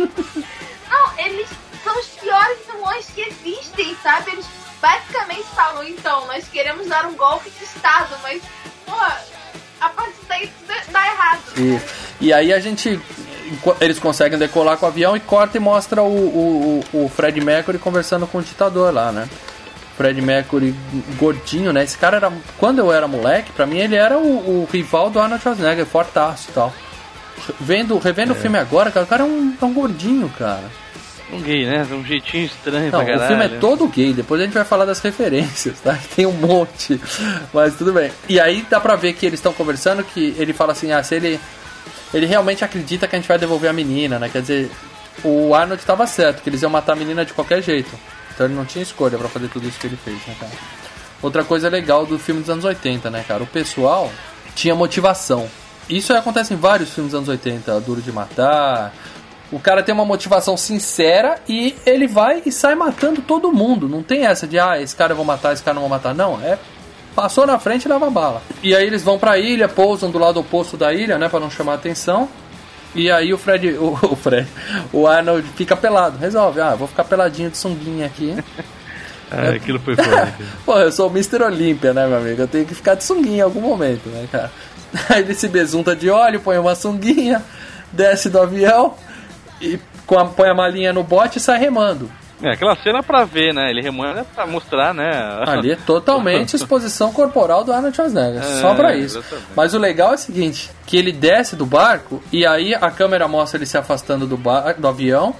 Não, 0.94 1.18
eles 1.18 1.48
são 1.82 1.98
os 1.98 2.06
piores 2.06 2.58
vilões 2.70 3.06
que 3.12 3.20
existem, 3.22 3.96
sabe? 4.00 4.30
Eles 4.30 4.46
basicamente 4.80 5.44
falam, 5.54 5.82
então, 5.82 6.26
nós 6.26 6.46
queremos 6.48 6.86
dar 6.86 7.06
um 7.06 7.14
golpe 7.14 7.50
de 7.50 7.64
Estado, 7.64 8.16
mas, 8.22 8.40
pô, 8.86 8.92
a 9.80 9.88
partir 9.88 10.14
daí 10.28 10.46
tudo 10.46 10.92
dá 10.92 11.06
errado. 11.06 11.42
E, 11.56 12.26
e 12.26 12.32
aí 12.32 12.52
a 12.52 12.60
gente. 12.60 13.00
Eles 13.80 13.98
conseguem 13.98 14.38
decolar 14.38 14.78
com 14.78 14.86
o 14.86 14.88
avião 14.88 15.16
e 15.16 15.20
corta 15.20 15.56
e 15.56 15.60
mostra 15.60 16.02
o, 16.02 16.06
o, 16.06 16.84
o 16.92 17.04
o 17.04 17.08
Fred 17.08 17.38
Mercury 17.40 17.78
conversando 17.78 18.26
com 18.26 18.38
o 18.38 18.42
ditador 18.42 18.92
lá, 18.92 19.12
né? 19.12 19.28
Fred 19.96 20.20
Mercury 20.22 20.74
gordinho, 21.18 21.72
né? 21.72 21.84
Esse 21.84 21.98
cara 21.98 22.16
era. 22.16 22.32
Quando 22.56 22.78
eu 22.78 22.92
era 22.92 23.06
moleque, 23.06 23.52
pra 23.52 23.66
mim 23.66 23.78
ele 23.78 23.96
era 23.96 24.16
o, 24.16 24.62
o 24.62 24.68
rival 24.72 25.10
do 25.10 25.20
Arnold 25.20 25.42
Schwarzenegger, 25.42 25.84
fortaço 25.86 26.50
e 26.50 26.52
tal. 26.52 26.72
Vendo, 27.60 27.98
revendo 27.98 28.32
o 28.32 28.36
filme 28.36 28.56
agora, 28.56 28.90
cara, 28.90 29.04
o 29.04 29.08
cara 29.08 29.22
é 29.22 29.26
um, 29.26 29.56
é 29.60 29.64
um 29.64 29.74
gordinho, 29.74 30.32
cara. 30.38 30.83
Um 31.34 31.42
gay, 31.42 31.66
né? 31.66 31.86
Um 31.90 32.04
jeitinho 32.04 32.44
estranho 32.46 32.90
Não, 32.90 32.98
pra 32.98 33.04
caralho. 33.04 33.24
o 33.24 33.26
filme 33.26 33.44
é 33.44 33.58
todo 33.60 33.88
gay, 33.88 34.12
depois 34.12 34.40
a 34.40 34.44
gente 34.44 34.54
vai 34.54 34.64
falar 34.64 34.84
das 34.84 35.00
referências, 35.00 35.80
tá? 35.80 35.98
Tem 36.14 36.26
um 36.26 36.32
monte, 36.32 37.00
mas 37.52 37.74
tudo 37.76 37.92
bem. 37.92 38.10
E 38.28 38.38
aí 38.40 38.64
dá 38.68 38.80
pra 38.80 38.96
ver 38.96 39.12
que 39.14 39.26
eles 39.26 39.38
estão 39.40 39.52
conversando, 39.52 40.02
que 40.04 40.34
ele 40.38 40.52
fala 40.52 40.72
assim, 40.72 40.92
ah, 40.92 41.02
se 41.02 41.14
ele... 41.14 41.40
Ele 42.12 42.26
realmente 42.26 42.64
acredita 42.64 43.08
que 43.08 43.16
a 43.16 43.18
gente 43.18 43.26
vai 43.26 43.38
devolver 43.38 43.68
a 43.68 43.72
menina, 43.72 44.20
né? 44.20 44.28
Quer 44.28 44.40
dizer, 44.40 44.70
o 45.24 45.52
Arnold 45.54 45.82
estava 45.82 46.06
certo, 46.06 46.42
que 46.42 46.48
eles 46.48 46.62
iam 46.62 46.70
matar 46.70 46.92
a 46.92 46.96
menina 46.96 47.24
de 47.24 47.32
qualquer 47.32 47.60
jeito. 47.60 47.90
Então 48.32 48.46
ele 48.46 48.54
não 48.54 48.64
tinha 48.64 48.82
escolha 48.82 49.18
pra 49.18 49.28
fazer 49.28 49.48
tudo 49.48 49.68
isso 49.68 49.78
que 49.80 49.86
ele 49.86 49.96
fez, 49.96 50.16
né, 50.26 50.34
cara? 50.38 50.52
Outra 51.22 51.42
coisa 51.42 51.68
legal 51.68 52.04
do 52.06 52.18
filme 52.18 52.40
dos 52.40 52.50
anos 52.50 52.64
80, 52.64 53.10
né, 53.10 53.24
cara? 53.26 53.42
O 53.42 53.46
pessoal 53.46 54.12
tinha 54.54 54.74
motivação. 54.74 55.48
Isso 55.88 56.12
acontece 56.14 56.54
em 56.54 56.56
vários 56.56 56.90
filmes 56.92 57.12
dos 57.12 57.18
anos 57.18 57.28
80, 57.28 57.80
Duro 57.80 58.00
de 58.00 58.12
Matar. 58.12 58.92
O 59.52 59.58
cara 59.58 59.82
tem 59.82 59.94
uma 59.94 60.04
motivação 60.04 60.56
sincera 60.56 61.36
e 61.48 61.76
ele 61.86 62.06
vai 62.06 62.42
e 62.44 62.50
sai 62.50 62.74
matando 62.74 63.22
todo 63.22 63.52
mundo. 63.52 63.88
Não 63.88 64.02
tem 64.02 64.26
essa 64.26 64.46
de, 64.46 64.58
ah, 64.58 64.80
esse 64.80 64.96
cara 64.96 65.12
eu 65.12 65.16
vou 65.16 65.24
matar, 65.24 65.52
esse 65.52 65.62
cara 65.62 65.74
não 65.74 65.82
vou 65.82 65.90
matar. 65.90 66.14
Não, 66.14 66.40
é 66.42 66.58
passou 67.14 67.46
na 67.46 67.58
frente 67.58 67.84
e 67.84 67.88
leva 67.88 68.10
bala. 68.10 68.42
E 68.62 68.74
aí 68.74 68.86
eles 68.86 69.02
vão 69.02 69.18
pra 69.18 69.38
ilha, 69.38 69.68
pousam 69.68 70.10
do 70.10 70.18
lado 70.18 70.40
oposto 70.40 70.76
da 70.76 70.92
ilha, 70.92 71.16
né, 71.18 71.28
Pra 71.28 71.40
não 71.40 71.50
chamar 71.50 71.74
atenção. 71.74 72.28
E 72.94 73.10
aí 73.10 73.32
o 73.32 73.38
Fred, 73.38 73.74
o, 73.78 73.98
o 74.02 74.16
Fred, 74.16 74.48
o 74.92 75.06
Arnold 75.06 75.46
fica 75.56 75.76
pelado, 75.76 76.18
resolve, 76.18 76.60
ah, 76.60 76.74
vou 76.74 76.88
ficar 76.88 77.04
peladinho 77.04 77.50
de 77.50 77.56
sunguinha 77.56 78.06
aqui. 78.06 78.36
Ah, 79.30 79.50
aquilo 79.54 79.78
foi 79.78 79.96
foda. 79.96 80.34
Pô, 80.64 80.78
eu 80.78 80.92
sou 80.92 81.08
o 81.08 81.10
Mr. 81.10 81.42
Olímpia, 81.42 81.92
né, 81.92 82.06
meu 82.06 82.18
amigo? 82.18 82.42
Eu 82.42 82.48
tenho 82.48 82.66
que 82.66 82.74
ficar 82.74 82.94
de 82.94 83.04
sunguinha 83.04 83.38
em 83.38 83.42
algum 83.42 83.60
momento, 83.60 84.08
né, 84.08 84.28
cara? 84.30 84.50
Aí 85.08 85.22
ele 85.22 85.34
se 85.34 85.48
besunta 85.48 85.96
de 85.96 86.08
óleo, 86.08 86.40
põe 86.40 86.56
uma 86.56 86.76
sunguinha, 86.76 87.42
desce 87.92 88.28
do 88.28 88.40
avião 88.40 88.94
e 89.64 89.80
com 90.06 90.18
a- 90.18 90.26
põe 90.26 90.48
a 90.48 90.54
malinha 90.54 90.92
no 90.92 91.02
bote 91.02 91.38
e 91.38 91.40
sai 91.40 91.58
remando. 91.58 92.10
É, 92.42 92.50
aquela 92.52 92.76
cena 92.76 93.02
pra 93.02 93.24
ver, 93.24 93.54
né? 93.54 93.70
Ele 93.70 93.80
remando 93.80 94.18
é 94.18 94.24
pra 94.24 94.46
mostrar, 94.46 94.92
né? 94.92 95.10
Ali 95.46 95.72
é 95.72 95.76
totalmente 95.76 96.54
exposição 96.56 97.12
corporal 97.12 97.64
do 97.64 97.72
Arnold 97.72 97.94
Schwarzenegger, 97.96 98.42
É, 98.42 98.60
só 98.60 98.74
pra 98.74 98.94
isso. 98.94 99.18
exatamente. 99.18 99.48
Mas 99.56 99.72
o 99.72 99.78
legal 99.78 100.12
é 100.12 100.14
o 100.16 100.18
seguinte, 100.18 100.70
que 100.84 100.96
ele 100.96 101.12
desce 101.12 101.56
do 101.56 101.64
barco 101.64 102.22
e 102.32 102.44
aí 102.44 102.74
a 102.74 102.90
câmera 102.90 103.26
mostra 103.28 103.56
ele 103.56 103.66
se 103.66 103.78
afastando 103.78 104.26
do, 104.26 104.36
bar, 104.36 104.74
do 104.78 104.86
avião, 104.86 105.34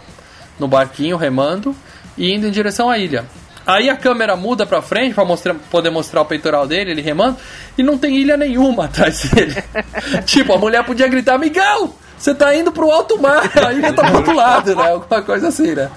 no 0.59 0.69
barquinho, 0.69 1.17
remando, 1.17 1.75
e 2.17 2.33
indo 2.33 2.47
em 2.47 2.51
direção 2.51 2.89
à 2.89 2.97
ilha. 2.97 3.25
Aí 3.67 3.91
a 3.91 3.97
câmera 3.97 4.37
muda 4.37 4.65
pra 4.65 4.81
frente 4.81 5.15
pra 5.15 5.25
mostrar, 5.25 5.55
poder 5.71 5.91
mostrar 5.91 6.21
o 6.21 6.25
peitoral 6.25 6.67
dele, 6.67 6.93
ele 6.93 7.03
remando, 7.03 7.37
e 7.77 7.83
não 7.83 7.99
tem 7.99 8.17
ilha 8.17 8.37
nenhuma 8.37 8.85
atrás 8.87 9.25
dele. 9.31 9.55
tipo, 10.25 10.55
a 10.55 10.59
mulher 10.59 10.85
podia 10.85 11.09
gritar, 11.09 11.39
Miguel, 11.39 11.95
você 12.25 12.35
tá 12.35 12.57
indo 12.57 12.73
pro 12.73 12.91
alto 12.91 13.21
mar, 13.21 13.51
a 13.67 13.73
ilha 13.73 13.93
tá 13.93 14.03
pro 14.03 14.17
outro 14.17 14.35
lado, 14.35 14.75
né? 14.75 14.91
Alguma 14.93 15.21
coisa 15.23 15.49
assim, 15.49 15.75
né? 15.75 15.91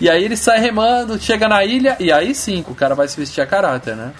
E 0.00 0.08
aí 0.08 0.24
ele 0.24 0.36
sai 0.36 0.58
remando, 0.58 1.18
chega 1.18 1.46
na 1.46 1.64
ilha, 1.64 1.96
e 2.00 2.10
aí 2.10 2.34
sim, 2.34 2.64
o 2.66 2.74
cara 2.74 2.94
vai 2.94 3.06
se 3.08 3.18
vestir 3.18 3.42
a 3.42 3.46
caráter, 3.46 3.94
né? 3.94 4.12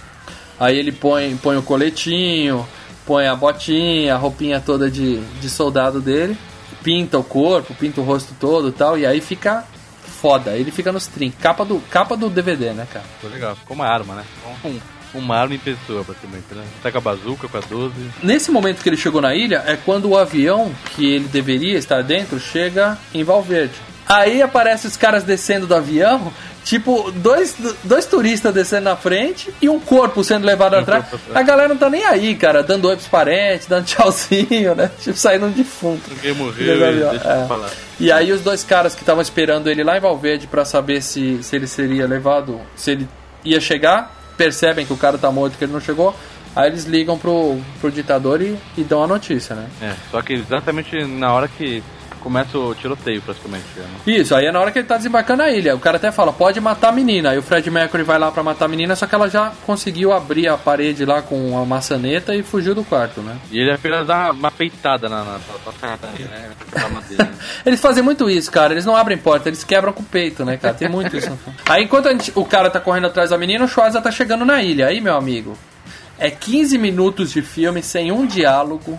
Aí 0.60 0.76
ele 0.78 0.92
põe, 0.92 1.34
põe 1.36 1.56
o 1.56 1.62
coletinho, 1.62 2.66
põe 3.06 3.26
a 3.26 3.34
botinha, 3.34 4.14
a 4.14 4.18
roupinha 4.18 4.60
toda 4.60 4.90
de, 4.90 5.18
de 5.18 5.48
soldado 5.48 6.00
dele, 6.00 6.36
pinta 6.82 7.18
o 7.18 7.24
corpo, 7.24 7.74
pinta 7.74 8.02
o 8.02 8.04
rosto 8.04 8.34
todo 8.38 8.68
e 8.68 8.72
tal, 8.72 8.98
e 8.98 9.06
aí 9.06 9.22
fica 9.22 9.64
foda. 10.02 10.52
Ele 10.52 10.70
fica 10.70 10.92
nos 10.92 11.06
trinks. 11.06 11.40
Capa 11.40 11.64
do, 11.64 11.80
capa 11.90 12.16
do 12.16 12.28
DVD, 12.28 12.72
né, 12.72 12.86
cara? 12.90 13.04
Ficou 13.14 13.30
legal, 13.30 13.56
ficou 13.56 13.74
uma 13.74 13.86
arma, 13.86 14.14
né? 14.14 14.24
Um, 14.64 14.78
uma 15.14 15.36
arma 15.36 15.54
em 15.54 15.58
pessoa, 15.58 16.04
praticamente, 16.04 16.46
né? 16.52 16.64
Tá 16.82 16.90
com 16.90 16.98
a 16.98 17.00
bazuca, 17.00 17.48
com 17.48 17.56
a 17.56 17.60
12. 17.60 17.94
Nesse 18.22 18.50
momento 18.50 18.82
que 18.82 18.88
ele 18.88 18.96
chegou 18.96 19.20
na 19.20 19.34
ilha, 19.34 19.62
é 19.66 19.76
quando 19.76 20.08
o 20.10 20.16
avião 20.16 20.72
que 20.94 21.04
ele 21.04 21.28
deveria 21.28 21.78
estar 21.78 22.02
dentro 22.02 22.38
chega 22.38 22.98
em 23.14 23.24
Valverde. 23.24 23.74
Aí 24.08 24.40
aparece 24.40 24.86
os 24.86 24.96
caras 24.96 25.24
descendo 25.24 25.66
do 25.66 25.74
avião, 25.74 26.32
tipo, 26.62 27.10
dois, 27.10 27.56
dois 27.82 28.06
turistas 28.06 28.54
descendo 28.54 28.84
na 28.84 28.94
frente 28.94 29.52
e 29.60 29.68
um 29.68 29.80
corpo 29.80 30.22
sendo 30.22 30.46
levado 30.46 30.74
atrás. 30.74 31.08
corpo 31.08 31.16
atrás. 31.16 31.36
A 31.36 31.42
galera 31.42 31.68
não 31.68 31.76
tá 31.76 31.90
nem 31.90 32.04
aí, 32.04 32.36
cara, 32.36 32.62
dando 32.62 32.86
oi 32.86 32.94
pros 32.94 33.08
parentes, 33.08 33.66
dando 33.66 33.84
tchauzinho, 33.86 34.76
né? 34.76 34.92
Tipo, 35.00 35.18
saindo 35.18 35.46
um 35.46 35.50
defunto. 35.50 36.08
Ninguém 36.10 36.34
morreu, 36.34 36.76
e 36.76 37.10
deixa 37.10 37.28
é. 37.28 37.42
eu 37.42 37.48
falar. 37.48 37.70
E 37.98 38.12
aí 38.12 38.30
os 38.30 38.42
dois 38.42 38.62
caras 38.62 38.94
que 38.94 39.02
estavam 39.02 39.22
esperando 39.22 39.68
ele 39.68 39.82
lá 39.82 39.96
em 39.96 40.00
Valverde 40.00 40.46
pra 40.46 40.64
saber 40.64 41.02
se, 41.02 41.42
se 41.42 41.56
ele 41.56 41.66
seria 41.66 42.06
levado, 42.06 42.60
se 42.76 42.92
ele 42.92 43.08
ia 43.44 43.60
chegar, 43.60 44.15
percebem 44.36 44.86
que 44.86 44.92
o 44.92 44.96
cara 44.96 45.18
tá 45.18 45.30
morto, 45.30 45.56
que 45.56 45.64
ele 45.64 45.72
não 45.72 45.80
chegou. 45.80 46.14
Aí 46.54 46.70
eles 46.70 46.84
ligam 46.84 47.18
pro, 47.18 47.60
pro 47.80 47.90
ditador 47.90 48.40
e, 48.40 48.56
e 48.78 48.82
dão 48.82 49.02
a 49.02 49.06
notícia, 49.06 49.54
né? 49.54 49.68
É, 49.82 49.94
só 50.10 50.22
que 50.22 50.32
exatamente 50.32 51.04
na 51.04 51.32
hora 51.32 51.48
que 51.48 51.82
começa 52.26 52.58
o 52.58 52.74
tiroteio, 52.74 53.22
praticamente. 53.22 53.64
Né? 53.76 53.84
Isso, 54.04 54.34
aí 54.34 54.46
é 54.46 54.50
na 54.50 54.58
hora 54.58 54.72
que 54.72 54.80
ele 54.80 54.88
tá 54.88 54.96
desembarcando 54.96 55.44
na 55.44 55.50
ilha. 55.52 55.76
O 55.76 55.78
cara 55.78 55.96
até 55.96 56.10
fala, 56.10 56.32
pode 56.32 56.60
matar 56.60 56.88
a 56.88 56.92
menina. 56.92 57.30
Aí 57.30 57.38
o 57.38 57.42
Fred 57.42 57.70
Mercury 57.70 58.02
vai 58.02 58.18
lá 58.18 58.32
pra 58.32 58.42
matar 58.42 58.64
a 58.64 58.68
menina, 58.68 58.96
só 58.96 59.06
que 59.06 59.14
ela 59.14 59.30
já 59.30 59.52
conseguiu 59.64 60.12
abrir 60.12 60.48
a 60.48 60.56
parede 60.56 61.04
lá 61.04 61.22
com 61.22 61.36
uma 61.50 61.64
maçaneta 61.64 62.34
e 62.34 62.42
fugiu 62.42 62.74
do 62.74 62.82
quarto, 62.82 63.20
né? 63.20 63.36
E 63.52 63.60
ele 63.60 63.70
apenas 63.70 64.04
dá 64.08 64.32
uma 64.32 64.50
peitada 64.50 65.08
na, 65.08 65.18
na, 65.18 65.24
na, 65.24 65.38
né? 65.38 66.48
madeira. 66.92 67.24
né? 67.24 67.34
Eles 67.64 67.80
fazem 67.80 68.02
muito 68.02 68.28
isso, 68.28 68.50
cara. 68.50 68.74
Eles 68.74 68.84
não 68.84 68.96
abrem 68.96 69.16
porta, 69.16 69.48
eles 69.48 69.62
quebram 69.62 69.92
com 69.92 70.02
o 70.02 70.06
peito, 70.06 70.44
né, 70.44 70.56
cara? 70.56 70.74
Tem 70.74 70.88
muito 70.88 71.16
isso. 71.16 71.30
Aí 71.68 71.84
enquanto 71.84 72.08
a 72.08 72.10
gente- 72.10 72.32
o 72.34 72.44
cara 72.44 72.68
tá 72.68 72.80
correndo 72.80 73.06
atrás 73.06 73.30
da 73.30 73.38
menina, 73.38 73.64
o 73.64 73.68
Schwarza 73.68 74.00
tá 74.00 74.10
chegando 74.10 74.44
na 74.44 74.60
ilha. 74.60 74.88
Aí, 74.88 75.00
meu 75.00 75.16
amigo, 75.16 75.56
é 76.18 76.30
15 76.30 76.78
minutos 76.78 77.32
de 77.32 77.42
filme 77.42 77.82
sem 77.82 78.10
um 78.12 78.26
diálogo, 78.26 78.98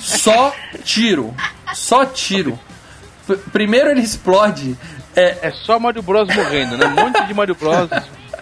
só 0.00 0.52
tiro. 0.84 1.34
Só 1.74 2.04
tiro. 2.04 2.58
P- 3.26 3.36
Primeiro 3.52 3.90
ele 3.90 4.00
explode. 4.02 4.76
É, 5.16 5.38
É 5.48 5.50
só 5.50 5.78
Mario 5.78 6.02
Bros 6.02 6.28
morrendo, 6.34 6.76
né? 6.76 6.86
Um 6.86 6.90
monte 7.04 7.24
de 7.26 7.34
Mario 7.34 7.54
Bros 7.54 7.88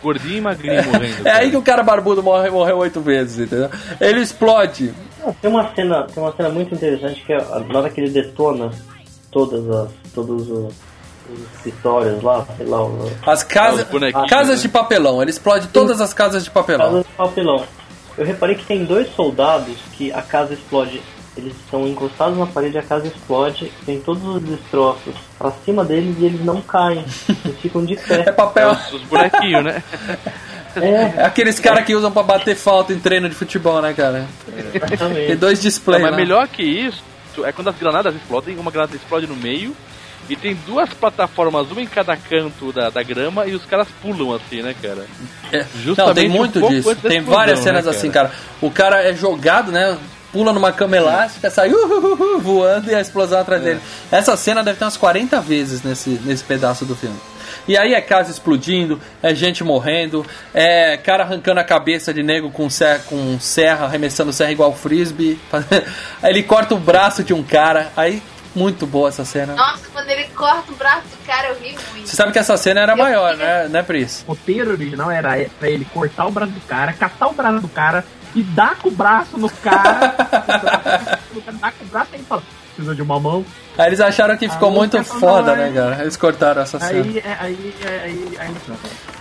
gordinho 0.02 0.38
e 0.38 0.40
magrinho 0.40 0.84
morrendo. 0.84 1.28
é 1.28 1.30
aí 1.32 1.50
que 1.50 1.56
o 1.56 1.62
cara 1.62 1.82
barbudo 1.84 2.22
morre, 2.24 2.50
morreu 2.50 2.78
oito 2.78 3.00
vezes, 3.00 3.38
entendeu? 3.46 3.70
Ele 4.00 4.20
explode. 4.20 4.92
Não, 5.24 5.32
Tem 5.34 5.48
uma 5.50 5.72
cena, 5.74 6.02
tem 6.12 6.20
uma 6.20 6.32
cena 6.32 6.48
muito 6.48 6.74
interessante 6.74 7.22
que 7.24 7.32
é 7.32 7.36
a- 7.36 7.60
na 7.60 7.78
hora 7.78 7.88
que 7.90 8.00
ele 8.00 8.10
detona 8.10 8.72
todas 9.30 9.68
as 9.70 9.90
todos 10.12 10.50
os, 10.50 10.72
os 11.30 11.54
escritórios 11.56 12.20
lá, 12.22 12.44
sei 12.56 12.66
lá, 12.66 12.82
o- 12.82 13.12
As 13.24 13.44
casas, 13.44 13.84
Os 13.84 13.90
bonequinhos, 13.92 14.28
casas 14.28 14.56
né? 14.56 14.62
de 14.62 14.68
papelão. 14.68 15.22
Ele 15.22 15.30
explode 15.30 15.68
todas 15.68 16.00
as 16.00 16.12
casas 16.12 16.42
de 16.42 16.50
papelão. 16.50 16.86
casa 16.90 16.98
de 17.02 17.08
papelão. 17.16 17.64
Eu 18.16 18.24
reparei 18.26 18.54
que 18.56 18.64
tem 18.64 18.84
dois 18.84 19.14
soldados 19.14 19.76
que 19.96 20.12
a 20.12 20.22
casa 20.22 20.54
explode. 20.54 21.00
Eles 21.34 21.54
estão 21.56 21.86
encostados 21.88 22.36
na 22.36 22.44
parede, 22.46 22.76
a 22.76 22.82
casa 22.82 23.06
explode, 23.06 23.72
tem 23.86 23.98
todos 23.98 24.22
os 24.22 24.42
destroços 24.42 25.14
pra 25.38 25.50
cima 25.64 25.82
deles 25.82 26.14
e 26.18 26.26
eles 26.26 26.44
não 26.44 26.60
caem. 26.60 27.02
Eles 27.44 27.58
ficam 27.58 27.82
de 27.86 27.94
É 27.94 27.96
pé. 27.96 28.24
É 28.28 28.32
papel. 28.32 28.70
os, 28.72 28.92
os 28.92 29.02
bonequinhos, 29.04 29.64
né? 29.64 29.82
É, 30.76 31.14
É 31.20 31.24
aqueles 31.24 31.58
caras 31.58 31.84
que 31.86 31.94
usam 31.94 32.12
pra 32.12 32.22
bater 32.22 32.54
falta 32.54 32.92
em 32.92 32.98
treino 32.98 33.30
de 33.30 33.34
futebol, 33.34 33.80
né, 33.80 33.94
cara? 33.94 34.26
Tem 34.44 34.80
exatamente. 34.92 35.36
dois 35.36 35.58
Não, 35.58 35.62
displays. 35.62 36.02
mas 36.02 36.10
lá. 36.10 36.16
melhor 36.18 36.48
que 36.48 36.62
isso 36.62 37.02
é 37.44 37.50
quando 37.52 37.68
as 37.68 37.76
granadas 37.78 38.14
explodem, 38.14 38.58
uma 38.58 38.70
granada 38.70 38.94
explode 38.94 39.26
no 39.26 39.34
meio 39.36 39.74
e 40.32 40.36
tem 40.36 40.56
duas 40.66 40.88
plataformas, 40.94 41.70
uma 41.70 41.82
em 41.82 41.86
cada 41.86 42.16
canto 42.16 42.72
da, 42.72 42.88
da 42.88 43.02
grama 43.02 43.46
e 43.46 43.54
os 43.54 43.66
caras 43.66 43.86
pulam 44.00 44.34
assim, 44.34 44.62
né, 44.62 44.74
cara? 44.80 45.04
É. 45.52 45.66
Justamente 45.82 46.08
Não, 46.08 46.14
tem 46.14 46.30
um 46.30 46.32
muito 46.32 46.58
pouco 46.58 46.74
disso. 46.74 46.96
Tem 46.96 47.20
várias 47.20 47.58
né, 47.58 47.64
cenas 47.64 47.84
cara? 47.84 47.96
assim, 47.96 48.10
cara. 48.10 48.32
O 48.58 48.70
cara 48.70 49.02
é 49.02 49.14
jogado, 49.14 49.70
né? 49.70 49.98
Pula 50.32 50.54
numa 50.54 50.72
cama 50.72 50.96
elástica, 50.96 51.50
sai 51.50 51.70
uh, 51.70 51.76
uh, 51.76 52.14
uh, 52.14 52.36
uh, 52.36 52.40
voando 52.40 52.90
e 52.90 52.94
a 52.94 53.00
explosão 53.02 53.40
atrás 53.40 53.60
É. 53.60 53.64
dele. 53.66 53.80
Essa 54.10 54.34
cena 54.34 54.64
deve 54.64 54.78
ter 54.78 54.84
umas 54.86 54.96
40 54.96 55.38
vezes 55.42 55.82
nesse, 55.82 56.18
nesse 56.24 56.42
pedaço 56.42 56.86
do 56.86 56.96
filme. 56.96 57.18
E 57.68 57.76
aí 57.76 57.92
é 57.92 58.00
casa 58.00 58.30
explodindo, 58.30 58.98
é 59.22 59.34
gente 59.34 59.62
morrendo, 59.62 60.24
é 60.54 60.96
cara 60.96 61.24
arrancando 61.24 61.60
a 61.60 61.64
cabeça 61.64 62.14
de 62.14 62.22
nego 62.22 62.50
com 62.50 62.70
serra, 62.70 63.00
com 63.00 63.38
serra 63.38 63.84
arremessando 63.84 64.32
serra 64.32 64.50
igual 64.50 64.74
frisbee. 64.74 65.38
aí 66.22 66.30
ele 66.32 66.42
corta 66.42 66.74
o 66.74 66.78
braço 66.78 67.22
de 67.22 67.34
um 67.34 67.42
cara, 67.42 67.92
aí 67.94 68.22
muito 68.54 68.86
boa 68.86 69.08
essa 69.08 69.24
cena. 69.24 69.54
Nossa, 69.54 69.86
quando 69.92 70.08
ele 70.08 70.24
corta 70.34 70.72
o 70.72 70.74
braço 70.74 71.08
do 71.08 71.26
cara, 71.26 71.48
eu 71.48 71.54
ri 71.58 71.76
muito. 71.92 72.08
Você 72.08 72.16
sabe 72.16 72.32
que 72.32 72.38
essa 72.38 72.56
cena 72.56 72.80
era 72.80 72.92
Eu 72.92 72.96
maior, 72.96 73.30
queria- 73.36 73.62
né, 73.64 73.68
né, 73.68 73.82
Pris? 73.82 74.22
O 74.26 74.32
roteiro 74.32 74.72
original 74.72 75.10
era 75.10 75.30
pra 75.58 75.68
ele 75.68 75.84
cortar 75.86 76.26
o 76.26 76.30
braço 76.30 76.52
do 76.52 76.60
cara, 76.62 76.92
catar 76.92 77.28
o 77.28 77.32
braço 77.32 77.60
do 77.60 77.68
cara 77.68 78.04
e 78.34 78.42
dar 78.42 78.76
com 78.76 78.88
o 78.88 78.92
braço 78.92 79.36
no 79.38 79.48
cara. 79.50 80.14
dar 81.60 81.72
com 81.72 81.84
o 81.84 81.88
braço 81.88 82.08
e 82.12 82.16
ele 82.16 82.24
fala: 82.24 82.42
precisa 82.74 82.94
de 82.94 83.02
uma 83.02 83.18
mão. 83.20 83.44
Aí 83.78 83.86
eles 83.86 84.00
acharam 84.00 84.36
que 84.36 84.48
ficou 84.48 84.70
muito 84.70 84.96
não, 84.98 85.04
foda, 85.04 85.54
né, 85.56 85.72
cara? 85.72 86.02
Eles 86.02 86.16
cortaram 86.16 86.62
essa 86.62 86.78
cena. 86.78 87.02
Aí, 87.02 87.18
é, 87.18 87.36
aí, 87.40 87.74
é, 87.82 87.88
aí, 88.04 88.36
aí, 88.38 88.54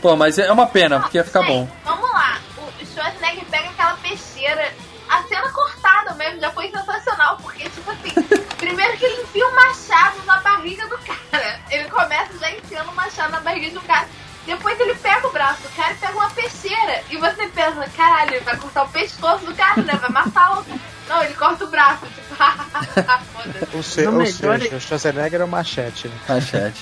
Pô, 0.02 0.16
mas 0.16 0.38
é 0.38 0.52
uma 0.52 0.68
pena, 0.68 1.00
porque 1.00 1.18
ia 1.18 1.24
ficar 1.24 1.44
bom. 1.44 1.68
Vamos 1.86 2.10
lá. 2.12 2.38
O 2.58 2.86
Schwarzenegger 2.86 3.46
pega 3.46 3.70
aquela 3.70 3.94
peixeira. 3.98 4.72
A 5.10 5.24
cena 5.24 5.50
cortada 5.52 6.14
mesmo 6.16 6.40
já 6.40 6.52
foi 6.52 6.70
sensacional, 6.72 7.38
porque, 7.42 7.64
tipo 7.70 7.92
assim, 7.92 8.44
primeiro 8.62 8.96
que 8.96 9.06
ele 9.06 9.24
enfia 9.24 9.48
um 9.48 9.56
machado 9.56 10.24
na 10.24 10.40
barriga 10.40 10.88
do 10.88 10.98
cara. 11.00 11.60
Ele 11.72 11.90
começa 11.90 12.38
já 12.38 12.52
enfiando 12.52 12.92
um 12.92 12.94
machado 12.94 13.32
na 13.32 13.40
barriga 13.40 13.72
do 13.72 13.82
cara. 13.82 14.08
Depois 14.46 14.80
ele 14.80 14.94
pega 14.96 15.28
o 15.28 15.32
braço 15.32 15.64
do 15.64 15.70
cara 15.76 15.94
e 15.94 15.98
pega 15.98 16.14
uma 16.14 16.30
peixeira. 16.30 17.04
E 17.10 17.18
você 17.18 17.48
pensa, 17.48 17.90
caralho, 17.98 18.36
ele 18.36 18.46
vai 18.46 18.56
cortar 18.58 18.84
o 18.84 18.90
pescoço 18.90 19.46
do 19.46 19.56
cara, 19.56 19.82
né? 19.82 19.94
Vai 19.96 20.12
matar 20.12 20.60
o. 20.60 20.66
Não, 21.12 21.24
ele 21.24 21.34
corta 21.34 21.66
o 21.66 21.68
braço, 21.68 22.06
tipo, 22.06 22.36
foda-se. 23.34 23.76
Ou, 23.76 23.84
se, 23.84 24.02
Não, 24.04 24.14
ou 24.14 24.18
melhor 24.20 24.60
seja, 24.60 24.74
é- 24.74 24.78
o 24.78 24.80
Schwarzenegger 24.80 25.42
é 25.42 25.44
um 25.44 25.48
machete. 25.48 26.08
Né? 26.08 26.14
Machete. 26.30 26.82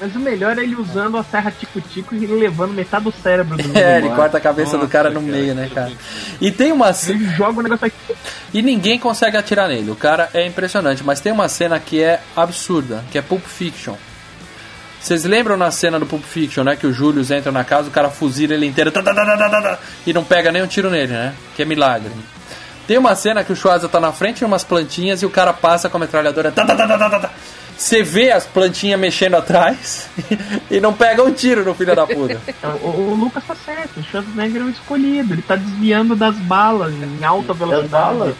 Mas 0.00 0.16
o 0.16 0.18
melhor 0.18 0.58
é 0.58 0.62
ele 0.62 0.74
usando 0.76 1.18
a 1.18 1.22
serra 1.24 1.50
tico-tico 1.50 2.14
e 2.14 2.26
levando 2.26 2.72
metade 2.72 3.04
do 3.04 3.12
cérebro 3.12 3.56
do 3.58 3.62
É, 3.76 3.98
ele 3.98 4.06
embora. 4.06 4.22
corta 4.22 4.38
a 4.38 4.40
cabeça 4.40 4.72
do 4.72 4.76
Nossa, 4.78 4.88
cara 4.88 5.10
no 5.10 5.20
cara, 5.20 5.32
meio, 5.32 5.54
né, 5.54 5.70
cara? 5.74 5.92
E 6.40 6.50
tem 6.50 6.72
uma 6.72 6.92
ce- 6.94 7.10
Ele 7.12 7.28
joga 7.36 7.60
o 7.60 7.62
negócio 7.62 7.86
aqui. 7.86 8.16
E 8.54 8.62
ninguém 8.62 8.98
consegue 8.98 9.36
atirar 9.36 9.68
nele. 9.68 9.90
O 9.90 9.96
cara 9.96 10.30
é 10.32 10.46
impressionante. 10.46 11.04
Mas 11.04 11.20
tem 11.20 11.30
uma 11.32 11.48
cena 11.48 11.78
que 11.78 12.02
é 12.02 12.20
absurda, 12.34 13.04
que 13.12 13.18
é 13.18 13.22
Pulp 13.22 13.44
Fiction. 13.44 13.94
Vocês 14.98 15.22
lembram 15.24 15.56
na 15.56 15.70
cena 15.70 16.00
do 16.00 16.06
Pulp 16.06 16.24
Fiction, 16.24 16.64
né? 16.64 16.74
Que 16.74 16.86
o 16.86 16.92
Julius 16.92 17.30
entra 17.30 17.52
na 17.52 17.62
casa, 17.62 17.88
o 17.88 17.92
cara 17.92 18.08
fuzila 18.10 18.54
ele 18.54 18.66
inteiro 18.66 18.90
tá, 18.90 19.02
tá, 19.02 19.14
tá, 19.14 19.24
tá, 19.36 19.36
tá, 19.50 19.62
tá, 19.62 19.78
e 20.06 20.12
não 20.12 20.24
pega 20.24 20.50
nem 20.50 20.62
um 20.62 20.66
tiro 20.66 20.90
nele, 20.90 21.12
né? 21.12 21.34
Que 21.54 21.62
é 21.62 21.64
milagre. 21.64 22.10
Tem 22.86 22.98
uma 22.98 23.14
cena 23.14 23.42
que 23.42 23.52
o 23.52 23.56
Schwarza 23.56 23.88
tá 23.88 23.98
na 23.98 24.12
frente 24.12 24.38
de 24.38 24.44
umas 24.44 24.62
plantinhas 24.62 25.22
e 25.22 25.26
o 25.26 25.30
cara 25.30 25.52
passa 25.52 25.88
com 25.88 25.96
a 25.96 26.00
metralhadora. 26.00 26.52
tá, 26.52 26.64
tá, 26.64 26.76
tá, 26.76 26.86
tá, 26.86 26.98
tá, 26.98 27.10
tá, 27.10 27.20
tá. 27.20 27.30
Você 27.76 28.02
vê 28.02 28.30
as 28.30 28.46
plantinhas 28.46 28.98
mexendo 28.98 29.34
atrás 29.34 30.08
e 30.70 30.80
não 30.80 30.94
pega 30.94 31.22
um 31.22 31.30
tiro 31.30 31.62
no 31.62 31.74
filho 31.74 31.94
da 31.94 32.06
puta. 32.06 32.40
O, 32.82 32.88
o 32.88 33.14
Lucas 33.14 33.44
tá 33.44 33.54
certo, 33.54 34.00
o 34.00 34.02
Schwarzenegger 34.02 34.62
é 34.62 34.64
o 34.64 34.70
escolhido. 34.70 35.34
Ele 35.34 35.42
tá 35.42 35.56
desviando 35.56 36.16
das 36.16 36.36
balas 36.36 36.94
em 36.94 37.22
alta 37.22 37.52
velocidade. 37.52 37.90
balas? 37.90 38.34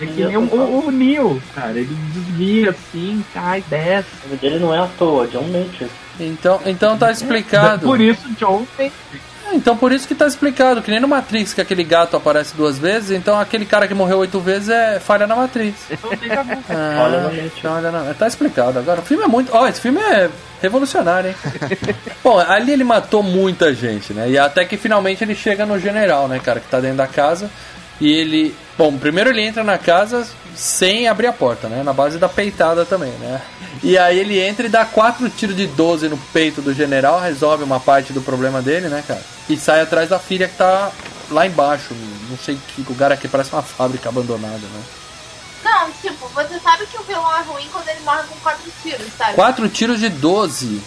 É 0.00 0.06
que 0.06 0.24
nem 0.24 0.36
o, 0.36 0.42
o, 0.42 0.86
o 0.86 0.90
Neo, 0.90 1.42
cara. 1.54 1.78
Ele 1.78 1.94
desvia 2.12 2.70
assim, 2.70 3.24
cai, 3.34 3.62
desce. 3.68 4.08
O 4.24 4.28
nome 4.28 4.40
dele 4.40 4.58
não 4.58 4.74
é 4.74 4.78
à 4.78 4.88
toa, 4.98 5.26
John 5.28 5.44
Matrix. 5.44 5.90
Então, 6.18 6.60
então 6.64 6.96
tá 6.96 7.10
explicado. 7.10 7.86
Por 7.86 8.00
isso, 8.00 8.28
John 8.38 8.66
tem. 8.76 8.90
Então 9.52 9.76
por 9.76 9.92
isso 9.92 10.08
que 10.08 10.14
tá 10.14 10.26
explicado, 10.26 10.82
que 10.82 10.90
nem 10.90 10.98
no 11.00 11.06
Matrix 11.08 11.52
que 11.54 11.60
aquele 11.60 11.84
gato 11.84 12.16
aparece 12.16 12.56
duas 12.56 12.78
vezes, 12.78 13.10
então 13.12 13.38
aquele 13.38 13.64
cara 13.66 13.86
que 13.86 13.94
morreu 13.94 14.18
oito 14.18 14.40
vezes 14.40 14.68
é 14.68 14.98
falha 14.98 15.26
na 15.26 15.36
Matrix. 15.36 15.76
Ah, 16.68 17.02
Olha 17.04 17.20
na 17.20 17.28
mente. 17.28 17.66
olha 17.66 17.90
na- 17.90 18.14
Tá 18.14 18.26
explicado. 18.26 18.78
Agora, 18.78 19.00
o 19.00 19.04
filme 19.04 19.24
é 19.24 19.28
muito. 19.28 19.54
Ó, 19.54 19.66
esse 19.68 19.80
filme 19.80 20.00
é 20.00 20.28
revolucionário, 20.62 21.30
hein? 21.30 21.36
Bom, 22.24 22.38
ali 22.38 22.72
ele 22.72 22.84
matou 22.84 23.22
muita 23.22 23.72
gente, 23.74 24.12
né? 24.12 24.28
E 24.30 24.38
até 24.38 24.64
que 24.64 24.76
finalmente 24.76 25.22
ele 25.22 25.34
chega 25.34 25.64
no 25.66 25.78
general, 25.78 26.26
né, 26.28 26.40
cara, 26.42 26.58
que 26.60 26.68
tá 26.68 26.80
dentro 26.80 26.96
da 26.98 27.06
casa. 27.06 27.50
E 28.00 28.10
ele. 28.12 28.54
Bom, 28.76 28.96
primeiro 28.98 29.30
ele 29.30 29.42
entra 29.42 29.62
na 29.62 29.78
casa 29.78 30.26
sem 30.56 31.06
abrir 31.06 31.28
a 31.28 31.32
porta, 31.32 31.68
né? 31.68 31.82
Na 31.84 31.92
base 31.92 32.18
da 32.18 32.28
peitada 32.28 32.84
também, 32.84 33.12
né? 33.20 33.40
E 33.82 33.98
aí 33.98 34.18
ele 34.18 34.40
entra 34.40 34.66
e 34.66 34.68
dá 34.70 34.84
quatro 34.84 35.28
tiros 35.28 35.56
de 35.56 35.66
12 35.66 36.08
no 36.08 36.18
peito 36.32 36.62
do 36.62 36.72
general, 36.72 37.20
resolve 37.20 37.64
uma 37.64 37.80
parte 37.80 38.12
do 38.12 38.22
problema 38.22 38.62
dele, 38.62 38.88
né, 38.88 39.04
cara? 39.06 39.22
E 39.48 39.56
sai 39.56 39.80
atrás 39.80 40.08
da 40.08 40.18
filha 40.18 40.48
que 40.48 40.56
tá 40.56 40.90
lá 41.30 41.46
embaixo. 41.46 41.94
Não 42.28 42.38
sei 42.38 42.58
que 42.68 42.82
lugar 42.82 43.12
aqui, 43.12 43.28
parece 43.28 43.52
uma 43.52 43.62
fábrica 43.62 44.08
abandonada, 44.08 44.58
né? 44.58 44.82
Não, 45.64 45.90
tipo, 45.92 46.28
você 46.28 46.58
sabe 46.60 46.86
que 46.86 46.98
o 46.98 47.02
vilão 47.02 47.36
é 47.36 47.42
ruim 47.42 47.68
quando 47.72 47.88
ele 47.88 48.00
morre 48.00 48.22
com 48.28 48.36
quatro 48.40 48.70
tiros, 48.82 49.06
sabe? 49.16 49.34
Quatro 49.34 49.68
tiros 49.68 49.98
de 49.98 50.08
12. 50.08 50.82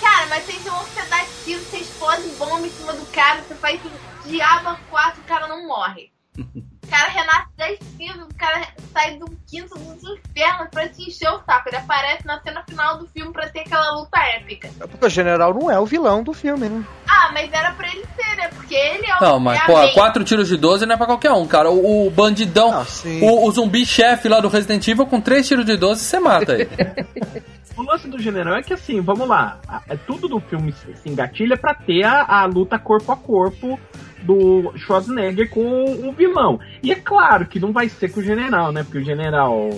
Cara, 0.00 0.26
mas 0.26 0.44
tem 0.44 0.58
vilão 0.60 0.84
que 0.84 1.00
você 1.00 1.06
dá 1.08 1.24
tiro, 1.44 1.60
você 1.62 1.78
explode 1.78 2.22
bomba 2.38 2.66
em 2.66 2.70
cima 2.70 2.92
do 2.92 3.06
cara, 3.06 3.42
você 3.46 3.54
faz 3.54 3.80
diabo 4.26 4.78
quatro, 4.90 5.20
o 5.20 5.24
cara 5.24 5.48
não 5.48 5.66
morre. 5.66 6.10
O 6.88 6.90
cara 6.90 7.10
renasce 7.10 7.48
10 7.58 7.78
cinzas, 7.98 8.22
o 8.28 8.34
cara 8.34 8.66
sai 8.94 9.18
do 9.18 9.26
quinto 9.46 9.78
dos 9.78 10.18
infernos 10.18 10.68
pra 10.70 10.88
te 10.88 11.02
encher 11.06 11.28
o 11.28 11.38
saco. 11.44 11.68
Ele 11.68 11.76
aparece 11.76 12.26
na 12.26 12.40
cena 12.40 12.64
final 12.66 12.96
do 12.96 13.06
filme 13.08 13.30
pra 13.30 13.46
ter 13.46 13.60
aquela 13.60 13.90
luta 13.92 14.18
épica. 14.36 14.70
Porque 14.78 15.04
o 15.04 15.10
general 15.10 15.52
não 15.52 15.70
é 15.70 15.78
o 15.78 15.84
vilão 15.84 16.22
do 16.22 16.32
filme, 16.32 16.66
né? 16.66 16.82
Ah, 17.06 17.30
mas 17.34 17.52
era 17.52 17.72
pra 17.72 17.88
ele 17.88 18.06
ser, 18.16 18.36
né? 18.36 18.48
Porque 18.48 18.74
ele 18.74 19.04
é 19.06 19.16
o. 19.18 19.20
Não, 19.20 19.38
mas, 19.38 19.58
é 19.60 19.62
a 19.62 19.66
pô, 19.66 19.92
quatro 19.92 20.24
tiros 20.24 20.48
de 20.48 20.56
12 20.56 20.86
não 20.86 20.94
é 20.94 20.96
pra 20.96 21.06
qualquer 21.06 21.32
um, 21.32 21.46
cara. 21.46 21.70
O, 21.70 22.06
o 22.06 22.10
bandidão, 22.10 22.72
Ah, 22.72 22.86
o, 23.20 23.46
o 23.46 23.50
zumbi-chefe 23.52 24.26
lá 24.26 24.40
do 24.40 24.48
Resident 24.48 24.88
Evil, 24.88 25.06
com 25.06 25.20
três 25.20 25.46
tiros 25.46 25.66
de 25.66 25.76
12, 25.76 26.02
você 26.02 26.18
mata 26.18 26.54
ele. 26.54 26.68
O 27.76 27.82
lance 27.84 28.08
do 28.08 28.18
general 28.18 28.56
é 28.56 28.62
que 28.62 28.74
assim, 28.74 29.00
vamos 29.00 29.28
lá. 29.28 29.60
É 29.88 29.96
tudo 29.96 30.26
do 30.26 30.40
filme 30.40 30.72
se 30.72 30.96
se 30.96 31.08
engatilha 31.08 31.56
pra 31.56 31.72
ter 31.72 32.02
a, 32.02 32.24
a 32.24 32.44
luta 32.44 32.76
corpo 32.76 33.12
a 33.12 33.16
corpo 33.16 33.78
do 34.22 34.72
Schwarzenegger 34.76 35.48
com 35.50 35.84
o 36.08 36.12
vilão. 36.12 36.60
E 36.82 36.92
é 36.92 36.96
claro 36.96 37.46
que 37.46 37.60
não 37.60 37.72
vai 37.72 37.88
ser 37.88 38.10
com 38.10 38.20
o 38.20 38.22
general, 38.22 38.72
né? 38.72 38.82
Porque 38.82 38.98
o 38.98 39.04
general, 39.04 39.70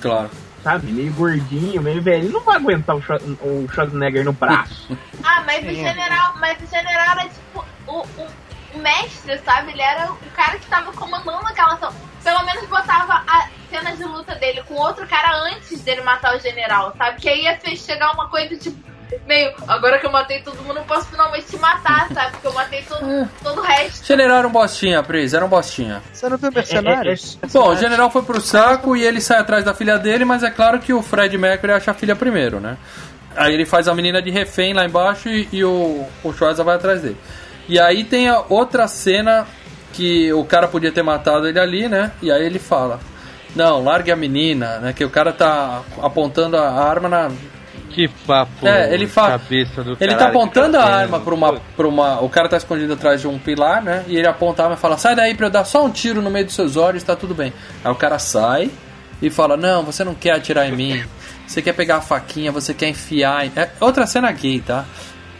claro. 0.00 0.30
sabe, 0.62 0.92
meio 0.92 1.12
gordinho, 1.12 1.82
meio 1.82 2.00
velho, 2.00 2.24
ele 2.24 2.32
não 2.32 2.40
vai 2.40 2.56
aguentar 2.56 2.96
o, 2.96 3.02
Schwar- 3.02 3.20
o 3.22 3.68
Schwarzenegger 3.72 4.24
no 4.24 4.32
braço. 4.32 4.96
Ah, 5.24 5.44
mas 5.46 5.64
o 5.64 5.70
general. 5.70 6.34
Mas 6.40 6.58
o 6.60 6.66
general 6.66 7.16
era 7.16 7.28
tipo 7.28 7.64
o, 7.86 8.00
o, 8.00 8.78
mestre, 8.80 9.38
sabe? 9.38 9.70
Ele 9.70 9.80
era 9.82 10.10
o 10.10 10.16
cara 10.34 10.58
que 10.58 10.66
tava 10.66 10.92
comandando 10.92 11.46
aquela 11.46 11.74
ação. 11.74 11.92
Pelo 12.24 12.44
menos 12.44 12.66
botava 12.68 13.22
a 13.26 13.48
cena 13.70 13.94
de 13.94 14.02
luta 14.04 14.34
dele 14.34 14.62
com 14.64 14.74
outro 14.74 15.06
cara 15.06 15.32
antes 15.44 15.80
dele 15.82 16.02
matar 16.02 16.36
o 16.36 16.40
general, 16.40 16.92
sabe? 16.98 17.20
Que 17.20 17.28
aí 17.28 17.42
ia 17.44 17.76
chegar 17.76 18.12
uma 18.12 18.28
coisa 18.28 18.56
tipo. 18.56 18.91
Meio, 19.26 19.52
agora 19.68 19.98
que 19.98 20.06
eu 20.06 20.10
matei 20.10 20.40
todo 20.40 20.62
mundo, 20.62 20.78
eu 20.78 20.84
posso 20.84 21.06
finalmente 21.08 21.46
te 21.46 21.56
matar, 21.58 22.08
sabe? 22.12 22.32
Porque 22.32 22.46
eu 22.46 22.52
matei 22.52 22.82
todo, 22.82 23.28
todo 23.42 23.60
o 23.60 23.62
resto. 23.62 24.06
General 24.06 24.38
era 24.38 24.48
um 24.48 24.52
bostinha, 24.52 25.02
Pris, 25.02 25.34
era 25.34 25.44
um 25.44 25.48
bostinha. 25.48 26.02
Você 26.12 26.28
não 26.28 26.36
viu 26.36 26.50
Mercenários? 26.52 27.38
Bom, 27.52 27.68
o 27.68 27.76
general 27.76 28.10
foi 28.10 28.22
pro 28.22 28.40
saco 28.40 28.96
e 28.96 29.04
ele 29.04 29.20
sai 29.20 29.38
atrás 29.38 29.64
da 29.64 29.74
filha 29.74 29.98
dele, 29.98 30.24
mas 30.24 30.42
é 30.42 30.50
claro 30.50 30.78
que 30.80 30.92
o 30.92 31.02
Fred 31.02 31.36
Mercury 31.36 31.72
acha 31.72 31.90
a 31.90 31.94
filha 31.94 32.16
primeiro, 32.16 32.60
né? 32.60 32.76
Aí 33.36 33.54
ele 33.54 33.64
faz 33.64 33.88
a 33.88 33.94
menina 33.94 34.20
de 34.20 34.30
refém 34.30 34.74
lá 34.74 34.84
embaixo 34.84 35.28
e, 35.28 35.48
e 35.52 35.64
o, 35.64 36.06
o 36.22 36.32
Schwarza 36.32 36.62
vai 36.62 36.76
atrás 36.76 37.00
dele. 37.00 37.16
E 37.68 37.78
aí 37.78 38.04
tem 38.04 38.28
a 38.28 38.42
outra 38.48 38.86
cena 38.88 39.46
que 39.92 40.32
o 40.32 40.44
cara 40.44 40.68
podia 40.68 40.92
ter 40.92 41.02
matado 41.02 41.46
ele 41.46 41.58
ali, 41.58 41.88
né? 41.88 42.12
E 42.20 42.30
aí 42.30 42.44
ele 42.44 42.58
fala: 42.58 43.00
Não, 43.54 43.82
largue 43.82 44.10
a 44.10 44.16
menina, 44.16 44.78
né? 44.78 44.92
Que 44.92 45.04
o 45.04 45.10
cara 45.10 45.32
tá 45.32 45.82
apontando 46.02 46.56
a 46.56 46.70
arma 46.70 47.08
na, 47.08 47.30
Que 47.92 48.08
papo. 48.26 48.66
É, 48.66 48.92
ele 48.94 49.06
fala- 49.06 49.38
Cabeça 49.38 49.82
do 49.84 49.96
Ele 50.00 50.14
tá 50.14 50.26
apontando 50.28 50.76
a 50.78 50.84
arma 50.84 51.20
pra 51.20 51.34
uma, 51.34 51.52
pra 51.76 51.86
uma. 51.88 52.20
O 52.20 52.28
cara 52.28 52.48
tá 52.48 52.56
escondido 52.56 52.92
atrás 52.94 53.20
de 53.20 53.28
um 53.28 53.38
pilar, 53.38 53.82
né? 53.82 54.04
E 54.08 54.16
ele 54.16 54.26
aponta 54.26 54.62
a 54.62 54.66
arma 54.66 54.76
e 54.76 54.78
fala: 54.80 54.96
Sai 54.98 55.14
daí 55.14 55.34
pra 55.34 55.46
eu 55.46 55.50
dar 55.50 55.64
só 55.64 55.84
um 55.84 55.90
tiro 55.90 56.20
no 56.22 56.30
meio 56.30 56.44
dos 56.46 56.54
seus 56.54 56.76
olhos, 56.76 57.02
tá 57.02 57.14
tudo 57.14 57.34
bem. 57.34 57.52
Aí 57.84 57.90
o 57.92 57.94
cara 57.94 58.18
sai 58.18 58.70
e 59.20 59.30
fala: 59.30 59.56
Não, 59.56 59.82
você 59.82 60.02
não 60.04 60.14
quer 60.14 60.32
atirar 60.32 60.68
em 60.68 60.72
mim. 60.72 61.02
Você 61.46 61.60
quer 61.60 61.72
pegar 61.74 61.96
a 61.96 62.00
faquinha, 62.00 62.50
você 62.50 62.72
quer 62.72 62.88
enfiar. 62.88 63.44
em-" 63.46 63.52
É 63.54 63.68
outra 63.80 64.06
cena 64.06 64.30
gay, 64.32 64.60
tá? 64.60 64.84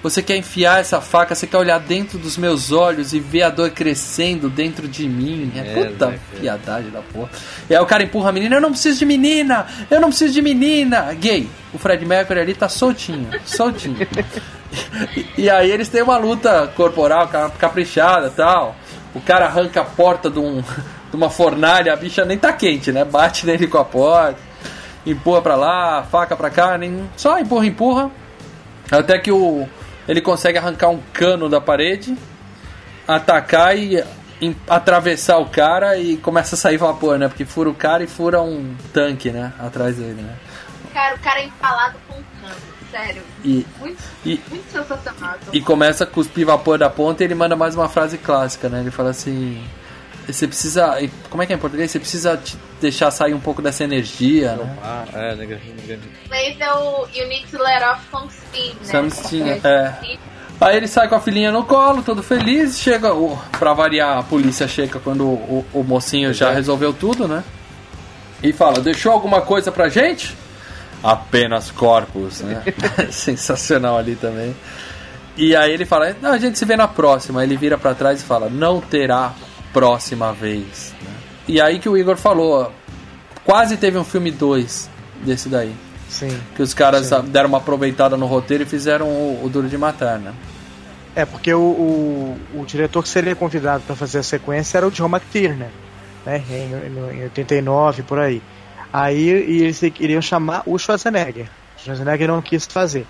Você 0.02 0.20
quer 0.20 0.36
enfiar 0.36 0.80
essa 0.80 1.00
faca, 1.00 1.32
você 1.34 1.46
quer 1.46 1.56
olhar 1.58 1.78
dentro 1.78 2.18
dos 2.18 2.36
meus 2.36 2.72
olhos 2.72 3.12
e 3.12 3.20
ver 3.20 3.42
a 3.44 3.50
dor 3.50 3.70
crescendo 3.70 4.50
dentro 4.50 4.88
de 4.88 5.08
mim. 5.08 5.52
É, 5.54 5.60
É, 5.60 5.84
puta 5.86 6.06
né, 6.08 6.18
cara? 6.30 6.40
piadagem 6.40 6.90
da 6.90 7.00
porra. 7.02 7.30
E 7.70 7.74
aí 7.76 7.80
o 7.80 7.86
cara 7.86 8.02
empurra 8.02 8.30
a 8.30 8.32
menina, 8.32 8.56
eu 8.56 8.60
não 8.60 8.70
preciso 8.70 8.98
de 8.98 9.06
menina, 9.06 9.64
eu 9.88 10.00
não 10.00 10.08
preciso 10.08 10.32
de 10.34 10.42
menina. 10.42 11.12
Gay, 11.14 11.48
o 11.72 11.78
Fred 11.78 12.04
Mercury 12.04 12.40
ali 12.40 12.52
tá 12.54 12.68
soltinho, 12.68 13.28
soltinho. 13.44 13.96
e, 15.16 15.42
e 15.42 15.50
aí 15.50 15.70
eles 15.70 15.88
têm 15.88 16.02
uma 16.02 16.16
luta 16.16 16.66
corporal 16.76 17.28
ca- 17.28 17.50
caprichada 17.50 18.26
e 18.26 18.30
tal. 18.30 18.74
O 19.14 19.20
cara 19.20 19.46
arranca 19.46 19.82
a 19.82 19.84
porta 19.84 20.28
de, 20.28 20.38
um, 20.40 20.62
de 21.10 21.16
uma 21.16 21.30
fornalha, 21.30 21.92
a 21.92 21.96
bicha 21.96 22.24
nem 22.24 22.38
tá 22.38 22.52
quente, 22.52 22.90
né? 22.90 23.04
Bate 23.04 23.46
nele 23.46 23.68
com 23.68 23.78
a 23.78 23.84
porta, 23.84 24.38
empurra 25.06 25.42
pra 25.42 25.54
lá, 25.54 26.02
faca 26.10 26.34
pra 26.36 26.50
cá, 26.50 26.76
nem, 26.76 27.08
só 27.16 27.38
empurra, 27.38 27.66
empurra. 27.66 28.10
Até 28.90 29.18
que 29.18 29.30
o, 29.30 29.68
ele 30.08 30.20
consegue 30.20 30.58
arrancar 30.58 30.88
um 30.88 31.00
cano 31.12 31.48
da 31.48 31.60
parede, 31.60 32.16
atacar 33.06 33.76
e 33.76 34.02
em- 34.40 34.56
atravessar 34.68 35.38
o 35.38 35.46
cara 35.46 35.96
e 35.98 36.16
começa 36.16 36.54
a 36.54 36.58
sair 36.58 36.76
vapor, 36.76 37.18
né? 37.18 37.28
Porque 37.28 37.44
fura 37.44 37.70
o 37.70 37.74
cara 37.74 38.02
e 38.02 38.06
fura 38.06 38.40
um 38.42 38.74
tanque, 38.92 39.30
né? 39.30 39.52
Atrás 39.58 39.96
dele, 39.96 40.22
né? 40.22 40.34
Cara, 40.92 41.14
o 41.14 41.18
cara 41.20 41.40
é 41.40 41.44
empalado 41.46 41.94
com 42.08 42.14
um 42.14 42.22
cano. 42.40 42.56
sério. 42.90 43.22
E, 43.44 43.64
Muito, 43.80 44.02
e, 44.26 44.40
muito 44.50 44.70
sensacional. 44.70 45.36
e 45.52 45.60
começa 45.62 46.04
a 46.04 46.06
cuspir 46.06 46.44
vapor 46.44 46.76
da 46.76 46.90
ponta 46.90 47.22
e 47.22 47.26
ele 47.26 47.34
manda 47.34 47.56
mais 47.56 47.74
uma 47.74 47.88
frase 47.88 48.18
clássica, 48.18 48.68
né? 48.68 48.80
Ele 48.80 48.90
fala 48.90 49.10
assim. 49.10 49.64
Você 50.27 50.47
precisa. 50.47 50.97
Como 51.28 51.43
é 51.43 51.47
que 51.47 51.53
é 51.53 51.57
em 51.57 51.59
português? 51.59 51.90
Você 51.90 51.99
precisa 51.99 52.36
te 52.36 52.57
deixar 52.81 53.11
sair 53.11 53.35
um 53.35 53.40
pouco 53.40 53.61
dessa 53.61 53.85
energia, 53.85 54.55
né? 54.55 54.77
Ah, 54.82 55.05
é, 55.12 55.35
negativo, 55.35 55.74
negativo. 55.81 56.09
Em 56.23 56.27
inglês 56.27 56.61
é 56.61 56.73
o 56.73 57.07
You 57.15 57.28
Need 57.28 57.47
to 57.49 57.59
Let 57.59 57.82
Off 57.82 58.03
Some 58.11 58.28
Steam, 58.31 58.74
né? 58.74 58.85
Some 58.85 59.11
steam, 59.11 59.49
é. 59.49 60.19
Aí 60.61 60.77
ele 60.77 60.86
sai 60.86 61.09
com 61.09 61.16
a 61.16 61.20
filhinha 61.20 61.51
no 61.51 61.65
colo, 61.65 62.03
todo 62.03 62.23
feliz, 62.23 62.78
chega, 62.78 63.12
o, 63.12 63.36
pra 63.59 63.73
variar, 63.73 64.19
a 64.19 64.23
polícia 64.23 64.69
chega 64.69 65.01
quando 65.01 65.24
o, 65.24 65.66
o 65.73 65.82
mocinho 65.82 66.32
já 66.32 66.53
resolveu 66.53 66.93
tudo, 66.93 67.27
né? 67.27 67.43
E 68.43 68.53
fala, 68.53 68.81
deixou 68.81 69.11
alguma 69.12 69.40
coisa 69.40 69.73
pra 69.73 69.89
gente? 69.89 70.36
Apenas 71.03 71.70
corpos, 71.73 72.43
né? 72.43 72.62
Sensacional 73.11 73.99
ali 73.99 74.15
também. 74.15 74.55
E 75.36 75.57
aí 75.57 75.73
ele 75.73 75.85
fala, 75.85 76.15
não, 76.20 76.31
a 76.31 76.39
gente 76.39 76.59
se 76.59 76.65
vê 76.65 76.77
na 76.77 76.86
próxima. 76.86 77.40
Aí 77.40 77.47
ele 77.47 77.57
vira 77.57 77.77
pra 77.77 77.94
trás 77.94 78.20
e 78.20 78.24
fala, 78.24 78.49
não 78.49 78.81
terá 78.81 79.35
próxima 79.73 80.32
vez. 80.32 80.94
né? 81.03 81.11
E 81.49 81.61
aí 81.61 81.78
que 81.78 81.89
o 81.89 81.97
Igor 81.97 82.16
falou, 82.16 82.62
ó, 82.62 82.70
quase 83.44 83.77
teve 83.77 83.99
um 83.99 84.05
filme 84.05 84.31
2 84.31 84.90
desse 85.24 85.49
daí. 85.49 85.74
Sim. 86.09 86.39
Que 86.55 86.62
os 86.62 86.74
caras 86.74 87.11
deram 87.28 87.49
uma 87.49 87.59
aproveitada 87.59 88.16
no 88.16 88.27
roteiro 88.27 88.65
e 88.65 88.66
fizeram 88.66 89.07
o, 89.07 89.44
o 89.44 89.49
Duro 89.49 89.69
de 89.69 89.78
Matar, 89.78 90.19
né? 90.19 90.32
É, 91.15 91.24
porque 91.24 91.53
o, 91.53 91.61
o, 91.61 92.39
o 92.55 92.65
diretor 92.65 93.03
que 93.03 93.09
seria 93.09 93.35
convidado 93.35 93.82
para 93.86 93.97
fazer 93.97 94.19
a 94.19 94.23
sequência 94.23 94.78
era 94.78 94.86
o 94.86 94.90
John 94.90 95.09
McTiernan, 95.09 95.69
né? 96.24 96.43
Em, 96.51 97.19
em 97.19 97.23
89, 97.24 98.03
por 98.03 98.19
aí. 98.19 98.43
Aí 98.93 99.28
eles 99.28 99.82
iriam 99.82 100.20
chamar 100.20 100.62
o 100.66 100.78
Schwarzenegger. 100.78 101.49
O 101.78 101.81
Schwarzenegger 101.82 102.28
não 102.28 102.43
quis 102.43 102.66
fazer. 102.66 103.07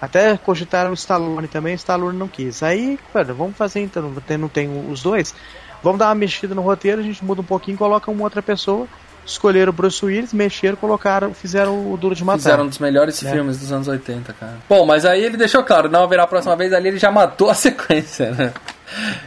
Até 0.00 0.36
cogitaram 0.36 0.90
o 0.90 0.94
Stallone 0.94 1.48
também, 1.48 1.74
o 1.74 1.76
Stallone 1.76 2.18
não 2.18 2.28
quis. 2.28 2.62
Aí, 2.62 2.98
cara, 3.12 3.32
vamos 3.32 3.56
fazer 3.56 3.80
então, 3.80 4.02
não 4.02 4.20
tem, 4.20 4.36
não 4.36 4.48
tem 4.48 4.90
os 4.90 5.02
dois. 5.02 5.34
Vamos 5.82 5.98
dar 5.98 6.08
uma 6.08 6.14
mexida 6.14 6.54
no 6.54 6.62
roteiro, 6.62 7.00
a 7.00 7.04
gente 7.04 7.24
muda 7.24 7.40
um 7.40 7.44
pouquinho, 7.44 7.76
coloca 7.76 8.10
uma 8.10 8.22
outra 8.24 8.42
pessoa. 8.42 8.86
Escolheram 9.24 9.70
o 9.70 9.72
Bruce 9.72 10.04
Willis, 10.04 10.32
mexeram, 10.32 10.76
colocaram, 10.76 11.34
fizeram 11.34 11.92
o 11.92 11.96
Duro 11.96 12.14
de 12.14 12.24
Matar. 12.24 12.38
Fizeram 12.38 12.62
um 12.64 12.68
dos 12.68 12.78
melhores 12.78 13.20
né? 13.22 13.32
filmes 13.32 13.58
dos 13.58 13.72
anos 13.72 13.88
80, 13.88 14.32
cara. 14.34 14.54
Bom, 14.68 14.86
mas 14.86 15.04
aí 15.04 15.24
ele 15.24 15.36
deixou 15.36 15.64
claro, 15.64 15.88
não 15.90 16.04
haverá 16.04 16.22
a 16.22 16.26
próxima 16.28 16.54
vez, 16.54 16.72
ali 16.72 16.88
ele 16.88 16.98
já 16.98 17.10
matou 17.10 17.50
a 17.50 17.54
sequência, 17.54 18.30
né? 18.30 18.52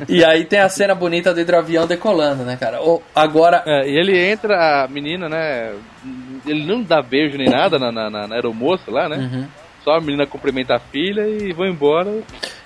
E 0.08 0.24
aí 0.24 0.46
tem 0.46 0.60
a 0.60 0.70
cena 0.70 0.96
bonita 0.96 1.34
do 1.34 1.42
hidroavião 1.42 1.86
decolando, 1.86 2.44
né, 2.46 2.56
cara? 2.56 2.82
O- 2.82 3.02
agora, 3.14 3.62
É, 3.66 3.90
e 3.90 3.98
ele 4.00 4.18
entra, 4.18 4.86
a 4.86 4.88
menina, 4.88 5.28
né? 5.28 5.74
Ele 6.46 6.66
não 6.66 6.82
dá 6.82 7.02
beijo 7.02 7.38
nem 7.38 7.50
nada 7.50 7.78
na, 7.78 7.92
na, 7.92 8.10
na, 8.10 8.26
na 8.28 8.36
aeromoça 8.36 8.90
lá, 8.90 9.10
né? 9.10 9.18
Uhum. 9.18 9.46
Só 9.84 9.98
a 9.98 10.00
menina 10.00 10.26
cumprimenta 10.26 10.76
a 10.76 10.80
filha 10.80 11.28
e 11.28 11.52
vão 11.52 11.66
embora. 11.68 12.10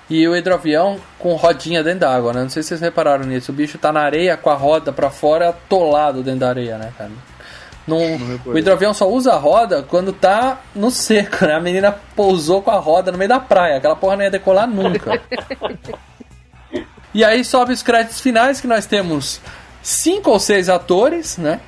E 0.10 0.28
o 0.28 0.36
hidroavião 0.36 1.00
com 1.18 1.36
rodinha 1.36 1.84
dentro 1.84 2.02
d'água, 2.02 2.34
né? 2.34 2.42
Não 2.42 2.50
sei 2.50 2.62
se 2.62 2.70
vocês 2.70 2.82
repararam 2.82 3.26
nisso. 3.26 3.52
O 3.52 3.56
bicho 3.56 3.78
tá 3.78 3.92
na 3.92 4.02
areia 4.02 4.36
com 4.36 4.50
a 4.50 4.56
roda 4.56 4.92
pra 4.92 5.10
fora, 5.10 5.50
atolado 5.50 6.22
dentro 6.22 6.42
da 6.42 6.50
areia, 6.50 6.78
né, 6.78 6.92
cara? 6.98 7.12
Não, 7.86 7.98
o 8.46 8.58
hidroavião 8.58 8.94
só 8.94 9.10
usa 9.10 9.34
a 9.34 9.38
roda 9.38 9.84
quando 9.84 10.14
tá 10.14 10.62
no 10.74 10.90
seco, 10.90 11.46
né? 11.46 11.54
A 11.54 11.60
menina 11.60 11.92
pousou 12.16 12.62
com 12.62 12.72
a 12.72 12.78
roda 12.78 13.12
no 13.12 13.18
meio 13.18 13.30
da 13.30 13.40
praia. 13.40 13.78
Aquela 13.78 13.96
porra 13.96 14.16
não 14.16 14.24
ia 14.24 14.32
decolar 14.32 14.68
nunca. 14.68 15.22
E 17.14 17.24
aí 17.24 17.46
sobe 17.46 17.72
os 17.72 17.84
créditos 17.84 18.20
finais 18.20 18.60
que 18.60 18.66
nós 18.66 18.88
temos 18.88 19.40
cinco 19.84 20.32
ou 20.32 20.40
seis 20.40 20.68
atores, 20.68 21.38
né? 21.38 21.60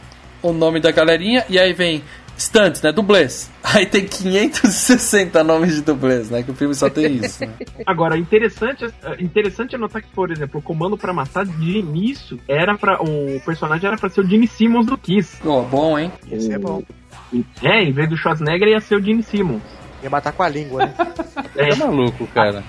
O 0.41 0.51
nome 0.51 0.79
da 0.79 0.89
galerinha 0.89 1.45
e 1.47 1.59
aí 1.59 1.71
vem 1.71 2.03
stunts, 2.37 2.81
né? 2.81 2.91
Dublês. 2.91 3.49
Aí 3.63 3.85
tem 3.85 4.05
560 4.05 5.43
nomes 5.43 5.75
de 5.75 5.81
dublês, 5.81 6.29
né? 6.29 6.43
Que 6.43 6.51
o 6.51 6.55
filme 6.55 6.73
só 6.75 6.89
tem 6.89 7.15
isso. 7.17 7.45
Né? 7.45 7.53
Agora, 7.85 8.17
interessante, 8.17 8.85
interessante 9.19 9.77
notar 9.77 10.01
que, 10.01 10.09
por 10.09 10.31
exemplo, 10.31 10.59
o 10.59 10.63
Comando 10.63 10.97
pra 10.97 11.13
Matar 11.13 11.45
de 11.45 11.77
início 11.77 12.39
era 12.47 12.77
para 12.77 13.01
o 13.01 13.39
personagem 13.45 13.87
era 13.87 13.97
pra 13.97 14.09
ser 14.09 14.21
o 14.21 14.27
Gene 14.27 14.47
Simmons 14.47 14.85
do 14.85 14.97
Kiss. 14.97 15.37
Pô, 15.41 15.61
bom, 15.63 15.97
hein? 15.97 16.11
Isso 16.31 16.51
é 16.51 16.57
bom. 16.59 16.83
É, 17.63 17.83
em 17.83 17.91
vez 17.91 18.07
do 18.09 18.15
Schwarzenegger 18.17 18.67
ia 18.69 18.79
ser 18.81 18.95
o 18.95 19.01
Gene 19.03 19.23
Simmons. 19.23 19.61
Ia 20.03 20.09
matar 20.09 20.31
com 20.33 20.43
a 20.43 20.49
língua, 20.49 20.85
né? 20.85 20.93
É, 21.57 21.69
É 21.69 21.75
maluco, 21.75 22.27
cara. 22.27 22.63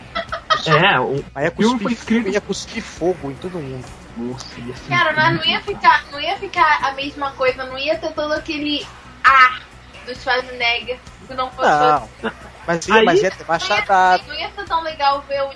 é 0.67 1.01
o 1.01 1.25
Aí 1.35 1.45
ia 1.47 1.51
filme 1.51 1.79
foi 1.81 1.93
cuspir, 1.95 2.17
escrito- 2.19 2.29
ia 2.29 2.41
cuspir 2.41 2.83
fogo 2.83 3.31
em 3.31 3.35
todo 3.35 3.59
mundo. 3.59 3.85
Nossa, 4.17 4.47
ia 4.61 4.75
ser 4.77 4.89
Cara, 4.89 5.13
mas 5.15 5.37
não 5.37 5.45
ia 5.45 5.61
ficar, 5.61 6.05
não 6.11 6.21
ia 6.21 6.37
ficar 6.37 6.79
a 6.83 6.93
mesma 6.95 7.31
coisa, 7.33 7.65
não 7.65 7.77
ia 7.79 7.97
ter 7.99 8.13
todo 8.13 8.33
aquele 8.33 8.87
ar 9.27 9.61
do 10.07 10.15
Schwarzenegger 10.15 10.99
se 11.27 11.35
não 11.35 11.51
fosse. 11.51 11.69
Não. 11.69 12.09
Mas 12.67 12.87
ia, 12.89 13.03
mas 13.05 13.21
ia 13.23 13.31
ter 13.31 13.37
não, 13.39 13.43
ia, 13.45 13.47
machadado. 13.49 14.23
não 14.29 14.35
ia 14.35 14.51
ser 14.51 14.65
tão 14.65 14.83
legal 14.83 15.25
ver 15.29 15.43
o 15.43 15.51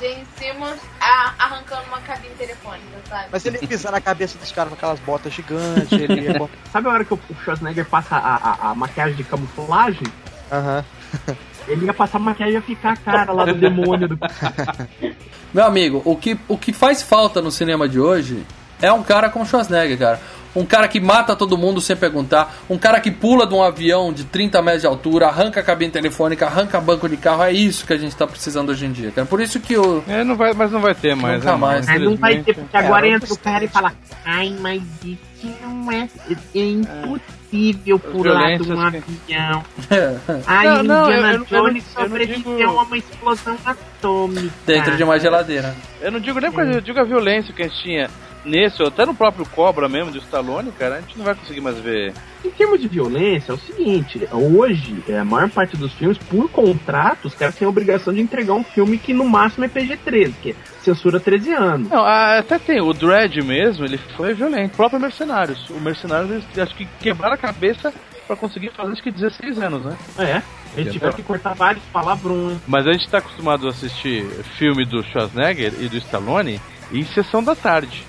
James 0.00 0.26
Simmons 0.38 0.78
a- 1.00 1.32
arrancando 1.38 1.82
uma 1.88 2.00
cabine 2.00 2.34
telefônica, 2.34 2.84
sabe? 3.08 3.26
Mas 3.32 3.44
ele 3.46 3.58
ia 3.60 3.68
pisar 3.68 3.92
na 3.92 4.00
cabeça 4.00 4.36
dos 4.38 4.52
caras 4.52 4.68
com 4.70 4.74
aquelas 4.76 5.00
botas 5.00 5.32
gigantes, 5.32 5.92
ele 5.92 6.20
ia. 6.20 6.34
botar- 6.38 6.54
Sabe 6.72 6.88
a 6.88 6.90
hora 6.92 7.04
que 7.04 7.14
o 7.14 7.20
Schwarzenegger 7.44 7.86
passa 7.86 8.16
a, 8.16 8.36
a, 8.36 8.70
a 8.70 8.74
maquiagem 8.74 9.16
de 9.16 9.24
camuflagem? 9.24 10.06
Aham. 10.52 10.84
Ele 11.66 11.84
ia 11.86 11.92
passar 11.92 12.18
a 12.18 12.20
maquiagem 12.20 12.52
e 12.54 12.56
ia 12.58 12.62
ficar 12.62 12.92
a 12.92 12.96
cara 12.96 13.32
lá 13.32 13.44
do 13.44 13.54
demônio 13.54 14.06
do. 14.06 14.16
Meu 15.52 15.64
amigo, 15.64 16.00
o 16.04 16.16
que, 16.16 16.38
o 16.46 16.56
que 16.56 16.72
faz 16.72 17.02
falta 17.02 17.42
no 17.42 17.50
cinema 17.50 17.88
de 17.88 17.98
hoje 17.98 18.46
é 18.80 18.92
um 18.92 19.02
cara 19.02 19.28
como 19.30 19.44
Schwarzenegger, 19.44 19.98
cara. 19.98 20.20
Um 20.56 20.64
cara 20.64 20.88
que 20.88 20.98
mata 20.98 21.36
todo 21.36 21.56
mundo 21.56 21.80
sem 21.80 21.94
perguntar. 21.94 22.56
Um 22.68 22.78
cara 22.78 22.98
que 22.98 23.10
pula 23.10 23.46
de 23.46 23.54
um 23.54 23.62
avião 23.62 24.12
de 24.12 24.24
30 24.24 24.60
metros 24.62 24.80
de 24.80 24.86
altura, 24.88 25.26
arranca 25.28 25.60
a 25.60 25.62
cabine 25.62 25.90
telefônica, 25.92 26.46
arranca 26.46 26.80
banco 26.80 27.08
de 27.08 27.16
carro. 27.18 27.42
É 27.44 27.52
isso 27.52 27.86
que 27.86 27.92
a 27.92 27.96
gente 27.98 28.16
tá 28.16 28.26
precisando 28.26 28.70
hoje 28.70 28.86
em 28.86 28.92
dia, 28.92 29.10
cara. 29.12 29.26
Por 29.26 29.40
isso 29.40 29.60
que 29.60 29.76
o. 29.76 30.02
É, 30.08 30.24
não 30.24 30.34
vai, 30.34 30.52
mas 30.54 30.72
não 30.72 30.80
vai 30.80 30.94
ter 30.94 31.14
mais. 31.14 31.38
Nunca 31.40 31.52
né, 31.52 31.58
mais. 31.58 31.88
Aí 31.88 31.98
não 31.98 32.16
vai 32.16 32.38
ter, 32.42 32.54
porque 32.54 32.76
agora 32.76 33.06
É, 33.06 33.10
entra 33.12 33.32
o 33.32 33.38
cara 33.38 33.64
e 33.64 33.68
fala: 33.68 33.92
Ai, 34.24 34.56
mas 34.60 34.82
isso 35.04 35.46
não 35.62 35.92
é. 35.92 36.08
É 36.54 36.58
impossível 36.58 37.98
pular 37.98 38.56
de 38.58 38.72
um 38.72 38.90
que- 38.90 38.96
avião. 39.28 39.64
Ai, 40.46 40.66
Não, 40.66 40.82
não, 40.82 41.04
Indiana 41.04 41.32
eu- 41.32 41.38
eu 41.40 41.44
Jones 41.44 41.84
eu 41.96 42.02
sobreviveu 42.02 42.56
digo- 42.56 42.78
a 42.78 42.82
uma 42.82 42.96
explosão 42.98 43.56
atômica. 43.64 44.52
Dentro 44.66 44.96
de 44.96 45.04
uma 45.04 45.18
geladeira. 45.18 45.74
Eu 46.00 46.10
não 46.12 46.20
digo 46.20 46.40
nem 46.40 46.50
porque 46.50 46.76
eu 46.76 46.80
digo 46.80 46.98
a 46.98 47.04
violência 47.04 47.52
que 47.54 47.62
a 47.62 47.68
gente 47.68 47.82
tinha 47.82 48.10
nesse, 48.46 48.80
ou 48.82 48.88
até 48.88 49.04
no 49.04 49.14
próprio 49.14 49.44
Cobra 49.46 49.88
mesmo, 49.88 50.10
do 50.12 50.18
Stallone, 50.18 50.72
cara, 50.72 50.96
a 50.96 51.00
gente 51.00 51.18
não 51.18 51.24
vai 51.24 51.34
conseguir 51.34 51.60
mais 51.60 51.78
ver. 51.78 52.12
Em 52.44 52.50
termos 52.50 52.80
de 52.80 52.86
violência, 52.88 53.52
é 53.52 53.54
o 53.54 53.58
seguinte: 53.58 54.28
hoje, 54.32 55.02
é, 55.08 55.18
a 55.18 55.24
maior 55.24 55.50
parte 55.50 55.76
dos 55.76 55.92
filmes, 55.94 56.16
por 56.16 56.48
contrato, 56.50 57.26
os 57.26 57.34
caras 57.34 57.54
têm 57.56 57.66
a 57.66 57.68
obrigação 57.68 58.14
de 58.14 58.20
entregar 58.20 58.54
um 58.54 58.62
filme 58.64 58.98
que 58.98 59.12
no 59.12 59.24
máximo 59.28 59.64
é 59.64 59.68
PG-13, 59.68 60.32
que 60.40 60.50
é 60.52 60.54
censura 60.82 61.18
13 61.18 61.52
anos. 61.52 61.88
Não, 61.88 62.04
a- 62.04 62.38
até 62.38 62.58
tem, 62.58 62.80
o 62.80 62.92
Dredd 62.92 63.42
mesmo, 63.42 63.84
ele 63.84 63.98
foi 63.98 64.32
violento. 64.34 64.74
O 64.74 64.76
próprio 64.76 65.00
Mercenários. 65.00 65.68
O 65.70 65.80
Mercenários, 65.80 66.30
eles, 66.30 66.44
acho 66.58 66.74
que 66.76 66.86
quebraram 67.00 67.34
a 67.34 67.38
cabeça 67.38 67.92
pra 68.26 68.36
conseguir 68.36 68.70
fazer 68.72 68.92
acho 68.92 69.02
que 69.02 69.10
16 69.10 69.58
anos, 69.60 69.84
né? 69.84 69.96
É, 70.18 70.42
eles 70.76 70.92
tiveram 70.92 71.12
que 71.14 71.22
cortar 71.22 71.54
vários 71.54 71.82
palavrões. 71.92 72.58
Mas 72.66 72.86
a 72.86 72.92
gente 72.92 73.08
tá 73.08 73.18
acostumado 73.18 73.66
a 73.66 73.70
assistir 73.70 74.24
filme 74.58 74.84
do 74.84 75.02
Schwarzenegger 75.02 75.72
e 75.80 75.88
do 75.88 75.96
Stallone 75.96 76.60
em 76.92 77.04
sessão 77.04 77.42
da 77.42 77.54
tarde. 77.56 78.04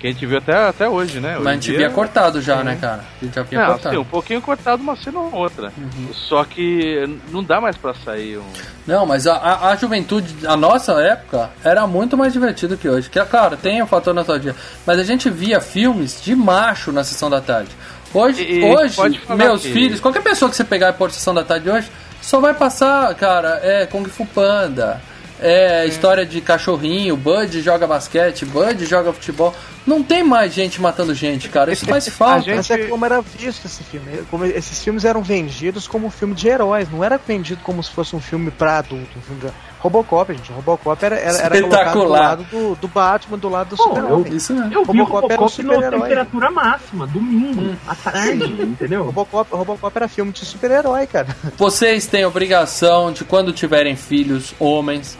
Que 0.00 0.06
a 0.06 0.12
gente 0.12 0.24
viu 0.24 0.38
até, 0.38 0.54
até 0.54 0.88
hoje, 0.88 1.20
né? 1.20 1.32
Mas 1.34 1.40
Hoje 1.40 1.48
a 1.48 1.50
em 1.50 1.54
gente 1.56 1.68
dia- 1.70 1.78
via 1.78 1.90
cortado 1.90 2.40
já, 2.40 2.64
né, 2.64 2.76
cara? 2.80 3.04
A 3.20 3.24
gente 3.24 3.34
já 3.34 3.42
via 3.42 3.58
Não, 3.60 3.66
cortado. 3.66 3.94
sim, 3.94 4.00
um 4.00 4.04
pouquinho 4.04 4.40
cortado 4.40 4.82
uma 4.82 4.96
cena 4.96 5.18
ou 5.20 5.32
outra. 5.34 5.70
Uhum. 5.76 6.08
Só 6.14 6.42
que 6.44 7.06
não 7.30 7.44
dá 7.44 7.60
mais 7.60 7.76
pra 7.76 7.92
sair 7.94 8.38
um. 8.38 8.44
Não, 8.86 9.04
mas 9.04 9.26
a, 9.26 9.34
a, 9.36 9.68
a 9.70 9.76
juventude, 9.76 10.46
a 10.46 10.56
nossa 10.56 10.92
época, 11.02 11.50
era 11.62 11.86
muito 11.86 12.16
mais 12.16 12.32
divertido 12.32 12.78
que 12.78 12.88
hoje. 12.88 13.10
Que, 13.10 13.18
é 13.18 13.24
claro, 13.26 13.56
tem 13.58 13.82
o 13.82 13.86
fator 13.86 14.14
nostalgia. 14.14 14.56
Mas 14.86 14.98
a 14.98 15.04
gente 15.04 15.28
via 15.28 15.60
filmes 15.60 16.20
de 16.22 16.34
macho 16.34 16.90
na 16.90 17.04
sessão 17.04 17.28
da 17.28 17.40
tarde. 17.42 17.70
Hoje, 18.14 18.42
E- 18.42 18.64
hoje 18.64 18.96
meus 19.36 19.62
que- 19.62 19.72
filhos, 19.72 20.00
qualquer 20.00 20.22
pessoa 20.22 20.50
que 20.50 20.56
você 20.56 20.64
pegar 20.64 20.88
e 20.88 20.92
pôr 20.94 21.10
sessão 21.12 21.34
da 21.34 21.44
tarde 21.44 21.68
hoje, 21.68 21.90
só 22.22 22.40
vai 22.40 22.54
passar, 22.54 23.14
cara, 23.16 23.60
é 23.62 23.84
Kung 23.86 24.04
Fu 24.08 24.24
Panda. 24.24 25.00
É 25.42 25.86
história 25.86 26.26
de 26.26 26.38
cachorrinho, 26.42 27.16
Bud 27.16 27.62
joga 27.62 27.86
basquete, 27.86 28.44
Bud 28.44 28.84
joga 28.84 29.10
futebol. 29.10 29.54
Não 29.86 30.02
tem 30.02 30.22
mais 30.22 30.52
gente 30.52 30.80
matando 30.80 31.14
gente, 31.14 31.48
cara. 31.48 31.72
Isso 31.72 31.86
faz 31.86 32.06
falta. 32.12 32.42
gente- 32.42 32.56
Mas 32.56 32.70
é 32.70 32.78
como 32.88 33.04
era 33.04 33.20
visto 33.22 33.64
esse 33.66 33.82
filme. 33.82 34.22
Como 34.30 34.44
esses 34.44 34.82
filmes 34.84 35.04
eram 35.04 35.22
vendidos 35.22 35.88
como 35.88 36.06
um 36.06 36.10
filme 36.10 36.34
de 36.34 36.48
heróis, 36.48 36.90
não 36.90 37.02
era 37.02 37.18
vendido 37.18 37.62
como 37.64 37.82
se 37.82 37.90
fosse 37.90 38.14
um 38.14 38.20
filme 38.20 38.50
pra 38.50 38.78
adulto. 38.78 39.18
Um 39.18 39.22
filme 39.22 39.40
de... 39.40 39.48
Robocop, 39.80 40.30
gente. 40.34 40.52
Robocop 40.52 41.02
era, 41.02 41.16
era, 41.16 41.38
era 41.38 41.60
colocado 41.62 41.94
do 41.94 42.04
lado 42.08 42.44
do, 42.50 42.74
do 42.76 42.86
Batman, 42.88 43.38
do 43.38 43.48
lado 43.48 43.68
do 43.70 43.76
Super-Homem. 43.78 44.36
Isso 44.36 44.52
mesmo. 44.52 44.70
Eu 44.74 44.84
vi 44.84 45.00
o 45.00 45.04
Robocop 45.04 45.32
era 45.32 45.40
um 45.42 45.46
Robocop 45.46 45.62
na 45.82 45.90
temperatura 46.02 46.50
máxima, 46.50 47.06
domingo, 47.06 47.74
à 47.88 47.94
tarde, 47.94 48.44
entendeu? 48.62 49.04
Robocop, 49.04 49.50
Robocop 49.50 49.96
era 49.96 50.06
filme 50.08 50.30
de 50.32 50.44
super-herói, 50.44 51.06
cara. 51.06 51.34
Vocês 51.56 52.06
têm 52.06 52.26
obrigação 52.26 53.10
de, 53.10 53.24
quando 53.24 53.50
tiverem 53.54 53.96
filhos, 53.96 54.52
homens, 54.60 55.16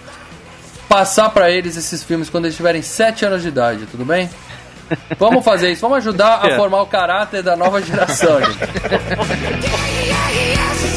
passar 0.89 1.31
pra 1.31 1.51
eles 1.51 1.77
esses 1.79 2.03
filmes 2.03 2.29
quando 2.29 2.45
eles 2.45 2.57
tiverem 2.57 2.83
7 2.83 3.25
anos 3.25 3.41
de 3.43 3.49
idade, 3.49 3.87
tudo 3.91 4.05
bem? 4.05 4.29
Vamos 5.19 5.45
fazer 5.45 5.73
isso, 5.73 5.83
vamos 5.83 5.99
ajudar 5.99 6.45
a 6.45 6.49
é. 6.51 6.57
formar 6.57 6.83
o 6.83 6.87
caráter 6.87 7.43
da 7.43 7.57
nova 7.57 7.81
geração. 7.83 8.41
Gente. 8.41 8.59